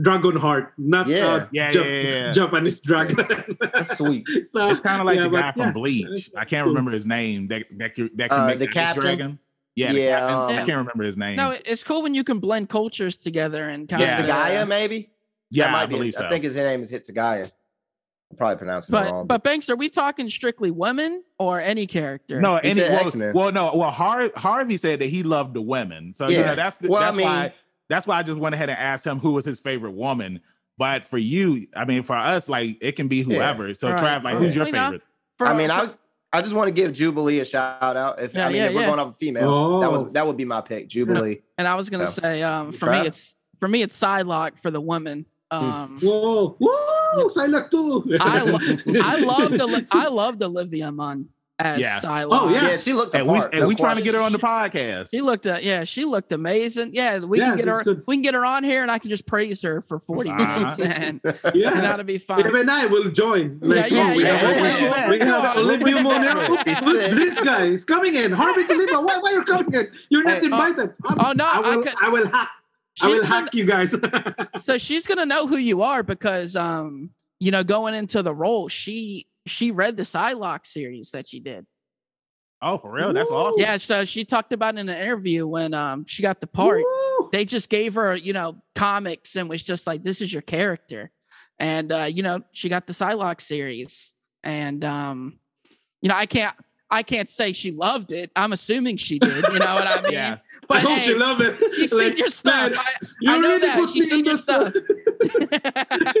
dragon 0.00 0.36
heart, 0.36 0.72
not 0.78 1.06
Yeah. 1.08 1.36
a 1.44 1.48
Yeah, 1.52 1.70
Jap- 1.70 1.74
yeah, 1.84 2.10
yeah, 2.10 2.24
yeah. 2.26 2.30
Japanese 2.32 2.80
dragon. 2.80 3.16
That's 3.60 3.96
sweet. 3.96 4.26
so, 4.50 4.68
It's 4.70 4.80
kind 4.80 5.00
of 5.00 5.06
like 5.06 5.16
yeah, 5.16 5.24
the 5.24 5.30
but 5.30 5.40
guy 5.40 5.52
from 5.52 5.62
yeah. 5.62 5.72
Bleach. 5.72 6.30
I 6.36 6.44
can't 6.44 6.66
remember 6.66 6.90
his 6.90 7.06
name. 7.06 7.48
That 7.48 7.64
that 7.78 7.92
that 8.16 8.30
can 8.30 8.40
Uh, 8.40 8.46
make 8.46 8.58
the 8.58 8.66
that 8.66 8.72
captain? 8.74 9.02
dragon. 9.02 9.38
Yeah, 9.76 9.92
the 9.92 10.00
Yeah, 10.00 10.18
captain. 10.20 10.34
I 10.56 10.60
um, 10.60 10.66
can't 10.66 10.78
remember 10.78 11.04
his 11.04 11.16
name. 11.16 11.36
no, 11.36 11.54
it's 11.64 11.84
cool 11.84 12.02
when 12.02 12.14
you 12.14 12.24
can 12.24 12.38
blend 12.38 12.68
cultures 12.68 13.16
together 13.16 13.68
and 13.68 13.88
kind 13.88 14.02
Yeah. 14.02 14.18
of. 14.20 14.26
Hitsugaya, 14.26 14.68
maybe? 14.68 15.10
yeah, 15.50 15.64
that 15.66 15.72
might 15.72 15.82
I 15.82 15.86
be. 15.86 15.94
believe 15.94 16.14
so. 16.14 16.24
I 16.24 16.28
think 16.28 16.44
his 16.44 16.54
name 16.56 16.80
is 16.82 16.90
Hitsugaya. 16.92 17.50
I'm 18.30 18.36
probably 18.36 18.56
pronouncing 18.58 18.94
it 18.94 18.98
But 18.98 19.10
wrong. 19.10 19.26
but 19.26 19.42
Banks, 19.42 19.68
are 19.68 19.74
we 19.76 19.88
talking 19.88 20.30
strictly 20.30 20.70
women 20.70 21.24
or 21.40 21.60
any 21.60 21.86
character? 21.88 22.40
no, 22.40 22.58
He 22.58 22.68
any, 22.70 22.74
said 22.80 23.12
well, 23.14 23.32
well, 23.34 23.52
no, 23.52 23.74
well, 23.74 23.90
Har- 23.90 24.30
Harvey 24.36 24.76
said 24.76 25.00
that 25.00 25.06
he 25.08 25.24
loved 25.24 25.54
the 25.54 25.60
women. 25.62 26.14
So 26.14 26.28
yeah, 26.28 26.38
Yeah. 26.40 26.54
that's 26.54 26.76
the, 26.76 26.88
Well, 26.88 27.02
I 27.02 27.06
that's 27.06 27.16
mean- 27.16 27.26
why 27.26 27.52
that's 27.90 28.06
why 28.06 28.16
I 28.18 28.22
just 28.22 28.38
went 28.38 28.54
ahead 28.54 28.70
and 28.70 28.78
asked 28.78 29.06
him 29.06 29.18
who 29.18 29.32
was 29.32 29.44
his 29.44 29.60
favorite 29.60 29.92
woman. 29.92 30.40
But 30.78 31.04
for 31.04 31.18
you, 31.18 31.66
I 31.76 31.84
mean, 31.84 32.02
for 32.02 32.16
us, 32.16 32.48
like 32.48 32.78
it 32.80 32.96
can 32.96 33.08
be 33.08 33.16
Yeah. 33.18 33.24
whoever. 33.24 33.74
So 33.74 33.90
Right. 33.90 34.00
Trav, 34.00 34.22
like, 34.24 34.36
Okay. 34.36 34.44
who's 34.44 34.54
your 34.56 34.64
Well, 34.64 34.68
you 34.68 34.72
know, 34.78 34.84
favorite? 34.86 35.02
For- 35.36 35.46
I 35.48 35.54
mean, 35.54 35.68
for- 35.68 35.74
I 35.74 35.90
I 36.32 36.40
just 36.42 36.54
want 36.54 36.68
to 36.68 36.72
give 36.72 36.92
Jubilee 36.92 37.40
a 37.40 37.44
shout 37.44 37.82
out. 37.96 38.22
If 38.22 38.34
Yeah, 38.34 38.46
I 38.46 38.48
mean, 38.48 38.56
yeah, 38.58 38.66
if 38.68 38.74
we're 38.74 38.82
yeah. 38.82 38.86
going 38.86 39.00
off 39.00 39.08
a 39.14 39.16
female, 39.16 39.80
that 39.80 39.90
was 39.90 40.02
Oh. 40.04 40.10
that 40.12 40.24
would 40.26 40.36
be 40.36 40.44
my 40.44 40.60
pick, 40.60 40.88
Jubilee. 40.88 41.42
and 41.58 41.66
I 41.66 41.74
was 41.74 41.90
gonna 41.90 42.06
So, 42.06 42.22
say, 42.22 42.42
um, 42.44 42.70
for 42.72 42.86
Trav? 42.86 43.00
me, 43.02 43.06
it's 43.08 43.34
for 43.58 43.66
me, 43.68 43.82
it's 43.82 44.00
Psylocke 44.00 44.52
for 44.62 44.70
the 44.70 44.80
woman. 44.80 45.26
Um, 45.50 45.98
Whoa, 46.00 46.56
whoa, 46.60 47.28
Psylocke 47.28 47.70
too. 47.72 48.16
I 48.20 48.42
lo- 48.44 49.02
I 49.02 49.20
loved 49.24 49.60
Oli- 49.60 49.86
I 49.90 50.06
loved 50.06 50.40
Olivia 50.44 50.92
Munn 50.92 51.28
as 51.66 51.78
Yeah. 51.78 52.00
Psylocke. 52.00 52.28
Oh, 52.32 52.48
yeah. 52.50 52.70
Yeah, 52.70 52.76
she 52.76 52.92
looked 52.92 53.14
And 53.14 53.26
we 53.26 53.38
and 53.38 53.60
no 53.60 53.68
we 53.68 53.74
trying 53.76 53.96
to 53.96 54.02
get 54.02 54.14
her 54.14 54.20
on 54.20 54.32
the 54.32 54.38
podcast. 54.38 55.10
She 55.10 55.20
looked 55.20 55.46
at 55.46 55.62
yeah, 55.62 55.84
she 55.84 56.04
looked 56.04 56.32
amazing. 56.32 56.90
Yeah, 56.94 57.18
we 57.18 57.38
Yeah, 57.38 57.48
can 57.50 57.56
get 57.58 57.68
her 57.68 57.82
good. 57.84 58.02
we 58.06 58.16
can 58.16 58.22
get 58.22 58.34
her 58.34 58.44
on 58.44 58.64
here 58.64 58.82
and 58.82 58.90
I 58.90 58.98
can 58.98 59.10
just 59.10 59.26
praise 59.26 59.62
her 59.62 59.80
for 59.80 59.98
40 59.98 60.30
Uh-huh. 60.30 60.58
minutes 60.76 60.80
and, 60.80 61.20
and 61.44 61.54
yeah. 61.54 61.80
that'll 61.80 62.04
be 62.04 62.18
fine. 62.18 62.40
Even 62.46 62.68
I 62.68 62.86
will 62.86 63.10
join. 63.10 63.58
Like, 63.62 63.90
yeah, 63.90 64.10
oh, 64.12 64.16
we 64.16 64.22
yeah, 64.24 64.36
have, 64.36 64.56
yeah, 64.80 65.08
we 65.10 65.18
yeah. 65.18 65.24
have 65.40 65.56
Olivia 65.58 66.02
Munn. 66.02 66.22
Who's 66.84 67.00
this 67.10 67.40
guy? 67.40 67.70
He's 67.70 67.84
coming 67.84 68.14
in. 68.14 68.32
Harvey 68.32 68.64
Tolibao. 68.64 69.04
Why, 69.04 69.18
why 69.18 69.32
are 69.32 69.34
you 69.34 69.44
coming 69.44 69.72
in? 69.74 69.88
You're 70.08 70.22
not 70.24 70.34
Hey, 70.38 70.40
oh, 70.42 70.44
invited. 70.44 70.94
I'm- 71.06 71.18
oh, 71.20 71.32
no, 71.32 71.44
I 71.44 71.56
I 71.56 71.76
will, 71.76 71.82
could- 71.82 71.94
I 72.00 72.08
will 72.08 72.28
hack. 72.28 72.48
I 73.02 73.06
will 73.08 73.22
gonna- 73.22 73.26
hack 73.26 73.54
you 73.54 73.64
guys. 73.64 73.94
so 74.62 74.78
she's 74.78 75.06
gonna 75.06 75.26
know 75.26 75.46
who 75.46 75.56
you 75.56 75.82
are 75.82 76.02
because 76.02 76.56
um 76.56 77.10
you 77.38 77.50
know 77.50 77.64
going 77.64 77.94
into 77.94 78.22
the 78.22 78.34
role 78.34 78.68
she 78.68 79.26
she 79.46 79.70
read 79.70 79.96
the 79.96 80.02
Psylocke 80.04 80.66
series 80.66 81.10
that 81.12 81.28
she 81.28 81.40
did 81.40 81.66
Oh, 82.62 82.76
for 82.76 82.90
real? 82.92 83.12
That's 83.14 83.30
Woo. 83.30 83.36
awesome. 83.38 83.60
yeah 83.60 83.76
so 83.78 84.04
she 84.04 84.24
talked 84.24 84.52
about 84.52 84.76
in 84.78 84.88
an 84.88 84.96
interview 84.96 85.46
when 85.46 85.72
um 85.74 86.04
she 86.06 86.22
got 86.22 86.40
the 86.40 86.46
part 86.46 86.82
Woo. 86.84 87.28
they 87.32 87.44
just 87.44 87.68
gave 87.70 87.94
her 87.94 88.14
you 88.14 88.32
know 88.34 88.62
comics 88.74 89.34
and 89.36 89.48
was 89.48 89.62
just 89.62 89.86
like 89.86 90.02
this 90.04 90.20
is 90.20 90.30
your 90.32 90.42
character 90.42 91.10
and 91.58 91.90
uh 91.92 92.02
you 92.04 92.22
know 92.22 92.42
she 92.52 92.68
got 92.68 92.86
the 92.86 92.92
Psylocke 92.92 93.40
series 93.40 94.12
and 94.44 94.84
um 94.84 95.38
you 96.02 96.08
know 96.10 96.14
I 96.16 96.26
can't 96.26 96.54
I 96.90 97.02
can't 97.02 97.30
say 97.30 97.52
she 97.54 97.70
loved 97.70 98.10
it 98.12 98.30
I'm 98.36 98.52
assuming 98.52 98.96
she 98.98 99.18
did 99.18 99.44
you 99.52 99.58
know 99.58 99.74
what 99.76 99.86
I 99.86 100.02
mean 100.02 100.12
Yeah. 100.12 100.34
I 100.34 100.66
but 100.68 100.80
hope 100.82 100.98
hey, 100.98 101.06
you 101.08 101.18
love 101.18 101.40
it. 101.40 101.56
she's 101.74 101.90
seen 101.90 101.98
Like, 102.10 102.18
your 102.18 102.30
stuff 102.30 102.72
man, 102.72 102.78
I, 102.78 102.92
you 103.20 103.30
I 103.32 103.38
know 103.38 103.48
really 103.48 103.60
that. 103.60 103.78
put 103.78 103.90
She's 103.90 104.04
me 104.04 104.10
seen 104.10 104.24
your 104.26 104.36
stuff. 104.36 104.74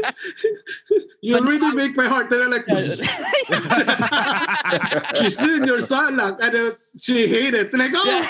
you 1.22 1.34
But 1.34 1.42
really 1.44 1.58
now- 1.58 1.72
make 1.72 1.96
my 1.96 2.06
heart. 2.06 2.30
Then 2.30 2.42
I'm 2.42 2.50
like, 2.50 2.64
she's 5.16 5.36
seen 5.38 5.64
your 5.64 5.78
Psylocke 5.78 6.40
and 6.40 6.54
uh, 6.54 6.70
she 7.00 7.26
hated. 7.28 7.72
Like, 7.74 7.92
oh, 7.94 8.22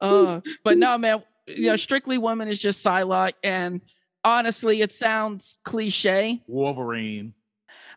uh, 0.00 0.40
but 0.62 0.78
no, 0.78 0.98
man, 0.98 1.22
you 1.46 1.68
know, 1.68 1.76
Strictly 1.76 2.18
Woman 2.18 2.48
is 2.48 2.60
just 2.60 2.84
Psylocke, 2.84 3.32
and 3.42 3.80
honestly, 4.24 4.80
it 4.80 4.92
sounds 4.92 5.56
cliche. 5.64 6.42
Wolverine. 6.46 7.34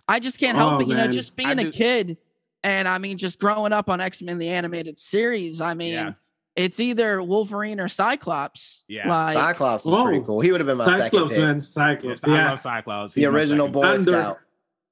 I 0.07 0.19
just 0.19 0.39
can't 0.39 0.57
help 0.57 0.75
Oh, 0.75 0.79
it. 0.79 0.87
You 0.87 0.95
know, 0.95 1.07
just 1.07 1.35
being 1.35 1.49
I 1.49 1.53
a 1.53 1.63
do- 1.65 1.71
kid, 1.71 2.17
and 2.63 2.87
I 2.87 2.97
mean, 2.97 3.17
just 3.17 3.39
growing 3.39 3.73
up 3.73 3.89
on 3.89 4.01
X 4.01 4.21
Men 4.21 4.37
the 4.37 4.49
animated 4.49 4.97
series. 4.97 5.61
I 5.61 5.73
mean, 5.73 5.93
Yeah. 5.93 6.13
It's 6.57 6.79
either 6.79 7.21
Wolverine 7.23 7.79
or 7.79 7.87
Cyclops. 7.87 8.83
Yeah. 8.89 9.07
like 9.07 9.35
Cyclops 9.37 9.85
was 9.85 9.93
Whoa. 9.93 10.03
pretty 10.05 10.23
cool. 10.25 10.41
He 10.41 10.51
would 10.51 10.59
have 10.59 10.67
been 10.67 10.77
my 10.77 10.85
Cyclops, 10.85 11.03
second 11.11 11.29
pick. 11.29 11.37
man, 11.37 11.55
Yes, 11.55 11.69
Cyclops. 11.69 12.23
I 12.27 12.31
Yeah, 12.35 12.49
love 12.49 12.59
Cyclops. 12.59 13.13
The 13.13 13.21
He's 13.21 13.29
my 13.29 13.35
original. 13.37 13.69
Boy 13.69 13.83
Under- 13.83 14.01
Scout. 14.11 14.37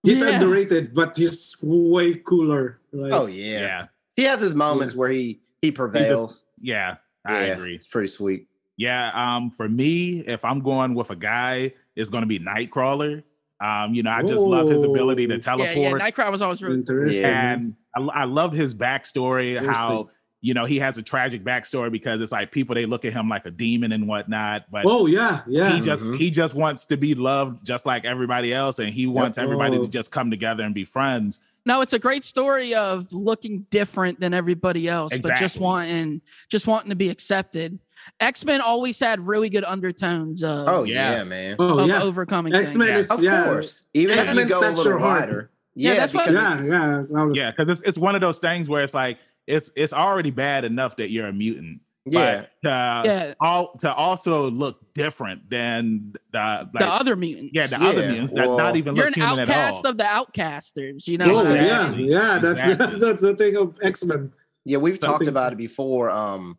he's 0.03 0.19
Yeah. 0.19 0.27
underrated, 0.29 0.93
but 0.93 1.17
he's 1.17 1.57
way 1.61 2.15
cooler. 2.15 2.79
Like, 2.93 3.11
Oh 3.13 3.25
yeah. 3.25 3.59
Yeah. 3.59 3.85
He 4.15 4.23
has 4.23 4.39
his 4.39 4.55
moments 4.55 4.95
where 4.95 5.09
he 5.09 5.41
he 5.61 5.71
prevails. 5.71 6.43
Yeah. 6.61 6.95
I 7.25 7.47
yeah, 7.47 7.53
agree. 7.53 7.75
It's 7.75 7.87
pretty 7.87 8.07
sweet. 8.09 8.47
Yeah, 8.77 9.09
um, 9.13 9.49
for 9.49 9.67
me, 9.67 10.19
if 10.19 10.45
I'm 10.45 10.59
going 10.59 10.93
with 10.93 11.09
a 11.09 11.15
guy, 11.15 11.73
it's 11.95 12.09
going 12.09 12.21
to 12.21 12.27
be 12.27 12.39
Nightcrawler. 12.39 13.23
Um, 13.63 13.93
you 13.95 14.03
know, 14.03 14.11
I 14.11 14.21
just 14.21 14.43
love 14.43 14.69
his 14.69 14.83
ability 14.83 15.25
to 15.27 15.33
Ooh. 15.33 15.37
yeah, 15.37 15.41
teleport, 15.41 15.77
yeah. 15.77 15.91
Nightcrawler 16.11 16.31
was 16.31 16.41
always 16.41 16.61
really 16.61 16.75
interesting. 16.75 17.23
And 17.25 17.75
I, 17.95 18.01
I 18.01 18.23
loved 18.25 18.53
his 18.53 18.75
backstory. 18.75 19.53
How 19.57 19.63
Interesting. 19.63 20.09
You 20.45 20.53
know 20.53 20.65
he 20.65 20.77
has 20.77 20.97
a 20.97 21.01
tragic 21.01 21.43
backstory 21.43 21.91
because 21.91 22.21
it's 22.21 22.31
like 22.31 22.51
people 22.51 22.75
they 22.75 22.85
look 22.85 23.03
at 23.03 23.13
him 23.13 23.27
like 23.27 23.45
a 23.47 23.51
demon 23.51 23.91
and 23.91 24.07
whatnot, 24.07 24.65
but 24.71 24.83
Oh 24.85 25.07
yeah, 25.07 25.41
yeah. 25.47 25.71
he 25.75 25.81
just 25.83 26.05
Mhm. 26.05 26.17
he 26.19 26.29
just 26.29 26.53
wants 26.53 26.85
to 26.85 26.97
be 26.97 27.15
loved 27.15 27.65
just 27.65 27.85
like 27.85 28.05
everybody 28.05 28.53
else, 28.53 28.77
and 28.79 28.89
he 28.89 29.07
wants 29.07 29.37
everybody 29.39 29.77
Oh. 29.77 29.83
to 29.83 29.89
just 29.89 30.11
come 30.11 30.29
together 30.29 30.63
and 30.63 30.75
be 30.75 30.85
friends. 30.85 31.39
No, 31.65 31.81
it's 31.81 31.93
a 31.93 31.99
great 31.99 32.23
story 32.23 32.75
of 32.75 33.11
looking 33.11 33.65
different 33.71 34.19
than 34.19 34.35
everybody 34.35 34.87
else, 34.87 35.17
but 35.17 35.35
just 35.37 35.59
wanting 35.59 36.21
just 36.47 36.67
wanting 36.67 36.89
to 36.91 36.95
be 36.95 37.09
accepted. 37.09 37.79
X 38.19 38.45
Men 38.45 38.61
always 38.61 38.99
had 38.99 39.25
really 39.25 39.49
good 39.49 39.63
undertones 39.63 40.43
of, 40.43 40.67
Oh 40.67 40.83
Yeah. 40.83 41.11
yeah, 41.17 41.23
man. 41.23 41.55
oh 41.57 41.79
of 41.79 41.87
yeah. 41.87 42.03
overcoming 42.03 42.53
X-Men 42.53 42.87
things. 42.87 42.99
is- 43.05 43.11
Of 43.11 43.23
yeah. 43.23 43.45
course. 43.45 43.81
Even 43.95 44.19
if 44.19 44.35
you 44.35 44.45
go 44.45 44.59
a 44.59 44.69
little 44.69 44.83
your 44.85 44.99
heart. 44.99 45.21
wider. 45.21 45.49
Yeah, 45.73 45.93
Yeah, 45.93 45.99
that's 45.99 46.11
because 46.11 46.33
Yeah, 46.33 46.63
yeah. 46.63 46.97
Was, 46.97 47.11
Yeah, 47.33 47.51
because 47.51 47.69
it's 47.69 47.81
it's 47.81 47.97
one 47.97 48.13
of 48.13 48.21
those 48.21 48.37
things 48.37 48.69
where 48.69 48.83
it's 48.83 48.93
like 48.93 49.17
it's 49.47 49.69
it's 49.75 49.93
already 49.93 50.31
bad 50.31 50.65
enough 50.65 50.95
that 50.97 51.09
you're 51.11 51.27
a 51.27 51.33
mutant. 51.33 51.81
Yeah. 52.07 52.45
But 52.61 52.69
uh, 52.69 53.01
Yeah, 53.05 53.33
all 53.39 53.75
to 53.79 53.91
also 53.93 54.51
look 54.51 54.93
different 54.93 55.49
than 55.49 56.13
the 56.31 56.69
like, 56.71 56.83
the 56.83 56.87
other 56.87 57.15
mutants. 57.15 57.51
yeah 57.53 57.65
the 57.65 57.81
other 57.81 58.07
mutants 58.07 58.31
that 58.33 58.47
well, 58.47 58.57
not 58.59 58.75
even 58.75 58.95
You're 58.95 59.05
look 59.07 59.17
an 59.17 59.23
human 59.23 59.39
at 59.39 59.49
all. 59.49 59.55
outcast 59.55 59.85
of 59.85 59.97
the 59.97 60.03
outcasters. 60.03 61.07
You 61.07 61.17
know. 61.17 61.31
Oh 61.31 61.33
what 61.35 61.47
mean? 61.47 61.55
yeah, 61.63 61.91
yeah. 61.95 62.39
That's 62.39 62.59
Exactly. 62.61 62.75
that's, 62.85 62.99
that's 63.01 63.21
the 63.23 63.35
thing 63.35 63.55
of 63.57 63.75
X 63.81 64.03
Men. 64.03 64.31
Yeah, 64.65 64.77
we've 64.77 64.99
talked 64.99 65.27
about 65.27 65.51
it 65.53 65.57
before. 65.57 66.09
Um, 66.11 66.57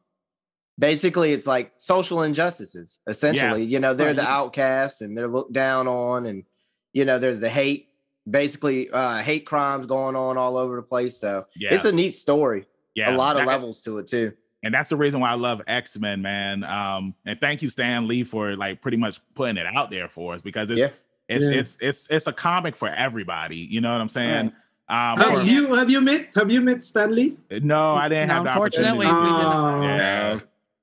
basically, 0.79 1.33
it's 1.33 1.47
like 1.47 1.73
social 1.77 2.23
injustices. 2.23 2.99
Essentially, 3.07 3.63
you 3.65 3.79
know, 3.81 3.95
they're 3.95 4.15
the 4.15 4.23
Right. 4.23 4.29
outcast 4.31 5.01
and 5.03 5.17
they're 5.17 5.29
looked 5.29 5.53
down 5.53 5.87
on, 5.89 6.27
and 6.27 6.45
you 6.93 7.05
know, 7.05 7.19
there's 7.19 7.41
the 7.41 7.49
hate. 7.49 7.89
Basically, 8.29 8.91
uh, 8.91 9.19
hate 9.19 9.47
crimes 9.47 9.87
going 9.87 10.17
on 10.17 10.37
all 10.37 10.57
over 10.57 10.75
the 10.75 10.83
place. 10.83 11.21
So 11.21 11.47
yeah, 11.55 11.73
it's 11.73 11.85
a 11.85 11.93
neat 11.93 12.11
story. 12.15 12.67
Yeah, 12.97 13.15
a 13.15 13.17
lot 13.17 13.37
of 13.37 13.43
that- 13.43 13.47
levels 13.47 13.81
to 13.83 13.99
it 13.99 14.09
too. 14.09 14.33
and 14.65 14.75
that's 14.75 14.89
the 14.89 14.97
reason 14.97 15.21
why 15.21 15.31
I 15.31 15.35
love 15.35 15.61
X 15.69 15.97
Men, 16.01 16.21
man. 16.23 16.65
Um, 16.65 17.15
and 17.25 17.39
thank 17.41 17.63
you, 17.63 17.69
Stan 17.69 18.09
Lee, 18.09 18.25
for 18.25 18.57
like 18.57 18.83
pretty 18.83 18.97
much 18.97 19.21
putting 19.37 19.57
it 19.59 19.67
out 19.67 19.91
there 19.91 20.09
for 20.09 20.35
us 20.35 20.43
because 20.43 20.71
it's 20.71 20.81
Yeah. 20.81 20.89
it's, 21.29 21.45
Yeah. 21.45 21.51
it's 21.61 21.77
it's 21.81 22.09
it's 22.11 22.27
a 22.27 22.33
comic 22.33 22.75
for 22.77 22.89
everybody. 22.89 23.59
You 23.59 23.81
know 23.81 23.93
what 23.93 24.01
I'm 24.01 24.09
saying? 24.09 24.53
Um, 24.89 25.17
for- 25.19 25.31
Have 25.41 25.47
you 25.47 25.75
have 25.75 25.91
you 25.91 26.01
met 26.01 26.29
have 26.35 26.51
you 26.51 26.61
met 26.61 26.85
Stan 26.85 27.15
Lee? 27.15 27.37
no, 27.51 27.95
I 27.95 28.09
didn't 28.09 28.29
No, 28.29 28.35
have 28.35 28.45
the 28.45 28.51
unfortunately, 28.51 29.07
opportunity. 29.07 29.33
we 29.33 29.39
did 29.39 29.43
not. 29.45 29.75
Oh, 29.79 29.83
Yeah. 29.83 30.39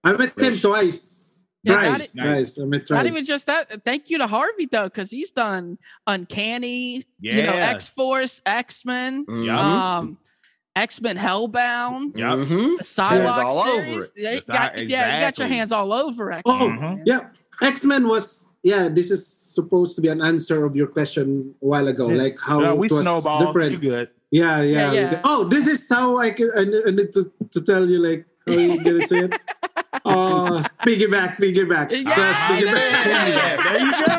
I 0.06 0.14
met 0.14 0.40
him 0.40 0.57
twice. 0.60 1.10
Yeah, 1.65 1.76
not 1.76 1.81
Twice, 1.85 2.15
e- 2.15 2.19
twice. 2.19 2.60
I 2.60 2.65
met 2.65 2.85
twice. 2.88 2.98
Not 2.98 3.06
even 3.06 3.26
just 3.26 3.45
that. 3.48 3.85
Thank 3.85 4.10
you 4.10 4.18
to 4.18 4.27
Harvey 4.27 4.65
though, 4.69 4.84
because 4.84 5.10
he's 5.10 5.31
done 5.31 5.77
Uncanny, 6.07 7.06
you 7.22 7.41
know, 7.44 7.53
Yeah. 7.53 7.69
X 7.69 7.88
Force, 7.88 8.41
X 8.45 8.84
Men, 8.85 9.26
Mhm. 9.26 9.49
um, 9.49 10.18
X 10.76 11.00
Men 11.02 11.18
Hellbound, 11.18 12.18
Yep. 12.18 12.28
Mhm. 12.50 12.78
the 12.80 12.84
Psylocke 12.84 13.45
all 13.45 13.60
over 13.60 13.84
series. 13.86 14.06
it. 14.06 14.12
Yeah, 14.18 14.32
you 14.32 14.41
got, 14.41 14.74
Psy- 14.74 14.80
yeah, 14.90 15.16
you 15.16 15.22
got 15.22 15.38
your 15.38 15.48
hands 15.48 15.72
all 15.72 15.94
over 15.94 16.32
X. 16.32 16.41
Oh, 16.45 16.68
Mhm. 16.72 17.02
yeah. 17.06 17.28
X 17.62 17.84
Men 17.86 18.08
was 18.08 18.50
yeah. 18.64 18.88
This 18.90 19.12
is 19.12 19.28
supposed 19.28 19.95
to 19.98 20.02
be 20.02 20.08
an 20.08 20.20
answer 20.22 20.66
of 20.66 20.76
your 20.76 20.88
question 20.88 21.54
a 21.62 21.66
while 21.66 21.88
ago, 21.88 22.10
Yeah. 22.10 22.16
like 22.24 22.40
how 22.40 22.62
Yeah, 22.62 22.74
we 22.74 22.88
it 22.88 22.91
was 22.91 23.02
snowballed. 23.02 23.41
You 23.41 23.45
different. 23.48 23.82
good? 23.82 24.10
Yeah, 24.32 24.62
Yeah, 24.62 24.91
yeah. 24.94 25.12
yeah. 25.12 25.22
Oh, 25.24 25.44
this 25.44 25.68
is 25.68 25.88
how 25.88 26.18
I 26.18 26.32
can. 26.32 26.50
I 26.58 26.64
need, 26.90 27.14
to, 27.14 27.32
to 27.52 27.62
tell 27.62 27.88
you 27.88 28.00
like 28.00 28.26
how 28.48 28.54
you 28.54 28.84
gonna 28.84 29.06
say 29.06 29.20
it. 29.30 29.34
Uh, 30.06 30.64
piggyback, 30.84 31.38
piggyback. 31.38 31.91
Yeah, 31.91 32.04
Just 32.18 32.40
piggyback. 32.50 33.06
yeah, 33.06 33.56
there 33.64 33.80
you 33.86 33.91
go. 33.94 34.10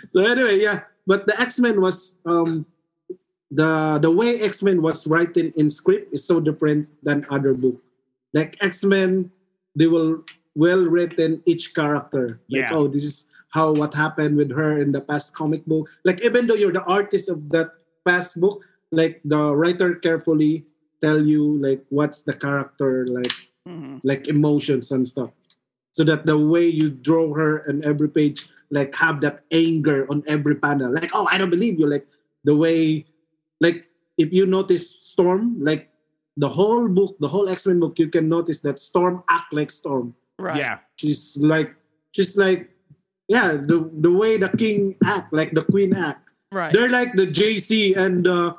so 0.08 0.24
anyway, 0.24 0.60
yeah. 0.62 0.80
But 1.10 1.26
the 1.26 1.34
X 1.34 1.58
Men 1.58 1.82
was 1.82 2.22
um 2.22 2.70
the 3.50 3.98
the 3.98 4.10
way 4.14 4.38
X 4.46 4.62
Men 4.62 4.78
was 4.78 5.02
written 5.10 5.50
in 5.58 5.66
script 5.70 6.14
is 6.14 6.22
so 6.22 6.38
different 6.38 6.86
than 7.02 7.26
other 7.34 7.50
book. 7.50 7.82
Like 8.32 8.54
X 8.62 8.86
Men, 8.86 9.34
they 9.74 9.90
will 9.90 10.22
well 10.54 10.86
written 10.86 11.42
each 11.50 11.74
character. 11.74 12.38
Like 12.46 12.70
Yeah. 12.70 12.78
oh, 12.78 12.86
this 12.86 13.02
is 13.02 13.16
how 13.50 13.74
what 13.74 13.90
happened 13.94 14.38
with 14.38 14.54
her 14.54 14.78
in 14.78 14.94
the 14.94 15.02
past 15.02 15.34
comic 15.34 15.66
book. 15.66 15.90
Like 16.06 16.22
even 16.22 16.46
though 16.46 16.54
you're 16.54 16.70
the 16.78 16.86
artist 16.86 17.26
of 17.26 17.50
that 17.50 17.74
past 18.06 18.38
book, 18.38 18.62
like 18.94 19.18
the 19.26 19.50
writer 19.50 19.98
carefully 19.98 20.62
tell 21.02 21.18
you 21.18 21.58
like 21.58 21.82
what's 21.90 22.22
the 22.22 22.34
character 22.36 23.06
like 23.10 23.34
Mhm. 23.66 23.98
like 24.06 24.28
emotions 24.30 24.88
and 24.94 25.02
stuff 25.04 25.30
so 25.92 26.00
that 26.04 26.24
the 26.24 26.36
way 26.38 26.64
you 26.64 26.88
draw 26.88 27.28
her 27.34 27.60
on 27.68 27.82
every 27.84 28.08
page 28.08 28.48
like 28.70 28.94
have 28.94 29.20
that 29.22 29.44
anger 29.52 30.06
on 30.10 30.22
every 30.26 30.54
panel. 30.54 30.92
Like 30.92 31.10
oh 31.14 31.26
i 31.30 31.38
don't 31.38 31.50
believe 31.50 31.78
you. 31.78 31.86
Like 31.86 32.06
the 32.44 32.54
way 32.56 33.04
like 33.60 33.86
if 34.18 34.32
you 34.32 34.46
notice 34.46 34.96
storm 35.00 35.56
like 35.62 35.90
the 36.36 36.48
whole 36.48 36.88
book 36.88 37.16
the 37.20 37.28
whole 37.28 37.48
x-men 37.48 37.80
book 37.80 37.98
you 37.98 38.08
can 38.08 38.28
notice 38.28 38.60
that 38.60 38.78
storm 38.78 39.22
act 39.28 39.52
like 39.52 39.70
storm. 39.70 40.14
Right. 40.38 40.56
Yeah, 40.56 40.78
she's 40.96 41.36
like 41.36 41.74
she's 42.12 42.36
like 42.36 42.70
yeah 43.28 43.52
the 43.52 43.90
the 44.00 44.10
way 44.10 44.38
the 44.38 44.48
king 44.56 44.96
act 45.04 45.32
like 45.32 45.52
the 45.52 45.62
queen 45.64 45.94
act. 45.94 46.26
Right. 46.52 46.72
they're 46.72 46.88
like 46.90 47.14
the 47.14 47.26
Jay 47.26 47.58
Z 47.58 47.94
and 47.94 48.24
the 48.24 48.56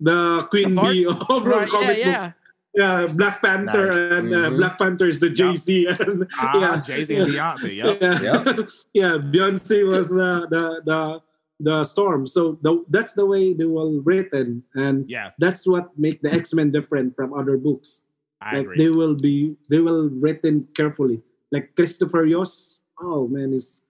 the 0.00 0.46
queen 0.50 0.74
The 0.74 0.80
bee 0.82 1.06
of 1.28 1.44
right. 1.46 1.68
comic 1.68 1.98
Yeah, 1.98 2.32
book 2.32 2.34
yeah. 2.74 3.00
yeah, 3.00 3.06
Black 3.06 3.40
Panther 3.42 3.86
Nice. 3.86 4.12
and 4.18 4.34
uh, 4.34 4.50
Mhm. 4.50 4.56
Black 4.56 4.78
Panther 4.78 5.06
is 5.06 5.20
the 5.20 5.28
Yup. 5.28 5.36
Jay 5.36 5.56
Z 5.56 5.86
and 5.86 6.26
ah, 6.38 6.60
yeah, 6.60 6.80
Jay 6.82 7.04
Z 7.04 7.14
and 7.16 7.30
Beyonce. 7.32 7.76
Yep. 7.76 7.98
yeah, 8.02 8.20
Yep. 8.22 8.68
yeah. 8.94 9.14
Beyonce 9.18 9.86
was 9.86 10.08
the 10.10 10.46
the 10.50 10.64
the 10.84 11.20
the 11.60 11.84
storm. 11.84 12.26
So 12.26 12.58
the, 12.62 12.84
that's 12.90 13.14
the 13.14 13.24
way 13.26 13.54
they 13.54 13.64
were 13.64 14.00
written, 14.02 14.64
and 14.74 15.08
Yeah, 15.08 15.30
that's 15.38 15.66
what 15.66 15.96
make 15.98 16.20
the 16.22 16.32
X 16.32 16.52
Men 16.52 16.70
different 16.72 17.14
from 17.14 17.32
other 17.32 17.56
books. 17.56 18.02
I 18.42 18.56
like 18.56 18.64
agree. 18.66 18.76
they 18.78 18.90
will 18.90 19.14
be 19.14 19.56
they 19.70 19.78
will 19.78 20.10
written 20.10 20.66
carefully. 20.76 21.22
Like 21.52 21.74
Christopher 21.76 22.26
Yost, 22.26 22.78
oh 23.00 23.28
man, 23.28 23.52
he's 23.52 23.80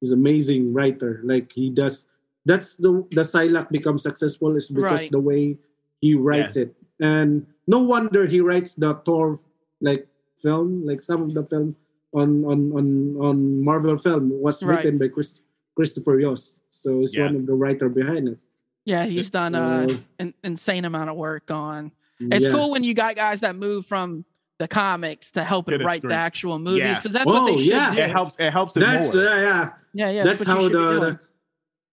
he's 0.00 0.10
amazing 0.12 0.74
writer. 0.74 1.20
Like 1.24 1.52
he 1.54 1.70
does 1.70 2.06
that's 2.44 2.74
the 2.76 3.06
the 3.14 3.22
Psylocke 3.22 3.70
becomes 3.70 4.02
successful 4.02 4.56
is 4.56 4.66
because 4.66 5.06
Right. 5.06 5.10
the 5.14 5.20
way 5.22 5.56
he 6.02 6.14
writes 6.18 6.56
it. 6.58 6.74
And 7.00 7.46
no 7.66 7.82
wonder 7.84 8.26
he 8.26 8.40
writes 8.40 8.74
the 8.74 8.94
Thor 9.04 9.38
like 9.80 10.06
film, 10.42 10.84
like 10.86 11.00
some 11.00 11.22
of 11.22 11.34
the 11.34 11.44
film 11.44 11.76
on 12.14 12.44
on 12.44 12.72
on 12.72 13.16
on 13.20 13.64
Marvel 13.64 13.96
film 13.96 14.30
was 14.40 14.62
Right. 14.62 14.76
written 14.84 14.98
by 14.98 15.08
Chris, 15.08 15.40
Christopher 15.74 16.20
Yost. 16.20 16.62
So 16.70 17.00
he's 17.00 17.14
Yeah. 17.14 17.26
one 17.26 17.36
of 17.36 17.46
the 17.46 17.54
writer 17.54 17.88
behind 17.88 18.28
it. 18.28 18.38
Yeah, 18.84 19.04
he's 19.06 19.30
done 19.30 19.54
uh, 19.54 19.86
Uh, 19.88 19.94
an 20.18 20.34
insane 20.42 20.84
amount 20.84 21.08
of 21.10 21.16
work 21.16 21.50
on. 21.50 21.92
It's 22.20 22.44
yeah. 22.46 22.52
cool 22.52 22.70
when 22.70 22.84
you 22.84 22.94
got 22.94 23.16
guys 23.16 23.40
that 23.40 23.56
move 23.56 23.86
from 23.86 24.24
the 24.58 24.68
comics 24.68 25.30
to 25.32 25.42
helping 25.42 25.72
To 25.72 25.78
the 25.78 25.84
write 25.84 26.02
the 26.02 26.14
actual 26.14 26.58
movies 26.58 26.80
Yeah. 26.80 26.98
because 26.98 27.12
that's 27.14 27.26
what 27.26 27.36
Oh, 27.42 27.46
they 27.46 27.56
should 27.58 27.66
yeah. 27.66 27.94
do. 27.94 28.00
it 28.02 28.10
helps. 28.10 28.36
It 28.38 28.52
helps 28.52 28.76
it 28.76 28.80
That's 28.80 29.14
more. 29.14 29.26
uh, 29.26 29.40
yeah. 29.40 29.70
Yeah, 29.94 30.10
yeah. 30.10 30.22
that's 30.24 30.38
what 30.40 30.48
how 30.48 30.56
you 30.58 30.62
should 30.66 30.72
be 30.72 30.78
the, 30.78 30.90
doing. 30.90 31.00
the- 31.14 31.20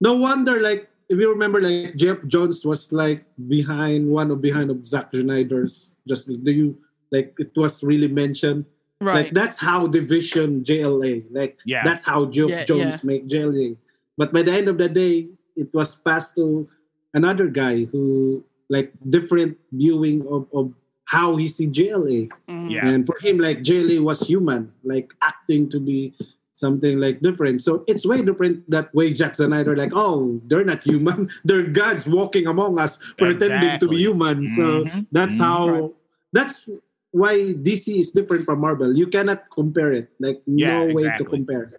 no 0.02 0.14
wonder 0.18 0.60
like 0.60 0.89
if 1.10 1.18
you 1.20 1.30
remember 1.30 1.60
like 1.62 1.96
Geoff 1.96 2.20
Johns 2.28 2.64
was 2.64 2.92
like 2.94 3.26
behind 3.48 4.08
one 4.08 4.30
of 4.32 4.42
behind 4.42 4.70
of 4.70 4.86
Zack 4.86 5.10
Snyder's 5.14 5.98
just 6.08 6.28
do 6.44 6.52
you 6.52 6.78
like 7.12 7.34
it 7.40 7.52
was 7.56 7.82
really 7.84 8.08
mentioned 8.08 8.66
right. 9.02 9.26
like 9.26 9.34
that's 9.34 9.58
how 9.58 9.88
division 9.88 10.64
JLA 10.64 11.26
like 11.32 11.58
Yeah. 11.66 11.82
that's 11.84 12.06
how 12.06 12.26
Jeff 12.26 12.50
Yeah, 12.50 12.66
Jones 12.66 13.04
make 13.04 13.28
JLA 13.28 13.78
but 14.18 14.32
by 14.34 14.44
the 14.44 14.52
end 14.54 14.68
of 14.70 14.78
the 14.78 14.90
day 14.90 15.30
it 15.56 15.74
was 15.74 15.96
passed 15.96 16.36
to 16.38 16.70
another 17.14 17.48
guy 17.48 17.86
who 17.86 18.44
like 18.70 18.94
different 19.10 19.58
viewing 19.72 20.22
of, 20.30 20.46
of 20.54 20.74
how 21.06 21.36
he 21.36 21.48
see 21.48 21.68
JLA 21.68 22.30
Mhm. 22.48 22.70
Yeah. 22.70 22.86
and 22.88 23.06
for 23.06 23.18
him 23.22 23.40
like 23.42 23.62
JLA 23.66 23.98
was 24.00 24.22
human 24.28 24.72
like 24.84 25.14
acting 25.22 25.70
to 25.74 25.80
be 25.80 26.14
something 26.60 27.00
like 27.00 27.22
different. 27.22 27.62
So 27.62 27.84
it's 27.88 28.06
way 28.06 28.22
different 28.22 28.70
that 28.70 28.94
way 28.94 29.14
Zack 29.16 29.36
Snyder 29.36 29.76
like 29.76 29.94
oh 29.96 30.42
they're 30.46 30.66
not 30.68 30.84
human. 30.84 31.30
They're 31.48 31.64
gods 31.64 32.06
walking 32.06 32.46
among 32.48 32.80
us 32.80 33.00
pretending 33.18 33.80
to 33.80 33.88
be 33.88 33.98
human. 34.04 34.46
So 34.48 34.84
Mhm. 34.86 35.08
that's 35.12 35.38
Mhm. 35.40 35.48
how 35.48 35.94
that's 36.36 36.68
why 37.12 37.54
DC 37.56 37.88
is 38.04 38.12
different 38.12 38.44
from 38.46 38.60
Marvel. 38.60 38.94
You 38.96 39.08
cannot 39.08 39.50
compare 39.50 39.92
it. 39.94 40.10
Like 40.20 40.44
Yeah, 40.46 40.86
no 40.86 40.94
way 40.94 41.08
to 41.18 41.24
compare. 41.26 41.72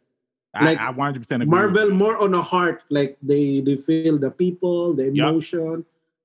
I, 0.53 0.65
like, 0.65 0.79
I 0.83 0.91
100 0.91 1.21
percent 1.23 1.43
agree. 1.45 1.53
Marvel 1.55 1.89
more 1.95 2.17
on 2.19 2.35
a 2.35 2.43
heart, 2.43 2.83
like 2.91 3.15
they 3.23 3.61
they 3.61 3.77
feel 3.77 4.19
the 4.19 4.33
people, 4.33 4.95
the 4.99 5.07
emotion. 5.13 5.85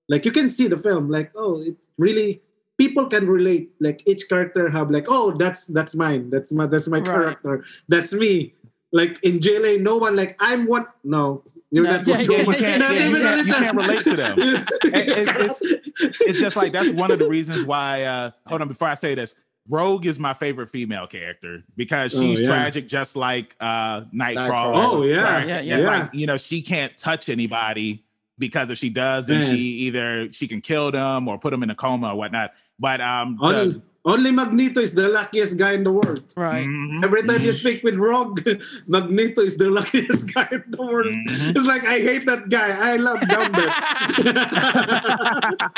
Like 0.09 0.25
you 0.25 0.31
can 0.31 0.49
see 0.49 0.67
the 0.71 0.77
film, 0.77 1.09
like 1.09 1.29
oh, 1.35 1.61
it 1.61 1.75
really 1.97 2.41
people 2.77 3.05
can 3.07 3.27
relate. 3.27 3.71
Like 3.79 4.01
each 4.05 4.27
character 4.29 4.69
have 4.69 4.91
like 4.91 5.05
oh, 5.09 5.31
that's 5.37 5.65
that's 5.67 5.95
mine, 5.95 6.29
that's 6.29 6.51
my 6.51 6.65
that's 6.67 6.87
my 6.87 6.97
Right. 6.97 7.05
character, 7.05 7.63
that's 7.87 8.13
me. 8.13 8.53
Like 8.91 9.19
in 9.23 9.39
JLA, 9.39 9.81
no 9.81 9.97
one 9.97 10.15
like 10.15 10.35
I'm 10.39 10.65
one. 10.67 10.85
No, 11.03 11.43
you're 11.71 11.83
No, 11.83 11.97
not 11.97 12.07
yeah, 12.07 12.15
Wonder 12.17 12.31
yeah, 12.33 12.43
Woman. 12.43 12.61
yeah, 12.61 12.77
Not 12.83 12.95
yeah, 12.95 13.07
even 13.09 13.21
yeah. 13.21 13.33
a 13.33 13.43
You 13.43 13.53
can't 13.53 13.77
relate 13.77 14.03
to 14.05 14.15
them. 14.15 14.39
It's- 14.39 15.61
It's 16.21 16.39
just 16.39 16.55
like 16.55 16.71
that's 16.73 16.89
one 16.89 17.11
of 17.11 17.19
the 17.19 17.27
reasons 17.29 17.65
why. 17.65 18.03
Uh, 18.03 18.31
hold 18.47 18.61
on, 18.61 18.67
before 18.67 18.87
I 18.87 18.95
say 18.95 19.15
this, 19.15 19.33
Rogue 19.69 20.05
is 20.05 20.19
my 20.19 20.33
favorite 20.33 20.67
female 20.69 21.07
character 21.07 21.63
because 21.75 22.15
Oh, 22.15 22.21
she's 22.21 22.41
yeah. 22.41 22.47
tragic, 22.47 22.87
just 22.87 23.15
like 23.15 23.55
uh, 23.59 24.01
Nightcrawler. 24.13 24.35
Nightcrawler. 24.49 24.87
Oh 24.93 25.03
yeah, 25.03 25.23
Right. 25.23 25.47
Yeah, 25.47 25.59
yeah. 25.61 25.75
It's 25.77 25.85
yeah. 25.85 25.99
like 25.99 26.13
you 26.13 26.27
know 26.27 26.37
she 26.37 26.61
can't 26.61 26.95
touch 26.97 27.29
anybody 27.29 28.03
because 28.37 28.69
if 28.69 28.77
she 28.77 28.89
does, 28.89 29.27
then 29.27 29.39
Man. 29.39 29.49
she 29.49 29.57
either 29.57 30.31
she 30.33 30.47
can 30.47 30.61
kill 30.61 30.91
them 30.91 31.27
or 31.27 31.37
put 31.39 31.51
them 31.51 31.63
in 31.63 31.69
a 31.69 31.75
coma 31.75 32.09
or 32.13 32.15
whatnot. 32.15 32.51
But 32.79 33.01
um, 33.01 33.37
the- 33.39 33.45
Only, 33.47 33.81
only 34.07 34.31
Magneto 34.31 34.81
is 34.81 34.93
the 34.93 35.07
luckiest 35.09 35.57
guy 35.57 35.71
in 35.73 35.83
the 35.83 35.91
world. 35.91 36.23
Right. 36.37 36.67
Mhm, 36.67 37.03
Every 37.03 37.23
time 37.23 37.41
you 37.41 37.53
speak 37.53 37.83
with 37.83 37.95
Rogue, 37.95 38.41
Magneto 38.87 39.41
is 39.41 39.57
the 39.57 39.69
luckiest 39.69 40.31
guy 40.33 40.47
in 40.51 40.63
the 40.69 40.77
world. 40.81 41.07
mhm. 41.07 41.55
It's 41.55 41.65
like 41.65 41.85
I 41.87 41.99
hate 41.99 42.25
that 42.27 42.49
guy. 42.49 42.69
I 42.93 42.97
love 42.97 43.19
Gambit. 43.27 43.69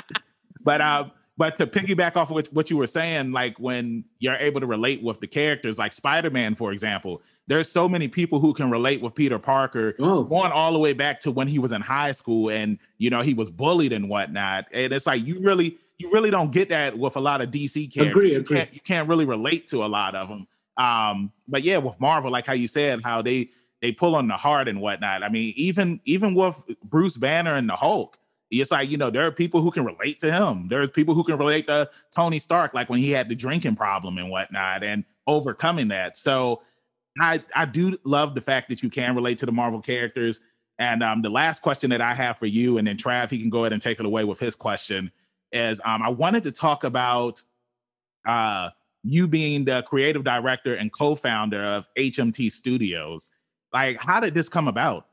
but 0.64 0.82
uh 0.82 1.06
but 1.40 1.56
to 1.56 1.68
piggyback 1.68 2.16
off 2.16 2.30
of 2.30 2.34
what, 2.36 2.48
what 2.52 2.70
you 2.70 2.78
were 2.78 2.88
saying 2.88 3.32
like 3.32 3.58
when 3.60 4.04
you're 4.20 4.36
able 4.36 4.60
to 4.60 4.66
relate 4.66 5.02
with 5.04 5.20
the 5.20 5.28
characters 5.28 5.78
like 5.78 5.94
spider-man 5.94 6.56
for 6.56 6.72
example 6.72 7.22
there's 7.48 7.72
so 7.72 7.88
many 7.88 8.08
people 8.08 8.40
who 8.40 8.54
can 8.54 8.70
relate 8.72 9.02
with 9.02 9.14
peter 9.16 9.40
parker 9.40 9.96
oh, 10.00 10.24
going 10.24 10.52
all 10.52 10.74
the 10.74 10.80
way 10.80 10.94
back 10.94 11.22
to 11.22 11.32
when 11.32 11.48
he 11.48 11.60
was 11.60 11.72
in 11.72 11.82
high 11.82 12.12
school 12.12 12.50
and 12.50 12.78
you 12.98 13.10
know 13.10 13.22
he 13.22 13.34
was 13.34 13.50
bullied 13.50 13.94
and 13.94 14.10
whatnot 14.10 14.66
and 14.74 14.92
it's 14.92 15.06
like 15.08 15.24
you 15.26 15.40
really 15.40 15.78
you 15.98 16.12
really 16.12 16.30
don't 16.30 16.52
get 16.52 16.70
that 16.70 16.98
with 16.98 17.16
a 17.16 17.20
lot 17.20 17.42
of 17.42 17.50
dc 17.50 17.74
characters. 17.94 18.12
Agree, 18.12 18.32
you 18.34 18.40
agree. 18.40 18.58
can't 18.58 18.74
you 18.74 18.80
can't 18.82 19.10
really 19.10 19.26
relate 19.26 19.68
to 19.68 19.84
a 19.84 19.88
lot 19.88 20.16
of 20.16 20.30
them 20.30 20.48
um 20.78 21.32
but 21.48 21.64
yeah 21.64 21.78
with 21.78 22.00
marvel 22.00 22.32
like 22.32 22.46
how 22.46 22.54
you 22.54 22.68
said 22.68 23.02
how 23.04 23.22
they 23.22 23.50
they 23.82 23.92
pull 23.92 24.16
on 24.16 24.28
the 24.28 24.36
heart 24.36 24.68
and 24.68 24.82
whatnot. 24.82 25.24
I 25.24 25.30
mean 25.30 25.54
even 25.56 26.00
even 26.06 26.34
with 26.34 26.56
bruce 26.84 27.18
banner 27.18 27.56
and 27.56 27.70
the 27.70 27.76
hulk 27.76 28.18
it's 28.50 28.72
like 28.72 28.90
you 28.90 28.98
know 28.98 29.10
there 29.10 29.26
are 29.26 29.32
people 29.32 29.62
who 29.62 29.72
can 29.72 29.84
relate 29.84 30.20
to 30.20 30.32
him. 30.32 30.68
There's 30.70 30.90
people 30.90 31.14
who 31.14 31.24
can 31.24 31.38
relate 31.38 31.68
to 31.68 31.90
tony 32.16 32.40
stark 32.40 32.74
like 32.74 32.90
when 32.90 33.00
he 33.00 33.12
had 33.12 33.30
the 33.30 33.36
drinking 33.36 33.76
problem 33.76 34.18
and 34.18 34.30
whatnot 34.30 34.84
and 34.84 35.04
overcoming 35.26 35.90
that. 35.90 36.18
So 36.18 36.62
i 37.20 37.44
i 37.56 37.66
do 37.66 37.98
love 38.04 38.36
the 38.36 38.42
fact 38.42 38.70
that 38.70 38.82
you 38.82 38.90
can 38.90 39.16
relate 39.16 39.38
to 39.40 39.46
the 39.46 39.52
marvel 39.52 39.82
characters. 39.82 40.40
And 40.80 41.02
um, 41.02 41.24
the 41.24 41.30
last 41.30 41.64
question 41.64 41.90
that 41.90 42.02
I 42.02 42.14
have 42.14 42.38
for 42.38 42.46
you, 42.46 42.78
and 42.78 42.88
then 42.88 42.98
Trav, 42.98 43.32
he 43.32 43.40
can 43.40 43.50
go 43.50 43.62
ahead 43.62 43.74
and 43.74 43.82
take 43.82 44.00
it 44.00 44.06
away 44.06 44.24
with 44.26 44.40
his 44.40 44.56
question, 44.56 45.12
is 45.52 45.80
um, 45.86 46.02
I 46.04 46.10
wanted 46.10 46.44
to 46.44 46.52
talk 46.52 46.84
about 46.84 47.42
uh, 48.28 48.70
you 49.04 49.28
being 49.28 49.66
the 49.66 49.84
creative 49.88 50.24
director 50.24 50.76
and 50.76 50.92
co-founder 50.92 51.64
of 51.64 51.86
HMT 51.98 52.52
Studios. 52.52 53.30
Like, 53.74 53.98
how 53.98 54.20
did 54.20 54.34
this 54.34 54.50
come 54.50 54.68
about? 54.68 55.08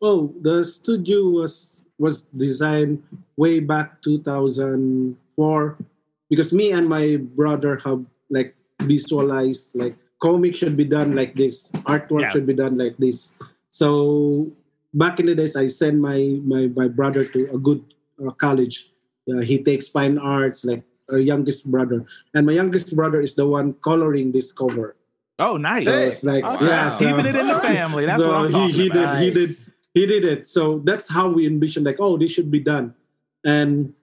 oh, 0.00 0.32
the 0.42 0.64
studio 0.64 1.26
was 1.28 1.82
was 1.98 2.22
designed 2.30 3.02
way 3.36 3.58
back 3.58 4.00
2004 4.02 5.76
because 6.30 6.52
me 6.52 6.70
and 6.70 6.88
my 6.88 7.16
brother 7.16 7.80
have 7.84 8.04
like 8.30 8.54
visualized 8.82 9.74
like 9.74 9.96
comic 10.22 10.54
should 10.54 10.76
be 10.76 10.84
done 10.84 11.16
like 11.16 11.34
this, 11.34 11.72
artwork 11.90 12.20
Yeah. 12.22 12.30
should 12.30 12.46
be 12.46 12.54
done 12.54 12.78
like 12.78 12.96
this. 12.98 13.32
So 13.70 14.52
back 14.94 15.18
in 15.18 15.26
the 15.26 15.34
days, 15.34 15.56
I 15.56 15.66
sent 15.66 15.98
my 15.98 16.38
my 16.46 16.68
my 16.74 16.86
brother 16.86 17.24
to 17.24 17.50
a 17.54 17.58
good 17.58 17.82
uh, 18.24 18.30
college. 18.38 18.90
Uh, 19.28 19.40
he 19.40 19.62
takes 19.62 19.88
fine 19.88 20.16
arts, 20.18 20.64
like 20.64 20.82
a 21.10 21.18
youngest 21.18 21.64
brother, 21.64 22.04
and 22.34 22.46
my 22.46 22.52
youngest 22.52 22.94
brother 22.96 23.20
is 23.20 23.34
the 23.34 23.46
one 23.46 23.74
coloring 23.84 24.32
this 24.32 24.52
cover. 24.52 24.96
Oh, 25.38 25.56
nice. 25.56 25.84
So 25.84 25.92
Hey. 25.92 26.08
it's 26.08 26.24
like 26.24 26.42
Wow. 26.44 26.58
yeah, 26.60 26.88
so, 26.90 27.06
Keeping 27.06 27.26
it 27.26 27.36
in 27.36 27.46
the 27.46 27.60
family. 27.60 28.06
That's 28.06 28.20
so 28.22 28.28
what 28.28 28.36
I'm 28.36 28.46
he, 28.46 28.52
talking 28.52 28.74
he 28.74 28.86
about. 28.90 29.18
did 29.20 29.22
he 29.22 29.30
did 29.30 29.50
he 29.94 30.06
did 30.06 30.24
it. 30.24 30.48
So 30.48 30.80
that's 30.84 31.08
how 31.08 31.28
we 31.30 31.46
envisioned 31.46 31.86
like, 31.86 31.96
oh, 31.98 32.16
this 32.18 32.30
should 32.30 32.50
be 32.50 32.60
done. 32.60 32.94
And 33.44 33.94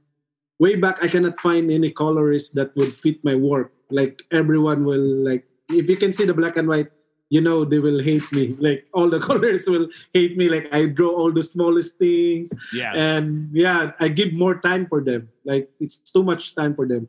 way 0.59 0.75
back, 0.75 1.03
I 1.03 1.07
cannot 1.07 1.39
find 1.39 1.69
any 1.71 1.91
colorist 1.91 2.55
that 2.55 2.75
would 2.75 2.93
fit 2.93 3.23
my 3.23 3.35
work. 3.35 3.71
Like 3.91 4.23
everyone 4.31 4.83
will 4.85 5.03
like, 5.23 5.45
if 5.69 5.89
you 5.89 5.95
can 5.97 6.11
see 6.13 6.25
the 6.25 6.33
black 6.33 6.57
and 6.57 6.67
white, 6.67 6.89
you 7.29 7.41
know 7.41 7.65
they 7.65 7.79
will 7.79 8.01
hate 8.01 8.25
me. 8.31 8.55
Like 8.59 8.87
all 8.93 9.09
the 9.09 9.19
colors 9.29 9.65
will 9.67 9.87
hate 10.13 10.37
me. 10.37 10.49
Like 10.49 10.67
I 10.73 10.85
draw 10.85 11.09
all 11.09 11.31
the 11.31 11.43
smallest 11.43 11.97
things, 11.97 12.51
Yeah. 12.73 12.93
and 12.93 13.49
yeah, 13.53 13.91
I 13.99 14.07
give 14.09 14.33
more 14.33 14.55
time 14.59 14.87
for 14.87 15.01
them. 15.03 15.29
Like 15.45 15.69
it's 15.79 15.97
too 15.97 16.23
much 16.23 16.55
time 16.55 16.75
for 16.75 16.87
them. 16.87 17.07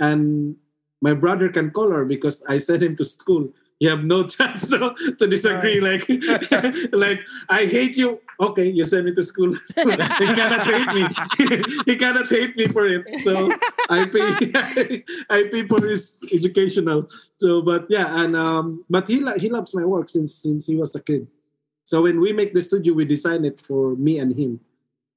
And 0.00 0.56
my 1.02 1.14
brother 1.14 1.48
can 1.48 1.70
color 1.70 2.04
because 2.04 2.42
I 2.48 2.58
sent 2.58 2.82
him 2.82 2.96
to 2.96 3.04
school. 3.04 3.52
You 3.80 3.90
have 3.90 4.04
no 4.04 4.26
chance 4.34 4.68
to, 4.68 4.94
to 5.18 5.26
disagree. 5.26 5.80
Like, 5.80 6.02
like 6.92 7.20
I 7.48 7.66
hate 7.66 7.96
you. 7.96 8.20
Okay, 8.40 8.68
you 8.68 8.84
send 8.84 9.06
me 9.06 9.14
to 9.14 9.22
school. 9.22 9.54
he 9.76 10.28
cannot 10.34 10.66
hate 10.66 10.90
me. 10.94 11.04
he 11.86 11.96
cannot 11.96 12.28
hate 12.28 12.56
me 12.56 12.66
for 12.68 12.86
it. 12.86 13.06
So 13.22 13.52
I 13.88 14.06
pay. 14.06 15.04
I 15.30 15.44
pay 15.50 15.66
for 15.66 15.84
his 15.86 16.18
educational. 16.32 17.08
So, 17.36 17.62
but 17.62 17.86
yeah, 17.88 18.22
and 18.22 18.34
um, 18.36 18.84
but 18.90 19.06
he 19.06 19.22
he 19.38 19.48
loves 19.48 19.74
my 19.74 19.84
work 19.84 20.10
since 20.10 20.34
since 20.34 20.66
he 20.66 20.74
was 20.76 20.94
a 20.94 21.00
kid. 21.00 21.26
So 21.84 22.02
when 22.02 22.20
we 22.20 22.32
make 22.32 22.52
the 22.52 22.60
studio, 22.60 22.92
we 22.94 23.04
design 23.06 23.44
it 23.44 23.60
for 23.64 23.94
me 23.96 24.18
and 24.18 24.34
him. 24.36 24.60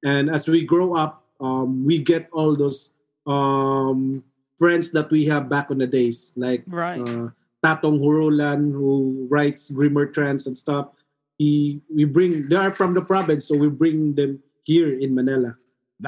And 0.04 0.30
as 0.30 0.48
we 0.48 0.64
grow 0.64 0.94
up, 0.94 1.22
um, 1.40 1.84
we 1.84 1.98
get 1.98 2.28
all 2.32 2.56
those 2.56 2.90
um, 3.26 4.24
friends 4.58 4.90
that 4.92 5.10
we 5.10 5.26
have 5.26 5.48
back 5.48 5.70
in 5.70 5.78
the 5.78 5.86
days, 5.86 6.32
like 6.34 6.64
Right. 6.66 6.98
uh, 6.98 7.28
Tatong 7.62 8.02
Hurulan, 8.02 8.72
who 8.72 9.26
writes 9.30 9.70
Grimmer 9.70 10.06
Trance 10.06 10.46
and 10.46 10.58
stuff. 10.58 10.90
He 11.38 11.80
we 11.88 12.04
bring 12.04 12.48
they 12.48 12.56
are 12.56 12.74
from 12.74 12.94
the 12.94 13.02
province, 13.02 13.48
so 13.48 13.56
we 13.56 13.68
bring 13.70 14.14
them 14.14 14.42
here 14.64 14.98
in 14.98 15.14
Manila 15.14 15.56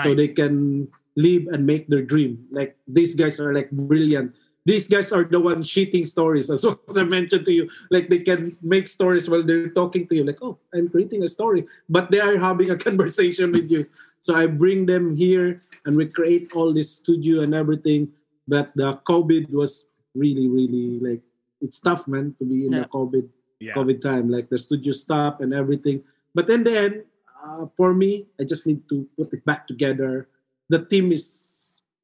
so 0.02 0.14
they 0.14 0.28
can 0.28 0.88
live 1.16 1.46
and 1.50 1.66
make 1.66 1.86
their 1.88 2.02
dream. 2.02 2.46
Like 2.50 2.76
these 2.86 3.14
guys 3.14 3.38
are 3.38 3.54
like 3.54 3.70
brilliant. 3.70 4.34
These 4.66 4.88
guys 4.88 5.12
are 5.12 5.24
the 5.24 5.38
ones 5.38 5.68
cheating 5.68 6.04
stories. 6.04 6.50
As 6.54 6.64
what 6.64 6.80
I 6.96 7.04
mentioned 7.04 7.44
to 7.46 7.52
you, 7.52 7.70
like 7.90 8.08
they 8.08 8.20
can 8.20 8.56
make 8.62 8.88
stories 8.88 9.28
while 9.28 9.42
they're 9.44 9.70
talking 9.70 10.08
to 10.08 10.14
you. 10.16 10.24
Like, 10.24 10.42
oh, 10.42 10.58
I'm 10.74 10.88
creating 10.88 11.22
a 11.22 11.28
story, 11.28 11.66
but 11.88 12.10
they 12.10 12.20
are 12.20 12.38
having 12.38 12.70
a 12.70 12.78
conversation 12.88 13.52
with 13.52 13.70
you. 13.70 13.86
So 14.20 14.34
I 14.34 14.46
bring 14.46 14.86
them 14.86 15.14
here, 15.14 15.60
and 15.84 15.96
we 15.96 16.08
create 16.08 16.56
all 16.56 16.72
this 16.72 16.90
studio 16.90 17.42
and 17.44 17.54
everything. 17.54 18.10
but 18.48 18.72
the 18.76 19.00
COVID 19.08 19.50
was 19.50 19.88
really, 20.14 20.48
really 20.48 21.00
like 21.00 21.22
it's 21.64 21.80
tough, 21.80 22.04
man, 22.06 22.36
to 22.38 22.44
be 22.44 22.68
in 22.68 22.72
Yeah. 22.76 22.84
the 22.84 22.88
COVID 22.92 23.26
Yeah. 23.58 23.72
COVID 23.74 23.98
time. 24.04 24.28
Like 24.28 24.52
the 24.52 24.60
studio 24.60 24.92
stop 24.92 25.40
and 25.40 25.56
everything. 25.56 26.04
But 26.36 26.50
in 26.52 26.62
the 26.68 26.74
end, 26.76 26.94
uh, 27.40 27.66
for 27.78 27.94
me, 27.96 28.28
I 28.38 28.44
just 28.44 28.66
need 28.68 28.84
to 28.92 29.08
put 29.16 29.32
it 29.32 29.44
back 29.48 29.64
together. 29.66 30.28
The 30.68 30.84
team 30.84 31.12
is 31.12 31.24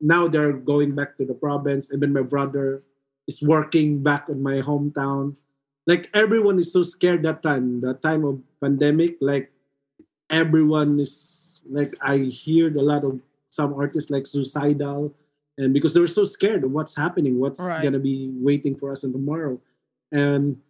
now 0.01 0.29
they're 0.29 0.57
going 0.57 0.97
back 0.97 1.17
to 1.21 1.25
the 1.29 1.37
province. 1.37 1.93
Even 1.93 2.17
my 2.17 2.25
brother 2.25 2.81
is 3.29 3.43
working 3.45 4.01
back 4.01 4.29
in 4.33 4.41
my 4.41 4.65
hometown. 4.65 5.37
Like 5.87 6.09
everyone 6.17 6.57
is 6.59 6.73
so 6.73 6.81
scared 6.83 7.23
that 7.29 7.43
time, 7.45 7.81
the 7.85 7.93
time 8.01 8.25
of 8.25 8.41
pandemic. 8.65 9.19
Like 9.21 9.53
everyone 10.31 11.01
is 11.01 11.61
like 11.69 11.95
I 12.01 12.31
heard 12.47 12.77
a 12.77 12.83
lot 12.85 13.05
of 13.05 13.21
some 13.51 13.75
artists 13.75 14.11
like 14.11 14.27
suicidal, 14.27 15.13
and 15.59 15.75
because 15.75 15.95
they 15.95 16.01
were 16.01 16.07
so 16.07 16.25
scared 16.25 16.65
of 16.65 16.71
what's 16.73 16.97
happening, 16.97 17.39
what's 17.39 17.61
Right. 17.61 17.83
gonna 17.83 17.99
be 17.99 18.31
waiting 18.35 18.75
for 18.77 18.91
us 18.93 19.05
on 19.05 19.13
tomorrow, 19.13 19.61
and 20.13 20.61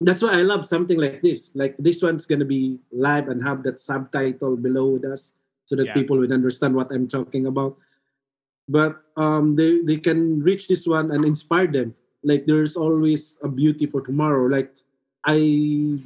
that's 0.00 0.20
why 0.22 0.34
I 0.38 0.42
love 0.42 0.66
something 0.66 0.98
like 0.98 1.22
this. 1.22 1.50
Like 1.54 1.76
this 1.78 2.02
one's 2.02 2.26
gonna 2.26 2.44
be 2.44 2.78
live 2.90 3.28
and 3.28 3.42
have 3.42 3.62
that 3.64 3.80
subtitle 3.80 4.56
below 4.56 4.88
with 4.88 5.04
us, 5.04 5.32
so 5.66 5.76
that 5.76 5.86
Yeah. 5.86 5.94
people 5.94 6.18
would 6.18 6.32
understand 6.32 6.74
what 6.74 6.90
I'm 6.92 7.06
talking 7.08 7.46
about. 7.46 7.78
But 8.68 9.02
um, 9.16 9.56
they 9.56 9.82
they 9.82 9.96
can 9.98 10.42
reach 10.42 10.68
this 10.68 10.86
one 10.86 11.10
and 11.10 11.24
inspire 11.24 11.66
them. 11.66 11.94
Like 12.22 12.46
there's 12.46 12.76
always 12.76 13.38
a 13.42 13.48
beauty 13.48 13.86
for 13.86 14.00
tomorrow. 14.00 14.46
Like 14.46 14.72
I 15.26 15.38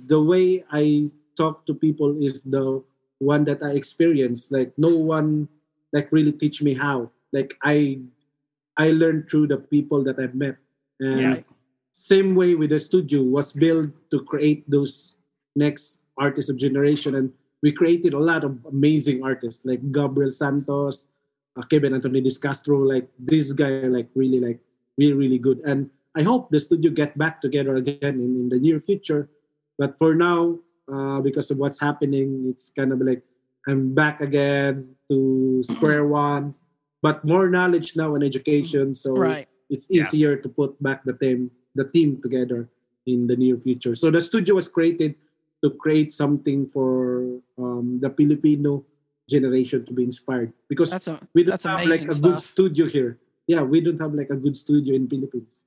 the 0.09 0.20
way 0.20 0.64
I 0.73 1.10
talk 1.36 1.66
to 1.66 1.74
people 1.74 2.16
is 2.23 2.40
the 2.43 2.82
one 3.18 3.44
that 3.44 3.62
I 3.62 3.73
experienced. 3.77 4.52
Like 4.52 4.73
no 4.77 4.93
one 4.97 5.48
like 5.93 6.12
really 6.12 6.32
teach 6.32 6.62
me 6.62 6.74
how. 6.74 7.10
Like 7.37 7.53
I 7.63 8.01
I 8.77 8.93
learned 8.93 9.29
through 9.29 9.49
the 9.53 9.61
people 9.61 10.01
that 10.05 10.17
I've 10.19 10.37
met. 10.37 10.57
And 11.01 11.21
Yeah. 11.21 11.41
same 11.93 12.37
way 12.37 12.55
with 12.57 12.71
the 12.73 12.81
studio 12.81 13.21
was 13.25 13.53
built 13.53 13.89
to 14.13 14.21
create 14.21 14.69
those 14.69 15.17
next 15.57 16.01
artists 16.17 16.51
of 16.53 16.57
generation. 16.57 17.15
And 17.17 17.33
we 17.65 17.73
created 17.73 18.13
a 18.13 18.21
lot 18.21 18.45
of 18.45 18.53
amazing 18.69 19.25
artists 19.25 19.65
like 19.65 19.81
Gabriel 19.93 20.33
Santos, 20.33 21.09
uh, 21.57 21.65
Kevin 21.71 21.97
Anthony 21.97 22.21
Dis 22.21 22.37
Castro, 22.37 22.85
like 22.85 23.09
this 23.17 23.53
guy 23.53 23.89
like 23.89 24.09
really 24.15 24.41
like 24.41 24.61
really 25.01 25.17
really 25.17 25.41
good. 25.41 25.61
And 25.65 25.89
I 26.17 26.23
hope 26.25 26.49
the 26.53 26.61
studio 26.61 26.93
get 26.93 27.17
back 27.17 27.41
together 27.41 27.77
again 27.77 28.17
in, 28.21 28.31
in 28.41 28.47
the 28.53 28.61
near 28.61 28.81
future. 28.81 29.29
But 29.81 29.97
for 30.01 30.15
now 30.15 30.61
uh, 30.93 31.21
because 31.21 31.51
of 31.51 31.59
what's 31.59 31.81
happening 31.81 32.49
it's 32.53 32.71
kind 32.71 32.93
of 32.93 33.01
like 33.01 33.23
I'm 33.67 33.95
back 33.97 34.21
again 34.21 34.95
to 35.11 35.19
square 35.65 36.07
one 36.07 36.55
but 37.07 37.23
more 37.23 37.47
knowledge 37.47 37.95
now 37.95 38.19
and 38.19 38.24
education 38.27 38.91
so 38.91 39.15
Right. 39.15 39.47
it's 39.70 39.87
Yeah. 39.87 40.03
easier 40.11 40.35
to 40.43 40.49
put 40.51 40.74
back 40.83 41.07
the 41.07 41.15
team 41.15 41.55
the 41.78 41.87
team 41.97 42.19
together 42.24 42.66
in 43.07 43.28
the 43.31 43.37
near 43.39 43.55
future. 43.61 43.95
So 43.95 44.11
the 44.11 44.19
studio 44.24 44.57
was 44.59 44.66
created 44.66 45.15
to 45.62 45.69
create 45.83 46.11
something 46.11 46.66
for 46.74 46.91
um, 47.61 48.01
the 48.03 48.11
Filipino 48.11 48.83
generation 49.31 49.85
to 49.87 49.93
be 49.93 50.03
inspired 50.11 50.51
because 50.73 50.91
That's 50.91 51.07
a 51.07 51.20
we 51.37 51.45
don't 51.45 51.55
that's 51.55 51.69
have 51.69 51.85
like 51.87 52.03
amazing 52.03 52.11
a 52.11 52.19
good 52.27 52.41
studio 52.43 52.85
here. 52.97 53.12
Yeah, 53.47 53.62
we 53.62 53.78
don't 53.85 54.01
have 54.03 54.15
like 54.19 54.31
a 54.35 54.39
good 54.45 54.57
studio 54.59 54.97
in 54.99 55.07
Philippines. 55.07 55.62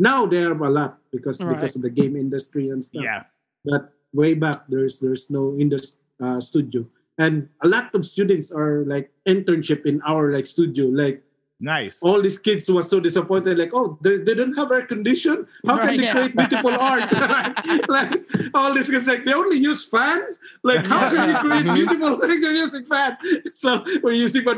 Now 0.00 0.24
there 0.26 0.50
are 0.50 0.64
a 0.66 0.72
lot 0.72 0.98
because 1.14 1.36
Right. 1.38 1.54
because 1.54 1.76
of 1.78 1.82
the 1.86 1.92
game 1.92 2.16
industry 2.16 2.72
and 2.72 2.80
stuff. 2.82 3.04
Yeah. 3.06 3.22
But 3.68 3.92
way 4.16 4.32
back 4.34 4.66
there's 4.72 4.98
there's 4.98 5.28
no 5.30 5.54
indus 5.60 5.94
uh, 6.24 6.40
studio. 6.40 6.88
And 7.20 7.48
a 7.62 7.68
lot 7.68 7.92
of 7.94 8.06
students 8.08 8.48
are 8.50 8.82
like 8.88 9.12
internship 9.28 9.84
in 9.84 10.00
our 10.08 10.32
like 10.32 10.46
studio. 10.48 10.86
Like 10.88 11.20
Nice. 11.62 12.00
all 12.00 12.22
these 12.24 12.38
kids 12.40 12.64
was 12.72 12.88
so 12.88 13.00
disappointed 13.04 13.58
like 13.60 13.72
oh 13.76 13.98
they, 14.00 14.16
they 14.16 14.32
don't 14.32 14.56
have 14.56 14.72
air 14.72 14.86
condition 14.88 15.44
how 15.68 15.76
Right, 15.76 15.88
can 15.92 15.96
they 16.00 16.04
yeah. 16.08 16.16
create 16.16 16.32
beautiful 16.34 16.72
art 16.90 17.04
like 17.96 18.16
all 18.56 18.72
these 18.72 18.88
kids 18.88 19.04
like 19.06 19.26
they 19.28 19.34
only 19.36 19.58
use 19.60 19.84
fan 19.84 20.24
like 20.64 20.86
how 20.88 21.12
can 21.12 21.28
you 21.28 21.36
create 21.44 21.68
beautiful 21.80 22.16
things 22.16 22.40
you're 22.42 22.56
using 22.64 22.86
fan 22.88 23.12
so 23.60 23.84
we're 24.02 24.16
using 24.16 24.40
fan 24.40 24.56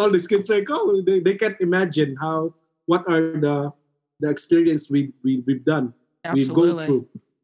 all 0.00 0.10
these 0.10 0.26
kids 0.26 0.48
like 0.48 0.64
oh 0.72 1.02
they, 1.04 1.20
they 1.20 1.34
can't 1.36 1.60
imagine 1.60 2.16
how 2.16 2.54
what 2.86 3.04
are 3.06 3.20
the 3.36 3.70
the 4.20 4.28
experience 4.32 4.88
we, 4.88 5.12
we 5.24 5.44
we've 5.46 5.64
done 5.64 5.92
Absolutely. 6.24 6.40
we 6.40 6.54
go 6.56 6.64
Absolutely. 6.80 6.86
through 6.88 7.02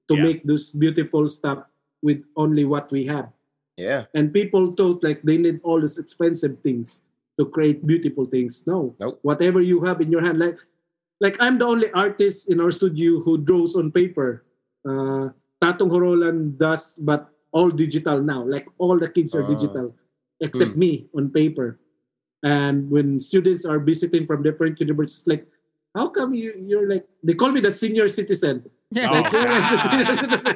to 0.09 0.15
Yeah. 0.17 0.23
make 0.25 0.41
this 0.49 0.71
beautiful 0.73 1.29
stuff 1.29 1.59
with 2.01 2.25
only 2.37 2.65
what 2.65 2.89
we 2.91 3.05
have 3.13 3.29
Yeah. 3.77 4.09
and 4.17 4.33
people 4.33 4.73
thought 4.73 5.05
like 5.05 5.21
they 5.23 5.37
need 5.37 5.61
all 5.63 5.81
these 5.81 5.99
expensive 6.01 6.57
things 6.65 7.05
to 7.37 7.45
create 7.45 7.85
beautiful 7.85 8.25
things 8.25 8.65
no 8.67 8.97
Nope. 8.99 9.21
whatever 9.21 9.61
you 9.61 9.85
have 9.85 10.01
in 10.01 10.09
your 10.11 10.25
hand 10.25 10.41
like 10.41 10.57
like 11.21 11.37
i'm 11.45 11.61
the 11.61 11.69
only 11.69 11.93
artist 11.93 12.49
in 12.49 12.57
our 12.61 12.73
studio 12.73 13.21
who 13.21 13.37
draws 13.37 13.77
on 13.77 13.93
paper 13.93 14.45
uh 14.89 15.29
tatong 15.61 15.93
horolan 15.93 16.57
does 16.57 16.97
but 17.05 17.29
all 17.53 17.69
digital 17.69 18.17
now 18.25 18.41
like 18.45 18.65
all 18.81 18.97
the 18.97 19.09
kids 19.13 19.37
are 19.37 19.45
Ah. 19.45 19.53
digital 19.53 19.93
except 20.41 20.73
me 20.77 21.09
on 21.13 21.29
paper 21.29 21.77
and 22.45 22.89
when 22.89 23.21
students 23.21 23.65
are 23.69 23.81
visiting 23.81 24.25
from 24.25 24.41
different 24.45 24.81
universities 24.81 25.25
like 25.29 25.45
how 25.97 26.09
come 26.09 26.33
you 26.33 26.53
you're 26.65 26.89
like 26.89 27.05
they 27.25 27.33
call 27.37 27.53
me 27.53 27.61
the 27.61 27.73
senior 27.73 28.09
citizen 28.09 28.65
Yeah. 28.95 29.11
Oh, 29.11 29.19
like, 29.21 29.33
you're 29.35 29.49
like 29.51 29.67
the 29.73 29.81
senior 29.83 30.15
citizen. 30.23 30.55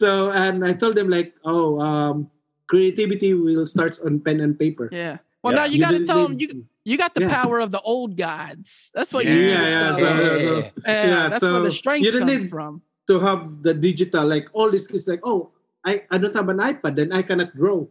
So 0.00 0.30
and 0.32 0.64
I 0.64 0.72
told 0.72 0.94
them 0.96 1.08
like, 1.12 1.36
oh, 1.44 1.76
um, 1.80 2.30
creativity 2.72 3.34
will 3.34 3.66
starts 3.66 4.00
on 4.00 4.20
pen 4.24 4.40
and 4.40 4.56
paper. 4.58 4.88
yeah. 4.92 5.18
Well, 5.42 5.52
Yeah. 5.54 5.60
now 5.60 5.66
you, 5.72 5.78
got 5.80 5.92
to 5.96 6.04
tell 6.04 6.20
them 6.28 6.36
you 6.38 6.48
you 6.84 6.96
got 7.00 7.12
the 7.16 7.24
Yeah. 7.24 7.32
power 7.42 7.60
of 7.64 7.70
the 7.76 7.80
old 7.80 8.12
gods. 8.16 8.90
That's 8.96 9.12
what 9.12 9.24
Yeah, 9.24 9.34
you. 9.36 9.40
yeah, 9.40 9.56
need 9.56 9.64
to 9.64 9.70
yeah, 9.70 9.96
so- 9.96 10.04
them. 10.04 10.16
so- 10.48 10.72
Yeah, 10.84 11.06
yeah, 11.12 11.28
that's 11.30 11.42
where 11.44 11.64
the 11.68 11.74
strength 11.82 12.04
you 12.04 12.10
don't 12.12 12.28
comes 12.28 12.36
need- 12.44 12.50
from. 12.52 12.72
to 13.10 13.14
have 13.28 13.40
the 13.66 13.74
digital, 13.88 14.24
like 14.34 14.46
all 14.52 14.68
these 14.70 14.86
kids, 14.86 15.04
like, 15.12 15.20
oh, 15.24 15.50
I, 15.84 15.92
I 16.12 16.16
don't 16.20 16.36
have 16.40 16.48
an 16.54 16.60
iPad, 16.70 16.92
then 17.00 17.10
I 17.12 17.22
cannot 17.26 17.50
draw. 17.60 17.84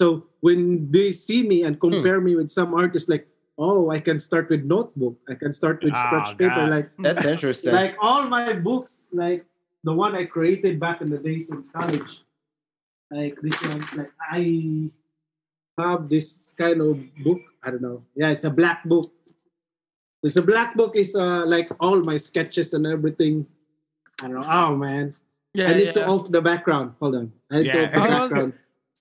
So 0.00 0.04
when 0.46 0.88
they 0.94 1.10
see 1.10 1.42
me 1.52 1.58
and 1.66 1.74
compare 1.78 2.20
me 2.22 2.32
with 2.40 2.48
some 2.58 2.70
artists, 2.72 3.08
like, 3.14 3.26
oh, 3.58 3.90
I 3.90 3.98
can 4.00 4.18
start 4.18 4.48
with 4.48 4.62
notebook, 4.64 5.18
I 5.28 5.34
can 5.34 5.52
start 5.52 5.82
with 5.84 5.92
Oh, 5.94 6.02
scratch 6.06 6.30
paper, 6.38 6.64
like 6.74 6.88
That's 7.04 7.24
interesting. 7.34 7.74
like 7.74 7.94
all 8.00 8.22
my 8.30 8.54
books, 8.54 9.10
like 9.12 9.44
the 9.84 9.92
one 9.92 10.14
I 10.14 10.24
created 10.24 10.78
back 10.78 11.00
in 11.00 11.10
the 11.10 11.18
days 11.18 11.50
in 11.50 11.64
college, 11.74 12.22
like 13.10 13.36
this 13.42 13.60
one, 13.62 13.80
like 13.96 14.12
I 14.30 14.90
have 15.78 16.08
this 16.08 16.52
kind 16.56 16.80
of 16.80 16.98
book. 17.24 17.40
I 17.62 17.70
don't 17.70 17.82
know. 17.82 18.02
Yeah, 18.14 18.30
it's 18.30 18.44
a 18.44 18.50
black 18.50 18.84
book. 18.84 19.12
It's 20.22 20.36
a 20.36 20.42
black 20.42 20.74
book. 20.76 20.96
Is 20.96 21.14
uh 21.16 21.44
like 21.46 21.70
all 21.80 22.00
my 22.00 22.16
sketches 22.16 22.72
and 22.74 22.86
everything. 22.86 23.46
I 24.20 24.28
don't 24.28 24.40
know. 24.40 24.46
Oh 24.48 24.76
man, 24.76 25.14
Yeah, 25.54 25.70
I 25.70 25.74
need 25.74 25.86
yeah. 25.86 25.92
to 25.92 26.06
off 26.06 26.30
the 26.30 26.40
background. 26.40 26.94
Hold 27.00 27.16
on, 27.16 27.32
I 27.50 27.62
need 27.62 27.72
to 27.72 27.84
off 27.86 27.92
the 27.92 27.98
Oh, 28.00 28.06
background 28.28 28.52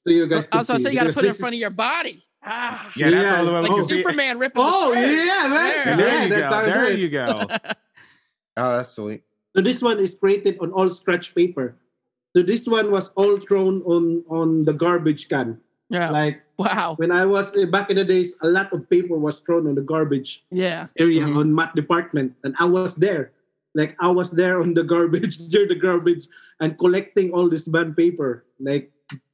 so 0.04 0.10
you 0.12 0.26
guys 0.28 0.48
I 0.48 0.50
can 0.50 0.58
was 0.60 0.68
see. 0.68 0.84
say 0.84 0.90
you 0.92 0.98
got 0.98 1.04
to 1.04 1.14
put 1.14 1.24
it 1.24 1.28
in 1.28 1.32
this 1.34 1.40
front 1.40 1.54
of 1.56 1.60
your 1.62 1.70
body. 1.70 2.26
Ah, 2.44 2.92
Yeah, 2.96 3.12
that's 3.12 3.24
Yeah, 3.24 3.38
all 3.38 3.46
the 3.46 3.54
way 3.54 3.62
like 3.62 3.72
we 3.72 3.80
Oh. 3.82 3.84
Superman 3.84 4.40
ripping. 4.40 4.64
Oh 4.66 4.96
the 4.96 5.00
yeah, 5.02 5.48
man. 5.48 5.52
There. 5.54 5.86
Yeah, 5.86 5.90
Yeah, 5.90 5.96
there 5.96 6.24
you 6.24 6.30
that's 6.30 6.54
how 6.54 6.66
go. 6.66 6.88
it 6.88 7.00
you 7.00 7.10
go. 7.10 7.48
oh, 8.58 8.78
that's 8.78 8.90
sweet. 8.90 9.24
So 9.56 9.62
this 9.62 9.82
one 9.82 10.00
is 10.00 10.16
created 10.16 10.58
on 10.60 10.72
all 10.72 10.92
scratch 10.92 11.36
paper. 11.36 11.76
So 12.36 12.42
this 12.44 12.66
one 12.68 12.92
was 12.92 13.10
all 13.20 13.38
thrown 13.38 13.82
on 13.84 14.24
on 14.32 14.64
the 14.64 14.72
garbage 14.74 15.28
can. 15.28 15.60
Yeah. 15.92 16.10
Like 16.10 16.40
Wow. 16.56 16.96
when 16.96 17.12
I 17.12 17.26
was 17.26 17.52
uh, 17.58 17.66
back 17.68 17.90
in 17.92 17.98
the 18.00 18.06
days, 18.08 18.38
a 18.40 18.48
lot 18.48 18.72
of 18.72 18.88
paper 18.90 19.18
was 19.18 19.40
thrown 19.44 19.68
on 19.68 19.76
the 19.76 19.84
garbage 19.84 20.46
Yeah. 20.52 20.88
area 20.96 21.28
Mhm. 21.28 21.36
on 21.36 21.46
math 21.56 21.76
department, 21.76 22.38
and 22.48 22.56
I 22.60 22.66
was 22.70 22.96
there. 22.96 23.32
Like 23.76 23.96
I 24.00 24.08
was 24.08 24.32
there 24.32 24.62
on 24.64 24.72
the 24.74 24.84
garbage 24.94 25.40
near 25.52 25.68
the 25.68 25.76
garbage 25.76 26.28
and 26.64 26.78
collecting 26.80 27.32
all 27.36 27.50
this 27.52 27.68
band 27.68 27.98
paper, 28.00 28.46
like 28.64 28.88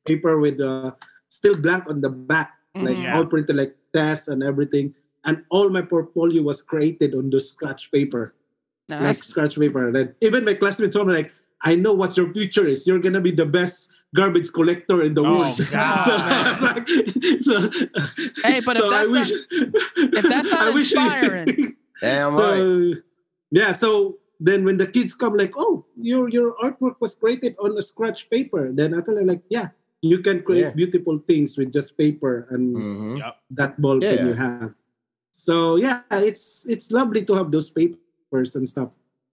paper 0.10 0.39
with 0.41 0.57
uh, 0.57 0.98
still 1.30 1.53
blank 1.53 1.85
on 1.85 2.02
the 2.02 2.10
back, 2.10 2.57
like 2.73 2.98
Mhm. 2.98 3.14
all 3.14 3.26
printed 3.30 3.53
like 3.57 3.77
tests 3.94 4.26
and 4.31 4.41
everything. 4.41 4.95
And 5.27 5.44
all 5.53 5.69
my 5.69 5.84
portfolio 5.85 6.41
was 6.41 6.64
created 6.65 7.14
on 7.14 7.30
the 7.30 7.38
scratch 7.44 7.91
paper 7.91 8.34
Now, 8.89 9.03
like 9.03 9.22
scratch 9.23 9.59
paper. 9.59 9.91
Then 9.91 10.15
even 10.22 10.45
my 10.45 10.53
classmates 10.53 10.95
told 10.95 11.07
me 11.07 11.14
like, 11.14 11.31
I 11.61 11.76
know 11.76 11.93
what 11.93 12.15
your 12.15 12.31
future 12.31 12.65
is. 12.68 12.88
You're 12.88 12.99
gonna 12.99 13.19
be 13.22 13.31
the 13.31 13.45
best 13.45 13.89
garbage 14.15 14.51
collector 14.53 15.03
in 15.03 15.14
the 15.14 15.23
Oh, 15.26 15.31
world. 15.35 15.59
God, 15.69 16.03
so, 16.07 16.18
man. 16.18 16.31
I 16.31 16.51
was 16.51 16.61
like, 16.64 16.88
so, 17.43 17.55
Hey, 18.47 18.59
but 18.61 18.77
if 18.77 18.89
that's 18.89 19.09
I 19.09 19.11
wish, 19.11 19.31
if 19.31 20.23
that's 20.23 20.47
not 20.49 20.61
I 20.68 20.72
inspiring- 20.72 21.73
Damn 22.01 22.31
so 22.31 22.45
right. 22.45 22.97
yeah, 23.51 23.72
so 23.73 24.19
then 24.39 24.64
when 24.64 24.77
the 24.77 24.85
kids 24.85 25.15
come 25.15 25.35
like, 25.35 25.51
oh, 25.57 25.84
your 25.99 26.30
your 26.30 26.53
artwork 26.64 27.01
was 27.01 27.15
created 27.15 27.57
on 27.59 27.76
a 27.76 27.81
scratch 27.81 28.30
paper, 28.30 28.69
then 28.72 28.93
I 28.93 29.01
tell 29.01 29.15
them 29.15 29.26
like, 29.27 29.41
yeah, 29.49 29.69
you 30.05 30.19
can 30.22 30.43
create 30.45 30.61
Yeah. 30.72 30.77
beautiful 30.77 31.18
things 31.27 31.57
with 31.57 31.73
just 31.73 31.97
paper 31.97 32.47
and 32.53 32.77
hmm 32.77 33.18
that 33.49 33.81
ball 33.81 33.99
pen 33.99 34.14
Yeah. 34.22 34.27
you 34.30 34.34
have. 34.38 34.72
So 35.34 35.76
yeah, 35.81 36.05
it's 36.22 36.69
it's 36.69 36.91
lovely 36.93 37.26
to 37.26 37.34
have 37.34 37.49
those 37.51 37.68
papers 37.73 37.97
and 38.32 38.68
stuff. 38.68 38.90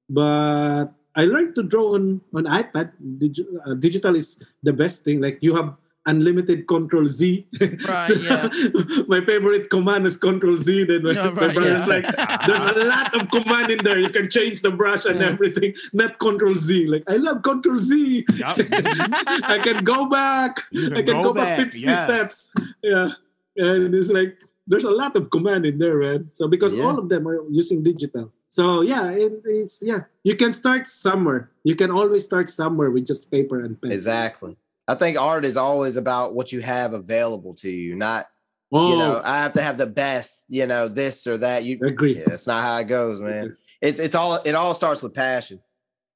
But 0.09 0.87
I 1.17 1.25
learned 1.25 1.55
to 1.57 1.63
draw 1.63 1.95
on 1.95 2.21
on 2.35 2.45
iPad. 2.45 2.93
Digi- 3.19 3.47
uh, 3.67 3.75
digital 3.75 4.15
is 4.17 4.39
the 4.63 4.73
best 4.73 5.05
thing. 5.05 5.21
Like 5.21 5.39
you 5.41 5.55
have 5.57 5.75
unlimited 6.07 6.67
Control 6.69 7.09
Z. 7.09 7.47
Right, 7.89 8.07
So, 8.09 8.15
yeah. 8.21 8.49
my 9.09 9.25
favorite 9.25 9.71
command 9.71 10.07
is 10.07 10.19
Control 10.19 10.57
Z. 10.59 10.85
Then 10.85 11.03
my, 11.03 11.13
Yeah, 11.13 11.31
my 11.33 11.49
brother's 11.49 11.81
yeah. 11.89 11.95
like, 11.97 12.05
there's 12.47 12.61
a 12.63 12.85
lot 12.85 13.15
of 13.17 13.31
command 13.31 13.71
in 13.73 13.81
there. 13.83 13.99
You 13.99 14.11
can 14.11 14.29
change 14.29 14.61
the 14.61 14.71
brush 14.71 15.07
and 15.07 15.19
Yeah. 15.21 15.33
everything. 15.33 15.73
Not 15.95 16.19
Control 16.19 16.55
Z. 16.55 16.87
Like 16.87 17.05
I 17.09 17.17
love 17.17 17.41
Control 17.43 17.79
Z. 17.79 18.27
Yup. 18.37 18.59
I 19.49 19.59
can 19.65 19.83
go 19.83 20.07
back. 20.07 20.61
You 20.71 20.93
I 20.95 21.03
can 21.03 21.23
go, 21.23 21.33
back 21.33 21.59
50 21.73 21.81
yes. 21.81 22.05
steps. 22.05 22.53
Yeah. 22.83 23.13
And 23.57 23.95
it's 23.95 24.11
like 24.11 24.37
there's 24.67 24.85
a 24.85 24.91
lot 24.91 25.17
of 25.17 25.31
command 25.31 25.65
in 25.65 25.79
there, 25.79 25.97
man. 26.05 26.29
So 26.31 26.49
because 26.49 26.75
Yeah. 26.75 26.85
all 26.85 26.99
of 26.99 27.09
them 27.09 27.27
are 27.27 27.41
using 27.51 27.83
digital. 27.83 28.31
So 28.55 28.83
yeah, 28.83 29.11
it, 29.11 29.33
it's 29.47 29.83
yeah. 29.83 30.03
You 30.23 30.37
can 30.37 30.53
start 30.53 30.87
somewhere. 30.87 31.51
You 31.65 31.75
can 31.75 31.91
always 31.91 32.25
start 32.25 32.49
somewhere 32.49 32.89
with 32.93 33.05
just 33.05 33.29
paper 33.29 33.65
and 33.65 33.81
pen. 33.83 33.91
Exactly. 33.91 34.57
I 34.87 34.95
think 34.95 35.19
art 35.19 35.45
is 35.45 35.57
always 35.57 35.97
about 35.97 36.37
what 36.37 36.53
you 36.53 36.61
have 36.61 36.93
available 36.93 37.55
to 37.57 37.69
you, 37.69 37.97
not 37.97 38.29
Oh, 38.71 38.89
you 38.91 38.97
know, 38.97 39.21
I 39.25 39.39
have 39.39 39.55
to 39.55 39.63
have 39.63 39.77
the 39.77 39.87
best, 39.87 40.45
you 40.47 40.67
know, 40.67 40.87
this 40.87 41.27
or 41.27 41.37
that. 41.39 41.65
You 41.65 41.81
agree. 41.85 42.17
yeah, 42.17 42.31
it's 42.35 42.47
not 42.47 42.63
how 42.63 42.79
it 42.79 42.85
goes, 42.85 43.21
man. 43.21 43.57
It's 43.81 43.99
it's 43.99 44.15
all 44.15 44.37
it 44.37 44.55
all 44.55 44.73
starts 44.73 45.03
with 45.03 45.15
passion. 45.15 45.61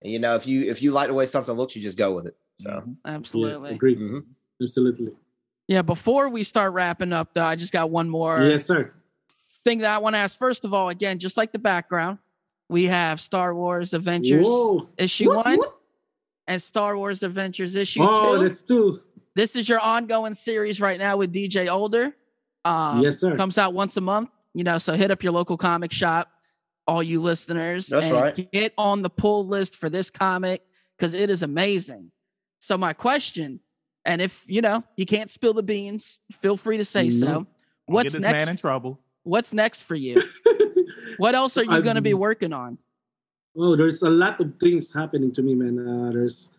And, 0.02 0.12
you 0.12 0.20
know, 0.20 0.36
if 0.36 0.46
you 0.46 0.70
if 0.70 0.80
you 0.80 0.92
like 0.92 1.08
the 1.08 1.14
way 1.14 1.26
something 1.26 1.54
looks, 1.56 1.74
you 1.74 1.82
just 1.82 1.98
go 1.98 2.12
with 2.12 2.26
it. 2.26 2.36
So 2.60 2.70
Mhm. 2.70 2.96
Absolutely. 3.04 3.70
Yes, 3.70 3.76
agree. 3.76 3.96
mhm. 3.96 4.22
Absolutely. 4.62 5.10
Yeah, 5.66 5.82
before 5.82 6.28
we 6.28 6.44
start 6.44 6.72
wrapping 6.72 7.12
up, 7.12 7.34
though, 7.34 7.44
I 7.44 7.56
just 7.56 7.72
got 7.72 7.90
one 7.90 8.08
more 8.08 8.46
Yes, 8.46 8.64
sir. 8.64 8.92
thing 9.64 9.80
that 9.80 9.92
I 9.92 9.98
want 9.98 10.14
to 10.14 10.18
ask. 10.18 10.38
First 10.38 10.64
of 10.64 10.72
all, 10.72 10.88
again, 10.88 11.18
just 11.18 11.36
like 11.36 11.50
the 11.50 11.58
background, 11.58 12.18
we 12.68 12.84
have 12.84 13.20
Star 13.20 13.54
Wars 13.54 13.94
Adventures 13.94 14.46
Whoa. 14.46 14.88
issue 14.98 15.28
What? 15.28 15.46
one 15.46 15.58
What? 15.58 15.78
and 16.46 16.60
Star 16.60 16.96
Wars 16.96 17.22
Adventures 17.22 17.74
issue 17.74 18.00
Oh, 18.02 18.36
two. 18.38 18.44
that's 18.48 18.62
two. 18.62 19.00
This 19.34 19.54
is 19.56 19.68
your 19.68 19.80
ongoing 19.80 20.34
series 20.34 20.80
right 20.80 20.98
now 20.98 21.16
with 21.16 21.32
DJ 21.32 21.68
Older. 21.68 22.14
Um, 22.64 23.02
Yes, 23.02 23.20
sir. 23.20 23.36
Comes 23.36 23.56
out 23.58 23.72
once 23.72 23.96
a 23.96 24.00
month, 24.00 24.30
you 24.54 24.64
know, 24.64 24.78
so 24.78 24.94
hit 24.94 25.10
up 25.10 25.22
your 25.22 25.32
local 25.32 25.56
comic 25.56 25.92
shop, 25.92 26.28
all 26.86 27.02
you 27.02 27.22
listeners. 27.22 27.86
That's 27.86 28.06
and 28.06 28.14
right. 28.14 28.52
Get 28.52 28.74
on 28.76 29.02
the 29.02 29.10
pull 29.10 29.46
list 29.46 29.76
for 29.76 29.88
this 29.88 30.10
comic 30.10 30.62
because 30.96 31.14
it 31.14 31.30
is 31.30 31.42
amazing. 31.42 32.10
So, 32.60 32.76
my 32.76 32.92
question, 32.92 33.60
and 34.04 34.20
if 34.20 34.42
you 34.48 34.60
know 34.60 34.82
you 34.96 35.06
can't 35.06 35.30
spill 35.30 35.54
the 35.54 35.62
beans, 35.62 36.18
feel 36.42 36.56
free 36.56 36.78
to 36.78 36.84
say 36.84 37.08
so. 37.10 37.26
Don't 37.26 37.48
What's 37.86 38.12
Get 38.12 38.12
this 38.14 38.22
next? 38.22 38.44
man 38.44 38.48
in 38.50 38.56
trouble. 38.56 38.98
What's 39.28 39.52
next 39.52 39.82
for 39.84 39.94
you? 39.94 40.16
What 41.18 41.34
else 41.34 41.58
are 41.58 41.64
you 41.66 41.82
going 41.82 41.98
to 41.98 42.04
be 42.04 42.14
working 42.14 42.52
on? 42.54 42.78
Oh, 43.58 43.74
there's 43.74 44.02
a 44.06 44.08
lot 44.08 44.38
of 44.38 44.54
things 44.62 44.94
happening 44.94 45.34
to 45.34 45.42
me, 45.42 45.52
man. 45.58 45.74
Uh, 45.82 46.12
there's 46.14 46.54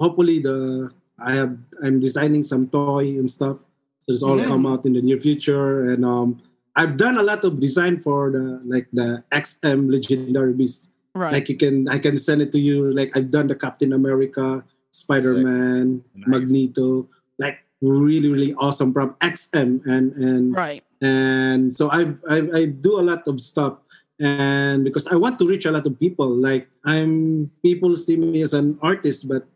hopefully 0.00 0.40
the 0.40 0.88
I 1.20 1.36
have 1.36 1.52
I'm 1.84 2.00
designing 2.00 2.40
some 2.42 2.72
toy 2.72 3.20
and 3.20 3.28
stuff. 3.30 3.58
So 4.00 4.06
it's 4.16 4.22
all 4.24 4.40
Mhm. 4.40 4.48
come 4.48 4.64
out 4.64 4.86
in 4.88 4.94
the 4.96 5.02
near 5.04 5.20
future, 5.20 5.92
and 5.92 6.08
um, 6.08 6.40
I've 6.74 6.96
done 6.96 7.18
a 7.20 7.22
lot 7.22 7.44
of 7.44 7.60
design 7.60 8.00
for 8.00 8.32
the 8.32 8.64
like 8.64 8.88
the 8.96 9.22
XM 9.30 9.92
Legendary 9.92 10.54
Beast. 10.56 10.88
Right. 11.14 11.34
Like 11.36 11.52
you 11.52 11.58
can 11.60 11.84
I 11.92 11.98
can 12.00 12.16
send 12.16 12.40
it 12.40 12.48
to 12.56 12.58
you. 12.58 12.88
Like 12.96 13.12
I've 13.14 13.28
done 13.30 13.46
the 13.52 13.58
Captain 13.60 13.92
America, 13.92 14.64
Spider 14.90 15.36
Man, 15.36 16.00
Nice. 16.16 16.28
Magneto. 16.32 17.12
Like 17.36 17.60
really 17.84 18.32
really 18.32 18.54
awesome 18.56 18.96
from 18.96 19.20
XM 19.20 19.84
and 19.84 20.16
and 20.16 20.56
right. 20.56 20.80
And 21.00 21.74
so 21.74 21.90
I, 21.90 22.14
I 22.28 22.38
I 22.54 22.62
do 22.66 22.98
a 22.98 23.04
lot 23.04 23.26
of 23.26 23.40
stuff. 23.40 23.78
And 24.18 24.82
because 24.82 25.06
I 25.06 25.14
want 25.14 25.38
to 25.38 25.46
reach 25.46 25.64
a 25.66 25.70
lot 25.70 25.86
of 25.86 25.94
people. 25.98 26.26
Like 26.26 26.66
I'm 26.84 27.50
people 27.62 27.94
see 27.96 28.16
me 28.18 28.42
as 28.42 28.50
an 28.52 28.78
artist 28.82 29.28
but 29.30 29.46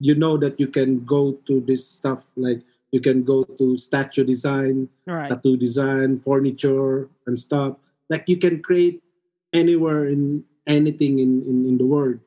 you 0.00 0.14
know 0.18 0.34
that 0.38 0.58
you 0.58 0.66
can 0.66 1.04
go 1.06 1.38
to 1.46 1.60
this 1.62 1.86
stuff 1.86 2.26
like 2.34 2.62
you 2.90 2.98
can 2.98 3.22
go 3.22 3.44
to 3.44 3.78
statue 3.78 4.24
design 4.24 4.88
Right. 5.06 5.28
tattoo 5.30 5.56
design 5.56 6.18
furniture 6.20 7.06
and 7.26 7.38
stuff. 7.38 7.76
Like 8.10 8.26
you 8.26 8.36
can 8.36 8.62
create 8.62 8.98
anywhere 9.52 10.06
in 10.10 10.42
anything 10.66 11.18
in, 11.18 11.42
in, 11.46 11.66
in 11.66 11.78
the 11.78 11.86
world. 11.86 12.18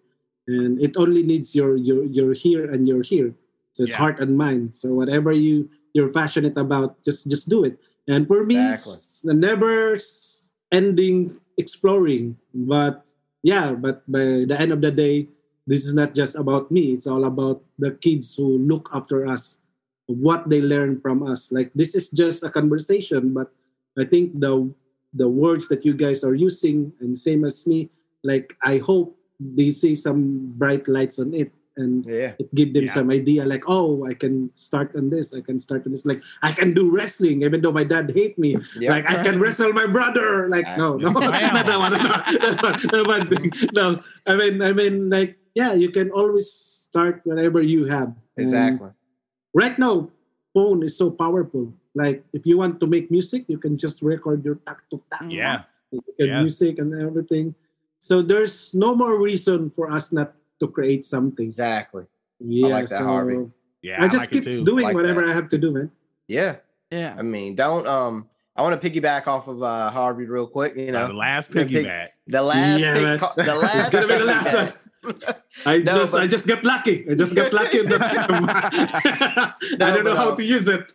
And 0.48 0.80
it 0.80 0.96
only 0.96 1.24
needs 1.24 1.56
your 1.56 1.76
your 1.76 2.04
your 2.08 2.32
here 2.34 2.72
and 2.72 2.88
your 2.88 3.04
here. 3.04 3.36
So 3.76 3.84
it's 3.84 3.92
Yeah. 3.92 4.00
heart 4.00 4.20
and 4.24 4.38
mind. 4.40 4.76
So 4.80 4.94
whatever 4.96 5.32
you 5.36 5.68
you're 5.92 6.12
passionate 6.12 6.56
about 6.56 6.96
just 7.04 7.28
just 7.28 7.50
do 7.52 7.68
it 7.68 7.76
and 8.08 8.28
for 8.28 8.44
me 8.44 8.56
Exactly. 8.56 8.98
the 9.24 9.34
never 9.34 9.98
ending 10.72 11.38
exploring. 11.58 12.38
But 12.54 13.06
yeah 13.44 13.72
but 13.74 14.04
by 14.10 14.48
the 14.48 14.56
end 14.60 14.72
of 14.72 14.82
the 14.82 14.92
day 14.92 15.28
this 15.68 15.86
is 15.86 15.94
not 15.94 16.14
just 16.14 16.36
about 16.36 16.72
me. 16.72 16.92
It's 16.94 17.08
all 17.08 17.24
about 17.24 17.64
the 17.80 17.92
kids 17.92 18.36
who 18.36 18.58
look 18.60 18.90
after 18.94 19.26
us 19.28 19.60
what 20.08 20.50
they 20.50 20.60
learn 20.62 21.00
from 21.00 21.24
us. 21.24 21.52
Like 21.52 21.72
this 21.74 21.96
is 21.96 22.10
just 22.10 22.44
a 22.44 22.50
conversation 22.50 23.34
but 23.34 23.52
i 23.98 24.04
think 24.04 24.34
the 24.40 24.74
the 25.14 25.30
words 25.30 25.68
that 25.70 25.86
you 25.86 25.94
guys 25.94 26.24
are 26.26 26.34
using 26.34 26.92
and 27.00 27.14
same 27.14 27.46
as 27.46 27.68
me 27.70 27.90
like 28.26 28.58
i 28.66 28.80
hope 28.82 29.14
they 29.40 29.70
see 29.70 29.94
some 29.94 30.50
bright 30.58 30.88
lights 30.90 31.20
on 31.22 31.30
it 31.34 31.54
and 31.78 32.06
yeah. 32.06 32.38
it 32.38 32.54
give 32.54 32.74
them 32.74 32.86
Yeah. 32.86 32.94
some 32.94 33.10
idea 33.10 33.46
like 33.46 33.64
oh 33.68 34.06
i 34.06 34.14
can 34.14 34.54
start 34.54 34.94
on 34.96 35.10
this 35.10 35.34
i 35.34 35.42
can 35.42 35.58
start 35.58 35.86
on 35.86 35.92
this 35.92 36.06
like 36.06 36.22
i 36.46 36.52
can 36.54 36.74
do 36.74 36.90
wrestling 36.94 37.42
even 37.42 37.62
though 37.66 37.72
my 37.74 37.84
dad 37.84 38.14
hate 38.14 38.38
me 38.38 38.58
Yeah. 38.78 38.92
like 38.94 39.10
i 39.10 39.22
can 39.26 39.40
wrestle 39.42 39.74
my 39.74 39.86
brother 39.90 40.48
like 40.50 40.66
no 40.78 40.98
no 41.02 41.10
Yes, 41.10 41.50
not 41.58 41.66
that 41.66 41.80
one 41.82 41.94
no, 41.98 42.70
that 42.94 43.06
one, 43.10 43.24
thing. 43.26 43.50
no 43.74 43.86
i 44.30 44.36
mean 44.38 44.62
i 44.62 44.72
mean 44.74 45.10
like 45.10 45.38
yeah 45.58 45.74
you 45.74 45.90
can 45.90 46.12
always 46.14 46.46
start 46.52 47.22
whatever 47.26 47.62
you 47.62 47.86
have 47.90 48.14
And 48.38 48.46
Exactly. 48.50 48.90
right 49.54 49.78
now 49.78 50.10
phone 50.54 50.82
is 50.86 50.94
so 50.98 51.10
powerful 51.10 51.74
like 51.98 52.22
if 52.34 52.46
you 52.46 52.58
want 52.58 52.78
to 52.82 52.88
make 52.90 53.10
music 53.10 53.46
you 53.50 53.58
can 53.58 53.78
just 53.78 54.02
record 54.06 54.46
your 54.46 54.62
tack 54.66 54.86
to 54.94 55.02
tack 55.10 55.26
Yeah. 55.30 55.66
Yeah. 56.22 56.42
music 56.42 56.78
and 56.78 56.94
everything 56.94 57.54
so 57.98 58.22
there's 58.22 58.74
no 58.78 58.94
more 58.98 59.18
reason 59.18 59.70
for 59.74 59.90
us 59.90 60.12
not 60.14 60.34
to 60.68 60.72
create 60.72 61.06
something 61.06 61.44
Exactly. 61.46 62.06
yeah, 62.40 62.68
like 62.68 62.88
that, 62.90 63.00
so 63.00 63.06
Harvey. 63.06 63.50
Yeah. 63.82 63.98
I 64.04 64.08
just 64.08 64.18
like 64.24 64.30
keep 64.30 64.44
it 64.44 64.46
too. 64.46 64.64
doing 64.66 64.84
Like 64.86 64.96
whatever 64.96 65.22
that. 65.22 65.30
I 65.32 65.34
have 65.34 65.50
to 65.50 65.58
do, 65.58 65.72
man. 65.72 65.92
Yeah. 66.28 66.56
Yeah. 66.92 67.16
I 67.18 67.22
mean, 67.22 67.56
don't 67.56 67.86
um 67.88 68.28
I 68.56 68.62
want 68.62 68.80
to 68.80 68.90
piggyback 68.90 69.28
off 69.28 69.48
of 69.48 69.62
uh 69.64 69.90
Harvey 69.90 70.26
real 70.26 70.48
quick, 70.48 70.76
you 70.76 70.90
Uh, 70.90 70.92
know. 70.92 71.08
the 71.08 71.14
last 71.14 71.52
piggyback. 71.52 72.10
The 72.28 72.42
last 72.42 72.80
Yeah, 72.80 72.94
pick- 72.94 73.04
man. 73.04 73.20
co- 73.20 73.34
the 73.36 73.42
It's 73.54 73.62
last 73.64 73.92
gonna 73.92 74.08
be 74.08 74.18
the 74.18 74.24
last 74.26 74.48
piggyback. 74.48 74.74
I 75.66 75.78
No, 75.78 75.96
just 75.96 76.12
but- 76.14 76.22
I 76.22 76.28
just 76.28 76.48
got 76.48 76.64
lucky. 76.64 77.06
I 77.10 77.16
just 77.16 77.36
got 77.36 77.54
lucky. 77.54 77.80
the- 77.80 77.98
I 79.82 79.92
don't 79.94 80.04
know 80.04 80.16
how 80.16 80.30
uh, 80.30 80.36
to 80.36 80.44
use 80.44 80.68
it. 80.68 80.92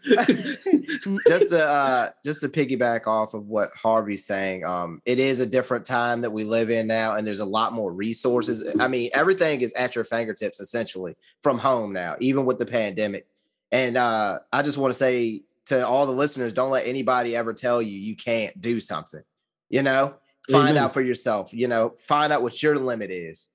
just 1.26 1.51
to 1.51 1.64
uh 1.64 2.10
just 2.24 2.40
to 2.40 2.48
piggyback 2.48 3.06
off 3.06 3.35
of 3.35 3.47
what 3.47 3.70
Harvey's 3.74 4.24
saying, 4.26 4.64
um, 4.64 5.02
it 5.05 5.18
is 5.18 5.40
a 5.40 5.47
different 5.47 5.85
time 5.85 6.20
that 6.22 6.30
we 6.30 6.44
live 6.44 6.70
in 6.70 6.86
now, 6.86 7.14
and 7.14 7.26
there's 7.26 7.40
a 7.40 7.44
lot 7.44 7.72
more 7.72 7.93
resources. 7.93 8.64
I 8.80 8.89
mean, 8.89 9.10
everything 9.14 9.60
is 9.60 9.72
at 9.74 9.94
your 9.94 10.05
fingertips 10.05 10.60
essentially 10.60 11.16
from 11.43 11.59
home 11.59 11.93
now, 11.93 12.16
even 12.20 12.44
with 12.44 12.59
the 12.59 12.66
pandemic. 12.66 13.26
And 13.70 13.97
uh, 13.97 14.40
I 14.52 14.62
just 14.62 14.78
want 14.78 14.93
to 14.93 14.98
say 14.98 15.43
to 15.66 15.86
all 15.86 16.06
the 16.06 16.12
listeners, 16.12 16.55
don't 16.55 16.70
let 16.70 16.86
anybody 16.86 17.36
ever 17.36 17.52
tell 17.52 17.82
you 17.82 17.98
you 17.98 18.16
can't 18.16 18.59
do 18.60 18.80
something. 18.80 19.22
You 19.68 19.82
know, 19.82 20.14
find 20.51 20.78
out 20.78 20.94
for 20.94 21.02
yourself. 21.02 21.52
You 21.52 21.68
know, 21.68 21.94
find 21.98 22.32
out 22.32 22.43
what 22.43 22.62
your 22.62 22.78
limit 22.78 23.10
is. 23.10 23.47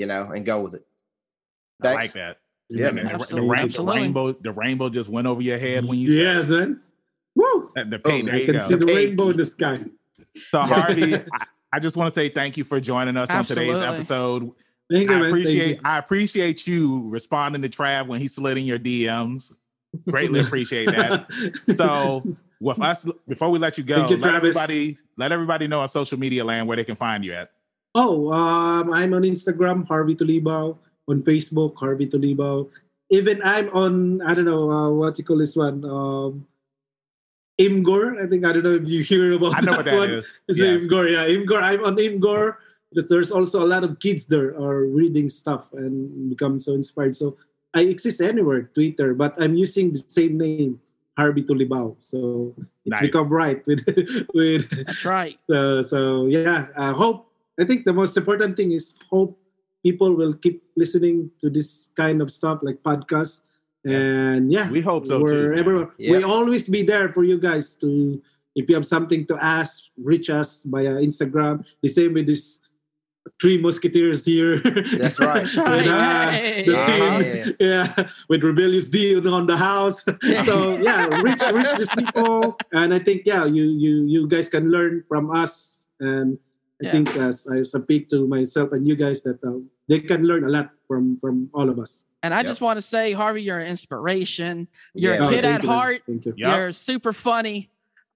You 0.00 0.06
know, 0.06 0.30
and 0.34 0.46
go 0.46 0.62
with 0.62 0.72
it. 0.72 0.86
I 1.82 1.92
like 1.92 2.12
that. 2.14 2.38
Yeah, 2.70 2.90
man. 2.90 3.04
the, 3.04 3.10
the, 3.10 3.14
Absolutely. 3.16 3.68
the 3.68 3.82
rainbow, 3.84 4.32
the 4.32 4.52
rainbow 4.52 4.88
just 4.88 5.10
went 5.10 5.26
over 5.26 5.42
your 5.42 5.58
head 5.58 5.84
when 5.84 5.98
you 5.98 6.10
yes, 6.10 6.48
man. 6.48 6.80
Woo! 7.34 7.70
said 7.76 7.90
that. 7.90 8.02
The 8.02 8.10
pink, 8.10 8.24
Oh, 8.24 8.26
there 8.32 8.34
I 8.36 8.44
can 8.46 8.56
go. 8.56 8.66
see 8.66 8.74
the 8.76 8.86
The 8.86 8.94
rainbow 8.94 9.28
in 9.28 9.36
the 9.36 9.44
sky. 9.44 9.78
So 10.50 10.60
Harvey, 10.60 11.16
I, 11.34 11.46
I 11.74 11.78
just 11.80 11.96
want 11.98 12.08
to 12.12 12.14
say 12.18 12.30
thank 12.30 12.56
you 12.56 12.64
for 12.64 12.80
joining 12.80 13.18
us 13.18 13.30
on 13.30 13.44
today's 13.44 13.80
episode. 13.80 14.52
Thank 14.90 15.10
you, 15.10 15.14
I 15.16 15.18
man. 15.20 15.22
Thank 15.22 15.26
appreciate 15.32 15.76
you. 15.76 15.80
I 15.84 15.98
appreciate 15.98 16.66
you 16.66 17.08
responding 17.10 17.60
to 17.60 17.68
Trav 17.68 18.06
when 18.06 18.20
he 18.20 18.28
slid 18.28 18.56
in 18.56 18.64
your 18.64 18.78
DMs. 18.78 19.52
Greatly 20.08 20.40
appreciate 20.46 20.86
that. 20.86 21.26
So 21.74 22.22
with 22.60 22.80
us 22.80 23.06
before 23.28 23.50
we 23.50 23.58
let 23.58 23.76
you 23.78 23.84
go, 23.84 24.08
you, 24.08 24.16
let 24.16 24.30
Travis. 24.30 24.56
everybody 24.56 24.96
let 25.16 25.32
everybody 25.32 25.66
know 25.66 25.80
on 25.80 25.88
social 25.88 26.18
media 26.18 26.44
land 26.44 26.66
where 26.68 26.76
they 26.76 26.84
can 26.84 26.96
find 26.96 27.24
you 27.24 27.34
at. 27.34 27.50
Oh, 27.94 28.30
um, 28.32 28.92
I'm 28.92 29.14
on 29.14 29.22
Instagram, 29.22 29.86
Harvey 29.86 30.14
Tolibao. 30.14 30.76
On 31.08 31.22
Facebook, 31.22 31.74
Harvey 31.76 32.06
Tolibao. 32.06 32.68
Even 33.10 33.40
I'm 33.42 33.68
on, 33.70 34.22
I 34.22 34.34
don't 34.34 34.44
know, 34.44 34.70
uh, 34.70 34.90
what 34.90 35.18
you 35.18 35.24
call 35.24 35.38
this 35.38 35.56
one? 35.56 35.84
Um, 35.84 36.46
Imgur. 37.60 38.22
I 38.22 38.28
think, 38.28 38.44
I 38.46 38.52
don't 38.52 38.62
know 38.62 38.74
if 38.74 38.86
you 38.86 39.02
hear 39.02 39.32
about 39.32 39.56
I 39.56 39.60
know 39.60 39.72
what 39.72 39.84
that 39.86 39.94
one. 39.94 40.10
is. 40.14 40.26
It's 40.48 40.58
Yeah. 40.58 40.78
Imgur, 40.78 41.10
yeah. 41.10 41.26
Imgur. 41.26 41.62
I'm 41.62 41.84
on 41.84 41.96
Imgur. 41.96 42.56
But 42.92 43.08
there's 43.08 43.30
also 43.30 43.64
a 43.64 43.66
lot 43.66 43.84
of 43.84 43.98
kids 44.00 44.26
there 44.26 44.50
are 44.58 44.84
reading 44.86 45.28
stuff 45.28 45.72
and 45.72 46.30
become 46.30 46.58
so 46.58 46.74
inspired. 46.74 47.14
So 47.16 47.36
I 47.74 47.82
exist 47.82 48.20
anywhere, 48.20 48.62
Twitter, 48.74 49.14
but 49.14 49.34
I'm 49.40 49.54
using 49.54 49.92
the 49.92 50.02
same 50.08 50.38
name, 50.38 50.80
Harvey 51.16 51.42
Tolibao. 51.44 51.96
So 52.00 52.54
it's 52.84 52.94
Nice. 52.98 53.02
become 53.02 53.28
right 53.28 53.64
with 53.66 53.86
with 54.34 54.70
That's 54.86 55.04
right. 55.04 55.38
so, 55.48 55.82
so 55.82 56.26
yeah, 56.26 56.66
I 56.76 56.90
hope. 56.90 57.29
I 57.60 57.64
think 57.68 57.84
the 57.84 57.92
most 57.92 58.16
important 58.16 58.56
thing 58.56 58.72
is 58.72 58.94
hope 59.10 59.36
people 59.84 60.10
will 60.14 60.34
keep 60.34 60.62
listening 60.76 61.30
to 61.40 61.50
this 61.50 61.88
kind 61.96 62.20
of 62.22 62.30
stuff 62.30 62.58
like 62.62 62.78
podcasts 62.82 63.42
And 63.84 64.52
yeah, 64.52 64.68
We 64.70 64.80
hope 64.84 65.06
so 65.08 65.18
too. 65.20 65.24
wherever 65.24 65.74
Yeah. 65.96 66.12
we 66.12 66.22
always 66.24 66.68
be 66.68 66.82
there 66.84 67.08
for 67.16 67.24
you 67.24 67.38
guys 67.40 67.76
to 67.82 68.20
if 68.58 68.68
you 68.68 68.74
have 68.76 68.84
something 68.84 69.24
to 69.30 69.34
ask 69.40 69.88
reach 69.96 70.28
us 70.28 70.48
via 70.68 70.92
instagram 71.08 71.64
the 71.84 71.88
same 71.88 72.12
with 72.12 72.26
this 72.28 72.60
three 73.40 73.56
musketeers 73.56 74.20
here 74.24 74.60
That's 75.00 75.16
right. 75.20 75.48
With, 75.48 75.88
uh, 75.88 76.30
Hey. 76.30 76.64
the 76.68 76.76
Uh-huh. 76.76 76.90
team 76.92 77.56
yeah 77.72 77.88
with 78.28 78.40
rebellious 78.44 78.88
deal 78.88 79.22
on 79.32 79.44
the 79.48 79.56
house 79.56 80.04
so 80.48 80.76
yeah 80.88 81.08
reach 81.24 81.40
reach 81.56 81.72
these 81.80 81.94
people 82.02 82.58
and 82.76 82.92
i 82.92 83.00
think 83.06 83.22
yeah 83.24 83.44
you 83.56 83.64
you 83.84 83.92
you 84.14 84.20
guys 84.28 84.48
can 84.54 84.64
learn 84.74 85.04
from 85.08 85.24
us 85.42 85.86
and 86.04 86.36
i 86.80 86.86
Yeah. 86.86 86.92
think 86.92 87.08
as 87.16 87.46
i 87.48 87.62
speak 87.62 88.08
to 88.10 88.26
myself 88.26 88.72
and 88.72 88.86
you 88.88 88.96
guys 88.96 89.22
that 89.22 89.38
uh, 89.44 89.58
they 89.88 90.00
can 90.00 90.24
learn 90.24 90.44
a 90.44 90.48
lot 90.48 90.70
from 90.88 91.18
from 91.20 91.48
all 91.54 91.68
of 91.68 91.78
us 91.78 92.04
And 92.22 92.34
I 92.36 92.40
Yep. 92.44 92.46
just 92.52 92.60
want 92.60 92.76
to 92.76 92.82
say, 92.84 93.12
Harvey, 93.16 93.40
you're 93.48 93.60
an 93.64 93.68
inspiration. 93.72 94.68
You're 94.92 95.14
Yeah. 95.16 95.24
a 95.24 95.26
Oh, 95.26 95.30
kid 95.32 95.40
thank 95.44 95.54
at 95.56 95.62
you, 95.64 95.68
man. 95.68 95.76
heart. 95.78 96.00
thank 96.06 96.22
you 96.26 96.34
Yep. 96.36 96.48
You're 96.52 96.72
super 96.72 97.12
funny. 97.16 97.70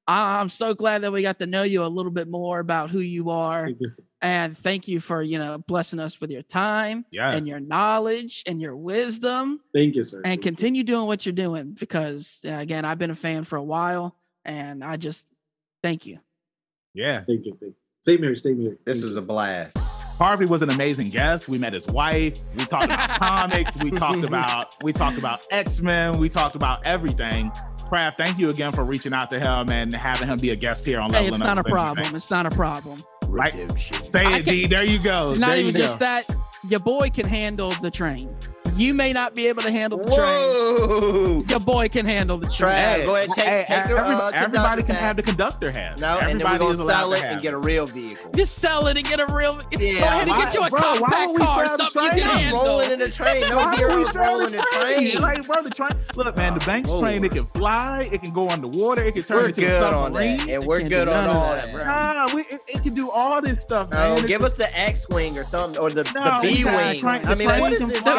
I'm 0.07 0.51
so 0.51 0.75
glad 0.75 0.99
that 1.03 1.11
we 1.17 1.23
got 1.23 1.39
to 1.39 1.47
know 1.49 1.63
you 1.65 1.81
a 1.83 1.89
little 1.89 2.13
bit 2.13 2.29
more 2.29 2.61
about 2.61 2.91
who 2.93 3.01
you 3.01 3.31
are. 3.31 3.65
Thank 3.73 3.81
you. 3.81 3.91
And 4.21 4.53
thank 4.67 4.89
you 4.93 5.01
for, 5.01 5.23
you 5.23 5.39
know, 5.43 5.57
blessing 5.73 6.01
us 6.07 6.21
with 6.21 6.31
your 6.31 6.43
time 6.45 7.07
Yeah. 7.11 7.33
and 7.35 7.49
your 7.49 7.61
knowledge 7.61 8.43
and 8.47 8.61
your 8.61 8.77
wisdom. 8.77 9.61
Thank 9.73 9.97
you, 9.97 10.05
sir. 10.05 10.21
And 10.23 10.37
continue 10.43 10.85
doing 10.85 11.07
what 11.07 11.25
you're 11.25 11.33
doing 11.47 11.73
because, 11.73 12.41
uh, 12.45 12.61
again, 12.61 12.85
I've 12.85 12.99
been 12.99 13.11
a 13.19 13.21
fan 13.27 13.45
for 13.45 13.57
a 13.57 13.65
while 13.75 14.07
and 14.45 14.85
I 14.85 14.99
just 14.99 15.25
thank 15.83 16.05
you. 16.05 16.19
Yeah. 16.93 17.25
Thank 17.25 17.47
you. 17.47 17.57
Thank 17.59 17.73
you. 17.73 17.84
Same 18.05 18.23
here. 18.23 18.37
Same 18.37 18.61
here. 18.61 18.77
This 18.85 18.99
Thank 18.99 19.05
was 19.07 19.15
you. 19.15 19.23
a 19.23 19.25
blast. 19.25 19.79
Harvey 20.19 20.45
was 20.45 20.61
an 20.63 20.71
amazing 20.71 21.09
guest. 21.09 21.49
We 21.49 21.57
met 21.59 21.73
his 21.73 21.87
wife. 21.87 22.39
We 22.59 22.67
talked 22.67 22.85
about 22.85 23.09
comics. 23.19 23.75
We 23.83 23.91
talked 23.91 24.23
about 24.25 24.77
we 24.83 24.93
talked 24.93 25.17
about 25.19 25.47
X 25.51 25.81
Men. 25.81 26.19
We 26.19 26.29
talked 26.29 26.55
about 26.55 26.87
everything. 26.87 27.51
Craft, 27.89 28.19
thank 28.19 28.39
you 28.39 28.51
again 28.51 28.73
for 28.73 28.85
reaching 28.85 29.13
out 29.15 29.31
to 29.31 29.41
him 29.41 29.71
and 29.71 29.95
having 29.95 30.29
him 30.29 30.39
be 30.39 30.51
a 30.51 30.57
guest 30.57 30.85
here 30.85 31.01
on 31.01 31.11
Hey, 31.13 31.31
Leveling 31.31 31.35
it's 31.35 31.41
Up 31.43 31.47
not 31.47 31.59
a 31.59 31.63
with 31.63 31.73
problem. 31.73 31.99
Everything. 31.99 32.17
It's 32.17 32.31
not 32.31 32.47
a 32.47 32.51
problem. 32.51 32.99
Right? 33.27 33.53
Redemption. 33.55 34.05
Say 34.05 34.25
I 34.25 34.37
it, 34.37 34.45
can- 34.45 34.55
D. 34.55 34.67
There 34.67 34.85
you 34.85 34.99
go. 35.03 35.35
Not 35.35 35.49
there 35.49 35.57
even 35.59 35.75
you 35.75 35.81
just 35.81 35.99
that. 36.01 36.25
Your 36.69 36.81
boy 36.81 37.09
can 37.11 37.27
handle 37.27 37.71
the 37.83 37.91
train. 37.91 38.35
You 38.77 38.93
may 38.95 39.13
not 39.13 39.35
be 39.35 39.47
able 39.47 39.63
to 39.63 39.71
handle 39.71 39.99
the 39.99 40.15
train. 40.17 41.45
Your 41.49 41.61
boy 41.61 41.89
can 41.89 42.07
handle 42.07 42.39
the 42.39 42.47
train. 42.49 42.73
Trav, 42.73 43.07
go 43.07 43.17
ahead 43.17 43.29
take, 43.35 43.45
Hey, 43.45 43.65
take 43.69 43.89
your 43.89 43.99
every- 43.99 44.15
uh, 44.15 44.31
everybody 44.35 44.83
can 44.83 44.95
hat. 44.97 45.05
have 45.05 45.17
the 45.17 45.23
conductor 45.23 45.71
hat. 45.71 45.99
No, 46.01 46.19
and 46.19 46.41
then 46.41 46.51
we're 46.51 46.59
gonna 46.59 46.77
sell 46.85 47.13
it 47.13 47.23
and 47.23 47.41
get 47.41 47.55
a 47.55 47.59
real 47.59 47.87
vehicle. 47.87 48.31
Just 48.35 48.57
sell 48.59 48.87
it 48.89 48.97
and 48.97 49.07
get 49.07 49.21
a 49.21 49.27
real. 49.27 49.61
Yeah, 49.73 49.79
go 49.79 50.07
ahead 50.07 50.29
and 50.29 50.37
get 50.37 50.55
you 50.55 50.63
a 50.63 50.71
bro, 50.71 50.81
why 50.81 50.99
compact 50.99 51.13
don't 51.25 51.33
we 51.35 51.41
car, 51.45 51.65
grab 51.67 51.79
something 51.81 52.03
you 52.03 52.11
can 52.11 52.21
handle. 52.39 52.63
rolling 52.65 52.91
in 52.91 52.99
the 52.99 53.11
train. 53.11 53.41
No 53.49 53.57
Why 53.57 53.65
are 53.65 53.71
we 53.71 53.77
heroes 53.77 54.13
selling 54.13 54.29
rolling 54.31 54.53
the 54.53 54.67
train. 54.73 55.21
Like, 55.21 55.47
bro, 55.47 55.63
the 55.63 55.71
train. 55.71 55.91
Look, 56.17 56.37
man, 56.37 56.59
the 56.59 56.65
Banks 56.65 56.91
Whoa. 56.91 57.01
train, 57.01 57.25
it 57.25 57.31
can 57.33 57.47
fly, 57.47 58.09
it 58.13 58.21
can 58.23 58.33
go 58.33 58.49
underwater, 58.49 59.03
it 59.05 59.13
can 59.15 59.23
turn 59.23 59.37
We're 59.39 59.47
into 59.49 59.61
good 59.61 59.83
a 59.83 59.97
on 59.97 60.13
that, 60.15 60.49
and 60.49 60.65
we're 60.67 60.83
good 60.83 61.09
on 61.09 61.29
all 61.29 61.55
that, 61.55 61.67
that, 61.67 61.73
bro. 61.75 61.85
bro. 61.85 61.93
Nah, 61.93 62.35
we, 62.35 62.43
it, 62.43 62.61
it 62.69 62.83
can 62.83 62.95
do 62.95 63.11
all 63.11 63.41
this 63.41 63.63
stuff, 63.63 63.91
man. 63.91 64.01
No, 64.09 64.13
It's- 64.15 64.27
give 64.27 64.43
us 64.43 64.57
the 64.57 64.79
X-wing 64.79 65.39
or 65.39 65.45
something, 65.45 65.79
or 65.81 65.91
the, 65.91 66.05
No, 66.15 66.41
the 66.41 66.49
B-wing. 66.55 67.05
I 67.05 67.35
mean, 67.35 67.49
what 67.61 67.73
is 67.73 67.79
can 67.79 67.89
this 67.89 67.99
fly. 67.99 68.13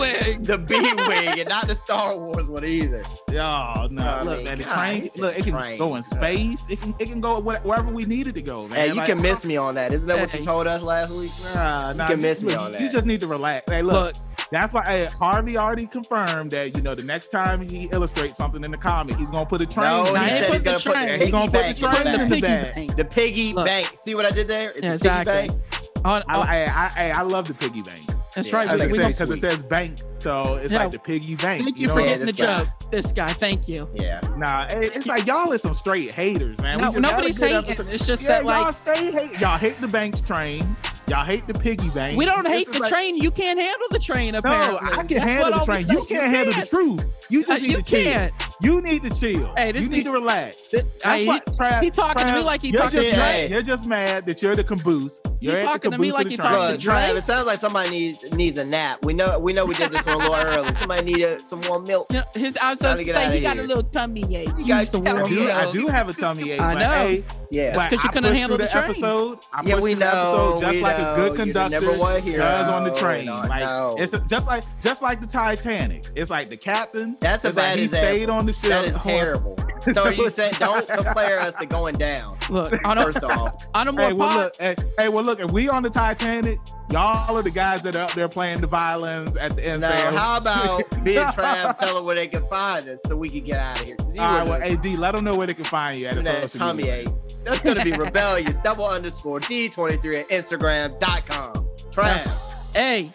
Guy? 0.00 0.36
The 0.40 0.58
B-wing. 0.58 1.40
And 1.40 1.48
not 1.48 1.66
the 1.66 1.74
Star 1.74 2.16
Wars 2.16 2.48
one 2.48 2.64
either. 2.64 3.02
Oh 3.30 3.88
no! 3.90 4.02
I 4.04 4.22
look, 4.22 4.36
mean, 4.38 4.44
man, 4.44 4.58
the 4.58 4.64
train. 4.64 5.10
Look, 5.16 5.38
it 5.38 5.44
can 5.44 5.52
train. 5.54 5.78
go 5.78 5.96
in 5.96 6.02
space. 6.02 6.62
It 6.68 6.80
can 6.80 6.94
it 6.98 7.06
can 7.08 7.20
go 7.20 7.38
wherever 7.40 7.90
we 7.90 8.04
need 8.04 8.26
it 8.26 8.34
to 8.34 8.42
go, 8.42 8.68
man. 8.68 8.78
Hey, 8.78 8.88
you 8.88 8.94
Like, 8.94 9.06
can 9.06 9.20
miss 9.20 9.44
me 9.44 9.56
on 9.56 9.74
that. 9.76 9.92
Isn't 9.92 10.08
that 10.08 10.18
what 10.20 10.32
you 10.34 10.42
told 10.44 10.66
us 10.66 10.82
last 10.82 11.10
week? 11.12 11.30
Nah, 11.54 11.92
nah, 11.92 12.08
can 12.08 12.20
miss 12.20 12.42
me 12.42 12.50
look, 12.50 12.74
on 12.74 12.82
You 12.82 12.90
just 12.90 13.06
need 13.06 13.20
to 13.20 13.26
relax. 13.26 13.70
Hey, 13.70 13.82
look, 13.82 14.14
Look, 14.16 14.24
that's 14.52 14.72
why 14.74 14.84
hey, 14.86 15.06
Harvey 15.18 15.56
already 15.58 15.86
confirmed 15.86 16.52
that 16.52 16.76
you 16.76 16.82
know 16.82 16.94
the 16.94 17.02
next 17.02 17.28
time 17.28 17.60
he 17.60 17.84
illustrates 17.92 18.36
something 18.38 18.62
in 18.64 18.70
the 18.70 18.76
comic, 18.78 19.16
he's 19.16 19.30
gonna 19.30 19.46
put 19.46 19.60
a 19.60 19.66
train. 19.66 19.86
No, 19.88 20.14
in 20.14 20.22
he 20.22 20.28
he 20.28 20.38
said 20.38 20.46
put 20.46 20.54
he's 20.54 20.62
gonna 20.62 20.78
put 20.78 20.92
train. 20.92 21.06
the 21.06 21.12
He 21.12 21.18
piggy 21.18 21.30
gonna 21.32 21.50
put 21.50 21.52
the 21.52 21.58
bank 21.58 21.78
in 21.82 21.92
train 21.92 22.04
the 22.04 22.22
in 22.22 22.28
the 22.28 22.36
the 22.36 22.40
back. 22.40 22.40
piggy 22.40 22.40
bag. 22.40 22.74
bank. 22.74 22.96
The 22.96 23.04
piggy 23.04 23.52
Look. 23.52 23.66
bank. 23.66 23.90
See 23.98 24.14
what 24.14 24.24
I 24.26 24.30
did 24.30 24.48
there? 24.48 24.70
It's 24.70 24.82
Yeah, 24.82 24.90
a 24.92 24.94
exactly. 24.94 25.32
piggy 25.34 25.48
bank. 25.48 25.62
On, 26.04 26.22
on, 26.22 26.46
I, 26.48 26.64
I, 26.66 26.92
I, 26.96 27.10
I 27.10 27.22
love 27.22 27.48
the 27.48 27.54
piggy 27.54 27.82
bank. 27.82 28.02
That's 28.36 28.48
Yeah, 28.48 28.56
right. 28.56 28.68
I 28.68 28.72
we- 28.74 28.78
think 28.78 28.92
we 28.92 28.98
so. 28.98 29.08
Because 29.08 29.30
it 29.32 29.50
says 29.50 29.62
bank, 29.64 29.98
so 30.20 30.54
it's 30.62 30.72
Yeah. 30.72 30.78
like 30.84 30.92
the 30.92 30.98
piggy 31.00 31.34
bank. 31.34 31.64
Thank 31.64 31.78
you 31.78 31.88
know? 31.88 31.94
for 31.94 32.00
Yeah, 32.00 32.06
getting 32.06 32.26
the 32.26 32.32
this 32.32 32.46
guy. 32.46 32.58
joke. 32.58 32.90
This 32.92 33.12
guy, 33.12 33.26
thank 33.32 33.66
you. 33.68 33.88
Yeah. 33.94 34.20
Nah, 34.36 34.66
it- 34.66 34.94
it's 34.94 35.06
like 35.06 35.26
y'all 35.26 35.50
is 35.52 35.62
some 35.62 35.74
straight 35.74 36.14
haters, 36.14 36.56
man. 36.58 36.78
No, 36.78 36.84
just 36.92 36.94
had 36.94 37.04
a 37.04 37.08
nobody's 37.08 37.38
good 37.38 37.50
hating. 37.50 37.70
episode. 37.70 37.88
It's 37.90 38.06
just 38.06 38.22
Yeah, 38.22 38.28
that, 38.28 38.44
y'all 38.44 38.62
like, 38.64 38.74
stay 38.74 39.10
hate. 39.10 39.40
Y'all 39.40 39.58
hate 39.58 39.80
the 39.80 39.88
banks 39.88 40.20
train. 40.20 40.76
Y'all 41.08 41.24
hate 41.24 41.46
the 41.46 41.54
piggy 41.54 41.88
bank. 41.90 42.18
we 42.18 42.24
don't 42.24 42.46
hate 42.48 42.70
the 42.72 42.80
like- 42.80 42.90
train. 42.90 43.16
You 43.16 43.30
can't 43.30 43.60
handle 43.60 43.86
the 43.90 43.98
train, 44.00 44.34
Apparently, 44.34 44.72
No. 44.72 44.78
I 44.92 45.04
can 45.04 45.06
That's 45.06 45.22
handle 45.24 45.58
the 45.60 45.64
train. 45.64 45.86
You 45.88 46.04
can't 46.04 46.22
handle 46.34 46.46
the 46.46 46.52
can't. 46.52 46.68
truth. 46.68 47.04
You 47.28 47.40
Uh, 47.40 47.46
just 47.46 47.62
need 47.62 47.70
you 47.70 47.76
to 47.76 47.82
chill. 47.82 48.12
can't. 48.12 48.32
You 48.60 48.80
need 48.80 49.02
to 49.04 49.10
chill. 49.10 49.52
Hey, 49.56 49.70
this 49.72 49.82
you 49.82 49.88
need 49.88 49.96
dude- 49.98 50.04
to 50.06 50.10
relax. 50.12 50.56
Th- 50.68 50.84
That's 51.04 51.14
Hey, 51.14 51.24
he, 51.26 51.30
Trav, 51.40 51.82
he 51.82 51.90
talking 51.90 52.26
to 52.26 52.32
me 52.32 52.40
like 52.42 52.60
he 52.62 52.72
talking 52.72 52.90
to 52.98 53.04
just 53.04 53.14
Dre. 53.16 53.24
mad. 53.24 53.50
You're 53.50 53.60
just 53.62 53.86
mad 53.86 54.26
that 54.26 54.42
you're 54.42 54.56
the 54.56 54.64
caboose. 54.64 55.20
You're 55.40 55.60
talking 55.62 55.90
to 55.90 55.98
me 55.98 56.12
like 56.12 56.28
you're 56.28 56.36
the 56.38 56.42
talking 56.42 56.58
to 56.58 56.72
Look, 56.72 56.80
Dre? 56.80 56.94
Trav, 56.94 57.16
it 57.16 57.22
sounds 57.24 57.46
like 57.46 57.58
somebody 57.58 57.90
needs 57.90 58.30
needs 58.32 58.58
a 58.58 58.64
nap. 58.64 59.04
We 59.04 59.12
know 59.14 59.38
we 59.38 59.52
know 59.52 59.64
we 59.64 59.74
did 59.74 59.92
this 59.92 60.04
one 60.06 60.16
a 60.16 60.18
little 60.18 60.34
early. 60.34 60.76
Somebody 60.78 61.12
need 61.14 61.22
a, 61.22 61.40
some 61.44 61.60
more 61.60 61.80
milk. 61.80 62.06
You 62.12 62.18
know, 62.20 62.24
his, 62.34 62.56
I 62.56 62.70
was 62.70 62.78
Time 62.78 62.96
going 62.96 62.96
to 62.98 63.02
to 63.02 63.04
get 63.04 63.14
say 63.16 63.24
outta 63.26 63.34
he 63.36 63.40
got 63.40 63.54
here. 63.56 63.64
a 63.64 63.66
little 63.68 63.82
tummy 63.84 64.36
ache. 64.36 64.48
You 64.48 64.54
He 64.56 64.64
guys 64.68 64.92
used 64.92 65.04
to 65.04 65.10
I 65.10 65.12
warm 65.14 65.28
do, 65.28 65.50
I 65.50 65.72
do 65.72 65.86
have 65.88 66.08
a 66.08 66.12
tummy 66.12 66.50
ache. 66.52 66.60
I 66.60 66.74
know. 66.74 66.88
Hey, 66.88 67.24
Yeah. 67.50 67.88
because 67.88 68.02
you 68.04 68.10
couldn't 68.10 68.34
handle 68.34 68.56
through 68.56 68.66
the 68.66 68.72
train. 68.72 68.84
episode. 68.84 69.38
I 69.52 69.62
Yeah, 69.64 69.80
we 69.80 69.94
know. 69.94 70.06
episode 70.06 70.60
just 70.60 70.72
we 70.74 70.80
like 70.80 70.98
know. 70.98 71.12
a 71.12 71.16
good 71.16 71.36
conductor 71.36 71.80
number 71.80 71.98
one 71.98 72.22
hero. 72.22 72.38
does 72.42 72.68
on 72.68 72.84
the 72.84 72.90
train. 72.92 73.26
No, 73.26 73.36
like 73.42 73.60
no. 73.60 73.96
it's 73.98 74.12
just 74.28 74.46
like 74.46 74.64
just 74.82 75.02
like 75.02 75.20
the 75.20 75.26
Titanic. 75.26 76.06
It's 76.14 76.30
like 76.30 76.50
the 76.50 76.56
captain. 76.56 77.16
That's 77.20 77.44
a 77.44 77.52
bad 77.52 77.78
he 77.78 77.84
example. 77.84 78.16
stayed 78.16 78.30
on 78.30 78.46
the 78.46 78.52
ship. 78.52 78.70
That 78.70 78.84
is 78.86 78.96
terrible. 78.96 79.56
So 79.92 80.08
you 80.08 80.30
said 80.30 80.50
don't 80.58 80.88
compare 80.88 81.38
us 81.38 81.54
to 81.56 81.66
going 81.66 81.94
down. 81.94 82.36
Look, 82.50 82.74
on 82.84 82.98
a, 82.98 83.04
First 83.04 83.22
off, 83.22 83.64
on 83.72 83.86
a 83.86 83.92
more 83.92 84.06
Hey, 84.06 84.12
well, 84.14 84.28
po- 84.30 84.36
look, 84.40 84.56
hey, 84.58 84.74
hey, 84.98 85.08
well, 85.08 85.22
look. 85.26 85.40
If 85.40 85.50
we 85.50 85.68
on 85.68 85.82
the 85.82 85.90
Titanic, 85.90 86.58
y'all 86.90 87.36
are 87.36 87.42
the 87.42 87.50
guys 87.50 87.82
that 87.82 87.94
are 87.96 88.02
up 88.02 88.14
there 88.14 88.28
playing 88.28 88.60
the 88.60 88.66
violins 88.66 89.36
at 89.36 89.56
the 89.56 89.66
end. 89.66 89.80
now 89.82 89.94
saying, 89.94 90.14
how 90.14 90.36
about 90.38 90.82
being 91.04 91.18
Trav 91.18 91.76
tell 91.78 91.96
them 91.96 92.04
where 92.04 92.14
they 92.14 92.28
can 92.28 92.46
find 92.48 92.88
us 92.88 93.00
so 93.06 93.16
we 93.16 93.28
can 93.28 93.44
get 93.44 93.58
out 93.60 93.78
of 93.80 93.86
here? 93.86 93.96
you 94.12 94.20
All 94.20 94.44
were 94.44 94.50
right, 94.52 94.60
well, 94.62 94.72
AD, 94.78 94.86
let 94.98 95.14
them 95.14 95.24
know 95.24 95.34
where 95.34 95.46
they 95.46 95.54
can 95.54 95.64
find 95.64 96.00
you 96.00 96.06
at. 96.06 96.14
Give 96.14 96.24
the 96.24 96.30
me 96.30 96.36
that 96.40 96.50
social 96.50 96.66
tummy 96.68 96.82
media. 96.84 96.96
ache. 97.00 97.08
That's 97.44 97.62
gonna 97.62 97.84
be 97.84 97.92
rebellious. 97.92 98.58
Double 98.58 98.86
underscore 98.86 99.40
D23 99.40 100.20
at 100.20 100.28
Instagram.com. 100.30 101.66
Trav. 101.90 102.74
Hey, 102.74 103.10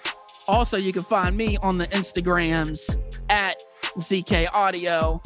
also 0.47 0.77
you 0.77 0.93
can 0.93 1.03
find 1.03 1.35
me 1.35 1.57
on 1.57 1.77
the 1.77 1.87
Instagrams 1.87 2.97
at 3.29 3.57
ZK 3.97 4.47
Audio. 4.53 5.21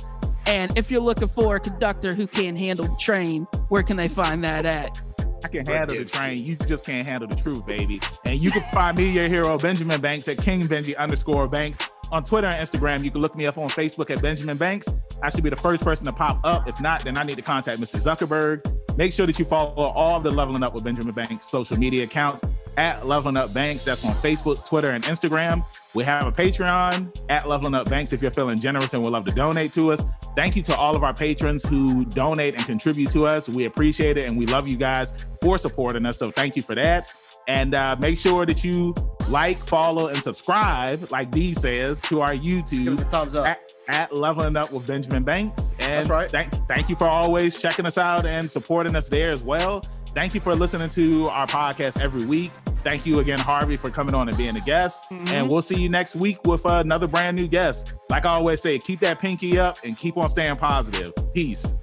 And 0.48 0.78
if 0.78 0.91
you're 0.91 1.02
looking 1.02 1.28
for 1.28 1.56
a 1.56 1.60
conductor 1.60 2.14
who 2.14 2.28
can 2.28 2.56
handle 2.56 2.86
the 2.88 2.95
train, 2.99 3.44
where 3.70 3.82
can 3.82 3.98
they 3.98 4.07
find 4.07 4.44
that 4.44 4.66
at? 4.66 5.02
I 5.45 5.47
can 5.47 5.65
handle 5.67 5.95
the 5.95 6.05
train. 6.05 6.43
You 6.43 6.55
just 6.55 6.84
can't 6.84 7.07
handle 7.07 7.30
the 7.30 7.35
truth, 7.35 7.67
baby. 7.67 8.01
And 8.23 8.39
you 8.39 8.49
can 8.49 8.63
find 8.73 8.97
me, 8.97 9.11
your 9.11 9.27
hero, 9.27 9.59
Benjamin 9.59 10.01
Banks, 10.01 10.27
at 10.27 10.39
King 10.39 10.67
Benji 10.67 10.97
underscore 10.97 11.47
Banks. 11.47 11.77
On 12.11 12.23
Twitter 12.23 12.47
and 12.47 12.67
Instagram, 12.67 13.03
you 13.03 13.11
can 13.11 13.22
look 13.22 13.35
me 13.35 13.45
up 13.45 13.59
on 13.59 13.69
Facebook 13.69 14.09
at 14.09 14.23
Benjamin 14.23 14.57
Banks. 14.57 14.88
I 15.22 15.30
should 15.30 15.43
be 15.43 15.51
the 15.51 15.55
first 15.55 15.84
person 15.84 16.07
to 16.07 16.11
pop 16.11 16.39
up. 16.43 16.67
If 16.67 16.81
not, 16.81 17.03
then 17.03 17.15
I 17.15 17.23
need 17.23 17.35
to 17.35 17.43
contact 17.43 17.80
Mr. 17.80 18.01
Zuckerberg. 18.01 18.97
Make 18.97 19.13
sure 19.13 19.27
that 19.27 19.38
you 19.38 19.45
follow 19.45 19.72
all 19.76 20.17
of 20.17 20.23
the 20.23 20.31
Leveling 20.31 20.63
Up 20.63 20.73
with 20.73 20.84
Benjamin 20.84 21.13
Banks 21.13 21.45
social 21.45 21.77
media 21.77 22.05
accounts 22.05 22.41
at 22.77 23.05
Leveling 23.05 23.38
Up 23.38 23.53
Banks. 23.53 23.85
That's 23.85 24.03
on 24.03 24.13
Facebook, 24.15 24.65
Twitter, 24.67 24.91
and 24.91 25.03
Instagram. 25.03 25.63
We 25.95 26.03
have 26.03 26.27
a 26.27 26.31
Patreon 26.31 27.15
at 27.30 27.47
Leveling 27.47 27.73
Up 27.73 27.89
Banks 27.89 28.11
if 28.11 28.22
you're 28.22 28.30
feeling 28.30 28.59
generous 28.59 28.93
and 28.93 29.01
would 29.01 29.13
love 29.13 29.23
to 29.26 29.31
donate 29.34 29.72
to 29.73 29.93
us. 29.93 30.03
Thank 30.35 30.57
you 30.57 30.61
to 30.63 30.76
all 30.76 30.93
of 30.93 31.05
our 31.05 31.13
patrons 31.13 31.63
who 31.63 32.03
donate 32.03 32.55
and 32.55 32.65
contribute 32.65 33.11
to 33.11 33.26
us. 33.26 33.47
We 33.47 33.63
appreciate 33.63 34.17
it 34.17 34.27
and 34.27 34.38
we 34.38 34.45
love 34.45 34.67
you 34.67 34.76
guys 34.76 35.13
for 35.41 35.57
supporting 35.57 36.05
us. 36.05 36.17
So 36.17 36.31
thank 36.31 36.57
you 36.57 36.61
for 36.61 36.76
that. 36.76 37.07
And 37.47 37.76
uh, 37.76 37.95
make 37.97 38.17
sure 38.17 38.45
that 38.45 38.63
you 38.63 38.93
like, 39.30 39.57
follow, 39.57 40.07
and 40.07 40.22
subscribe, 40.22 41.11
like 41.11 41.31
Dee 41.31 41.53
says, 41.53 42.01
to 42.03 42.22
our 42.22 42.34
YouTube 42.34 42.99
a 42.99 43.05
thumbs 43.05 43.34
up. 43.34 43.45
at, 43.45 43.73
at 43.88 44.13
Leveling 44.13 44.57
Up 44.57 44.73
with 44.73 44.85
Benjamin 44.85 45.23
Banks. 45.23 45.72
And 45.80 45.80
That's 45.80 46.09
right. 46.09 46.30
Thank, 46.30 46.53
thank 46.67 46.89
you 46.89 46.97
for 46.97 47.07
always 47.07 47.55
checking 47.55 47.85
us 47.85 47.97
out 47.97 48.26
and 48.26 48.49
supporting 48.49 48.95
us 48.95 49.07
there 49.07 49.31
as 49.31 49.43
well. 49.43 49.85
Thank 50.07 50.34
you 50.34 50.41
for 50.41 50.55
listening 50.55 50.89
to 50.89 51.30
our 51.30 51.47
podcast 51.47 52.01
every 52.01 52.26
week. 52.26 52.51
Thank 52.86 53.07
you 53.07 53.18
again, 53.18 53.40
Harvey, 53.40 53.78
for 53.78 53.90
coming 53.90 54.14
on 54.14 54.30
and 54.30 54.38
being 54.38 54.56
a 54.56 54.62
guest. 54.62 55.02
Mm-hmm. 55.10 55.34
And 55.34 55.49
we'll 55.49 55.64
see 55.64 55.82
you 55.82 55.90
next 55.90 56.16
week 56.16 56.45
with 56.45 56.64
uh, 56.68 56.82
another 56.82 57.07
brand 57.07 57.36
new 57.36 57.48
guest. 57.48 57.94
Like 58.12 58.26
I 58.26 58.30
always 58.30 58.62
say, 58.62 58.78
keep 58.78 58.99
that 58.99 59.20
pinky 59.20 59.57
up 59.57 59.80
and 59.84 59.98
keep 59.98 60.18
on 60.18 60.30
staying 60.30 60.57
positive. 60.57 61.12
Peace. 61.34 61.76